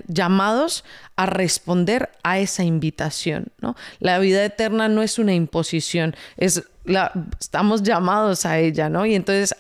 llamados 0.08 0.84
a 1.16 1.28
responder 1.28 2.10
a 2.24 2.40
esa 2.40 2.64
invitación, 2.64 3.48
¿no? 3.62 3.76
La 4.00 4.18
vida 4.18 4.44
eterna 4.44 4.90
no 4.90 5.04
es 5.04 5.20
una 5.20 5.36
imposición, 5.36 6.16
es 6.38 6.64
estamos 7.40 7.84
llamados 7.84 8.46
a 8.46 8.60
ella, 8.60 8.90
¿no? 8.90 9.06
Y 9.06 9.16
entonces 9.16 9.56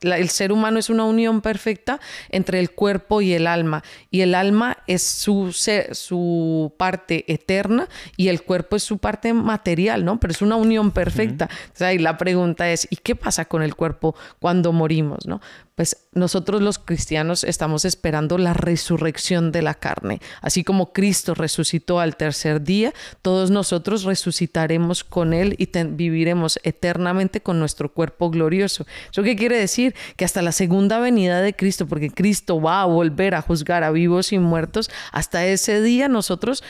el 0.00 0.28
ser 0.30 0.52
humano 0.52 0.78
es 0.78 0.90
una 0.90 1.04
unión 1.04 1.40
perfecta 1.40 2.00
entre 2.30 2.58
el 2.60 2.70
cuerpo 2.70 3.20
y 3.20 3.34
el 3.34 3.46
alma. 3.46 3.82
Y 4.10 4.22
el 4.22 4.34
alma 4.34 4.78
es 4.86 5.02
su, 5.02 5.52
su 5.52 6.74
parte 6.78 7.30
eterna 7.32 7.88
y 8.16 8.28
el 8.28 8.42
cuerpo 8.42 8.76
es 8.76 8.82
su 8.82 8.98
parte 8.98 9.32
material, 9.32 10.04
¿no? 10.04 10.18
Pero 10.18 10.32
es 10.32 10.42
una 10.42 10.56
unión 10.56 10.90
perfecta. 10.92 11.48
ahí 11.80 11.98
la 11.98 12.16
pregunta 12.16 12.70
es, 12.70 12.86
¿y 12.90 12.96
qué 12.96 13.16
pasa 13.16 13.44
con 13.44 13.62
el 13.62 13.74
cuerpo 13.74 14.14
cuando 14.38 14.72
morimos, 14.72 15.26
¿no? 15.26 15.40
Pues 15.74 16.08
nosotros 16.12 16.60
los 16.60 16.78
cristianos 16.78 17.44
estamos 17.44 17.86
esperando 17.86 18.36
la 18.36 18.52
resurrección 18.52 19.52
de 19.52 19.62
la 19.62 19.74
carne. 19.74 20.20
Así 20.42 20.64
como 20.64 20.92
Cristo 20.92 21.34
resucitó 21.34 21.98
al 21.98 22.16
tercer 22.16 22.62
día, 22.62 22.92
todos 23.22 23.50
nosotros 23.50 24.04
resucitaremos 24.04 25.04
con 25.04 25.32
Él 25.32 25.56
y 25.58 25.70
viviremos 25.84 26.60
eternamente 26.62 27.40
con 27.40 27.58
nuestro 27.58 27.92
cuerpo 27.92 28.30
glorioso. 28.30 28.86
¿Eso 29.10 29.22
qué 29.22 29.34
quiere 29.34 29.58
decir? 29.58 29.94
Que 30.16 30.26
hasta 30.26 30.42
la 30.42 30.52
segunda 30.52 30.98
venida 30.98 31.40
de 31.40 31.54
Cristo, 31.54 31.86
porque 31.86 32.10
Cristo 32.10 32.60
va 32.60 32.82
a 32.82 32.86
volver 32.86 33.34
a 33.34 33.40
juzgar 33.40 33.82
a 33.82 33.90
vivos 33.90 34.32
y 34.32 34.38
muertos, 34.38 34.90
hasta 35.12 35.46
ese 35.46 35.80
día 35.80 36.08
nosotros 36.08 36.62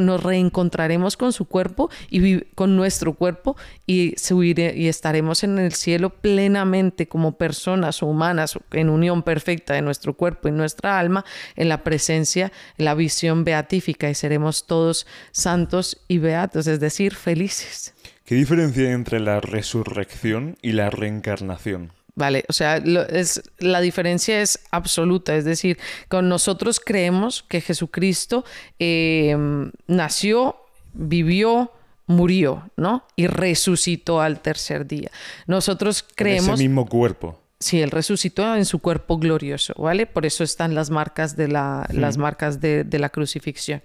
nos 0.00 0.22
reencontraremos 0.22 1.16
con 1.16 1.32
su 1.32 1.44
cuerpo 1.44 1.90
y 2.10 2.40
con 2.54 2.76
nuestro 2.76 3.14
cuerpo 3.14 3.56
y, 3.86 4.14
y 4.16 4.88
estaremos 4.88 5.44
en 5.44 5.58
el 5.58 5.72
cielo 5.72 6.10
plenamente 6.10 7.06
como 7.06 7.36
personas 7.36 8.02
humanas 8.02 8.47
en 8.72 8.88
unión 8.88 9.22
perfecta 9.22 9.74
de 9.74 9.82
nuestro 9.82 10.14
cuerpo 10.14 10.48
y 10.48 10.52
nuestra 10.52 10.98
alma, 10.98 11.24
en 11.56 11.68
la 11.68 11.82
presencia, 11.84 12.52
en 12.76 12.84
la 12.84 12.94
visión 12.94 13.44
beatífica 13.44 14.08
y 14.10 14.14
seremos 14.14 14.66
todos 14.66 15.06
santos 15.32 16.02
y 16.08 16.18
beatos, 16.18 16.66
es 16.66 16.80
decir, 16.80 17.14
felices. 17.14 17.94
¿Qué 18.24 18.34
diferencia 18.34 18.86
hay 18.86 18.92
entre 18.92 19.20
la 19.20 19.40
resurrección 19.40 20.56
y 20.60 20.72
la 20.72 20.90
reencarnación? 20.90 21.92
Vale, 22.18 22.44
o 22.48 22.52
sea, 22.52 22.78
es, 22.78 23.40
la 23.58 23.80
diferencia 23.80 24.42
es 24.42 24.58
absoluta, 24.72 25.36
es 25.36 25.44
decir, 25.44 25.78
con 26.08 26.28
nosotros 26.28 26.80
creemos 26.80 27.44
que 27.48 27.60
Jesucristo 27.60 28.44
em, 28.80 29.70
nació, 29.86 30.56
vivió, 30.94 31.70
murió, 32.08 32.70
¿no? 32.76 33.04
Y 33.14 33.28
resucitó 33.28 34.20
al 34.20 34.40
tercer 34.40 34.88
día. 34.88 35.12
Nosotros 35.46 36.04
creemos... 36.16 36.54
ese 36.54 36.64
mismo 36.64 36.86
cuerpo. 36.86 37.37
Sí, 37.60 37.80
él 37.80 37.90
resucitó 37.90 38.54
en 38.54 38.64
su 38.64 38.78
cuerpo 38.78 39.18
glorioso, 39.18 39.74
¿vale? 39.76 40.06
Por 40.06 40.24
eso 40.24 40.44
están 40.44 40.76
las 40.76 40.90
marcas 40.90 41.34
de 41.34 41.48
la, 41.48 41.88
las 41.92 42.16
marcas 42.16 42.60
de, 42.60 42.86
la 42.92 43.08
crucifixión. 43.08 43.82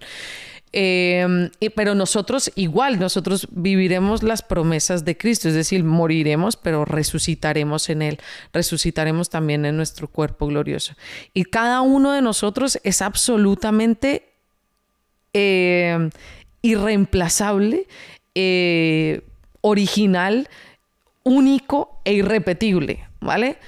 Em, 0.70 1.50
pero 1.74 1.96
nosotros 1.96 2.52
igual, 2.54 3.00
nosotros 3.00 3.48
viviremos 3.50 4.22
las 4.22 4.42
promesas 4.42 5.04
de 5.04 5.16
Cristo, 5.16 5.48
es 5.48 5.54
decir, 5.54 5.82
moriremos, 5.82 6.56
pero 6.56 6.84
resucitaremos 6.84 7.88
en 7.90 8.02
Él, 8.02 8.18
resucitaremos 8.52 9.28
también 9.28 9.64
en 9.64 9.76
nuestro 9.76 10.06
cuerpo 10.06 10.46
glorioso. 10.46 10.94
Y 11.32 11.44
cada 11.44 11.80
uno 11.80 12.12
de 12.12 12.22
nosotros 12.22 12.78
es 12.84 13.02
absolutamente 13.02 14.28
em, 15.32 16.10
irreemplazable, 16.62 17.88
eh, 18.36 19.22
original, 19.62 20.48
único 21.24 22.00
e 22.04 22.14
irrepetible, 22.14 23.08
¿vale? 23.20 23.58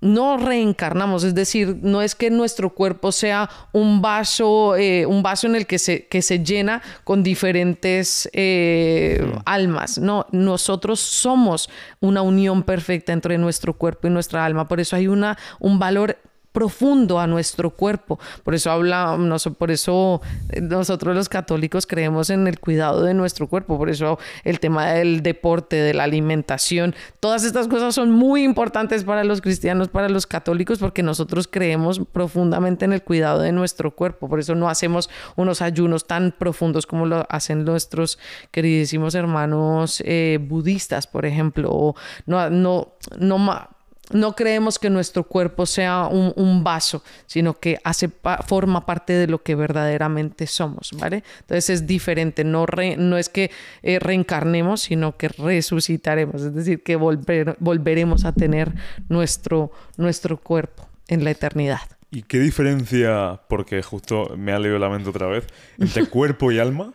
no 0.00 0.36
reencarnamos, 0.36 1.24
es 1.24 1.34
decir, 1.34 1.78
no 1.82 2.02
es 2.02 2.14
que 2.14 2.30
nuestro 2.30 2.74
cuerpo 2.74 3.12
sea 3.12 3.48
un 3.72 4.02
vaso, 4.02 4.76
eh, 4.76 5.06
un 5.06 5.22
vaso 5.22 5.46
en 5.46 5.56
el 5.56 5.66
que 5.66 5.78
se, 5.78 6.06
que 6.06 6.22
se 6.22 6.44
llena 6.44 6.82
con 7.04 7.22
diferentes 7.22 8.28
eh, 8.32 9.32
almas. 9.46 9.98
No, 9.98 10.26
nosotros 10.32 11.00
somos 11.00 11.70
una 12.00 12.22
unión 12.22 12.62
perfecta 12.62 13.12
entre 13.12 13.38
nuestro 13.38 13.74
cuerpo 13.74 14.06
y 14.06 14.10
nuestra 14.10 14.44
alma. 14.44 14.68
Por 14.68 14.80
eso 14.80 14.96
hay 14.96 15.08
una, 15.08 15.38
un 15.60 15.78
valor 15.78 16.18
profundo 16.56 17.20
a 17.20 17.26
nuestro 17.26 17.68
cuerpo. 17.68 18.18
Por 18.42 18.54
eso 18.54 18.70
habla, 18.70 19.14
por 19.58 19.70
eso 19.70 20.22
eh, 20.48 20.62
nosotros 20.62 21.14
los 21.14 21.28
católicos 21.28 21.86
creemos 21.86 22.30
en 22.30 22.46
el 22.46 22.58
cuidado 22.60 23.02
de 23.02 23.12
nuestro 23.12 23.46
cuerpo, 23.46 23.76
por 23.76 23.90
eso 23.90 24.18
el 24.42 24.58
tema 24.58 24.86
del 24.86 25.22
deporte, 25.22 25.76
de 25.76 25.92
la 25.92 26.04
alimentación, 26.04 26.94
todas 27.20 27.44
estas 27.44 27.68
cosas 27.68 27.94
son 27.94 28.10
muy 28.10 28.42
importantes 28.42 29.04
para 29.04 29.22
los 29.22 29.42
cristianos, 29.42 29.88
para 29.88 30.08
los 30.08 30.26
católicos, 30.26 30.78
porque 30.78 31.02
nosotros 31.02 31.46
creemos 31.46 32.00
profundamente 32.10 32.86
en 32.86 32.94
el 32.94 33.02
cuidado 33.02 33.42
de 33.42 33.52
nuestro 33.52 33.94
cuerpo. 33.94 34.26
Por 34.26 34.40
eso 34.40 34.54
no 34.54 34.70
hacemos 34.70 35.10
unos 35.36 35.60
ayunos 35.60 36.06
tan 36.06 36.32
profundos 36.32 36.86
como 36.86 37.04
lo 37.04 37.26
hacen 37.28 37.66
nuestros 37.66 38.18
queridísimos 38.50 39.14
hermanos 39.14 40.02
eh, 40.06 40.38
budistas, 40.40 41.06
por 41.06 41.26
ejemplo, 41.26 41.68
o 41.70 41.96
no, 42.24 42.48
no, 42.48 42.94
no 43.18 43.75
no 44.12 44.34
creemos 44.34 44.78
que 44.78 44.90
nuestro 44.90 45.24
cuerpo 45.24 45.66
sea 45.66 46.06
un, 46.06 46.64
vaso, 46.64 47.02
sino 47.26 47.58
que 47.58 47.78
hace 47.84 48.10
forma 48.46 48.86
parte 48.86 49.12
de 49.12 49.26
lo 49.26 49.42
que 49.42 49.54
verdaderamente 49.54 50.46
somos, 50.46 50.90
¿vale? 50.98 51.22
Entonces 51.40 51.70
es 51.70 51.86
diferente, 51.86 52.44
no, 52.44 52.66
no 52.98 53.18
es 53.18 53.28
que 53.28 53.50
eh, 53.82 53.98
reencarnemos, 53.98 54.82
sino 54.82 55.16
que 55.16 55.28
resucitaremos, 55.28 56.42
es 56.42 56.54
decir, 56.54 56.82
que 56.82 56.96
volveremos 56.96 58.24
a 58.24 58.32
tener 58.32 58.72
nuestro, 59.08 59.70
nuestro 59.96 60.38
cuerpo 60.38 60.88
en 61.08 61.24
la 61.24 61.30
eternidad. 61.30 61.80
¿Y 62.10 62.22
qué 62.22 62.38
diferencia, 62.38 63.40
porque 63.48 63.82
justo 63.82 64.34
me 64.36 64.52
ha 64.52 64.58
leído 64.58 64.78
la 64.78 64.88
mente 64.88 65.10
otra 65.10 65.26
vez, 65.26 65.46
entre 65.78 66.06
cuerpo 66.08 66.52
y 66.52 66.58
alma? 66.58 66.92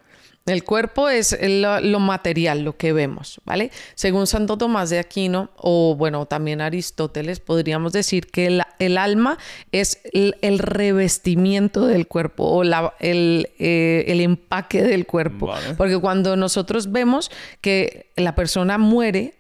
El 0.48 0.64
cuerpo 0.64 1.08
es 1.08 1.38
lo, 1.42 2.00
material, 2.00 2.64
lo 2.64 2.76
que 2.76 2.94
vemos, 2.94 3.40
¿vale? 3.46 3.70
Según 3.94 4.26
Santo 4.26 4.58
Tomás 4.58 4.90
de 4.90 4.98
Aquino, 4.98 5.52
o 5.56 5.96
bueno, 5.96 6.26
también 6.26 6.62
Aristóteles, 6.62 7.40
podríamos 7.40 7.94
decir 7.94 8.26
que 8.28 8.48
el, 8.80 8.98
alma 8.98 9.38
es 9.72 10.02
el, 10.14 10.60
revestimiento 10.60 11.86
del 11.86 12.08
cuerpo 12.08 12.46
o 12.46 12.64
el, 12.64 13.50
eh, 13.60 14.06
el, 14.08 14.20
empaque 14.20 14.82
del 14.82 15.06
cuerpo. 15.06 15.54
Porque 15.78 16.00
cuando 16.00 16.36
nosotros 16.36 16.92
vemos 16.92 17.30
que 17.62 18.12
la 18.16 18.34
persona 18.34 18.80
muere, 18.80 19.36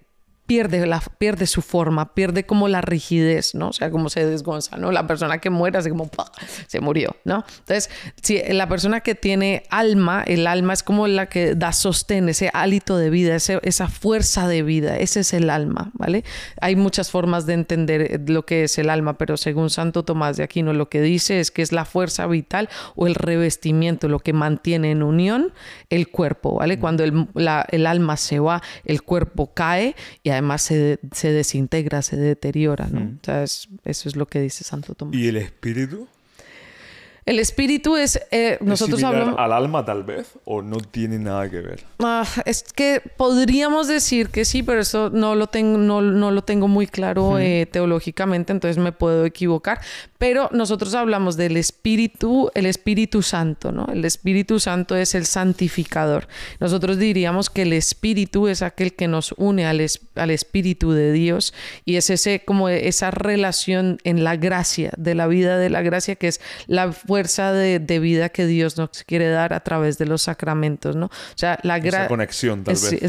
pierde, 0.51 0.85
la, 0.85 1.01
pierde 1.17 1.47
su 1.47 1.61
forma, 1.61 2.13
pierde 2.13 2.45
como 2.45 2.67
la 2.67 2.81
rigidez, 2.81 3.55
¿no? 3.55 3.69
O 3.69 3.73
sea, 3.73 3.89
como 3.89 4.09
se 4.09 4.25
desgonza, 4.25 4.75
¿no? 4.75 4.91
La 4.91 5.07
persona 5.07 5.37
que 5.37 5.49
muere 5.49 5.77
así 5.77 5.89
como 5.89 6.11
se 6.67 6.81
murió, 6.81 7.15
¿no? 7.23 7.45
Entonces, 7.59 7.89
si 8.21 8.37
la 8.51 8.67
persona 8.67 8.99
que 8.99 9.15
tiene 9.15 9.63
alma, 9.69 10.25
el 10.27 10.47
alma 10.47 10.73
es 10.73 10.83
como 10.83 11.07
la 11.07 11.27
que 11.27 11.55
da 11.55 11.71
sostén, 11.71 12.27
ese 12.27 12.49
hálito 12.53 12.97
de 12.97 13.09
vida, 13.09 13.33
esa 13.37 13.87
fuerza 13.87 14.49
de 14.49 14.61
vida, 14.61 14.97
ese 14.97 15.21
es 15.21 15.31
el 15.31 15.49
alma, 15.49 15.91
¿vale? 15.93 16.25
Hay 16.59 16.75
muchas 16.75 17.11
formas 17.11 17.45
de 17.45 17.53
entender 17.53 18.19
lo 18.27 18.45
que 18.45 18.65
es 18.65 18.77
el 18.77 18.89
alma, 18.89 19.17
pero 19.17 19.37
según 19.37 19.69
Santo 19.69 20.03
Tomás 20.03 20.35
de 20.35 20.43
Aquino, 20.43 20.73
lo 20.73 20.89
que 20.89 20.99
dice 20.99 21.39
es 21.39 21.49
que 21.49 21.61
es 21.61 21.71
la 21.71 21.85
fuerza 21.85 22.27
vital 22.27 22.67
o 22.97 23.07
el 23.07 23.15
revestimiento, 23.15 24.09
lo 24.09 24.19
que 24.19 24.33
mantiene 24.33 24.91
en 24.91 25.01
unión 25.01 25.53
el 25.89 26.09
cuerpo, 26.09 26.55
¿vale? 26.55 26.77
Cuando 26.77 27.05
el, 27.05 27.29
el 27.69 27.87
alma 27.87 28.17
se 28.17 28.39
va, 28.39 28.61
el 28.83 29.01
cuerpo 29.01 29.53
cae 29.53 29.95
y 30.23 30.29
además 30.31 30.40
además 30.41 30.61
se, 30.61 30.99
se 31.13 31.31
desintegra, 31.31 32.01
se 32.01 32.17
deteriora, 32.17 32.87
¿no? 32.91 33.01
Mm. 33.01 33.19
O 33.21 33.25
sea, 33.25 33.43
eso 33.43 33.69
es 33.85 34.15
lo 34.15 34.25
que 34.25 34.41
dice 34.41 34.63
Santo 34.63 34.95
Tomás. 34.95 35.15
¿Y 35.15 35.27
el 35.27 35.37
espíritu? 35.37 36.07
El 37.25 37.37
espíritu 37.37 37.97
es. 37.97 38.19
Eh, 38.31 38.57
nosotros 38.61 39.03
hablamos. 39.03 39.35
¿Al 39.37 39.53
alma, 39.53 39.85
tal 39.85 40.03
vez? 40.03 40.33
¿O 40.43 40.61
no 40.61 40.77
tiene 40.77 41.19
nada 41.19 41.49
que 41.49 41.61
ver? 41.61 41.83
Ah, 41.99 42.25
es 42.45 42.63
que 42.63 43.01
podríamos 43.15 43.87
decir 43.87 44.29
que 44.29 44.43
sí, 44.43 44.63
pero 44.63 44.81
eso 44.81 45.11
no 45.11 45.35
lo 45.35 45.47
tengo, 45.47 45.77
no, 45.77 46.01
lo 46.01 46.43
tengo 46.43 46.67
muy 46.67 46.87
claro 46.87 47.37
eh, 47.37 47.67
teológicamente, 47.71 48.51
entonces 48.51 48.81
me 48.81 48.91
puedo 48.91 49.25
equivocar. 49.25 49.81
Pero 50.21 50.49
nosotros 50.53 50.93
hablamos 50.93 51.35
del 51.35 51.57
espíritu, 51.57 52.51
el 52.53 52.67
Espíritu 52.67 53.23
Santo, 53.23 53.71
¿no? 53.71 53.87
El 53.91 54.05
Espíritu 54.05 54.59
Santo 54.59 54.95
es 54.95 55.15
el 55.15 55.25
santificador. 55.25 56.27
Nosotros 56.59 56.99
diríamos 56.99 57.49
que 57.49 57.63
el 57.63 57.73
espíritu 57.73 58.47
es 58.47 58.61
aquel 58.61 58.93
que 58.93 59.07
nos 59.07 59.33
une 59.37 59.65
al, 59.65 59.83
al 60.13 60.29
espíritu 60.29 60.91
de 60.91 61.11
Dios 61.11 61.55
y 61.85 61.95
es 61.95 62.11
ese, 62.11 62.43
como 62.45 62.69
esa 62.69 63.09
relación 63.09 63.97
en 64.03 64.23
la 64.23 64.35
gracia, 64.35 64.91
de 64.95 65.15
la 65.15 65.25
vida 65.25 65.57
de 65.57 65.71
la 65.71 65.81
gracia, 65.81 66.13
que 66.13 66.27
es 66.27 66.39
la 66.67 66.91
fuerza 66.91 67.51
de, 67.51 67.79
vida 67.79 68.29
que 68.29 68.45
Dios 68.45 68.77
nos 68.77 69.03
quiere 69.07 69.27
dar 69.27 69.53
a 69.53 69.61
través 69.61 69.97
de 69.97 70.05
los 70.05 70.21
sacramentos, 70.21 70.95
¿no? 70.95 71.07
O 71.07 71.37
sea, 71.37 71.57
la 71.63 71.79
gracia... 71.79 72.07
conexión, 72.07 72.63
tal 72.63 72.75
vez. 72.75 72.83
sí, 72.89 72.99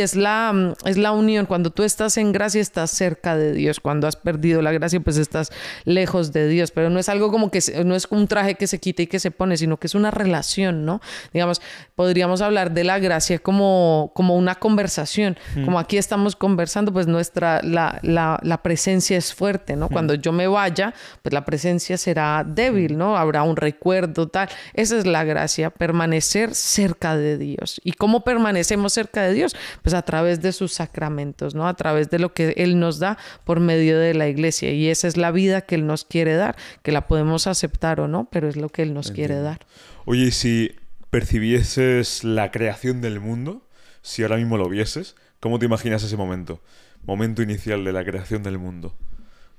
es 0.00 0.16
la, 0.16 0.74
es 0.86 0.96
la 0.96 1.12
unión. 1.12 1.44
Cuando 1.44 1.68
tú 1.68 1.82
estás 1.82 2.16
en 2.16 2.32
gracia, 2.32 2.62
estás 2.62 2.90
cerca 2.90 3.36
de 3.36 3.52
Dios. 3.52 3.80
Cuando 3.80 4.06
has 4.06 4.16
perdido 4.16 4.62
la 4.62 4.72
gracia, 4.72 4.98
pues 5.00 5.18
estás 5.18 5.52
lejos 5.84 6.32
de 6.32 6.37
Dios. 6.46 6.70
Pero 6.70 6.90
no 6.90 6.98
es 6.98 7.08
algo 7.08 7.30
como 7.30 7.50
que... 7.50 7.60
no 7.84 7.94
es 7.96 8.06
un 8.10 8.28
traje 8.28 8.54
que 8.54 8.66
se 8.66 8.78
quita 8.78 9.02
y 9.02 9.06
que 9.06 9.18
se 9.18 9.30
pone, 9.30 9.56
sino 9.56 9.78
que 9.78 9.88
es 9.88 9.94
una 9.94 10.10
relación, 10.10 10.84
¿no? 10.84 11.00
Digamos, 11.32 11.60
podríamos 11.96 12.40
hablar 12.40 12.72
de 12.72 12.84
la 12.84 12.98
gracia 12.98 13.38
como, 13.38 14.12
como 14.14 14.36
una 14.36 14.54
conversación. 14.54 15.36
Como 15.64 15.78
aquí 15.78 15.98
estamos 15.98 16.36
conversando, 16.36 16.92
pues 16.92 17.06
nuestra... 17.06 17.60
La, 17.62 17.98
la, 18.02 18.62
presencia 18.62 19.16
es 19.16 19.34
fuerte, 19.34 19.76
¿no? 19.76 19.88
Cuando 19.88 20.14
yo 20.14 20.32
me 20.32 20.46
vaya, 20.46 20.92
pues 21.22 21.32
la 21.32 21.44
presencia 21.44 21.96
será 21.96 22.44
débil, 22.46 22.98
¿no? 22.98 23.08
habrá 23.16 23.42
un 23.42 23.56
recuerdo, 23.56 24.28
tal. 24.28 24.48
Esa 24.74 24.98
es 24.98 25.06
la 25.06 25.24
gracia, 25.24 25.70
permanecer 25.70 26.54
cerca 26.54 27.16
de 27.16 27.38
Dios. 27.38 27.80
¿Y 27.84 27.92
cómo 27.92 28.24
permanecemos 28.24 28.92
cerca 28.92 29.22
de 29.22 29.34
Dios? 29.34 29.56
Pues 29.82 29.94
a 29.94 30.02
través 30.02 30.40
de 30.40 30.52
sus 30.52 30.72
sacramentos, 30.72 31.54
¿no? 31.54 31.68
A 31.68 31.74
través 31.74 32.10
de 32.10 32.18
lo 32.18 32.32
que 32.32 32.54
Él 32.56 32.78
nos 32.78 32.98
da 32.98 33.18
por 33.44 33.60
medio 33.60 33.98
de 33.98 34.14
la 34.14 34.28
iglesia. 34.28 34.70
Y 34.72 34.88
esa 34.88 35.08
es 35.08 35.16
la 35.16 35.30
vida 35.30 35.62
que 35.62 35.76
Él 35.76 35.86
nos 35.86 36.04
quiere 36.04 36.27
dar, 36.34 36.56
que 36.82 36.92
la 36.92 37.06
podemos 37.06 37.46
aceptar 37.46 38.00
o 38.00 38.08
no, 38.08 38.28
pero 38.30 38.48
es 38.48 38.56
lo 38.56 38.68
que 38.68 38.82
Él 38.82 38.94
nos 38.94 39.10
quiere 39.10 39.40
dar. 39.40 39.60
Oye, 40.04 40.26
y 40.26 40.30
si 40.30 40.76
percibieses 41.10 42.24
la 42.24 42.50
creación 42.50 43.00
del 43.00 43.20
mundo, 43.20 43.66
si 44.02 44.22
ahora 44.22 44.36
mismo 44.36 44.56
lo 44.56 44.68
vieses, 44.68 45.16
¿cómo 45.40 45.58
te 45.58 45.66
imaginas 45.66 46.02
ese 46.02 46.16
momento? 46.16 46.60
Momento 47.02 47.42
inicial 47.42 47.84
de 47.84 47.92
la 47.92 48.04
creación 48.04 48.42
del 48.42 48.58
mundo. 48.58 48.94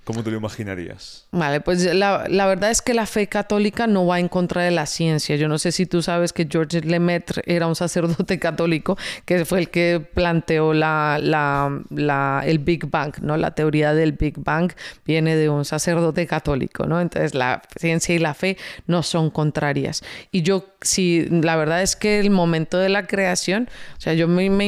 ¿Cómo 0.04 0.24
te 0.24 0.32
lo 0.32 0.38
imaginarías? 0.38 1.28
Vale, 1.32 1.62
pues 1.62 1.86
la, 1.94 2.26
verdad 2.28 2.72
es 2.72 2.82
que 2.82 2.96
la 2.96 3.06
fe 3.06 3.28
católica 3.28 3.86
no 3.86 4.08
va 4.08 4.20
en 4.20 4.28
contra 4.28 4.64
de 4.64 4.72
la 4.72 4.88
ciencia. 4.88 5.36
Yo 5.36 5.48
no 5.48 5.60
sé 5.60 5.72
si 5.72 5.86
tú 5.86 6.02
sabes 6.02 6.34
que 6.34 6.48
Georges 6.50 6.84
Lemaitre 6.84 7.44
era 7.46 7.68
un 7.68 7.76
sacerdote 7.76 8.40
católico 8.40 8.98
que 9.26 9.46
fue 9.46 9.60
el 9.60 9.70
que 9.70 10.00
planteó 10.00 10.74
la, 10.74 11.20
la, 11.22 12.42
el 12.44 12.58
Big 12.58 12.90
Bang, 12.90 13.20
¿no? 13.22 13.38
La 13.38 13.52
teoría 13.52 13.94
del 13.94 14.14
Big 14.14 14.40
Bang 14.40 14.72
viene 15.06 15.36
de 15.36 15.48
un 15.48 15.64
sacerdote 15.64 16.26
católico, 16.26 16.88
¿no? 16.88 17.00
Entonces 17.00 17.36
la 17.36 17.62
ciencia 17.80 18.16
y 18.16 18.20
la 18.20 18.34
fe 18.34 18.58
no 18.88 19.04
son 19.04 19.30
contrarias. 19.30 20.02
Y 20.32 20.42
yo, 20.42 20.66
sí, 20.82 21.28
la 21.30 21.56
verdad 21.56 21.84
es 21.84 21.96
que 21.96 22.20
el 22.20 22.32
momento 22.32 22.80
de 22.80 22.90
la 22.90 23.06
creación, 23.06 23.70
o 23.98 24.02
sea, 24.02 24.16
yo 24.16 24.28
me, 24.28 24.50
me 24.50 24.66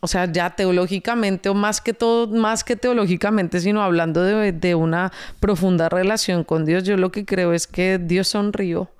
o 0.00 0.08
sea, 0.08 0.30
ya 0.30 0.50
teológicamente, 0.50 1.48
o 1.48 1.54
más 1.54 1.80
que 1.80 1.92
todo, 1.92 2.26
más 2.28 2.64
que 2.64 2.76
teológicamente, 2.76 3.60
sino 3.60 3.82
hablando 3.82 4.22
de, 4.22 4.74
una 4.74 5.12
profunda 5.40 5.88
relación 5.88 6.44
con 6.44 6.64
Dios, 6.64 6.84
yo 6.84 6.96
lo 6.96 7.10
que 7.10 7.24
creo 7.24 7.52
es 7.52 7.66
que 7.66 7.98
Dios 7.98 8.28
sonrió. 8.28 8.90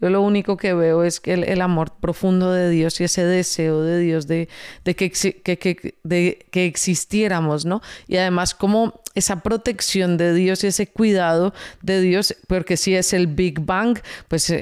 Yo 0.00 0.10
lo 0.10 0.20
único 0.22 0.56
que 0.56 0.74
veo 0.74 1.02
es 1.02 1.20
que 1.20 1.32
el, 1.32 1.60
amor 1.62 1.92
profundo 2.00 2.52
de 2.52 2.68
Dios 2.68 3.00
y 3.00 3.04
ese 3.04 3.24
deseo 3.24 3.82
de 3.82 3.98
Dios 4.00 4.26
de, 4.26 4.48
de 4.84 4.94
que, 4.94 5.10
que, 5.10 5.94
de, 6.02 6.46
que 6.50 6.66
existiéramos, 6.66 7.64
¿no? 7.64 7.80
Y 8.06 8.16
además 8.16 8.54
como 8.54 9.00
esa 9.14 9.42
protección 9.42 10.16
de 10.16 10.34
Dios 10.34 10.62
y 10.62 10.66
ese 10.66 10.88
cuidado 10.88 11.54
de 11.80 12.00
Dios, 12.00 12.36
porque 12.48 12.76
si 12.76 12.94
es 12.94 13.12
el 13.12 13.28
Big 13.28 13.60
Bang, 13.60 13.98
pues 14.28 14.52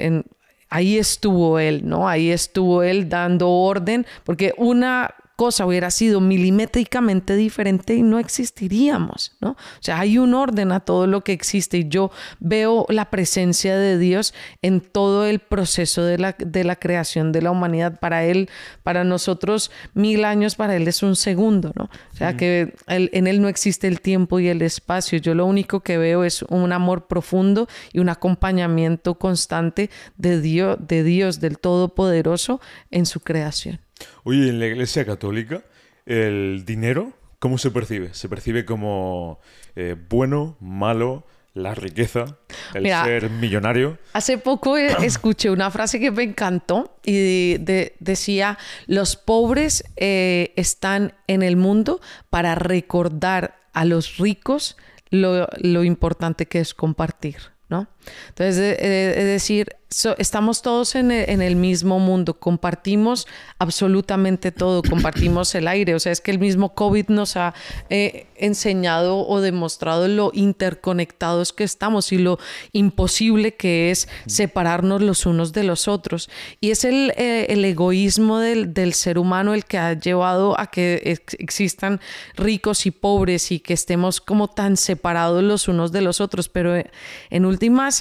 ahí 0.68 0.98
estuvo 0.98 1.58
él, 1.58 1.82
¿no? 1.84 2.08
Ahí 2.08 2.30
estuvo 2.30 2.82
él 2.82 3.08
dando 3.08 3.48
orden, 3.50 4.06
porque 4.24 4.54
una 4.56 5.14
cosa 5.42 5.66
hubiera 5.66 5.90
sido 5.90 6.20
milimétricamente 6.20 7.34
diferente 7.34 7.96
y 7.96 8.02
no 8.02 8.20
existiríamos, 8.20 9.32
¿no? 9.40 9.50
O 9.50 9.56
sea, 9.80 9.98
hay 9.98 10.16
un 10.16 10.34
orden 10.34 10.70
a 10.70 10.78
todo 10.78 11.08
lo 11.08 11.24
que 11.24 11.32
existe 11.32 11.78
y 11.78 11.88
yo 11.88 12.12
veo 12.38 12.86
la 12.88 13.10
presencia 13.10 13.76
de 13.76 13.98
Dios 13.98 14.34
en 14.62 14.80
todo 14.80 15.26
el 15.26 15.40
proceso 15.40 16.04
de 16.04 16.18
la, 16.18 16.36
de 16.38 16.62
la 16.62 16.76
creación 16.76 17.32
de 17.32 17.42
la 17.42 17.50
humanidad. 17.50 17.98
Para 17.98 18.24
Él, 18.24 18.50
para 18.84 19.02
nosotros, 19.02 19.72
mil 19.94 20.24
años 20.24 20.54
para 20.54 20.76
Él 20.76 20.86
es 20.86 21.02
un 21.02 21.16
segundo, 21.16 21.72
¿no? 21.74 21.90
O 22.12 22.16
sea, 22.16 22.36
que 22.36 22.76
en 22.86 23.26
Él 23.26 23.42
no 23.42 23.48
existe 23.48 23.88
el 23.88 24.00
tiempo 24.00 24.38
y 24.38 24.46
el 24.46 24.62
espacio. 24.62 25.18
Yo 25.18 25.34
lo 25.34 25.44
único 25.44 25.80
que 25.80 25.98
veo 25.98 26.22
es 26.22 26.42
un 26.42 26.72
amor 26.72 27.08
profundo 27.08 27.66
y 27.92 27.98
un 27.98 28.10
acompañamiento 28.10 29.18
constante 29.18 29.90
de 30.16 30.40
Dios, 30.40 30.78
de 30.86 31.02
Dios 31.02 31.40
del 31.40 31.58
Todopoderoso 31.58 32.60
en 32.92 33.06
su 33.06 33.18
creación. 33.18 33.80
Oye, 34.24 34.48
en 34.48 34.58
la 34.58 34.66
Iglesia 34.66 35.04
Católica, 35.04 35.62
el 36.06 36.64
dinero, 36.64 37.12
¿cómo 37.38 37.58
se 37.58 37.70
percibe? 37.70 38.14
¿Se 38.14 38.28
percibe 38.28 38.64
como 38.64 39.40
eh, 39.76 39.96
bueno, 40.08 40.56
malo? 40.60 41.26
La 41.54 41.74
riqueza, 41.74 42.38
el 42.72 42.86
ser 42.86 43.28
millonario. 43.28 43.98
Hace 44.14 44.38
poco 44.38 44.78
e, 44.78 44.86
escuché 45.04 45.50
una 45.50 45.70
frase 45.70 46.00
que 46.00 46.10
me 46.10 46.22
encantó 46.22 46.96
y 47.04 47.58
decía, 47.58 48.56
los 48.86 49.16
pobres 49.16 49.84
eh, 49.96 50.54
están 50.56 51.12
en 51.26 51.42
el 51.42 51.56
mundo 51.56 52.00
para 52.30 52.54
recordar 52.54 53.58
a 53.74 53.84
los 53.84 54.16
ricos 54.16 54.78
lo, 55.10 55.46
lo 55.58 55.84
importante 55.84 56.46
que 56.46 56.60
es 56.60 56.72
compartir. 56.72 57.52
¿no? 57.72 57.86
Entonces, 58.28 58.78
es 58.78 59.24
decir, 59.24 59.76
estamos 60.18 60.62
todos 60.62 60.94
en 60.94 61.10
el, 61.10 61.56
mismo 61.56 61.98
mundo, 61.98 62.34
compartimos 62.34 63.26
absolutamente 63.58 64.52
todo, 64.52 64.82
compartimos 64.88 65.54
el 65.54 65.68
aire, 65.68 65.94
o 65.94 66.00
sea, 66.00 66.12
es 66.12 66.20
que 66.20 66.30
el 66.30 66.38
mismo 66.38 66.74
COVID 66.74 67.08
nos 67.08 67.36
ha 67.36 67.54
eh, 67.90 68.26
enseñado 68.36 69.26
o 69.26 69.40
demostrado 69.40 70.08
lo 70.08 70.30
interconectados 70.34 71.52
que 71.52 71.64
estamos 71.64 72.12
y 72.12 72.18
lo 72.18 72.38
imposible 72.72 73.54
que 73.54 73.90
es 73.90 74.08
separarnos 74.26 75.02
los 75.02 75.26
unos 75.26 75.52
de 75.52 75.64
los 75.64 75.88
otros. 75.88 76.30
Y 76.60 76.70
es 76.70 76.84
el, 76.84 77.12
eh, 77.16 77.46
egoísmo 77.48 78.38
del, 78.38 78.74
del, 78.74 78.94
ser 78.94 79.18
humano 79.18 79.54
el 79.54 79.64
que 79.64 79.78
ha 79.78 79.92
llevado 79.94 80.58
a 80.58 80.66
que 80.66 81.18
existan 81.38 82.00
ricos 82.36 82.86
y 82.86 82.90
pobres 82.90 83.52
y 83.52 83.60
que 83.60 83.74
estemos 83.74 84.20
como 84.20 84.48
tan 84.48 84.76
separados 84.76 85.42
los 85.42 85.68
unos 85.68 85.92
de 85.92 86.02
los 86.02 86.20
otros, 86.20 86.48
pero 86.48 86.76
eh, 86.76 86.90
en 87.30 87.44
últimas 87.44 87.91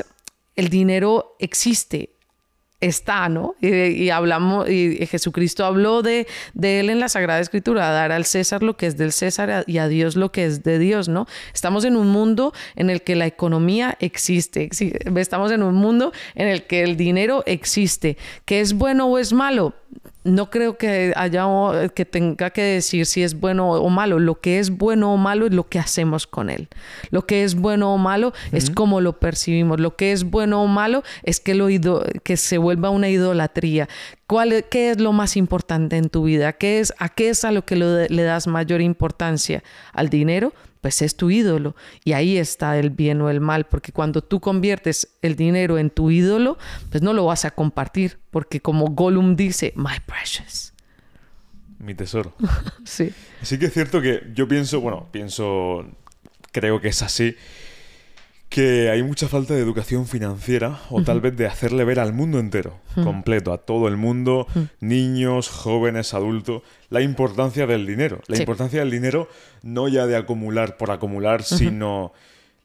el 0.56 0.70
dinero 0.70 1.36
existe, 1.40 2.12
está, 2.82 3.30
¿no? 3.30 3.56
Y, 3.62 4.10
hablamos, 4.10 4.70
y 4.70 5.06
Jesucristo 5.06 5.64
habló 5.66 6.02
de, 6.02 6.28
él 6.62 6.90
en 6.90 7.00
la 7.00 7.10
Sagrada 7.10 7.40
Escritura, 7.40 7.92
dar 7.92 8.12
al 8.12 8.26
César 8.26 8.64
lo 8.64 8.76
que 8.76 8.88
es 8.88 8.98
del 8.98 9.12
César 9.12 9.64
y 9.68 9.78
a 9.78 9.88
Dios 9.88 10.16
lo 10.16 10.32
que 10.32 10.46
es 10.46 10.64
de 10.64 10.80
Dios, 10.80 11.08
¿no? 11.08 11.28
Estamos 11.54 11.86
en 11.86 11.96
un 11.96 12.08
mundo 12.08 12.54
en 12.76 12.90
el 12.90 13.04
que 13.04 13.16
la 13.16 13.28
economía 13.28 13.96
existe, 14.00 14.70
estamos 15.16 15.52
en 15.52 15.64
un 15.64 15.76
mundo 15.76 16.12
en 16.34 16.48
el 16.48 16.64
que 16.64 16.84
el 16.84 16.98
dinero 16.98 17.44
existe. 17.46 18.18
¿Qué 18.46 18.60
es 18.60 18.74
bueno 18.74 19.06
o 19.06 19.20
es 19.20 19.32
malo? 19.32 19.76
No 20.24 20.50
creo 20.50 20.78
que 20.78 21.14
haya 21.16 21.48
que 21.96 22.06
tenga 22.06 22.52
que 22.52 22.62
decir 22.62 23.06
si 23.06 23.24
es 23.24 23.40
bueno 23.40 23.72
o 23.72 23.90
malo. 23.90 24.20
Lo 24.20 24.40
que 24.40 24.60
es 24.60 24.70
bueno 24.70 25.14
o 25.14 25.18
malo 25.18 25.48
es 25.48 25.54
lo 25.54 25.68
que 25.68 25.80
hacemos 25.80 26.28
con 26.28 26.50
él. 26.50 26.68
Lo 27.10 27.26
que 27.26 27.44
es 27.44 27.56
bueno 27.56 27.94
o 27.94 27.98
malo 27.98 28.34
es 28.52 28.70
cómo 28.70 29.02
lo 29.02 29.20
percibimos. 29.20 29.80
Lo 29.80 29.96
que 29.96 30.12
es 30.12 30.24
bueno 30.24 30.62
o 30.64 30.68
malo 30.68 31.04
es 31.24 31.40
que 31.40 31.56
lo 31.56 31.68
que 32.24 32.38
se 32.38 32.58
vuelva 32.58 32.90
una 32.90 33.10
idolatría. 33.10 33.90
¿Cuál, 34.28 34.66
¿Qué 34.70 34.92
es 34.92 35.02
lo 35.02 35.12
más 35.12 35.36
importante 35.36 35.98
en 35.98 36.10
tu 36.10 36.24
vida? 36.24 36.54
¿Qué 36.54 36.80
es, 36.80 36.94
¿A 37.00 37.10
qué 37.10 37.30
es 37.30 37.44
a 37.44 37.52
lo 37.52 37.66
que 37.66 37.76
le 37.76 38.24
das 38.24 38.48
mayor 38.48 38.82
importancia? 38.82 39.64
¿Al 39.94 40.10
dinero? 40.10 40.54
Pues 40.82 41.02
es 41.02 41.16
tu 41.16 41.30
ídolo. 41.30 41.76
Y 42.04 42.14
ahí 42.14 42.38
está 42.38 42.78
el 42.78 42.90
bien 42.90 43.22
o 43.22 43.30
el 43.30 43.40
mal, 43.40 43.66
porque 43.66 43.92
cuando 43.92 44.22
tú 44.22 44.40
conviertes 44.40 45.16
el 45.22 45.36
dinero 45.36 45.78
en 45.78 45.90
tu 45.90 46.12
ídolo, 46.12 46.58
pues 46.90 47.02
no 47.02 47.14
lo 47.14 47.26
vas 47.26 47.46
a 47.46 47.52
compartir, 47.52 48.20
porque 48.32 48.60
como 48.60 48.88
Gollum 48.88 49.36
dice, 49.36 49.74
my 49.76 50.00
precious. 50.06 50.74
Mi 51.80 51.96
tesoro. 51.96 52.34
sí. 52.84 53.12
Sí 53.42 53.58
que 53.58 53.68
es 53.68 53.74
cierto 53.74 54.02
que 54.02 54.24
yo 54.34 54.48
pienso, 54.48 54.82
bueno, 54.82 55.08
pienso, 55.12 55.86
creo 56.52 56.82
que 56.82 56.90
es 56.90 57.02
así, 57.02 57.36
que 58.52 58.90
hay 58.90 59.02
mucha 59.02 59.30
falta 59.30 59.54
de 59.54 59.62
educación 59.62 60.06
financiera 60.08 60.82
o 60.90 61.02
tal 61.04 61.22
vez 61.22 61.38
de 61.38 61.48
hacerle 61.48 61.86
ver 61.86 62.02
al 62.02 62.12
mundo 62.12 62.38
entero, 62.38 62.82
completo, 63.02 63.54
a 63.54 63.60
todo 63.60 63.88
el 63.88 63.96
mundo, 63.96 64.46
niños, 64.82 65.48
jóvenes, 65.48 66.14
adultos, 66.14 66.62
la 66.90 67.00
importancia 67.00 67.66
del 67.66 67.88
dinero. 67.88 68.20
La 68.28 68.38
importancia 68.38 68.82
del 68.82 68.92
dinero 68.92 69.30
no 69.64 69.88
ya 69.88 70.06
de 70.06 70.18
acumular 70.18 70.76
por 70.76 70.92
acumular, 70.92 71.44
sino 71.44 72.12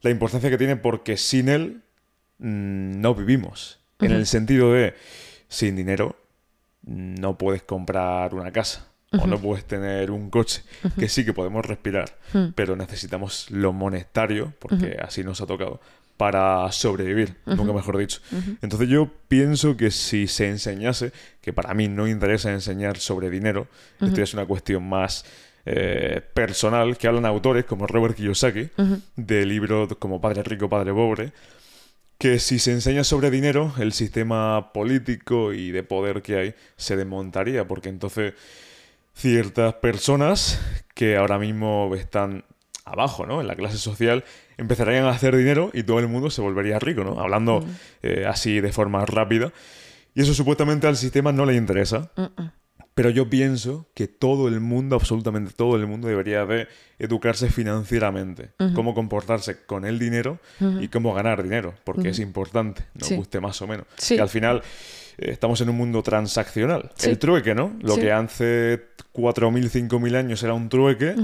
la 0.03 0.11
importancia 0.11 0.51
que 0.51 0.59
tiene 0.59 0.75
porque 0.75 1.17
sin 1.17 1.49
él 1.49 1.83
mm, 2.39 3.01
no 3.01 3.15
vivimos. 3.15 3.79
En 4.01 4.11
el 4.11 4.27
sentido 4.27 4.73
de, 4.73 4.95
sin 5.47 5.77
dinero 5.77 6.17
no 6.83 7.39
puedes 7.39 7.63
comprar 7.63 8.35
una 8.35 8.51
casa 8.51 8.89
o 9.13 9.27
no 9.27 9.39
puedes 9.39 9.65
tener 9.65 10.11
un 10.11 10.31
coche, 10.31 10.63
que 10.99 11.09
sí 11.09 11.25
que 11.25 11.33
podemos 11.33 11.65
respirar, 11.65 12.19
pero 12.55 12.77
necesitamos 12.77 13.51
lo 13.51 13.73
monetario, 13.73 14.53
porque 14.59 14.99
así 15.01 15.23
nos 15.23 15.41
ha 15.41 15.47
tocado, 15.47 15.81
para 16.17 16.71
sobrevivir, 16.73 17.37
nunca 17.45 17.73
mejor 17.73 17.99
dicho. 17.99 18.21
Entonces 18.63 18.89
yo 18.89 19.11
pienso 19.29 19.77
que 19.77 19.91
si 19.91 20.27
se 20.27 20.49
enseñase, 20.49 21.13
que 21.41 21.53
para 21.53 21.75
mí 21.75 21.89
no 21.89 22.09
interesa 22.09 22.53
enseñar 22.53 22.99
sobre 22.99 23.31
dinero, 23.31 23.69
esto 24.01 24.23
es 24.23 24.35
una 24.35 24.47
cuestión 24.47 24.89
más 24.89 25.25
eh, 25.67 26.23
personal, 26.33 26.97
que 26.97 27.09
hablan 27.09 27.27
autores 27.27 27.65
como 27.65 27.87
Robert 27.87 28.17
Kiyosaki, 28.17 28.71
de 29.17 29.47
libros 29.47 29.95
como 29.99 30.21
Padre 30.21 30.43
Rico, 30.43 30.69
Padre 30.69 30.93
Pobre, 30.93 31.33
que 32.19 32.39
si 32.39 32.59
se 32.59 32.73
enseña 32.73 33.05
sobre 33.05 33.31
dinero, 33.31 33.75
el 33.79 33.93
sistema 33.93 34.73
político 34.73 35.53
y 35.53 35.71
de 35.71 35.83
poder 35.83 36.23
que 36.23 36.37
hay 36.37 36.55
se 36.77 36.97
desmontaría, 36.97 37.69
porque 37.69 37.91
entonces 37.91 38.33
ciertas 39.17 39.75
personas 39.75 40.61
que 40.95 41.17
ahora 41.17 41.39
mismo 41.39 41.93
están 41.95 42.45
abajo, 42.85 43.27
¿no? 43.27 43.41
En 43.41 43.49
la 43.49 43.57
clase 43.57 43.79
social, 43.79 44.25
empezarían 44.59 45.05
a 45.05 45.11
hacer 45.11 45.35
dinero 45.37 45.71
y 45.73 45.83
todo 45.83 45.99
el 45.99 46.07
mundo 46.07 46.31
se 46.31 46.41
volvería 46.41 46.79
rico, 46.79 47.03
¿no? 47.03 47.21
Hablando 47.21 47.61
mm. 47.61 47.71
eh, 48.03 48.25
así 48.27 48.61
de 48.61 48.73
forma 48.73 49.05
rápida. 49.05 49.53
Y 50.15 50.23
eso 50.23 50.35
supuestamente 50.35 50.87
al 50.87 50.97
sistema 50.97 51.33
no 51.33 51.45
le 51.45 51.55
interesa. 51.57 52.11
Pero 52.95 53.11
yo 53.11 53.29
pienso 53.29 53.87
que 53.93 54.09
todo 54.09 54.49
el 54.49 54.61
mundo, 54.61 54.97
absolutamente 54.97 55.53
todo 55.53 55.77
el 55.77 55.87
mundo, 55.87 56.09
debería 56.09 56.47
de 56.47 56.69
educarse 56.99 57.51
financieramente. 57.51 58.53
Cómo 58.75 58.95
comportarse 58.95 59.67
con 59.67 59.85
el 59.85 59.99
dinero 59.99 60.39
y 60.81 60.89
cómo 60.89 61.13
ganar 61.13 61.43
dinero, 61.43 61.75
porque 61.85 62.09
es 62.09 62.19
importante, 62.19 62.87
nos 62.95 63.13
guste 63.13 63.41
más 63.41 63.61
o 63.61 63.67
menos. 63.67 63.87
Y 64.09 64.19
al 64.19 64.31
final 64.31 64.63
estamos 65.19 65.61
en 65.61 65.69
un 65.69 65.77
mundo 65.77 66.03
transaccional. 66.03 66.91
El 67.03 67.19
trueque, 67.19 67.55
¿no? 67.55 67.77
Lo 67.81 67.97
que 67.97 68.13
hace 68.13 68.83
4.000, 69.15 69.89
5.000 69.89 70.17
años 70.17 70.43
era 70.43 70.55
un 70.55 70.69
trueque, 70.69 71.15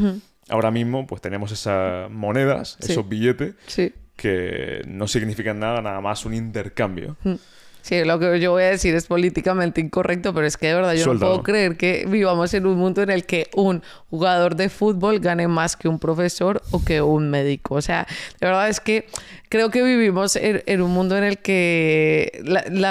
ahora 0.48 0.70
mismo 0.70 1.06
pues 1.06 1.20
tenemos 1.20 1.52
esas 1.52 2.10
monedas, 2.10 2.76
esos 2.80 3.08
billetes, 3.08 3.54
que 4.16 4.82
no 4.86 5.08
significan 5.08 5.58
nada, 5.58 5.80
nada 5.82 6.00
más 6.00 6.24
un 6.24 6.34
intercambio. 6.34 7.16
Sí, 7.82 8.04
lo 8.04 8.20
que 8.20 8.38
yo 8.38 8.52
voy 8.52 8.62
a 8.62 8.70
decir 8.70 8.94
es 8.94 9.06
políticamente 9.06 9.80
incorrecto, 9.80 10.32
pero 10.32 10.46
es 10.46 10.56
que 10.56 10.68
de 10.68 10.74
verdad 10.74 10.94
yo 10.94 11.12
no 11.12 11.18
puedo 11.18 11.42
creer 11.42 11.76
que 11.76 12.06
vivamos 12.08 12.54
en 12.54 12.66
un 12.66 12.78
mundo 12.78 13.02
en 13.02 13.10
el 13.10 13.26
que 13.26 13.50
un 13.56 13.82
jugador 14.08 14.54
de 14.54 14.68
fútbol 14.68 15.18
gane 15.18 15.48
más 15.48 15.76
que 15.76 15.88
un 15.88 15.98
profesor 15.98 16.62
o 16.70 16.84
que 16.84 17.02
un 17.02 17.28
médico. 17.28 17.74
O 17.74 17.82
sea, 17.82 18.06
de 18.40 18.46
verdad 18.46 18.68
es 18.68 18.78
que 18.78 19.06
creo 19.48 19.70
que 19.70 19.82
vivimos 19.82 20.36
en, 20.36 20.80
un 20.80 20.92
mundo 20.92 21.18
en 21.18 21.24
el 21.24 21.38
que 21.38 22.40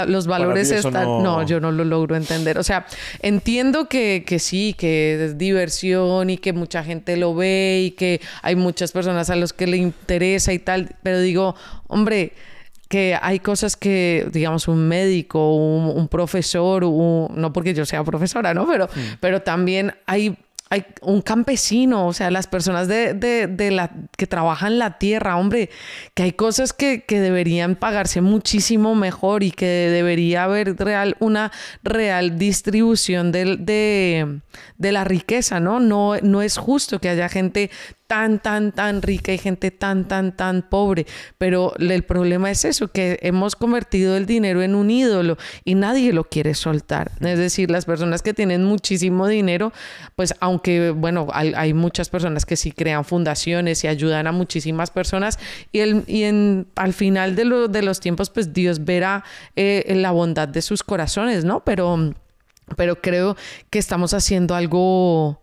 los 0.07 0.27
valores 0.27 0.71
están... 0.71 1.23
No... 1.23 1.45
yo 1.45 1.61
no 1.61 1.71
lo 1.71 1.85
logro 1.85 2.17
entender. 2.17 2.57
O 2.57 2.63
sea, 2.63 2.85
entiendo 3.21 3.87
que, 3.87 4.25
que 4.27 4.39
sí, 4.39 4.75
que 4.77 5.23
es 5.23 5.37
diversión 5.37 6.29
y 6.29 6.37
que 6.37 6.51
mucha 6.51 6.83
gente 6.83 7.15
lo 7.15 7.33
ve 7.33 7.83
y 7.85 7.91
que 7.91 8.19
hay 8.41 8.57
muchas 8.57 8.91
personas 8.91 9.29
a 9.29 9.37
los 9.37 9.53
que 9.53 9.67
le 9.67 9.77
interesa 9.77 10.51
y 10.51 10.59
tal, 10.59 10.95
pero 11.01 11.21
digo, 11.21 11.55
hombre 11.87 12.33
que 12.91 13.17
hay 13.21 13.39
cosas 13.39 13.77
que, 13.77 14.27
digamos, 14.33 14.67
un 14.67 14.85
médico, 14.85 15.55
un, 15.55 16.09
profesor, 16.09 16.83
no 16.83 17.53
porque 17.53 17.73
yo 17.73 17.85
sea 17.85 18.03
profesora, 18.03 18.53
¿no? 18.53 18.67
Pero, 18.67 18.87
mm. 18.87 18.99
pero 19.21 19.41
también 19.41 19.93
hay 20.05 20.37
hay 20.71 20.85
un 21.01 21.21
campesino, 21.21 22.07
o 22.07 22.13
sea, 22.13 22.31
las 22.31 22.47
personas 22.47 22.87
de, 22.87 23.13
de, 23.13 23.71
la, 23.71 23.91
que 24.15 24.25
trabajan 24.25 24.79
la 24.79 24.97
tierra, 24.97 25.35
hombre, 25.35 25.69
que 26.13 26.23
hay 26.23 26.31
cosas 26.31 26.71
que, 26.71 27.03
que, 27.03 27.19
deberían 27.19 27.75
pagarse 27.75 28.21
muchísimo 28.21 28.95
mejor 28.95 29.43
y 29.43 29.51
que 29.51 29.65
debería 29.65 30.45
haber 30.45 30.77
real, 30.77 31.17
una 31.19 31.51
real 31.83 32.37
distribución 32.37 33.33
de, 33.33 33.57
de, 34.77 34.91
la 34.93 35.03
riqueza, 35.03 35.59
¿no? 35.59 35.81
¿no? 35.81 36.15
No 36.21 36.41
es 36.41 36.55
justo 36.55 36.99
que 36.99 37.09
haya 37.09 37.27
gente 37.27 37.69
tan, 38.11 38.39
tan, 38.39 38.73
tan 38.73 39.01
rica 39.01 39.31
y 39.31 39.37
gente 39.37 39.71
tan, 39.71 40.05
tan, 40.05 40.35
tan 40.35 40.63
pobre. 40.63 41.05
Pero 41.37 41.73
el 41.79 42.03
problema 42.03 42.51
es 42.51 42.65
eso, 42.65 42.89
que 42.89 43.17
hemos 43.21 43.55
convertido 43.55 44.17
el 44.17 44.25
dinero 44.25 44.61
en 44.61 44.75
un 44.75 44.91
ídolo 44.91 45.37
y 45.63 45.75
nadie 45.75 46.11
lo 46.11 46.25
quiere 46.25 46.53
soltar. 46.53 47.13
Es 47.21 47.39
decir, 47.39 47.71
las 47.71 47.85
personas 47.85 48.21
que 48.21 48.33
tienen 48.33 48.65
muchísimo 48.65 49.29
dinero, 49.29 49.71
pues 50.17 50.33
aunque, 50.41 50.91
bueno, 50.91 51.29
hay, 51.31 51.73
muchas 51.73 52.09
personas 52.09 52.45
que 52.45 52.57
sí 52.57 52.73
crean 52.73 53.05
fundaciones 53.05 53.81
y 53.85 53.87
ayudan 53.87 54.27
a 54.27 54.33
muchísimas 54.33 54.91
personas 54.91 55.39
y, 55.71 55.79
el, 55.79 56.03
y 56.05 56.23
en, 56.23 56.67
al 56.75 56.91
final 56.91 57.37
de, 57.37 57.69
de 57.69 57.81
los 57.81 58.01
tiempos, 58.01 58.29
pues 58.29 58.51
Dios 58.51 58.83
verá 58.83 59.23
eh, 59.55 59.89
la 59.95 60.11
bondad 60.11 60.49
de 60.49 60.61
sus 60.61 60.83
corazones, 60.83 61.45
¿no? 61.45 61.63
Pero, 61.63 62.13
pero 62.75 62.97
creo 62.97 63.37
que 63.69 63.79
estamos 63.79 64.13
haciendo 64.13 64.53
algo 64.53 65.40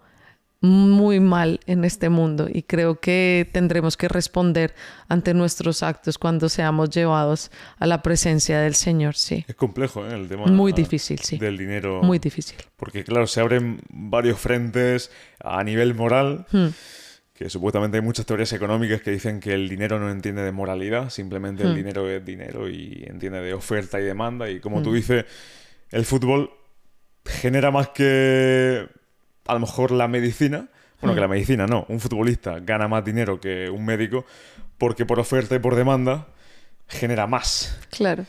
muy 0.61 1.21
mal 1.21 1.61
en 1.67 1.85
este 1.85 2.09
mundo 2.09 2.49
y 2.53 2.63
creo 2.63 2.99
que 2.99 3.49
tendremos 3.53 3.97
que 3.97 4.09
responder 4.09 4.75
ante 5.09 5.33
nuestros 5.33 5.85
actos 5.85 6.19
cuando 6.19 6.49
seamos 6.49 6.91
llevados 6.91 7.53
a 7.79 7.87
la 7.87 8.03
presencia 8.03 8.59
del 8.61 8.75
Señor, 8.75 9.15
sí. 9.15 9.45
Es 9.47 9.55
complejo 9.55 10.05
¿eh? 10.07 10.15
el 10.15 10.27
tema 10.27 10.47
muy 10.47 10.73
difícil, 10.73 11.21
sí. 11.21 11.39
del 11.39 11.57
dinero. 11.57 12.03
Muy 12.03 12.19
difícil. 12.19 12.57
Porque 12.77 13.05
claro, 13.05 13.29
se 13.29 13.41
abren 13.41 13.81
varios 13.89 14.39
frentes 14.41 15.13
a 15.41 15.63
nivel 15.63 15.95
moral. 15.95 16.47
Hmm. 16.51 16.69
Que 17.35 17.49
supuestamente 17.49 17.99
hay 17.99 18.03
muchas 18.03 18.27
teorías 18.27 18.53
económicas 18.53 19.01
que 19.01 19.13
dicen 19.13 19.39
que 19.39 19.55
el 19.55 19.69
dinero 19.69 20.01
no 20.01 20.11
entiende 20.11 20.43
de 20.43 20.51
moralidad, 20.51 21.09
simplemente 21.09 21.63
el 21.63 21.71
hmm. 21.71 21.77
dinero 21.77 22.11
es 22.11 22.25
dinero 22.25 22.69
y 22.69 23.05
entiende 23.07 23.41
de 23.41 23.55
oferta 23.55 24.01
y 24.01 24.03
demanda. 24.03 24.51
Y 24.51 24.59
como 24.59 24.83
tú 24.83 24.91
hmm. 24.91 24.95
dices, 24.95 25.25
el 25.91 26.05
fútbol 26.05 26.51
genera 27.25 27.71
más 27.71 27.91
que 27.91 28.89
a 29.49 29.55
lo 29.55 29.61
mejor 29.61 29.91
la 29.91 30.07
medicina, 30.07 30.69
bueno, 31.01 31.15
que 31.15 31.21
la 31.21 31.27
hmm. 31.27 31.31
medicina 31.31 31.67
no, 31.67 31.87
un 31.89 31.99
futbolista 32.01 32.61
gana 32.61 32.87
más 32.87 33.05
dinero 33.05 33.41
que 33.41 33.69
un 33.69 33.85
médico 33.85 34.25
porque 34.79 35.05
por 35.05 35.19
oferta 35.19 35.57
y 35.57 35.59
por 35.59 35.75
demanda 35.75 36.29
genera 36.87 37.27
más. 37.27 37.77
Claro. 37.91 38.25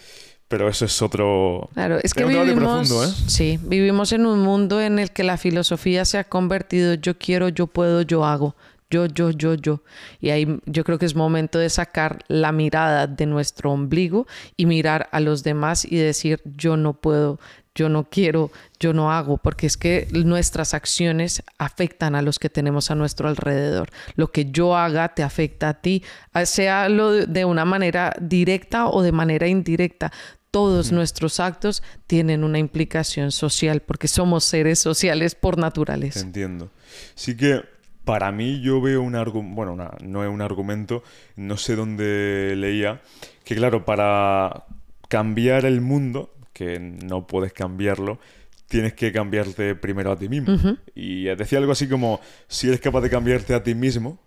Pero 0.47 0.67
eso 0.67 0.85
es 0.85 1.01
otro. 1.03 1.69
Claro, 1.73 1.99
es 2.01 2.13
que 2.15 2.25
vivimos. 2.25 2.89
¿eh? 2.89 3.23
Sí, 3.27 3.59
vivimos 3.61 4.11
en 4.13 4.25
un 4.25 4.39
mundo 4.39 4.81
en 4.81 4.97
el 4.97 5.11
que 5.11 5.23
la 5.23 5.37
filosofía 5.37 6.05
se 6.05 6.17
ha 6.17 6.23
convertido 6.23 6.95
yo 6.95 7.19
quiero, 7.19 7.49
yo 7.49 7.67
puedo, 7.67 8.01
yo 8.01 8.25
hago. 8.25 8.55
Yo, 8.91 9.06
yo, 9.06 9.30
yo, 9.30 9.53
yo. 9.53 9.84
Y 10.20 10.32
ahí 10.32 10.60
yo 10.66 10.84
creo 10.84 10.98
que 10.98 11.06
es 11.06 11.16
momento 11.16 11.60
de 11.60 11.70
sacar 11.70 12.24
la 12.28 12.52
mirada 12.52 13.06
de 13.06 13.28
nuestro 13.28 13.72
ombligo 13.72 14.26
y 14.57 14.66
mirar 14.66 15.10
a 15.11 15.20
los 15.20 15.44
demás 15.44 15.86
y 15.86 15.98
decir 15.98 16.41
yo 16.44 16.76
no 16.76 16.94
puedo, 16.94 17.40
yo 17.76 17.88
no 17.88 18.10
quiero, 18.10 18.52
yo 18.80 18.94
no 18.94 19.11
hago, 19.11 19.38
porque 19.38 19.68
es 19.68 19.78
que 19.78 20.07
nuestras 20.11 20.74
acciones 20.74 21.44
afectan 21.60 22.16
a 22.16 22.24
los 22.24 22.40
que 22.40 22.49
tenemos 22.49 22.90
a 22.90 22.95
nuestro 22.95 23.30
alrededor. 23.30 23.90
Lo 24.16 24.32
que 24.32 24.45
yo 24.52 24.76
haga 24.76 25.14
te 25.14 25.22
afecta 25.22 25.70
a 25.70 25.74
ti, 25.76 26.03
sea 26.45 26.90
lo 26.90 27.11
de 27.11 27.45
una 27.45 27.66
manera 27.66 28.16
directa 28.20 28.88
o 28.88 29.03
de 29.03 29.11
manera 29.11 29.48
indirecta. 29.48 30.11
Todos 30.49 30.91
nuestros 30.91 31.40
actos 31.40 31.84
tienen 32.07 32.44
una 32.44 32.57
implicación 32.57 33.32
social 33.32 33.82
porque 33.82 34.07
somos 34.07 34.45
seres 34.45 34.80
sociales 34.80 35.36
por 35.36 35.60
naturaleza. 35.60 36.22
Entiendo. 36.22 36.72
Sí 37.14 37.38
que 37.38 37.61
para 38.10 38.31
mí 38.31 38.60
yo 38.60 38.81
veo 38.81 39.03
un 39.03 39.14
argumento, 39.14 39.56
bueno, 39.56 39.91
no 40.02 40.23
es 40.23 40.30
un 40.31 40.41
argumento, 40.41 41.03
no 41.36 41.57
sé 41.57 41.76
dónde 41.76 42.56
leía, 42.57 43.02
que 43.44 43.53
claro, 43.53 43.86
para 43.86 44.65
cambiar 45.07 45.64
el 45.65 45.80
mundo 45.80 46.34
que 46.52 46.80
no 46.80 47.27
puedes 47.27 47.53
cambiarlo, 47.53 48.18
tienes 48.68 48.95
que 48.95 49.11
cambiarte 49.11 49.76
primero 49.76 50.11
a 50.11 50.18
ti 50.18 50.27
mismo. 50.27 50.57
Y 50.95 51.26
decía 51.26 51.60
algo 51.60 51.72
así 51.72 51.88
como, 51.88 52.19
si 52.48 52.69
eres 52.69 52.81
capaz 52.81 53.02
de 53.02 53.11
cambiarte 53.11 53.53
a 53.53 53.61
ti 53.61 53.76
mismo, 53.76 54.18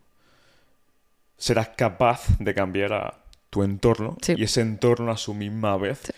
serás 1.36 1.70
capaz 1.70 2.38
de 2.38 2.54
cambiar 2.54 2.92
a 2.92 3.24
tu 3.50 3.64
entorno 3.64 4.16
y 4.28 4.44
ese 4.44 4.60
entorno 4.60 5.10
a 5.10 5.16
su 5.16 5.34
misma 5.34 5.76
vez. 5.76 6.12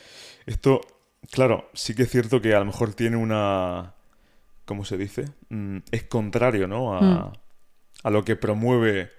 Esto, 0.45 0.83
claro, 1.31 1.71
sí 1.73 1.95
que 1.95 2.03
es 2.03 2.11
cierto 2.11 2.43
que 2.43 2.55
a 2.55 2.59
lo 2.59 2.67
mejor 2.67 2.93
tiene 2.93 3.17
una... 3.17 3.95
¿Cómo 4.67 4.85
se 4.85 4.99
dice? 4.99 5.25
Mm, 5.49 5.79
es 5.91 6.05
contrario, 6.05 6.69
¿no? 6.69 6.95
A, 6.95 7.01
mm. 7.01 7.33
A 8.05 8.11
lo 8.11 8.25
que 8.25 8.37
promueve 8.37 9.11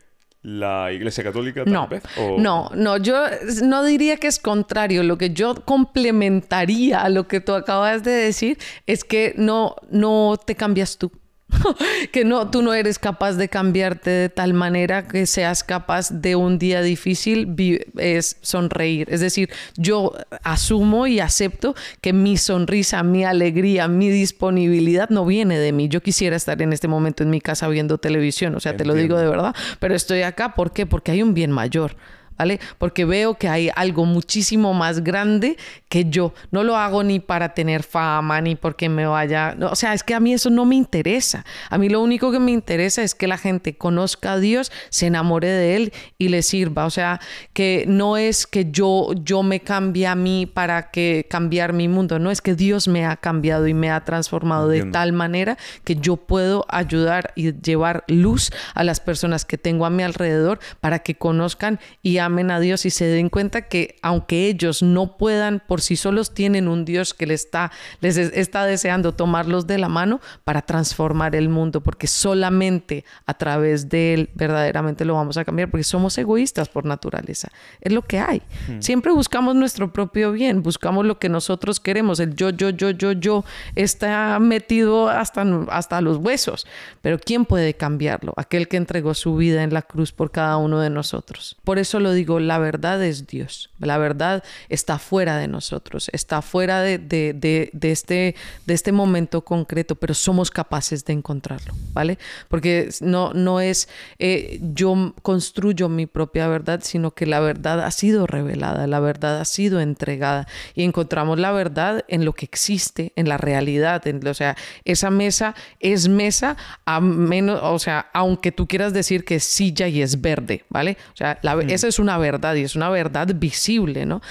la 0.42 0.92
Iglesia 0.94 1.24
Católica 1.24 1.64
no, 1.66 1.90
No, 2.38 2.70
no, 2.76 2.98
yo 2.98 3.26
no 3.64 3.84
diría 3.84 4.18
que 4.18 4.28
es 4.28 4.38
contrario. 4.38 5.02
Lo 5.02 5.18
que 5.18 5.32
yo 5.32 5.56
complementaría 5.66 7.02
a 7.02 7.10
lo 7.10 7.28
que 7.28 7.42
tú 7.42 7.54
acabas 7.54 8.04
de 8.04 8.12
decir 8.12 8.60
es 8.86 9.04
que 9.04 9.34
no, 9.38 9.76
no 9.90 10.38
te 10.44 10.56
cambias 10.56 10.98
tú. 11.00 11.12
que 12.12 12.26
no, 12.26 12.50
tú 12.50 12.62
no 12.62 12.74
eres 12.74 12.98
capaz 12.98 13.34
de 13.34 13.50
cambiarte 13.50 14.10
de 14.10 14.30
tal 14.30 14.54
manera 14.54 15.08
que 15.08 15.26
seas 15.26 15.64
capaz 15.64 16.10
de 16.10 16.36
un 16.36 16.58
día 16.58 16.82
difícil 16.82 17.56
es 17.98 18.38
sonreír. 18.42 19.08
Es 19.12 19.20
decir, 19.20 19.50
yo 19.78 20.14
asumo 20.44 21.08
y 21.08 21.20
acepto 21.20 21.76
que 22.02 22.14
mi 22.14 22.38
sonrisa, 22.38 23.04
mi 23.04 23.24
alegría, 23.24 23.88
mi 23.88 24.10
disponibilidad 24.10 25.10
no 25.10 25.26
viene 25.26 25.60
de 25.60 25.72
mí. 25.72 25.88
Yo 25.88 26.02
quisiera 26.02 26.36
estar 26.36 26.62
en 26.62 26.74
este 26.74 26.88
momento 26.88 27.24
en 27.24 27.30
mi 27.30 27.42
casa 27.42 27.68
viendo 27.68 27.98
televisión, 27.98 28.56
o 28.56 28.60
sea, 28.60 28.76
te 28.76 28.86
lo 28.86 28.94
digo 28.94 29.18
de 29.18 29.28
verdad, 29.28 29.56
pero 29.80 29.96
estoy 29.96 30.24
acá, 30.24 30.56
¿por 30.56 30.74
qué? 30.74 30.86
Porque 30.86 31.12
hay 31.12 31.22
un 31.22 31.34
bien 31.34 31.52
mayor. 31.52 31.96
¿Vale? 32.38 32.60
Porque 32.78 33.06
veo 33.06 33.36
que 33.36 33.48
hay 33.48 33.70
algo 33.76 34.06
muchísimo 34.06 34.74
más 34.74 35.04
grande 35.04 35.58
que 35.90 36.06
yo. 36.10 36.34
No 36.52 36.64
lo 36.64 36.76
hago 36.76 37.04
ni 37.04 37.20
para 37.20 37.54
tener 37.54 37.84
fama, 37.84 38.42
ni 38.42 38.56
porque 38.56 38.90
me 38.90 39.06
vaya... 39.06 39.56
o 39.62 39.76
sea, 39.76 39.94
es 39.94 40.04
que 40.04 40.14
a 40.14 40.20
mí 40.20 40.34
eso 40.34 40.50
no 40.50 40.66
me 40.66 40.76
interesa. 40.76 41.46
A 41.70 41.78
mí 41.78 41.90
lo 41.90 42.02
único 42.02 42.32
que 42.32 42.40
me 42.40 42.52
interesa 42.52 43.04
es 43.04 43.16
que 43.16 43.28
la 43.28 43.38
gente 43.38 43.78
conozca 43.78 44.34
a 44.34 44.40
Dios, 44.40 44.72
se 44.90 45.08
enamore 45.08 45.48
de 45.48 45.76
Él 45.76 45.94
y 46.18 46.30
le 46.30 46.42
sirva. 46.42 46.86
O 46.86 46.90
sea, 46.90 47.20
que 47.54 47.86
no 47.88 48.18
es 48.18 48.48
que 48.48 48.72
yo, 48.72 49.12
yo 49.24 49.44
me 49.44 49.60
cambie 49.60 50.08
a 50.08 50.16
mí 50.16 50.46
para 50.46 50.92
que 50.92 51.28
cambiar 51.30 51.74
mi 51.74 51.88
mundo. 51.88 52.20
No, 52.20 52.32
es 52.32 52.42
que 52.42 52.56
Dios 52.56 52.88
me 52.88 53.06
ha 53.06 53.16
cambiado 53.16 53.68
y 53.68 53.74
me 53.74 53.92
ha 53.92 54.04
transformado 54.04 54.68
de 54.68 54.84
tal 54.86 55.14
manera 55.14 55.58
que 55.84 55.96
yo 55.96 56.18
puedo 56.18 56.66
ayudar 56.70 57.34
y 57.36 57.54
llevar 57.62 58.04
luz 58.08 58.52
a 58.74 58.84
las 58.84 59.00
personas 59.00 59.46
que 59.46 59.58
tengo 59.58 59.86
a 59.86 59.90
mi 59.90 60.04
alrededor 60.04 60.60
para 60.80 61.00
que 61.00 61.16
conozcan 61.16 61.80
y 62.02 62.18
amen 62.26 62.52
a 62.52 62.60
Dios 62.60 62.86
y 62.86 62.90
se 62.90 63.06
den 63.06 63.30
cuenta 63.30 63.64
que 63.64 63.96
aunque 64.02 64.48
ellos 64.48 64.82
no 64.82 65.18
puedan 65.18 65.62
por 65.66 65.82
sí 65.82 65.96
solos, 65.96 66.34
tienen 66.34 66.68
un 66.68 66.86
Dios 66.86 67.14
que 67.14 67.26
les 67.26 67.46
está, 67.46 67.72
les 68.02 68.18
está 68.18 68.66
deseando 68.66 69.14
tomarlos 69.14 69.68
de 69.68 69.78
la 69.78 69.90
mano 69.90 70.22
para 70.44 70.62
transformar 70.62 71.36
el 71.36 71.50
mundo, 71.50 71.82
porque 71.82 72.08
solamente 72.08 73.06
a 73.26 73.34
través 73.36 73.90
de 73.90 74.14
Él 74.14 74.30
verdaderamente 74.36 75.06
lo 75.06 75.16
vamos 75.16 75.38
a 75.38 75.46
cambiar, 75.46 75.70
porque 75.70 75.84
somos 75.84 76.18
egoístas 76.18 76.70
por 76.70 76.86
naturaleza. 76.86 77.50
Es 77.82 77.94
lo 77.94 78.02
que 78.02 78.20
hay. 78.20 78.42
Hmm. 78.68 78.82
Siempre 78.82 79.12
buscamos 79.12 79.56
nuestro 79.56 79.92
propio 79.92 80.32
bien, 80.32 80.62
buscamos 80.64 81.06
lo 81.06 81.20
que 81.20 81.30
nosotros 81.30 81.80
queremos. 81.80 82.20
El 82.20 82.36
yo, 82.36 82.50
yo, 82.50 82.70
yo, 82.70 82.92
yo, 82.92 83.12
yo 83.14 83.46
está 83.76 84.40
metido 84.40 85.10
hasta, 85.10 85.46
hasta 85.70 86.02
los 86.02 86.18
huesos. 86.18 86.66
Pero 87.02 87.20
¿quién 87.20 87.46
puede 87.46 87.74
cambiarlo? 87.74 88.34
Aquel 88.38 88.68
que 88.68 88.78
entregó 88.78 89.14
su 89.14 89.36
vida 89.36 89.64
en 89.64 89.74
la 89.74 89.82
cruz 89.82 90.12
por 90.12 90.32
cada 90.32 90.58
uno 90.58 90.80
de 90.80 90.90
nosotros. 90.90 91.58
Por 91.64 91.80
eso 91.80 92.00
lo 92.00 92.12
digo, 92.16 92.40
la 92.40 92.58
verdad 92.58 93.04
es 93.04 93.28
Dios. 93.28 93.70
La 93.80 93.98
verdad 93.98 94.44
está 94.70 94.98
fuera 94.98 95.38
de 95.38 95.48
nosotros, 95.48 96.10
está 96.14 96.42
fuera 96.42 96.82
de, 96.82 96.98
de, 96.98 97.34
de, 97.34 97.92
este, 97.92 98.36
de 98.66 98.74
este 98.74 98.92
momento 98.92 99.42
concreto, 99.42 99.96
pero 99.96 100.14
somos 100.14 100.50
capaces 100.50 101.06
de 101.06 101.14
encontrarlo, 101.14 101.74
¿vale? 101.94 102.18
Porque 102.50 102.90
no, 103.02 103.34
no 103.34 103.60
es 103.60 103.90
eh, 104.20 104.60
yo 104.74 105.14
construyo 105.22 105.90
mi 105.90 106.06
propia 106.06 106.48
verdad, 106.48 106.80
sino 106.84 107.12
que 107.12 107.26
la 107.26 107.40
verdad 107.40 107.82
ha 107.82 107.92
sido 107.92 108.28
revelada, 108.28 108.88
la 108.88 109.00
verdad 109.00 109.40
ha 109.40 109.46
sido 109.46 109.80
entregada 109.80 110.48
y 110.74 110.84
encontramos 110.84 111.40
la 111.40 111.52
verdad 111.52 112.06
en 112.08 112.26
lo 112.26 112.34
que 112.34 112.46
existe, 112.46 113.12
en 113.16 113.28
la 113.28 113.38
realidad. 113.38 114.06
En, 114.08 114.26
o 114.26 114.34
sea, 114.34 114.56
esa 114.86 115.10
mesa 115.10 115.56
es 115.80 116.08
mesa 116.08 116.56
a 116.86 117.02
menos, 117.02 117.60
o 117.64 117.80
sea, 117.80 118.10
aunque 118.14 118.52
tú 118.52 118.68
quieras 118.68 118.94
decir 118.94 119.26
que 119.26 119.36
es 119.36 119.44
silla 119.44 119.88
y 119.88 120.02
es 120.02 120.22
verde, 120.22 120.64
¿vale? 120.70 120.98
O 121.14 121.18
sea, 121.18 121.40
la, 121.42 121.56
mm. 121.56 121.70
esa 121.70 121.88
es 121.88 122.00
una 122.00 122.05
verdad 122.18 122.56
y 122.56 122.62
es 122.62 122.76
una 122.76 122.90
verdad 122.90 123.28
visible, 123.36 124.06
¿no? 124.06 124.22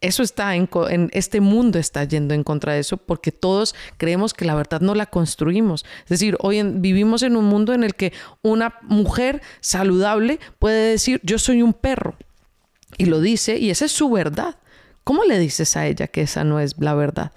Eso 0.00 0.22
está 0.22 0.56
en, 0.56 0.68
este 1.12 1.42
mundo 1.42 1.78
está 1.78 2.04
yendo 2.04 2.32
en 2.32 2.42
contra 2.42 2.72
de 2.72 2.80
eso 2.80 2.96
porque 2.96 3.32
todos 3.32 3.74
creemos 3.98 4.32
que 4.32 4.46
la 4.46 4.54
verdad 4.54 4.80
no 4.80 4.94
la 4.94 5.04
construimos. 5.06 5.84
Es 6.04 6.08
decir, 6.08 6.38
hoy 6.40 6.62
vivimos 6.62 7.22
en 7.22 7.36
un 7.36 7.44
mundo 7.44 7.74
en 7.74 7.84
el 7.84 7.94
que 7.94 8.14
una 8.40 8.78
mujer 8.80 9.42
saludable 9.60 10.40
puede 10.58 10.92
decir 10.92 11.20
yo 11.22 11.38
soy 11.38 11.60
un 11.60 11.74
perro 11.74 12.16
y 12.96 13.06
lo 13.06 13.20
dice 13.20 13.58
y 13.58 13.68
esa 13.68 13.84
es 13.84 13.92
su 13.92 14.08
verdad. 14.10 14.56
¿Cómo 15.04 15.24
le 15.24 15.38
dices 15.38 15.76
a 15.76 15.86
ella 15.86 16.06
que 16.06 16.22
esa 16.22 16.44
no 16.44 16.60
es 16.60 16.76
la 16.78 16.94
verdad? 16.94 17.32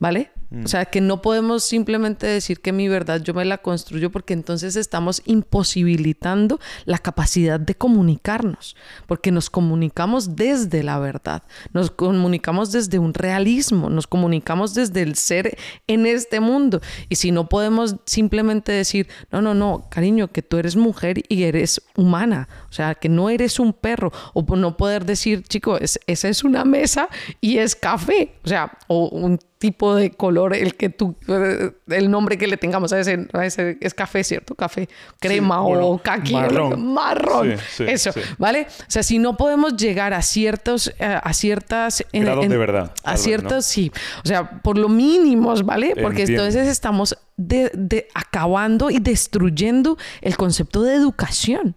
¿Vale? 0.00 0.32
Mm. 0.50 0.64
O 0.64 0.68
sea, 0.68 0.86
que 0.86 1.00
no 1.00 1.20
podemos 1.20 1.62
simplemente 1.64 2.26
decir 2.26 2.60
que 2.60 2.72
mi 2.72 2.88
verdad 2.88 3.22
yo 3.22 3.34
me 3.34 3.44
la 3.44 3.58
construyo 3.58 4.10
porque 4.10 4.32
entonces 4.32 4.76
estamos 4.76 5.22
imposibilitando 5.26 6.58
la 6.84 6.98
capacidad 6.98 7.60
de 7.60 7.74
comunicarnos, 7.74 8.76
porque 9.06 9.30
nos 9.30 9.50
comunicamos 9.50 10.36
desde 10.36 10.82
la 10.82 10.98
verdad, 10.98 11.42
nos 11.72 11.90
comunicamos 11.90 12.72
desde 12.72 12.98
un 12.98 13.14
realismo, 13.14 13.90
nos 13.90 14.06
comunicamos 14.06 14.74
desde 14.74 15.02
el 15.02 15.16
ser 15.16 15.58
en 15.86 16.06
este 16.06 16.40
mundo. 16.40 16.80
Y 17.08 17.16
si 17.16 17.30
no 17.30 17.48
podemos 17.48 17.96
simplemente 18.06 18.72
decir, 18.72 19.08
no, 19.30 19.42
no, 19.42 19.54
no, 19.54 19.86
cariño, 19.90 20.28
que 20.28 20.42
tú 20.42 20.56
eres 20.56 20.76
mujer 20.76 21.22
y 21.28 21.42
eres 21.44 21.82
humana, 21.96 22.48
o 22.70 22.72
sea, 22.72 22.94
que 22.94 23.08
no 23.08 23.28
eres 23.30 23.58
un 23.60 23.72
perro, 23.72 24.12
o 24.34 24.44
no 24.56 24.76
poder 24.76 25.04
decir, 25.04 25.42
chico, 25.42 25.78
esa 25.78 26.28
es 26.28 26.44
una 26.44 26.64
mesa 26.64 27.08
y 27.40 27.58
es 27.58 27.76
café, 27.76 28.34
o 28.44 28.48
sea, 28.48 28.78
o 28.86 29.08
un 29.08 29.38
tipo 29.58 29.94
de 29.94 30.10
color 30.10 30.54
el 30.54 30.74
que 30.74 30.88
tú 30.88 31.16
eh, 31.28 31.72
el 31.88 32.10
nombre 32.10 32.38
que 32.38 32.46
le 32.46 32.56
tengamos 32.56 32.92
a 32.92 33.00
ese, 33.00 33.26
ese 33.42 33.76
es 33.80 33.94
café 33.94 34.24
cierto 34.24 34.54
café 34.54 34.88
crema 35.18 35.62
o 35.62 35.98
caqui 35.98 36.34
marrón, 36.34 36.92
marrón. 36.94 37.56
eso 37.80 38.12
vale 38.38 38.66
o 38.68 38.90
sea 38.90 39.02
si 39.02 39.18
no 39.18 39.36
podemos 39.36 39.76
llegar 39.76 40.14
a 40.14 40.22
ciertos 40.22 40.92
eh, 40.98 41.20
a 41.22 41.32
ciertas 41.32 42.04
grados 42.12 42.48
de 42.48 42.56
verdad 42.56 42.92
a 43.04 43.16
ciertos 43.16 43.64
sí. 43.64 43.92
O 44.24 44.28
sea 44.28 44.50
por 44.62 44.78
lo 44.78 44.88
mínimos 44.88 45.64
vale 45.64 45.94
porque 46.00 46.22
entonces 46.22 46.68
estamos 46.68 47.16
de, 47.36 48.08
acabando 48.14 48.90
y 48.90 48.98
destruyendo 48.98 49.96
el 50.20 50.36
concepto 50.36 50.82
de 50.82 50.94
educación. 50.94 51.76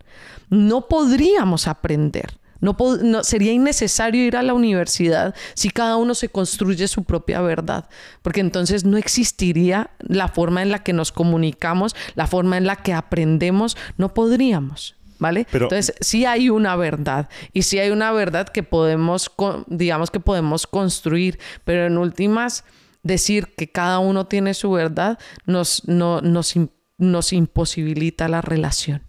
No 0.49 0.88
podríamos 0.88 1.68
aprender 1.68 2.40
no, 2.62 3.24
sería 3.24 3.52
innecesario 3.52 4.24
ir 4.24 4.38
a 4.38 4.44
la 4.44 4.54
universidad 4.54 5.36
si 5.56 5.70
cada 5.70 5.98
uno 5.98 6.16
se 6.16 6.30
construye 6.30 6.88
su 6.88 7.04
propia 7.04 7.42
verdad, 7.42 7.90
porque 8.22 8.40
entonces 8.40 8.86
no 8.86 8.98
existiría 8.98 9.90
la 10.00 10.28
forma 10.28 10.62
en 10.62 10.72
la 10.72 10.80
que 10.80 10.94
nos 10.94 11.12
comunicamos, 11.12 11.96
la 12.16 12.28
forma 12.28 12.58
en 12.58 12.66
la 12.66 12.76
que 12.76 12.94
aprendemos, 12.94 13.76
no 13.98 14.14
podríamos. 14.14 14.96
¿Vale? 15.20 15.46
Entonces, 15.54 15.94
sí 16.02 16.26
hay 16.26 16.50
una 16.50 16.76
verdad 16.76 17.30
y 17.54 17.62
sí 17.62 17.78
hay 17.78 17.92
una 17.92 18.12
verdad 18.12 18.50
que 18.50 18.64
podemos, 18.64 19.32
digamos 19.68 20.10
que 20.10 20.20
podemos 20.20 20.66
construir, 20.66 21.38
pero 21.64 21.86
en 21.86 22.00
últimas, 22.00 22.64
decir 23.04 23.54
que 23.56 23.70
cada 23.70 24.00
uno 24.00 24.26
tiene 24.26 24.56
su 24.56 24.72
verdad 24.72 25.20
nos, 25.46 25.88
no, 25.88 26.22
nos, 26.22 26.56
nos 26.98 27.34
imposibilita 27.34 28.28
la 28.30 28.42
relación. 28.42 29.04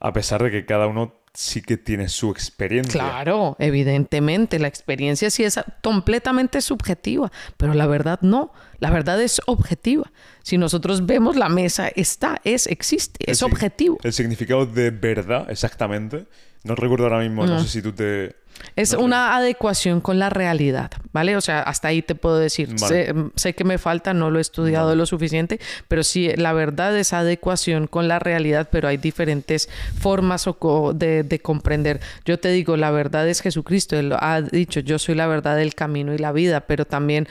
A 0.00 0.12
pesar 0.12 0.42
de 0.42 0.50
que 0.50 0.66
cada 0.66 0.88
uno 0.88 1.19
sí 1.40 1.62
que 1.62 1.78
tiene 1.78 2.10
su 2.10 2.30
experiencia. 2.30 3.00
Claro, 3.00 3.56
evidentemente, 3.58 4.58
la 4.58 4.68
experiencia 4.68 5.30
sí 5.30 5.42
es 5.42 5.58
completamente 5.82 6.60
subjetiva, 6.60 7.32
pero 7.56 7.72
la 7.72 7.86
verdad 7.86 8.18
no, 8.20 8.52
la 8.78 8.90
verdad 8.90 9.20
es 9.22 9.40
objetiva. 9.46 10.12
Si 10.42 10.58
nosotros 10.58 11.06
vemos 11.06 11.36
la 11.36 11.48
mesa, 11.48 11.88
está, 11.88 12.42
es, 12.44 12.66
existe, 12.66 13.30
es 13.30 13.42
objetivo. 13.42 13.98
El 14.02 14.12
significado 14.12 14.66
de 14.66 14.90
verdad, 14.90 15.50
exactamente, 15.50 16.26
no 16.62 16.74
recuerdo 16.74 17.04
ahora 17.04 17.20
mismo, 17.20 17.46
no, 17.46 17.58
sé 17.62 17.68
si 17.68 17.80
tú 17.80 17.92
te... 17.92 18.36
Es 18.76 18.92
una 18.92 19.36
adecuación 19.36 20.00
con 20.00 20.18
la 20.18 20.30
realidad, 20.30 20.90
¿vale? 21.12 21.36
O 21.36 21.40
sea, 21.40 21.62
hasta 21.62 21.88
ahí 21.88 22.02
te 22.02 22.14
puedo 22.14 22.38
decir. 22.38 22.74
Sé, 22.78 23.54
que 23.54 23.64
me 23.64 23.78
falta, 23.78 24.14
no 24.14 24.30
lo 24.30 24.38
he 24.38 24.42
estudiado 24.42 24.94
lo 24.94 25.06
suficiente, 25.06 25.60
pero 25.88 26.04
sí, 26.04 26.30
la 26.36 26.52
verdad 26.52 26.96
es 26.96 27.12
adecuación 27.12 27.86
con 27.86 28.08
la 28.08 28.18
realidad, 28.18 28.68
pero 28.70 28.88
hay 28.88 28.96
diferentes 28.96 29.68
formas 29.98 30.46
de, 30.94 31.22
de, 31.22 31.38
comprender. 31.40 32.00
Yo 32.24 32.38
te 32.38 32.50
digo, 32.50 32.76
la 32.76 32.90
verdad 32.90 33.28
es 33.28 33.40
Jesucristo. 33.40 33.96
Él 33.96 34.12
ha 34.18 34.40
dicho, 34.40 34.80
yo 34.80 34.98
soy 34.98 35.14
la 35.14 35.26
verdad 35.26 35.56
del 35.56 35.74
camino 35.74 36.14
y 36.14 36.18
la 36.18 36.32
vida, 36.32 36.60
pero 36.60 36.84
también 36.84 37.28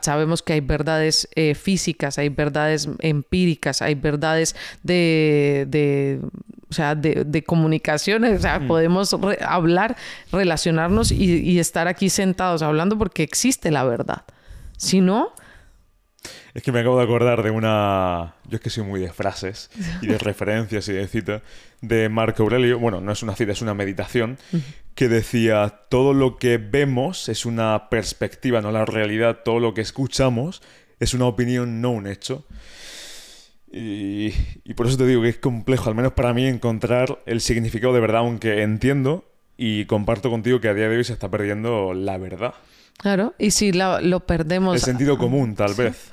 sabemos 0.00 0.42
que 0.42 0.54
hay 0.54 0.60
verdades 0.60 1.28
eh, 1.34 1.54
físicas, 1.54 2.18
hay 2.18 2.28
verdades 2.28 2.88
empíricas, 3.00 3.82
hay 3.82 3.94
verdades 3.94 4.56
de, 4.82 5.66
de 5.68 6.20
o 6.70 6.74
sea, 6.74 6.94
de, 6.94 7.24
de 7.26 7.42
comunicaciones, 7.42 8.38
o 8.38 8.42
sea, 8.42 8.60
mm. 8.60 8.68
podemos 8.68 9.16
hablar, 9.44 9.96
relacionarnos 10.30 11.10
y, 11.10 11.58
estar 11.58 11.88
aquí 11.88 12.08
sentados 12.08 12.62
hablando 12.62 12.96
porque 12.96 13.22
existe 13.22 13.70
la 13.70 13.84
verdad. 13.84 14.22
Si 14.76 15.00
no... 15.00 15.32
Es 16.54 16.62
que 16.62 16.72
me 16.72 16.80
acabo 16.80 16.98
de 16.98 17.04
acordar 17.04 17.42
de 17.42 17.50
una... 17.50 18.34
Yo 18.48 18.56
es 18.56 18.60
que 18.60 18.70
soy 18.70 18.84
muy 18.84 19.00
de 19.00 19.12
frases 19.12 19.70
y 20.00 20.06
de 20.06 20.18
referencias 20.18 20.88
y 20.88 20.92
de 20.92 21.06
citas 21.06 21.42
de 21.80 22.08
Marco 22.08 22.42
Aurelio. 22.42 22.78
Bueno, 22.78 23.00
no 23.00 23.12
es 23.12 23.22
una 23.22 23.34
cita, 23.34 23.52
es 23.52 23.62
una 23.62 23.74
meditación 23.74 24.38
que 24.94 25.08
decía, 25.08 25.80
todo 25.88 26.12
lo 26.12 26.36
que 26.36 26.58
vemos 26.58 27.28
es 27.28 27.46
una 27.46 27.88
perspectiva, 27.88 28.60
no 28.60 28.70
la 28.70 28.84
realidad. 28.84 29.40
Todo 29.44 29.60
lo 29.60 29.74
que 29.74 29.80
escuchamos 29.80 30.62
es 30.98 31.14
una 31.14 31.26
opinión, 31.26 31.80
no 31.80 31.90
un 31.90 32.06
hecho. 32.06 32.44
Y, 33.72 34.30
por 34.74 34.86
eso 34.86 34.96
te 34.96 35.06
digo 35.06 35.22
que 35.22 35.28
es 35.28 35.38
complejo, 35.38 35.88
al 35.88 35.94
menos 35.94 36.12
para 36.12 36.34
mí, 36.34 36.46
encontrar 36.46 37.22
el 37.26 37.40
significado 37.40 37.92
de 37.92 38.00
verdad, 38.00 38.20
aunque 38.20 38.62
entiendo 38.62 39.24
y 39.56 39.84
comparto 39.84 40.30
contigo 40.30 40.60
que 40.60 40.68
a 40.68 40.74
día 40.74 40.88
de 40.88 40.96
hoy 40.96 41.04
se 41.04 41.12
está 41.12 41.30
perdiendo 41.30 41.94
la 41.94 42.18
verdad. 42.18 42.54
Claro, 42.98 43.34
y 43.38 43.52
si 43.52 43.72
lo 43.72 44.20
perdemos... 44.26 44.74
El 44.74 44.80
sentido 44.80 45.18
común, 45.18 45.54
tal 45.54 45.74
vez. 45.74 46.12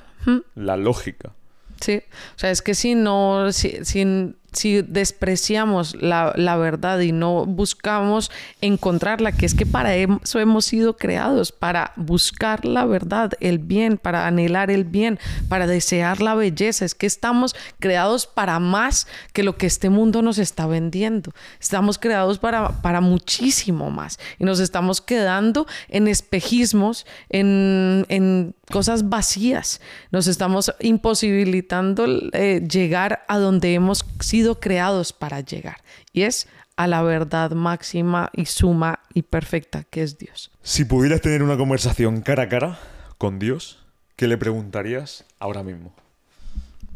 La 0.54 0.76
lógica. 0.76 1.32
Sí, 1.80 2.02
o 2.36 2.38
sea, 2.38 2.50
es 2.50 2.62
que 2.62 2.74
si 2.74 2.94
no, 2.94 3.52
si, 3.52 3.84
sin 3.84 4.36
si 4.52 4.82
despreciamos 4.82 5.94
la, 6.00 6.56
verdad 6.56 7.00
y 7.00 7.12
no 7.12 7.44
buscamos 7.44 8.30
encontrarla, 8.60 9.32
que 9.32 9.46
es 9.46 9.54
que 9.54 9.66
para 9.66 9.94
eso 9.94 10.40
hemos 10.40 10.64
sido 10.64 10.96
creados, 10.96 11.52
para 11.52 11.92
buscar 11.96 12.64
la 12.64 12.84
verdad, 12.84 13.32
el 13.40 13.58
bien, 13.58 13.98
para 13.98 14.26
anhelar 14.26 14.70
el 14.70 14.84
bien, 14.84 15.18
para 15.48 15.66
desear 15.66 16.20
la 16.20 16.34
belleza, 16.34 16.84
es 16.84 16.94
que 16.94 17.06
estamos 17.06 17.54
creados 17.78 18.26
para 18.26 18.58
más 18.58 19.06
que 19.32 19.42
lo 19.42 19.56
que 19.56 19.66
este 19.66 19.90
mundo 19.90 20.22
nos 20.22 20.38
está 20.38 20.66
vendiendo. 20.66 21.32
Estamos 21.60 21.98
creados 21.98 22.38
para, 22.38 22.80
para 22.82 23.00
muchísimo 23.00 23.90
más 23.90 24.18
y 24.38 24.44
nos 24.44 24.60
estamos 24.60 25.00
quedando 25.00 25.66
en 25.88 26.08
espejismos, 26.08 27.06
en, 27.28 28.06
en 28.08 28.54
cosas 28.68 29.08
vacías. 29.08 29.80
Nos 30.10 30.26
estamos 30.26 30.72
imposibilitando 30.80 32.06
eh, 32.32 32.66
llegar 32.68 33.24
a 33.28 33.38
donde 33.38 33.74
hemos 33.74 34.04
sido 34.20 34.60
creados 34.60 35.12
para 35.12 35.40
llegar. 35.40 35.78
Y 36.12 36.22
es 36.22 36.48
a 36.76 36.86
la 36.86 37.02
verdad 37.02 37.50
máxima 37.52 38.30
y 38.32 38.46
suma 38.46 39.00
y 39.12 39.22
perfecta 39.22 39.84
que 39.84 40.02
es 40.02 40.18
Dios. 40.18 40.50
Si 40.62 40.84
pudieras 40.84 41.20
tener 41.20 41.42
una 41.42 41.56
conversación 41.56 42.20
cara 42.20 42.44
a 42.44 42.48
cara 42.48 42.78
con 43.18 43.38
Dios, 43.38 43.84
¿qué 44.16 44.28
le 44.28 44.38
preguntarías 44.38 45.24
ahora 45.38 45.62
mismo? 45.62 45.92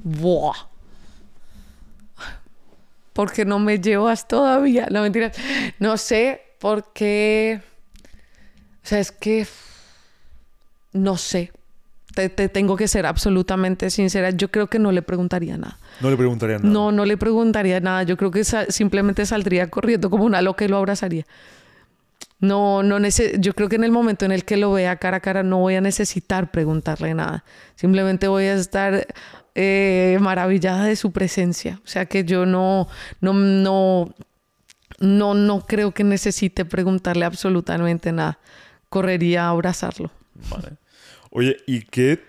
Buah. 0.04 0.68
Porque 3.12 3.44
no 3.44 3.58
me 3.58 3.78
llevas 3.78 4.26
todavía. 4.26 4.86
No 4.90 5.02
mentiras. 5.02 5.36
No 5.78 5.96
sé 5.96 6.40
por 6.58 6.92
qué. 6.92 7.60
O 8.84 8.86
sea, 8.86 9.00
es 9.00 9.12
que. 9.12 9.46
No 10.92 11.16
sé 11.16 11.52
te, 12.14 12.28
tengo 12.48 12.76
que 12.76 12.88
ser 12.88 13.06
absolutamente 13.06 13.90
sincera, 13.90 14.30
yo 14.30 14.50
creo 14.50 14.68
que 14.68 14.78
no 14.78 14.92
le 14.92 15.02
preguntaría 15.02 15.56
nada. 15.56 15.78
No 16.00 16.10
le 16.10 16.16
preguntaría 16.16 16.58
nada. 16.58 16.68
No, 16.68 16.92
no 16.92 17.04
le 17.04 17.16
preguntaría 17.16 17.80
nada. 17.80 18.02
Yo 18.02 18.16
creo 18.16 18.30
que 18.30 18.44
simplemente 18.44 19.26
saldría 19.26 19.68
corriendo 19.68 20.10
como 20.10 20.24
una 20.24 20.42
loca 20.42 20.64
y 20.64 20.68
lo 20.68 20.76
abrazaría. 20.76 21.26
No, 22.40 22.82
no 22.82 22.98
yo 23.38 23.54
creo 23.54 23.68
que 23.68 23.76
en 23.76 23.84
el 23.84 23.92
momento 23.92 24.24
en 24.24 24.32
el 24.32 24.44
que 24.44 24.56
lo 24.56 24.72
vea 24.72 24.96
cara 24.96 25.18
a 25.18 25.20
cara 25.20 25.44
no 25.44 25.58
voy 25.58 25.76
a 25.76 25.80
necesitar 25.80 26.50
preguntarle 26.50 27.14
nada. 27.14 27.44
Simplemente 27.76 28.26
voy 28.26 28.44
a 28.44 28.54
estar 28.54 29.06
eh, 29.54 30.18
maravillada 30.20 30.84
de 30.84 30.96
su 30.96 31.12
presencia. 31.12 31.80
O 31.84 31.86
sea 31.86 32.06
que 32.06 32.24
yo 32.24 32.44
no, 32.44 32.88
no, 33.20 33.32
no, 33.32 34.12
no, 34.98 35.34
no 35.34 35.60
creo 35.60 35.92
que 35.92 36.02
necesite 36.02 36.64
preguntarle 36.64 37.24
absolutamente 37.24 38.10
nada. 38.10 38.38
Correría 38.88 39.44
a 39.46 39.50
abrazarlo. 39.50 40.10
Vale. 40.50 40.81
Oye, 41.34 41.56
¿y 41.66 41.82
qué 41.82 42.22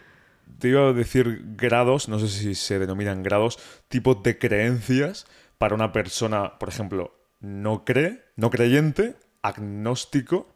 te 0.59 0.69
iba 0.69 0.87
a 0.87 0.93
decir 0.93 1.41
grados, 1.57 2.07
no 2.07 2.19
sé 2.19 2.29
si 2.29 2.55
se 2.55 2.79
denominan 2.79 3.21
grados, 3.21 3.59
tipos 3.89 4.23
de 4.23 4.37
creencias 4.37 5.25
para 5.57 5.75
una 5.75 5.91
persona, 5.91 6.57
por 6.57 6.69
ejemplo, 6.69 7.13
no 7.41 7.83
cree, 7.83 8.23
no 8.37 8.49
creyente, 8.49 9.15
agnóstico, 9.41 10.55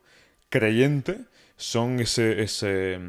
creyente, 0.49 1.25
son 1.57 1.99
ese, 1.99 2.41
ese 2.41 2.99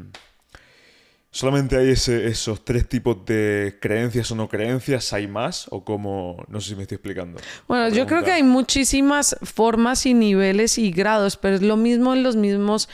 ¿Solamente 1.31 1.77
hay 1.77 1.91
ese, 1.91 2.27
esos 2.27 2.65
tres 2.65 2.89
tipos 2.89 3.23
de 3.23 3.77
creencias 3.79 4.31
o 4.31 4.35
no 4.35 4.49
creencias? 4.49 5.13
¿Hay 5.13 5.27
más? 5.27 5.67
¿O 5.69 5.85
cómo? 5.85 6.43
No 6.47 6.59
sé 6.59 6.69
si 6.69 6.75
me 6.75 6.81
estoy 6.81 6.95
explicando. 6.95 7.39
Bueno, 7.67 7.89
yo 7.95 8.07
creo 8.07 8.23
que 8.23 8.31
hay 8.31 8.41
muchísimas 8.41 9.37
formas 9.43 10.07
y 10.07 10.15
niveles 10.15 10.79
y 10.79 10.91
grados, 10.91 11.37
pero 11.37 11.55
es 11.55 11.61
lo 11.61 11.77
mismo 11.77 12.15
en 12.15 12.23
los 12.23 12.35
mismos 12.35 12.89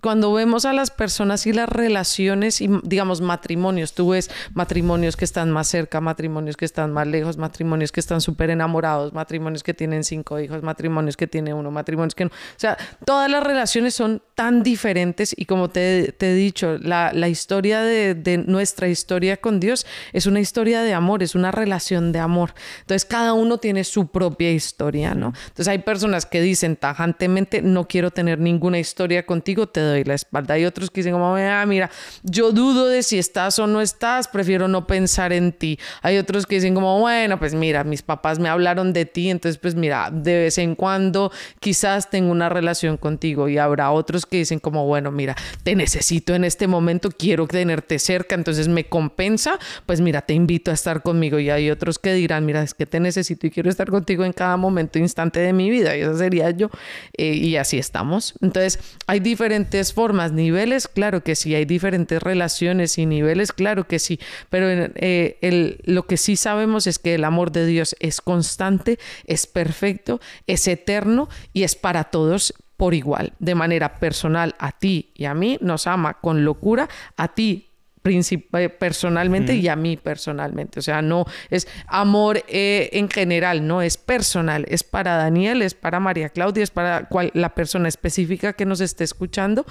cuando 0.00 0.32
vemos 0.32 0.64
a 0.64 0.72
las 0.72 0.90
personas 0.90 1.46
y 1.46 1.52
las 1.52 1.68
relaciones 1.68 2.60
y 2.60 2.68
digamos 2.82 3.20
matrimonios, 3.20 3.92
tú 3.92 4.10
ves 4.10 4.30
matrimonios 4.54 5.16
que 5.16 5.24
están 5.24 5.50
más 5.50 5.68
cerca, 5.68 6.00
matrimonios 6.00 6.56
que 6.56 6.64
están 6.64 6.92
más 6.92 7.06
lejos, 7.06 7.36
matrimonios 7.36 7.92
que 7.92 8.00
están 8.00 8.20
súper 8.20 8.50
enamorados, 8.50 9.12
matrimonios 9.12 9.62
que 9.62 9.74
tienen 9.74 10.02
cinco 10.02 10.40
hijos, 10.40 10.62
matrimonios 10.62 11.16
que 11.16 11.26
tiene 11.26 11.52
uno, 11.52 11.70
matrimonios 11.70 12.14
que 12.14 12.24
no. 12.24 12.30
O 12.30 12.58
sea, 12.58 12.78
todas 13.04 13.30
las 13.30 13.44
relaciones 13.44 13.94
son 13.94 14.22
tan 14.34 14.62
diferentes 14.62 15.34
y 15.36 15.44
como 15.44 15.68
te, 15.68 16.14
he 16.18 16.34
dicho, 16.34 16.78
la, 16.78 17.12
historia 17.28 17.82
de, 17.82 18.14
de, 18.14 18.38
nuestra 18.38 18.88
historia 18.88 19.36
con 19.36 19.60
Dios 19.60 19.86
es 20.12 20.26
una 20.26 20.40
historia 20.40 20.82
de 20.82 20.94
amor, 20.94 21.22
es 21.22 21.34
una 21.34 21.50
relación 21.50 22.12
de 22.12 22.18
amor. 22.18 22.54
Entonces 22.80 23.04
cada 23.04 23.34
uno 23.34 23.58
tiene 23.58 23.84
su 23.84 24.08
propia 24.08 24.50
historia, 24.50 25.14
¿no? 25.14 25.34
Entonces 25.48 25.68
hay 25.68 25.78
personas 25.78 26.26
que 26.26 26.40
dicen 26.40 26.76
tajantemente, 26.76 27.62
no 27.62 27.86
quiero 27.86 28.10
tener 28.10 28.38
ninguna 28.38 28.78
historia 28.78 29.26
contigo, 29.26 29.68
te 29.68 29.81
doy 29.82 30.04
la 30.04 30.14
espalda. 30.14 30.54
Hay 30.54 30.64
otros 30.64 30.90
que 30.90 31.00
dicen 31.00 31.12
como, 31.12 31.36
ah, 31.36 31.64
mira, 31.66 31.90
yo 32.22 32.52
dudo 32.52 32.88
de 32.88 33.02
si 33.02 33.18
estás 33.18 33.58
o 33.58 33.66
no 33.66 33.80
estás, 33.80 34.28
prefiero 34.28 34.68
no 34.68 34.86
pensar 34.86 35.32
en 35.32 35.52
ti. 35.52 35.78
Hay 36.02 36.18
otros 36.18 36.46
que 36.46 36.56
dicen 36.56 36.74
como, 36.74 36.98
bueno, 37.00 37.38
pues 37.38 37.54
mira, 37.54 37.84
mis 37.84 38.02
papás 38.02 38.38
me 38.38 38.48
hablaron 38.48 38.92
de 38.92 39.04
ti, 39.04 39.30
entonces 39.30 39.58
pues 39.58 39.74
mira, 39.74 40.10
de 40.10 40.44
vez 40.44 40.58
en 40.58 40.74
cuando 40.74 41.32
quizás 41.60 42.10
tengo 42.10 42.30
una 42.30 42.48
relación 42.48 42.96
contigo 42.96 43.48
y 43.48 43.58
habrá 43.58 43.90
otros 43.90 44.26
que 44.26 44.38
dicen 44.38 44.58
como, 44.58 44.86
bueno, 44.86 45.10
mira, 45.10 45.36
te 45.62 45.74
necesito 45.74 46.34
en 46.34 46.44
este 46.44 46.66
momento, 46.66 47.10
quiero 47.10 47.46
tenerte 47.46 47.98
cerca, 47.98 48.34
entonces 48.34 48.68
me 48.68 48.84
compensa, 48.84 49.58
pues 49.86 50.00
mira, 50.00 50.22
te 50.22 50.34
invito 50.34 50.70
a 50.70 50.74
estar 50.74 51.02
conmigo 51.02 51.38
y 51.38 51.50
hay 51.50 51.70
otros 51.70 51.98
que 51.98 52.14
dirán, 52.14 52.46
mira, 52.46 52.62
es 52.62 52.74
que 52.74 52.86
te 52.86 53.00
necesito 53.00 53.46
y 53.46 53.50
quiero 53.50 53.70
estar 53.70 53.90
contigo 53.90 54.24
en 54.24 54.32
cada 54.32 54.56
momento, 54.56 54.98
instante 54.98 55.40
de 55.40 55.52
mi 55.52 55.70
vida 55.70 55.96
y 55.96 56.02
eso 56.02 56.16
sería 56.16 56.50
yo 56.50 56.70
eh, 57.16 57.34
y 57.34 57.56
así 57.56 57.78
estamos. 57.78 58.34
Entonces, 58.40 58.78
hay 59.06 59.20
diferentes 59.20 59.71
formas, 59.92 60.32
niveles, 60.32 60.88
claro 60.88 61.22
que 61.22 61.34
sí, 61.34 61.54
hay 61.54 61.64
diferentes 61.64 62.22
relaciones 62.22 62.98
y 62.98 63.06
niveles, 63.06 63.52
claro 63.52 63.86
que 63.86 63.98
sí, 63.98 64.20
pero 64.50 64.66
eh, 64.96 65.78
lo 65.84 66.06
que 66.06 66.16
sí 66.16 66.36
sabemos 66.36 66.86
es 66.86 66.98
que 66.98 67.14
el 67.14 67.24
amor 67.24 67.52
de 67.52 67.66
Dios 67.66 67.96
es 68.00 68.20
constante, 68.20 68.98
es 69.26 69.46
perfecto, 69.46 70.20
es 70.46 70.68
eterno 70.68 71.28
y 71.52 71.62
es 71.62 71.74
para 71.74 72.04
todos 72.04 72.54
por 72.76 72.94
igual, 72.94 73.32
de 73.38 73.54
manera 73.54 74.00
personal 74.00 74.56
a 74.58 74.72
ti 74.72 75.12
y 75.14 75.26
a 75.26 75.34
mí, 75.34 75.56
nos 75.60 75.86
ama 75.86 76.14
con 76.14 76.44
locura, 76.44 76.88
a 77.16 77.28
ti 77.28 77.71
eh, 78.04 78.68
personalmente 78.68 79.54
y 79.54 79.68
a 79.68 79.76
mí 79.76 79.96
personalmente. 79.96 80.80
O 80.80 80.82
sea, 80.82 81.02
no 81.02 81.24
es 81.50 81.68
amor 81.86 82.42
eh, 82.48 82.90
en 82.92 83.08
general, 83.08 83.66
no 83.66 83.82
es 83.82 83.96
personal, 83.96 84.64
es 84.68 84.82
para 84.82 85.16
Daniel, 85.16 85.62
es 85.62 85.74
para 85.74 86.00
María 86.00 86.28
Claudia, 86.28 86.64
es 86.64 86.70
para 86.70 87.08
cual, 87.08 87.30
la 87.34 87.54
persona 87.54 87.88
específica 87.88 88.54
que 88.54 88.66
nos 88.66 88.80
esté 88.80 89.04
escuchando. 89.04 89.64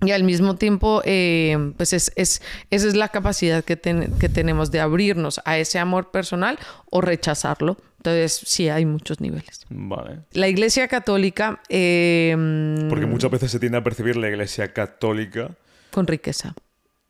Y 0.00 0.12
al 0.12 0.22
mismo 0.22 0.54
tiempo, 0.54 1.02
eh, 1.04 1.72
pues 1.76 1.92
es, 1.92 2.12
es, 2.14 2.40
esa 2.70 2.86
es 2.86 2.94
la 2.94 3.08
capacidad 3.08 3.64
que, 3.64 3.76
que 3.76 4.28
tenemos 4.28 4.70
de 4.70 4.78
abrirnos 4.78 5.40
a 5.44 5.58
ese 5.58 5.80
amor 5.80 6.12
personal 6.12 6.56
o 6.88 7.00
rechazarlo. 7.00 7.76
Entonces, 7.96 8.40
sí, 8.46 8.68
hay 8.68 8.86
muchos 8.86 9.20
niveles. 9.20 9.66
Vale. 9.70 10.20
La 10.30 10.46
Iglesia 10.46 10.86
Católica... 10.86 11.60
Porque 11.64 13.06
muchas 13.08 13.32
veces 13.32 13.50
se 13.50 13.58
tiende 13.58 13.78
a 13.78 13.82
percibir 13.82 14.16
la 14.16 14.28
Iglesia 14.28 14.72
Católica... 14.72 15.50
Con 15.90 16.06
riqueza 16.06 16.54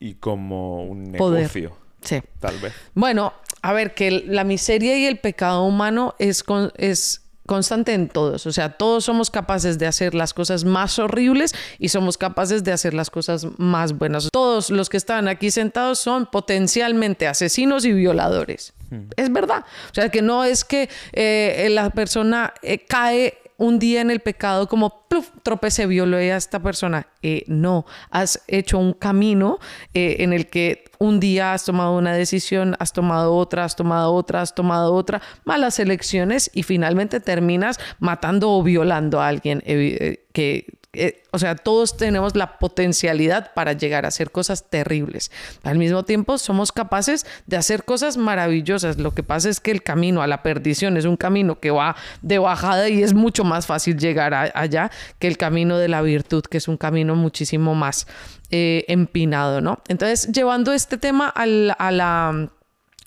y 0.00 0.14
como 0.14 0.84
un 0.84 1.12
negocio. 1.12 1.76
Sí. 2.02 2.20
Tal 2.40 2.58
vez. 2.58 2.72
Bueno, 2.94 3.32
a 3.62 3.72
ver, 3.72 3.94
que 3.94 4.10
la 4.10 4.44
miseria 4.44 4.96
y 4.98 5.06
el 5.06 5.18
pecado 5.18 5.64
humano 5.64 6.14
es, 6.18 6.44
es 6.76 7.22
constante 7.46 7.94
en 7.94 8.08
todos. 8.08 8.46
O 8.46 8.52
sea, 8.52 8.76
todos 8.76 9.04
somos 9.04 9.30
capaces 9.30 9.78
de 9.78 9.86
hacer 9.86 10.14
las 10.14 10.32
cosas 10.32 10.64
más 10.64 10.98
horribles 10.98 11.54
y 11.78 11.88
somos 11.88 12.16
capaces 12.16 12.62
de 12.62 12.72
hacer 12.72 12.94
las 12.94 13.10
cosas 13.10 13.46
más 13.58 13.98
buenas. 13.98 14.28
Todos 14.30 14.70
los 14.70 14.88
que 14.88 14.96
están 14.96 15.26
aquí 15.26 15.50
sentados 15.50 15.98
son 15.98 16.26
potencialmente 16.26 17.26
asesinos 17.26 17.84
y 17.84 17.92
violadores. 17.92 18.74
Hmm. 18.90 19.08
Es 19.16 19.32
verdad. 19.32 19.64
O 19.90 19.94
sea, 19.94 20.10
que 20.10 20.22
no 20.22 20.44
es 20.44 20.64
que 20.64 20.88
eh, 21.12 21.68
la 21.70 21.90
persona 21.90 22.54
eh, 22.62 22.84
cae 22.86 23.38
un 23.58 23.78
día 23.78 24.00
en 24.00 24.10
el 24.10 24.20
pecado 24.20 24.68
como 24.68 25.06
pluf, 25.08 25.30
tropecé, 25.42 25.86
violé 25.86 26.32
a 26.32 26.36
esta 26.36 26.60
persona. 26.60 27.08
Eh, 27.22 27.44
no, 27.48 27.84
has 28.10 28.42
hecho 28.46 28.78
un 28.78 28.94
camino 28.94 29.58
eh, 29.94 30.16
en 30.20 30.32
el 30.32 30.46
que 30.46 30.84
un 30.98 31.20
día 31.20 31.52
has 31.52 31.64
tomado 31.64 31.98
una 31.98 32.14
decisión, 32.14 32.76
has 32.78 32.92
tomado 32.92 33.34
otra, 33.34 33.64
has 33.64 33.74
tomado 33.74 34.14
otra, 34.14 34.42
has 34.42 34.54
tomado 34.54 34.94
otra, 34.94 35.20
malas 35.44 35.80
elecciones 35.80 36.50
y 36.54 36.62
finalmente 36.62 37.20
terminas 37.20 37.78
matando 37.98 38.52
o 38.52 38.62
violando 38.62 39.20
a 39.20 39.28
alguien 39.28 39.62
eh, 39.66 40.24
que 40.32 40.77
eh, 40.94 41.22
o 41.32 41.38
sea, 41.38 41.54
todos 41.54 41.98
tenemos 41.98 42.34
la 42.34 42.58
potencialidad 42.58 43.52
para 43.52 43.74
llegar 43.74 44.06
a 44.06 44.08
hacer 44.08 44.30
cosas 44.30 44.70
terribles. 44.70 45.30
Al 45.62 45.76
mismo 45.76 46.02
tiempo, 46.04 46.38
somos 46.38 46.72
capaces 46.72 47.26
de 47.46 47.58
hacer 47.58 47.84
cosas 47.84 48.16
maravillosas. 48.16 48.96
Lo 48.96 49.14
que 49.14 49.22
pasa 49.22 49.50
es 49.50 49.60
que 49.60 49.70
el 49.70 49.82
camino 49.82 50.22
a 50.22 50.26
la 50.26 50.42
perdición 50.42 50.96
es 50.96 51.04
un 51.04 51.18
camino 51.18 51.60
que 51.60 51.70
va 51.70 51.94
de 52.22 52.38
bajada 52.38 52.88
y 52.88 53.02
es 53.02 53.12
mucho 53.12 53.44
más 53.44 53.66
fácil 53.66 53.98
llegar 53.98 54.32
allá 54.34 54.90
que 55.18 55.28
el 55.28 55.36
camino 55.36 55.76
de 55.76 55.88
la 55.88 56.00
virtud, 56.00 56.42
que 56.42 56.56
es 56.56 56.68
un 56.68 56.78
camino 56.78 57.14
muchísimo 57.14 57.74
más 57.74 58.06
eh, 58.50 58.86
empinado, 58.88 59.60
¿no? 59.60 59.82
Entonces, 59.88 60.32
llevando 60.32 60.72
este 60.72 60.96
tema 60.96 61.28
a 61.28 61.44
la, 61.44 62.48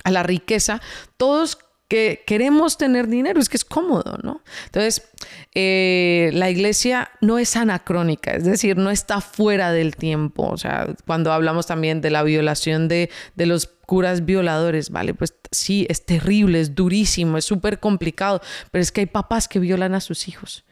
a 0.04 0.12
la 0.12 0.24
riqueza, 0.24 0.82
todos 1.18 1.58
que 1.92 2.24
queremos 2.26 2.78
tener 2.78 3.10
dinero, 3.10 3.42
es 3.42 3.50
que 3.50 3.58
es 3.58 3.66
cómodo, 3.66 4.18
¿no? 4.24 4.42
Entonces, 4.68 5.10
eh, 5.54 6.30
la 6.32 6.50
iglesia 6.50 7.12
no 7.20 7.38
es 7.38 7.58
anacrónica, 7.58 8.32
es 8.32 8.46
decir, 8.46 8.78
no 8.78 8.92
está 8.92 9.20
fuera 9.20 9.74
del 9.74 9.98
tiempo. 9.98 10.48
O 10.48 10.58
sea, 10.58 10.88
cuando 11.06 11.34
hablamos 11.34 11.68
también 11.68 12.00
de 12.00 12.10
la 12.10 12.24
violación 12.24 12.88
de, 12.88 13.10
de 13.36 13.46
los 13.46 13.68
curas 13.68 14.24
violadores, 14.24 14.90
¿vale? 14.90 15.14
Pues 15.14 15.36
sí, 15.52 15.86
es 15.90 16.06
terrible, 16.06 16.62
es 16.62 16.76
durísimo, 16.76 17.38
es 17.38 17.44
súper 17.44 17.82
complicado, 17.82 18.42
pero 18.72 18.82
es 18.82 18.94
que 18.94 19.02
hay 19.02 19.08
papás 19.08 19.50
que 19.50 19.60
violan 19.60 19.94
a 19.94 20.00
sus 20.00 20.30
hijos. 20.30 20.64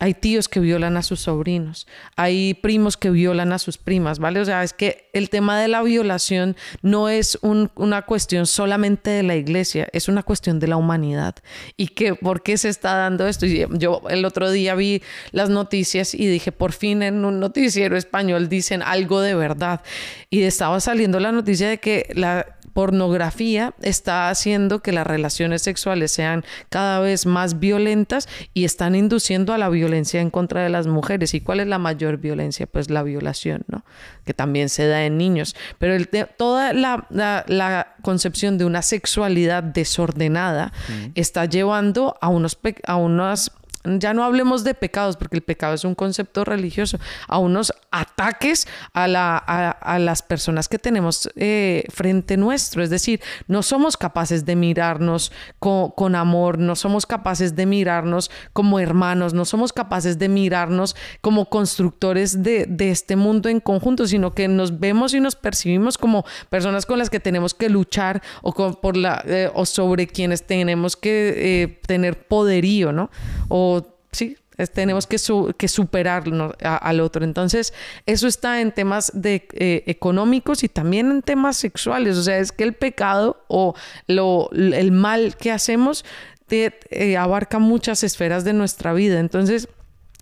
Hay 0.00 0.14
tíos 0.14 0.48
que 0.48 0.58
violan 0.58 0.96
a 0.96 1.02
sus 1.02 1.20
sobrinos, 1.20 1.86
hay 2.16 2.54
primos 2.54 2.96
que 2.96 3.10
violan 3.10 3.52
a 3.52 3.60
sus 3.60 3.78
primas, 3.78 4.18
¿vale? 4.18 4.40
O 4.40 4.44
sea, 4.44 4.64
es 4.64 4.72
que 4.72 5.08
el 5.12 5.30
tema 5.30 5.58
de 5.60 5.68
la 5.68 5.82
violación 5.82 6.56
no 6.82 7.08
es 7.08 7.38
una 7.40 8.02
cuestión 8.02 8.46
solamente 8.46 9.10
de 9.10 9.22
la 9.22 9.36
iglesia, 9.36 9.88
es 9.92 10.08
una 10.08 10.24
cuestión 10.24 10.58
de 10.58 10.66
la 10.66 10.76
humanidad. 10.76 11.36
¿Y 11.76 11.88
que, 11.88 12.16
por 12.16 12.42
qué 12.42 12.58
se 12.58 12.70
está 12.70 12.96
dando 12.96 13.28
esto? 13.28 13.46
Yo 13.46 14.02
el 14.10 14.24
otro 14.24 14.50
día 14.50 14.74
vi 14.74 15.00
las 15.30 15.48
noticias 15.48 16.12
y 16.12 16.26
dije, 16.26 16.50
por 16.50 16.72
fin 16.72 17.02
en 17.04 17.24
un 17.24 17.38
noticiero 17.38 17.96
español 17.96 18.48
dicen 18.48 18.82
algo 18.82 19.20
de 19.20 19.36
verdad. 19.36 19.82
Y 20.28 20.42
estaba 20.42 20.80
saliendo 20.80 21.20
la 21.20 21.30
noticia 21.30 21.68
de 21.68 21.78
que 21.78 22.10
la 22.14 22.53
pornografía 22.74 23.72
está 23.80 24.28
haciendo 24.28 24.82
que 24.82 24.92
las 24.92 25.06
relaciones 25.06 25.62
sexuales 25.62 26.10
sean 26.10 26.44
cada 26.68 26.98
vez 27.00 27.24
más 27.24 27.60
violentas 27.60 28.28
y 28.52 28.64
están 28.64 28.94
induciendo 28.94 29.54
a 29.54 29.58
la 29.58 29.68
violencia 29.68 30.20
en 30.20 30.30
contra 30.30 30.62
de 30.62 30.68
las 30.68 30.86
mujeres. 30.86 31.32
¿Y 31.34 31.40
cuál 31.40 31.60
es 31.60 31.68
la 31.68 31.78
mayor 31.78 32.18
violencia? 32.18 32.66
Pues 32.66 32.90
la 32.90 33.02
violación, 33.02 33.62
¿no? 33.68 33.84
Que 34.24 34.34
también 34.34 34.68
se 34.68 34.86
da 34.86 35.04
en 35.04 35.16
niños. 35.16 35.54
Pero 35.78 35.94
el 35.94 36.08
toda 36.36 36.72
la, 36.72 37.06
la, 37.10 37.94
concepción 38.02 38.58
de 38.58 38.66
una 38.66 38.82
sexualidad 38.82 39.62
desordenada 39.62 40.72
está 41.14 41.46
llevando 41.46 42.18
a 42.20 42.28
unos, 42.28 42.58
a 42.86 42.96
unas 42.96 43.50
ya 43.84 44.14
no 44.14 44.24
hablemos 44.24 44.64
de 44.64 44.74
pecados, 44.74 45.16
porque 45.16 45.36
el 45.36 45.42
pecado 45.42 45.74
es 45.74 45.84
un 45.84 45.94
concepto 45.94 46.44
religioso, 46.44 46.98
a 47.28 47.38
unos 47.38 47.72
ataques 47.90 48.66
a, 48.92 49.06
la, 49.06 49.36
a, 49.36 49.98
las 49.98 50.22
personas 50.22 50.68
que 50.68 50.78
tenemos 50.78 51.28
eh, 51.36 51.84
frente 51.92 52.36
nuestro. 52.36 52.82
Es 52.82 52.90
decir, 52.90 53.20
no 53.46 53.62
somos 53.62 53.96
capaces 53.96 54.44
de 54.44 54.56
mirarnos 54.56 55.32
con, 55.58 56.14
amor, 56.14 56.58
no 56.58 56.76
somos 56.76 57.06
capaces 57.06 57.54
de 57.54 57.66
mirarnos 57.66 58.30
como 58.52 58.78
hermanos, 58.78 59.34
no 59.34 59.44
somos 59.44 59.72
capaces 59.72 60.18
de 60.18 60.28
mirarnos 60.28 60.96
como 61.20 61.48
constructores 61.48 62.42
de, 62.42 62.66
este 62.78 63.16
mundo 63.16 63.48
en 63.48 63.60
conjunto, 63.60 64.06
sino 64.06 64.34
que 64.34 64.48
nos 64.48 64.78
vemos 64.78 65.14
y 65.14 65.20
nos 65.20 65.36
percibimos 65.36 65.96
como 65.98 66.24
personas 66.50 66.86
con 66.86 66.98
las 66.98 67.10
que 67.10 67.20
tenemos 67.20 67.54
que 67.54 67.68
luchar 67.68 68.22
o, 68.42 68.52
por 68.52 68.96
la, 68.96 69.22
eh, 69.26 69.50
o 69.54 69.64
sobre 69.66 70.06
quienes 70.06 70.46
tenemos 70.46 70.96
que 70.96 71.34
eh, 71.36 71.80
tener 71.86 72.26
poderío, 72.26 72.92
¿no? 72.92 73.10
O 73.48 73.73
sí, 74.14 74.36
tenemos 74.72 75.06
que, 75.06 75.16
que 75.56 75.68
superarlo 75.68 76.54
al 76.62 77.00
otro. 77.00 77.24
Entonces, 77.24 77.74
eso 78.06 78.26
está 78.26 78.60
en 78.60 78.72
temas 78.72 79.10
de, 79.14 79.46
eh, 79.52 79.82
económicos 79.86 80.62
y 80.62 80.68
también 80.68 81.10
en 81.10 81.22
temas 81.22 81.56
sexuales. 81.56 82.16
O 82.16 82.22
sea, 82.22 82.38
es 82.38 82.52
que 82.52 82.64
el 82.64 82.74
pecado 82.74 83.44
o 83.48 83.74
lo, 84.06 84.50
el 84.52 84.92
mal 84.92 85.36
que 85.36 85.50
hacemos 85.50 86.04
eh, 86.50 87.16
abarca 87.16 87.58
muchas 87.58 88.04
esferas 88.04 88.44
de 88.44 88.52
nuestra 88.52 88.92
vida. 88.92 89.18
Entonces, 89.18 89.68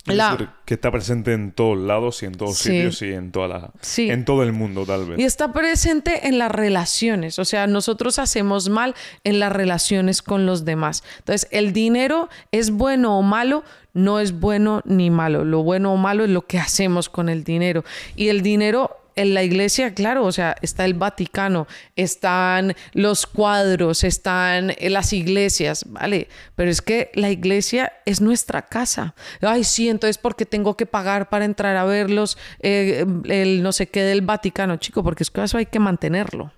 que 0.03 0.73
está 0.73 0.91
presente 0.91 1.33
en 1.33 1.51
todos 1.51 1.77
lados 1.77 2.23
y 2.23 2.25
en 2.25 2.33
todos 2.33 2.57
sitios 2.57 3.01
y 3.01 3.13
en 3.13 3.31
toda 3.31 3.47
la 3.47 3.71
en 3.97 4.25
todo 4.25 4.43
el 4.43 4.51
mundo 4.51 4.85
tal 4.85 5.05
vez. 5.05 5.19
Y 5.19 5.23
está 5.23 5.53
presente 5.53 6.27
en 6.27 6.37
las 6.37 6.51
relaciones, 6.51 7.39
o 7.39 7.45
sea, 7.45 7.67
nosotros 7.67 8.19
hacemos 8.19 8.69
mal 8.69 8.95
en 9.23 9.39
las 9.39 9.51
relaciones 9.51 10.21
con 10.21 10.45
los 10.45 10.65
demás. 10.65 11.03
Entonces, 11.19 11.47
el 11.51 11.71
dinero 11.71 12.29
es 12.51 12.71
bueno 12.71 13.17
o 13.17 13.21
malo, 13.21 13.63
no 13.93 14.19
es 14.19 14.39
bueno 14.39 14.81
ni 14.85 15.09
malo. 15.09 15.45
Lo 15.45 15.63
bueno 15.63 15.93
o 15.93 15.97
malo 15.97 16.25
es 16.25 16.29
lo 16.29 16.47
que 16.47 16.59
hacemos 16.59 17.09
con 17.09 17.29
el 17.29 17.43
dinero. 17.43 17.83
Y 18.15 18.29
el 18.29 18.41
dinero 18.41 19.02
en 19.15 19.33
la 19.33 19.43
iglesia, 19.43 19.93
claro, 19.93 20.25
o 20.25 20.31
sea, 20.31 20.55
está 20.61 20.85
el 20.85 20.93
Vaticano, 20.93 21.67
están 21.95 22.75
los 22.93 23.25
cuadros, 23.25 24.03
están 24.03 24.73
las 24.79 25.13
iglesias, 25.13 25.85
¿vale? 25.87 26.27
Pero 26.55 26.71
es 26.71 26.81
que 26.81 27.11
la 27.13 27.29
iglesia 27.29 27.93
es 28.05 28.21
nuestra 28.21 28.63
casa. 28.63 29.15
Ay, 29.41 29.63
sí, 29.63 29.89
entonces, 29.89 30.17
¿por 30.17 30.35
qué 30.35 30.45
tengo 30.45 30.75
que 30.75 30.85
pagar 30.85 31.29
para 31.29 31.45
entrar 31.45 31.75
a 31.75 31.85
verlos 31.85 32.37
eh, 32.59 33.05
el 33.25 33.63
no 33.63 33.71
sé 33.71 33.87
qué 33.87 34.03
del 34.03 34.21
Vaticano, 34.21 34.77
chico? 34.77 35.03
Porque 35.03 35.23
es 35.23 35.31
que 35.31 35.43
eso 35.43 35.57
hay 35.57 35.65
que 35.65 35.79
mantenerlo. 35.79 36.51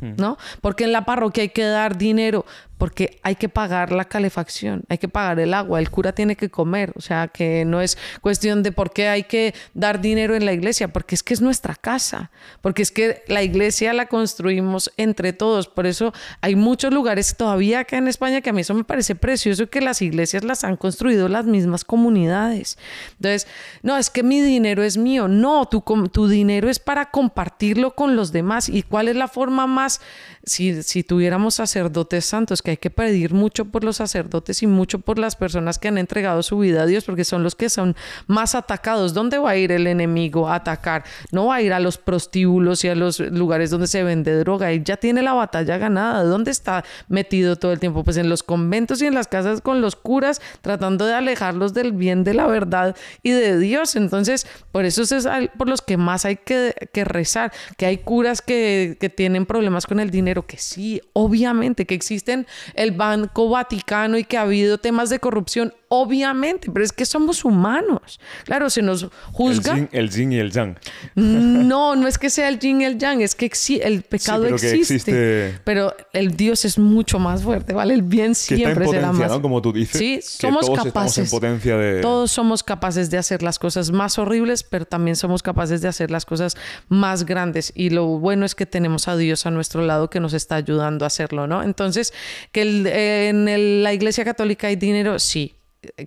Hmm. 0.00 0.14
¿No? 0.16 0.38
Porque 0.60 0.84
en 0.84 0.92
la 0.92 1.04
parroquia 1.04 1.42
hay 1.42 1.50
que 1.50 1.64
dar 1.64 1.98
dinero 1.98 2.46
porque 2.80 3.20
hay 3.22 3.36
que 3.36 3.50
pagar 3.50 3.92
la 3.92 4.06
calefacción, 4.06 4.84
hay 4.88 4.96
que 4.96 5.06
pagar 5.06 5.38
el 5.38 5.52
agua, 5.52 5.78
el 5.78 5.90
cura 5.90 6.12
tiene 6.12 6.34
que 6.34 6.48
comer, 6.48 6.94
o 6.96 7.02
sea 7.02 7.28
que 7.28 7.66
no 7.66 7.82
es 7.82 7.98
cuestión 8.22 8.62
de 8.62 8.72
por 8.72 8.90
qué 8.92 9.08
hay 9.08 9.24
que 9.24 9.54
dar 9.74 10.00
dinero 10.00 10.34
en 10.34 10.46
la 10.46 10.54
iglesia, 10.54 10.88
porque 10.88 11.14
es 11.14 11.22
que 11.22 11.34
es 11.34 11.42
nuestra 11.42 11.74
casa, 11.74 12.30
porque 12.62 12.80
es 12.80 12.90
que 12.90 13.22
la 13.28 13.42
iglesia 13.42 13.92
la 13.92 14.06
construimos 14.06 14.90
entre 14.96 15.34
todos, 15.34 15.68
por 15.68 15.86
eso 15.86 16.14
hay 16.40 16.56
muchos 16.56 16.92
lugares 16.92 17.36
todavía 17.36 17.80
acá 17.80 17.98
en 17.98 18.08
España 18.08 18.40
que 18.40 18.48
a 18.48 18.54
mí 18.54 18.62
eso 18.62 18.72
me 18.72 18.84
parece 18.84 19.14
precioso 19.14 19.68
que 19.68 19.82
las 19.82 20.00
iglesias 20.00 20.42
las 20.42 20.64
han 20.64 20.76
construido 20.76 21.28
las 21.28 21.44
mismas 21.44 21.84
comunidades. 21.84 22.78
Entonces, 23.16 23.46
no, 23.82 23.98
es 23.98 24.08
que 24.08 24.22
mi 24.22 24.40
dinero 24.40 24.82
es 24.82 24.96
mío, 24.96 25.28
no, 25.28 25.66
tu, 25.66 25.82
tu 26.10 26.28
dinero 26.28 26.70
es 26.70 26.78
para 26.78 27.10
compartirlo 27.10 27.94
con 27.94 28.16
los 28.16 28.32
demás. 28.32 28.68
Y 28.70 28.82
cuál 28.82 29.08
es 29.08 29.16
la 29.16 29.28
forma 29.28 29.66
más, 29.66 30.00
si, 30.44 30.82
si 30.82 31.02
tuviéramos 31.02 31.54
sacerdotes 31.54 32.24
santos, 32.24 32.62
que 32.62 32.72
hay 32.72 32.76
que 32.76 32.90
pedir 32.90 33.34
mucho 33.34 33.66
por 33.66 33.84
los 33.84 33.96
sacerdotes 33.96 34.62
y 34.62 34.66
mucho 34.66 34.98
por 34.98 35.18
las 35.18 35.36
personas 35.36 35.78
que 35.78 35.88
han 35.88 35.98
entregado 35.98 36.42
su 36.42 36.58
vida 36.58 36.82
a 36.82 36.86
Dios, 36.86 37.04
porque 37.04 37.24
son 37.24 37.42
los 37.42 37.54
que 37.54 37.68
son 37.68 37.94
más 38.26 38.54
atacados. 38.54 39.12
¿Dónde 39.12 39.38
va 39.38 39.50
a 39.50 39.56
ir 39.56 39.72
el 39.72 39.86
enemigo 39.86 40.48
a 40.48 40.56
atacar? 40.56 41.04
No 41.30 41.46
va 41.46 41.56
a 41.56 41.62
ir 41.62 41.72
a 41.72 41.80
los 41.80 41.98
prostíbulos 41.98 42.84
y 42.84 42.88
a 42.88 42.94
los 42.94 43.20
lugares 43.20 43.70
donde 43.70 43.86
se 43.86 44.02
vende 44.02 44.34
droga. 44.38 44.70
Él 44.72 44.82
ya 44.84 44.96
tiene 44.96 45.22
la 45.22 45.34
batalla 45.34 45.76
ganada. 45.78 46.24
¿Dónde 46.24 46.50
está 46.50 46.84
metido 47.08 47.56
todo 47.56 47.72
el 47.72 47.80
tiempo? 47.80 48.02
Pues 48.02 48.16
en 48.16 48.28
los 48.28 48.42
conventos 48.42 49.02
y 49.02 49.06
en 49.06 49.14
las 49.14 49.28
casas 49.28 49.60
con 49.60 49.80
los 49.80 49.96
curas, 49.96 50.40
tratando 50.62 51.06
de 51.06 51.14
alejarlos 51.14 51.74
del 51.74 51.92
bien, 51.92 52.24
de 52.24 52.34
la 52.34 52.46
verdad 52.46 52.96
y 53.22 53.30
de 53.30 53.58
Dios. 53.58 53.94
Entonces, 53.96 54.46
por 54.72 54.84
eso 54.84 55.02
es 55.02 55.28
por 55.58 55.68
los 55.68 55.82
que 55.82 55.96
más 55.96 56.24
hay 56.24 56.36
que, 56.36 56.74
que 56.92 57.04
rezar, 57.04 57.52
que 57.76 57.86
hay 57.86 57.98
curas 57.98 58.40
que, 58.40 58.96
que 58.98 59.10
tienen 59.10 59.44
problemas 59.44 59.86
con 59.86 60.00
el 60.00 60.10
dinero, 60.10 60.29
que 60.46 60.56
sí, 60.56 61.00
obviamente, 61.12 61.86
que 61.86 61.94
existen 61.94 62.46
el 62.74 62.92
Banco 62.92 63.48
Vaticano 63.48 64.18
y 64.18 64.24
que 64.24 64.36
ha 64.36 64.42
habido 64.42 64.78
temas 64.78 65.10
de 65.10 65.18
corrupción 65.18 65.74
Obviamente, 65.92 66.70
pero 66.72 66.84
es 66.84 66.92
que 66.92 67.04
somos 67.04 67.44
humanos. 67.44 68.20
Claro, 68.44 68.70
se 68.70 68.80
nos 68.80 69.08
juzga. 69.32 69.88
El 69.90 70.08
yin, 70.08 70.32
y 70.32 70.38
el 70.38 70.52
yang. 70.52 70.78
No, 71.16 71.96
no 71.96 72.06
es 72.06 72.16
que 72.16 72.30
sea 72.30 72.48
el 72.48 72.60
yin 72.60 72.82
y 72.82 72.84
el 72.84 72.96
yang, 72.96 73.22
es 73.22 73.34
que 73.34 73.50
el 73.82 74.02
pecado 74.02 74.46
existe, 74.46 75.58
Pero 75.64 75.92
el 76.12 76.36
Dios 76.36 76.64
es 76.64 76.78
mucho 76.78 77.18
más 77.18 77.42
fuerte, 77.42 77.72
¿vale? 77.72 77.94
El 77.94 78.02
bien 78.02 78.36
siempre 78.36 78.86
será 78.86 79.10
más. 79.10 79.32
¿no? 79.32 79.42
Como 79.42 79.60
tú 79.60 79.72
dices. 79.72 79.98
Sí, 79.98 80.20
somos 80.22 80.66
todos 80.66 80.84
capaces. 80.84 81.24
En 81.24 81.28
potencia 81.28 81.76
de... 81.76 82.00
Todos 82.00 82.30
somos 82.30 82.62
capaces 82.62 83.10
de 83.10 83.18
hacer 83.18 83.42
las 83.42 83.58
cosas 83.58 83.90
más 83.90 84.16
horribles, 84.16 84.62
pero 84.62 84.84
también 84.84 85.16
somos 85.16 85.42
capaces 85.42 85.80
de 85.80 85.88
hacer 85.88 86.12
las 86.12 86.24
cosas 86.24 86.56
más 86.88 87.26
grandes. 87.26 87.72
Y 87.74 87.90
lo 87.90 88.06
bueno 88.06 88.46
es 88.46 88.54
que 88.54 88.64
tenemos 88.64 89.08
a 89.08 89.16
Dios 89.16 89.44
a 89.44 89.50
nuestro 89.50 89.82
lado 89.82 90.08
que 90.08 90.20
nos 90.20 90.34
está 90.34 90.54
ayudando 90.54 91.04
a 91.04 91.08
hacerlo, 91.08 91.48
¿no? 91.48 91.64
Entonces, 91.64 92.14
que 92.52 93.28
en 93.28 93.82
la 93.82 93.92
Iglesia 93.92 94.24
Católica 94.24 94.68
hay 94.68 94.76
dinero, 94.76 95.18
sí 95.18 95.56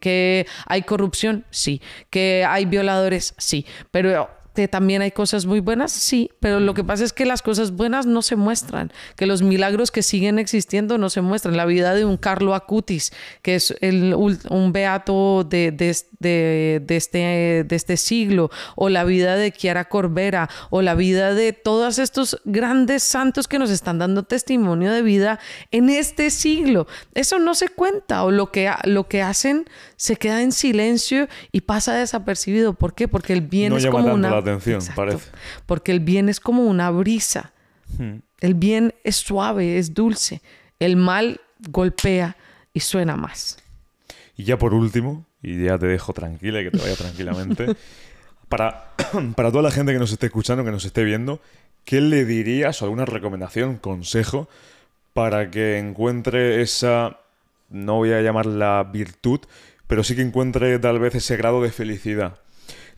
que 0.02 0.46
hay 0.66 0.84
corrupción, 0.84 1.46
sí, 1.50 1.82
que 2.10 2.46
hay 2.48 2.66
violadores, 2.66 3.34
sí, 3.38 3.66
pero 3.92 4.30
también 4.54 5.02
hay 5.02 5.12
cosas 5.12 5.46
muy 5.46 5.60
buenas, 5.60 5.92
sí, 5.92 6.30
pero 6.40 6.60
lo 6.60 6.74
que 6.74 6.84
pasa 6.84 7.04
es 7.04 7.12
que 7.12 7.26
las 7.26 7.42
cosas 7.42 7.72
buenas 7.72 8.06
no 8.06 8.22
se 8.22 8.36
muestran, 8.36 8.92
que 9.16 9.26
los 9.26 9.42
milagros 9.42 9.90
que 9.90 10.04
siguen 10.04 10.38
existiendo 10.38 10.98
no 11.00 11.10
se 11.10 11.22
muestran. 11.22 11.58
La 11.58 11.66
vida 11.66 11.96
de 11.96 12.06
un 12.06 12.18
Carlo 12.18 12.54
Acutis, 12.54 13.12
que 13.42 13.56
es 13.56 13.76
el, 13.82 14.14
un 14.14 14.72
beato 14.72 15.48
este, 15.52 15.72
de 16.22 17.76
este 17.76 17.98
siglo, 17.98 18.52
o 18.76 18.90
la 18.90 19.04
vida 19.04 19.36
de 19.36 19.52
Chiara 19.52 19.86
Corbera, 19.86 20.50
o 20.70 20.84
la 20.84 20.94
vida 20.94 21.34
de 21.34 21.54
todos 21.54 21.98
estos 21.98 22.40
grandes 22.46 23.02
santos 23.02 23.48
que 23.48 23.58
nos 23.58 23.72
están 23.72 23.98
dando 23.98 24.24
testimonio 24.24 24.92
de 24.92 25.02
vida 25.02 25.40
en 25.72 25.90
este 25.90 26.30
siglo. 26.30 26.88
Eso 27.16 27.40
no 27.40 27.56
se 27.56 27.70
cuenta, 27.70 28.24
o 28.24 28.32
lo 28.32 28.52
que, 28.52 28.72
lo 28.84 29.08
que 29.08 29.24
hacen 29.24 29.66
se 30.04 30.18
queda 30.18 30.42
en 30.42 30.52
silencio 30.52 31.30
y 31.54 31.62
pasa 31.62 31.96
desapercibido. 31.96 32.74
¿Por 32.74 32.94
qué? 32.94 33.08
Porque 33.08 33.32
el 33.32 33.40
bien 33.40 33.72
es 33.72 33.86
como 33.86 34.14
una 34.14 34.38
atención, 34.38 34.82
parece. 34.94 35.32
Porque 35.66 35.94
el 35.94 36.02
bien 36.02 36.28
es 36.28 36.42
como 36.42 36.66
una 36.66 36.92
brisa. 36.92 37.54
Hmm. 37.98 38.16
El 38.42 38.54
bien 38.54 38.94
es 39.06 39.16
suave, 39.16 39.78
es 39.78 39.94
dulce. 39.94 40.42
El 40.78 40.98
mal 40.98 41.40
golpea 41.70 42.36
y 42.74 42.82
suena 42.82 43.16
más. 43.16 43.60
Y 44.36 44.44
ya 44.44 44.58
por 44.58 44.74
último, 44.74 45.26
y 45.42 45.64
ya 45.64 45.78
te 45.78 45.88
dejo 45.88 46.12
tranquila 46.12 46.60
y 46.60 46.66
que 46.66 46.72
te 46.72 46.80
vaya 46.80 46.98
tranquilamente, 46.98 47.74
para, 48.50 48.92
para 49.38 49.52
toda 49.52 49.64
la 49.64 49.72
gente 49.72 49.94
que 49.94 50.00
nos 50.00 50.12
esté 50.12 50.26
escuchando, 50.26 50.66
que 50.66 50.72
nos 50.72 50.84
esté 50.84 51.06
viendo, 51.06 51.40
¿qué 51.86 52.02
le 52.02 52.26
dirías 52.26 52.82
o 52.82 52.86
alguna 52.86 53.06
recomendación, 53.06 53.78
consejo, 53.78 54.50
para 55.14 55.50
que 55.50 55.78
encuentre 55.78 56.62
esa, 56.62 57.22
no 57.70 57.96
voy 57.96 58.12
a 58.12 58.22
llamarla 58.22 58.84
virtud, 58.92 59.40
pero 59.88 60.04
sí 60.04 60.16
que 60.16 60.22
encuentre 60.22 60.80
tal 60.80 61.00
vez 61.00 61.16
ese 61.16 61.38
grado 61.38 61.62
de 61.62 61.72
felicidad? 61.72 62.40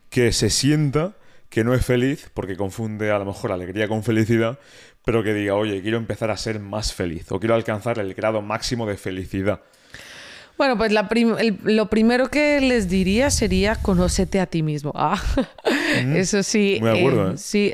Que 0.10 0.32
se 0.32 0.49
sienta 0.49 1.16
que 1.49 1.64
no 1.64 1.74
es 1.74 1.86
feliz, 1.86 2.30
porque 2.34 2.57
confunde 2.57 3.12
a 3.12 3.20
lo 3.20 3.26
mejor 3.26 3.52
alegría 3.52 3.88
con 3.88 4.03
felicidad, 4.03 4.60
pero 5.06 5.24
que 5.24 5.34
diga, 5.34 5.56
oye, 5.56 5.82
quiero 5.82 5.98
empezar 5.98 6.32
a 6.32 6.38
ser 6.38 6.60
más 6.60 6.94
feliz 6.94 7.32
o 7.32 7.40
quiero 7.40 7.56
alcanzar 7.56 7.99
el 7.99 8.14
grado 8.14 8.41
máximo 8.41 8.86
de 8.86 8.98
felicidad. 8.98 9.62
Bueno, 10.57 10.78
pues 10.78 10.91
lo 10.94 11.90
primero 11.90 12.30
que 12.30 12.62
les 12.62 12.88
diría 12.88 13.30
sería 13.30 13.76
conócete 13.76 14.40
a 14.40 14.45
ti 14.45 14.64
mismo. 14.64 14.94
Ah, 15.98 16.02
eso 16.16 16.44
sí. 16.44 16.78
Muy 16.82 16.90
de 16.90 16.99
acuerdo, 16.99 17.32
eh, 17.32 17.38
Sí, 17.38 17.74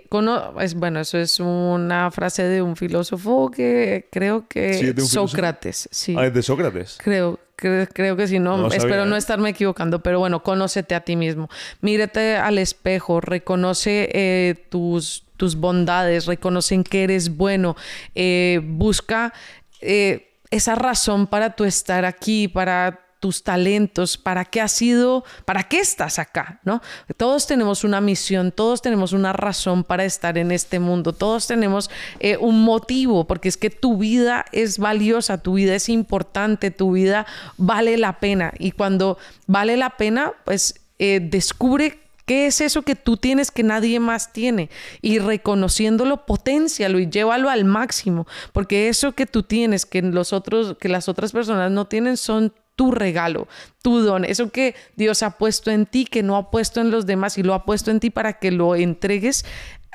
es, 0.60 0.76
bueno, 0.76 1.00
eso 1.00 1.18
es 1.18 1.40
una 1.40 2.12
frase 2.12 2.44
de 2.44 2.62
un 2.62 2.76
filósofo 2.76 3.50
que 3.50 4.08
creo 4.12 4.48
que 4.48 4.94
Sócrates. 5.00 5.90
Sí. 5.92 6.16
Ah, 6.18 6.28
es 6.28 6.34
de 6.34 6.44
Sócrates. 6.44 6.98
Creo, 7.04 7.40
creo 7.62 8.18
que 8.18 8.28
sí, 8.28 8.40
no, 8.40 8.68
espero 8.68 9.06
no 9.06 9.16
¿eh? 9.16 9.20
estarme 9.20 9.50
equivocando, 9.50 10.02
pero 10.02 10.20
bueno, 10.20 10.42
conócete 10.44 10.96
a 10.96 11.02
ti 11.02 11.16
mismo. 11.16 11.50
Mírate 11.82 12.38
al 12.38 12.58
espejo, 12.58 13.22
reconoce 13.22 14.10
eh, 14.14 14.56
tus, 14.70 15.24
tus 15.38 15.56
bondades, 15.56 16.26
reconoce 16.26 16.76
en 16.76 16.84
que 16.84 17.04
eres 17.04 17.38
bueno, 17.38 17.76
eh, 18.16 18.62
busca 18.64 19.34
esa 19.80 20.76
razón 20.76 21.28
para 21.28 21.56
tu 21.56 21.64
estar 21.64 22.06
aquí, 22.06 22.48
para 22.48 23.01
tus 23.22 23.44
talentos, 23.44 24.18
para 24.18 24.44
qué 24.44 24.60
has 24.60 24.74
sido, 24.74 25.24
para 25.46 25.64
qué 25.64 25.80
estás 25.80 26.20
acá, 26.20 26.60
¿no? 26.66 26.82
Todos 27.16 27.48
tenemos 27.48 27.86
una 27.86 28.02
misión, 28.02 28.52
todos 28.52 28.82
tenemos 28.82 29.14
una 29.14 29.32
razón 29.32 29.84
para 29.86 30.04
estar 30.04 30.38
en 30.40 30.52
este 30.52 30.80
mundo, 30.80 31.14
todos 31.14 31.48
tenemos 31.48 31.92
eh, 32.20 32.36
un 32.38 32.64
motivo, 32.64 33.28
porque 33.28 33.48
es 33.48 33.58
que 33.58 33.70
tu 33.70 33.98
vida 33.98 34.46
es 34.52 34.80
valiosa, 34.80 35.38
tu 35.38 35.54
vida 35.54 35.76
es 35.76 35.88
importante, 35.88 36.72
tu 36.72 36.94
vida 36.94 37.28
vale 37.58 37.98
la 37.98 38.20
pena 38.20 38.54
y 38.58 38.72
cuando 38.72 39.20
vale 39.46 39.78
la 39.78 39.92
pena, 39.92 40.34
pues 40.44 40.82
eh, 40.98 41.20
descubre 41.22 42.00
¿Qué 42.26 42.46
es 42.46 42.62
eso 42.62 42.84
que 42.84 42.96
tú 42.96 43.18
tienes 43.18 43.52
que 43.52 43.62
nadie 43.62 44.00
más 44.00 44.32
tiene? 44.32 44.70
Y 45.02 45.20
reconociéndolo, 45.20 46.26
potencialo 46.26 47.00
y 47.00 47.10
llévalo 47.10 47.50
al 47.50 47.66
máximo, 47.66 48.28
porque 48.54 48.88
eso 48.88 49.12
que 49.14 49.26
tú 49.26 49.44
tienes 49.44 49.86
que 49.86 50.02
los 50.02 50.32
otros 50.32 50.78
que 50.80 50.88
las 50.88 51.10
otras 51.10 51.32
personas 51.32 51.72
no 51.72 51.88
tienen 51.88 52.16
son 52.18 52.54
tu 52.76 52.92
regalo, 52.92 53.48
tu 53.82 54.00
don, 54.00 54.26
eso 54.26 54.52
que 54.52 54.76
Dios 54.96 55.24
ha 55.24 55.38
puesto 55.38 55.72
en 55.72 55.86
ti, 55.86 56.06
que 56.06 56.24
no 56.24 56.38
ha 56.38 56.52
puesto 56.52 56.82
en 56.82 56.92
los 56.92 57.06
demás 57.06 57.38
y 57.38 57.44
lo 57.44 57.54
ha 57.54 57.66
puesto 57.66 57.92
en 57.92 58.00
ti 58.00 58.10
para 58.10 58.34
que 58.34 58.52
lo 58.52 58.76
entregues 58.76 59.46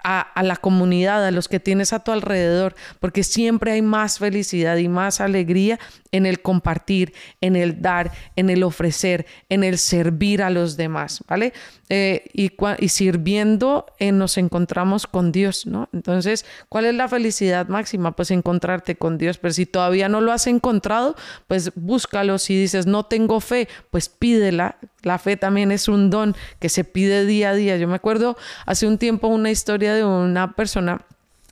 a, 0.09 0.43
la 0.45 0.55
comunidad, 0.55 1.27
a 1.27 1.33
los 1.33 1.49
que 1.49 1.59
tienes 1.59 1.93
a 1.93 1.99
tu 1.99 2.13
alrededor, 2.13 2.77
porque 3.01 3.25
siempre 3.25 3.73
hay 3.73 3.83
más 3.83 4.21
felicidad 4.21 4.77
y 4.77 4.87
más 4.87 5.21
alegría 5.21 5.81
en 6.17 6.25
el 6.25 6.41
compartir, 6.41 7.13
en 7.43 7.57
el 7.57 7.83
dar, 7.83 8.11
en 8.37 8.49
el 8.49 8.63
ofrecer, 8.63 9.27
en 9.51 9.65
el 9.65 9.77
servir 9.77 10.43
a 10.43 10.49
los 10.49 10.77
demás, 10.77 11.23
¿vale? 11.29 11.53
Eh, 11.91 12.25
y, 12.33 12.89
sirviendo 12.89 13.87
eh, 13.99 14.13
nos 14.13 14.39
encontramos 14.39 15.07
con 15.07 15.31
Dios, 15.31 15.67
¿no? 15.67 15.89
Entonces, 15.93 16.47
¿cuál 16.69 16.87
es 16.87 16.95
la 16.95 17.07
felicidad 17.07 17.69
máxima? 17.69 18.17
Pues 18.17 18.31
encontrarte 18.31 18.97
con 18.97 19.19
Dios, 19.19 19.37
pero 19.37 19.53
si 19.53 19.67
todavía 19.67 20.09
no 20.09 20.23
lo 20.23 20.33
has 20.33 20.47
encontrado, 20.47 21.17
pues 21.47 21.71
búscalo. 21.75 22.39
Si 22.39 22.59
dices, 22.59 22.87
no 22.87 23.05
tengo 23.05 23.41
fe, 23.41 23.69
pues 23.91 24.09
pídela. 24.09 24.79
La 25.03 25.19
fe 25.19 25.37
también 25.37 25.71
es 25.71 25.87
un 25.87 26.09
don 26.09 26.35
que 26.59 26.71
se 26.71 26.83
pide 26.83 27.27
día 27.27 27.51
a 27.51 27.55
día. 27.55 27.77
Yo 27.77 27.89
me 27.89 27.95
acuerdo 27.95 28.37
hace 28.65 28.87
un 28.87 28.97
tiempo 28.97 29.29
una 29.29 29.51
historia 29.51 29.95
de 29.95 30.05
una 30.05 30.55
persona 30.55 31.05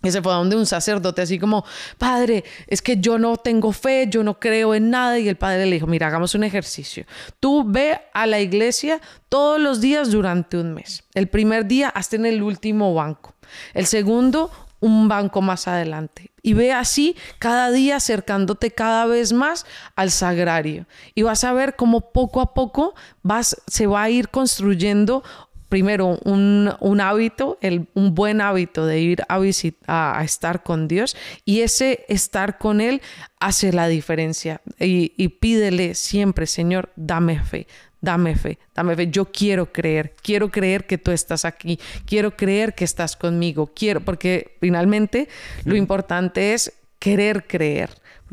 que 0.05 0.13
se 0.13 0.21
fue 0.21 0.33
a 0.33 0.37
donde 0.37 0.55
un 0.55 0.67
sacerdote 0.67 1.23
así 1.23 1.39
como, 1.39 1.65
padre, 1.97 2.45
es 2.67 2.83
que 2.83 2.99
yo 2.99 3.19
no 3.19 3.39
tengo 3.39 3.73
fe, 3.73 4.07
yo 4.09 4.23
no 4.23 4.39
creo 4.39 4.75
en 4.75 4.91
nada. 4.91 5.19
Y 5.19 5.29
el 5.29 5.37
padre 5.37 5.65
le 5.65 5.77
dijo, 5.77 5.87
mira, 5.87 6.09
hagamos 6.09 6.35
un 6.35 6.45
ejercicio. 6.45 7.07
Tú 7.41 7.65
ve 7.67 7.99
a 8.13 8.27
la 8.27 8.39
iglesia 8.39 9.01
todos 9.31 9.59
los 9.59 9.81
días 9.81 10.11
durante 10.11 10.59
un 10.59 10.75
mes. 10.75 11.05
El 11.15 11.29
primer 11.29 11.67
día 11.67 11.89
hasta 11.89 12.17
en 12.17 12.27
el 12.27 12.43
último 12.43 12.93
banco. 12.93 13.35
El 13.73 13.87
segundo, 13.87 14.51
un 14.81 15.09
banco 15.09 15.41
más 15.41 15.67
adelante. 15.67 16.31
Y 16.43 16.53
ve 16.53 16.73
así 16.73 17.17
cada 17.39 17.71
día 17.71 17.97
acercándote 17.97 18.71
cada 18.71 19.07
vez 19.07 19.33
más 19.33 19.65
al 19.97 20.11
sagrario. 20.11 20.87
Y 21.15 21.23
vas 21.23 21.43
a 21.45 21.55
ver 21.55 21.77
cómo 21.77 22.13
poco 22.13 22.43
a 22.43 22.53
poco 22.53 22.95
vas, 23.23 23.57
se 23.67 23.87
va 23.87 24.03
a 24.03 24.11
ir 24.11 24.29
construyendo 24.29 25.25
primero 25.75 26.21
un, 26.23 27.01
hábito, 27.01 27.59
un 27.95 28.15
buen 28.15 28.41
hábito 28.41 28.87
de 28.87 29.01
ir 29.01 29.25
a, 29.29 29.41
visitar, 29.41 29.83
a 29.89 30.23
estar 30.23 30.63
con 30.63 30.87
Dios 30.87 31.17
y 31.45 31.63
ese 31.63 32.05
estar 32.09 32.59
con 32.59 32.81
Él 32.81 33.03
hace 33.41 33.73
la 33.73 33.89
diferencia 33.89 34.61
y, 34.79 35.15
y 35.17 35.27
pídele 35.31 35.97
siempre, 35.97 36.47
Señor, 36.47 36.93
dame 36.95 37.43
fe, 37.43 37.67
dame 38.01 38.37
fe, 38.37 38.61
dame 38.73 38.95
fe. 38.95 39.11
Yo 39.11 39.33
quiero 39.33 39.73
creer, 39.73 40.15
quiero 40.23 40.49
creer 40.49 40.87
que 40.87 40.97
tú 40.97 41.11
estás 41.11 41.45
aquí, 41.45 41.81
quiero 42.07 42.37
creer 42.37 42.77
que 42.77 42.85
estás 42.85 43.17
conmigo, 43.17 43.67
quiero, 43.75 44.01
porque 44.01 44.57
finalmente 44.61 45.29
lo 45.65 45.75
importante 45.75 46.55
es 46.55 46.73
querer 47.01 47.49
creer. 47.49 47.91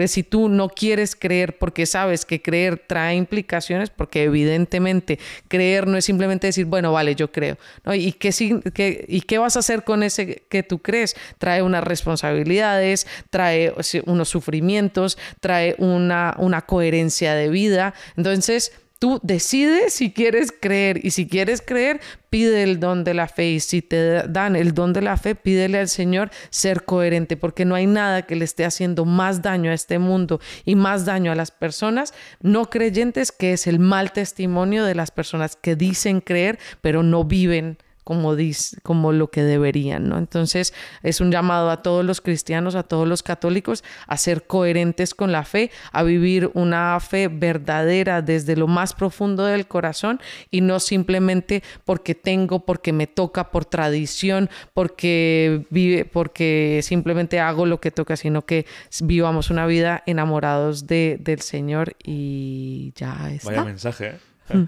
Si 0.07 0.23
tú 0.23 0.49
no 0.49 0.69
quieres 0.69 1.15
creer 1.15 1.57
porque 1.57 1.85
sabes 1.85 2.25
que 2.25 2.41
creer 2.41 2.83
trae 2.87 3.15
implicaciones, 3.15 3.89
porque 3.89 4.23
evidentemente 4.23 5.19
creer 5.47 5.87
no 5.87 5.97
es 5.97 6.05
simplemente 6.05 6.47
decir, 6.47 6.65
bueno, 6.65 6.91
vale, 6.91 7.15
yo 7.15 7.31
creo. 7.31 7.57
¿Y, 7.93 8.13
qué, 8.13 9.05
¿Y 9.07 9.21
qué 9.21 9.37
vas 9.37 9.55
a 9.55 9.59
hacer 9.59 9.83
con 9.83 10.03
ese 10.03 10.43
que 10.49 10.63
tú 10.63 10.79
crees? 10.79 11.15
Trae 11.37 11.61
unas 11.61 11.83
responsabilidades, 11.83 13.07
trae 13.29 13.73
unos 14.05 14.29
sufrimientos, 14.29 15.17
trae 15.39 15.75
una, 15.77 16.35
una 16.37 16.61
coherencia 16.61 17.33
de 17.33 17.49
vida. 17.49 17.93
Entonces, 18.15 18.71
Tú 19.01 19.19
decides 19.23 19.95
si 19.95 20.11
quieres 20.11 20.51
creer. 20.51 21.03
Y 21.03 21.09
si 21.09 21.27
quieres 21.27 21.63
creer, 21.65 21.99
pide 22.29 22.61
el 22.61 22.79
don 22.79 23.03
de 23.03 23.15
la 23.15 23.27
fe. 23.27 23.49
Y 23.49 23.59
si 23.59 23.81
te 23.81 24.27
dan 24.27 24.55
el 24.55 24.75
don 24.75 24.93
de 24.93 25.01
la 25.01 25.17
fe, 25.17 25.33
pídele 25.33 25.79
al 25.79 25.89
Señor 25.89 26.29
ser 26.51 26.85
coherente 26.85 27.35
porque 27.35 27.65
no 27.65 27.73
hay 27.73 27.87
nada 27.87 28.27
que 28.27 28.35
le 28.35 28.45
esté 28.45 28.63
haciendo 28.63 29.05
más 29.05 29.41
daño 29.41 29.71
a 29.71 29.73
este 29.73 29.97
mundo 29.97 30.39
y 30.65 30.75
más 30.75 31.05
daño 31.05 31.31
a 31.31 31.35
las 31.35 31.49
personas 31.49 32.13
no 32.41 32.69
creyentes 32.69 33.31
que 33.31 33.53
es 33.53 33.65
el 33.65 33.79
mal 33.79 34.11
testimonio 34.11 34.85
de 34.85 34.93
las 34.93 35.09
personas 35.09 35.55
que 35.55 35.75
dicen 35.75 36.21
creer 36.21 36.59
pero 36.81 37.01
no 37.01 37.23
viven 37.23 37.79
como, 38.03 38.35
como 38.83 39.11
lo 39.11 39.29
que 39.29 39.43
deberían, 39.43 40.09
¿no? 40.09 40.17
Entonces 40.17 40.73
es 41.03 41.21
un 41.21 41.31
llamado 41.31 41.69
a 41.69 41.81
todos 41.81 42.03
los 42.03 42.21
cristianos, 42.21 42.75
a 42.75 42.83
todos 42.83 43.07
los 43.07 43.23
católicos, 43.23 43.83
a 44.07 44.17
ser 44.17 44.43
coherentes 44.47 45.13
con 45.13 45.31
la 45.31 45.43
fe, 45.43 45.71
a 45.91 46.03
vivir 46.03 46.51
una 46.53 46.99
fe 46.99 47.27
verdadera 47.27 48.21
desde 48.21 48.55
lo 48.55 48.67
más 48.67 48.93
profundo 48.93 49.45
del 49.45 49.67
corazón 49.67 50.19
y 50.49 50.61
no 50.61 50.79
simplemente 50.79 51.63
porque 51.85 52.15
tengo, 52.15 52.65
porque 52.65 52.93
me 52.93 53.07
toca, 53.07 53.51
por 53.51 53.65
tradición, 53.65 54.49
porque 54.73 55.65
vive, 55.69 56.05
porque 56.05 56.81
simplemente 56.83 57.39
hago 57.39 57.65
lo 57.65 57.79
que 57.79 57.91
toca, 57.91 58.15
sino 58.17 58.45
que 58.45 58.65
vivamos 59.01 59.49
una 59.49 59.65
vida 59.65 60.03
enamorados 60.05 60.87
de, 60.87 61.17
del 61.19 61.41
Señor 61.41 61.95
y 62.03 62.93
ya 62.95 63.29
está. 63.31 63.49
Vaya 63.49 63.63
mensaje, 63.63 64.07
¿eh? 64.49 64.53
Mm. 64.53 64.67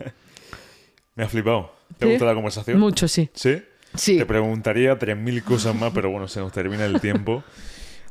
me 1.15 1.23
ha 1.23 1.29
flipado. 1.29 1.72
¿Te 1.97 2.05
gusta 2.05 2.25
la 2.25 2.33
conversación? 2.33 2.79
Mucho, 2.79 3.07
sí. 3.07 3.29
¿Sí? 3.33 3.61
Sí. 3.95 4.17
Te 4.17 4.25
preguntaría 4.25 4.97
tres 4.97 5.15
mil 5.17 5.43
cosas 5.43 5.75
más, 5.75 5.91
pero 5.93 6.09
bueno, 6.09 6.27
se 6.27 6.39
nos 6.39 6.51
termina 6.51 6.85
el 6.85 6.99
tiempo. 6.99 7.43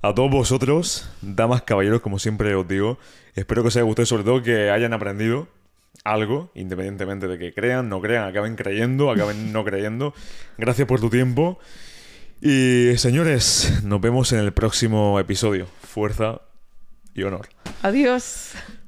A 0.01 0.15
todos 0.15 0.31
vosotros, 0.31 1.09
damas, 1.23 1.63
caballeros, 1.63 2.01
como 2.01 2.19
siempre 2.19 2.55
os 2.55 2.67
digo, 2.67 2.99
espero 3.35 3.63
que 3.63 3.69
os 3.69 3.77
haya 3.77 3.85
gustado 3.85 4.03
y 4.03 4.07
sobre 4.07 4.25
todo 4.25 4.43
que 4.43 4.71
hayan 4.71 4.93
aprendido 4.93 5.49
algo, 6.05 6.51
independientemente 6.55 7.29
de 7.29 7.39
que 7.39 7.53
crean, 7.53 7.89
no 7.89 8.01
crean, 8.01 8.29
acaben 8.29 8.57
creyendo, 8.57 9.11
acaben 9.11 9.53
no 9.53 9.65
creyendo. 9.65 10.15
Gracias 10.59 10.89
por 10.89 11.01
tu 11.01 11.11
tiempo. 11.11 11.59
Y 12.41 12.97
señores, 12.97 13.83
nos 13.85 14.01
vemos 14.01 14.33
en 14.33 14.41
el 14.41 14.53
próximo 14.53 15.21
episodio. 15.21 15.69
Fuerza 15.83 16.41
y 17.15 17.23
honor. 17.23 17.49
Adiós. 17.83 18.55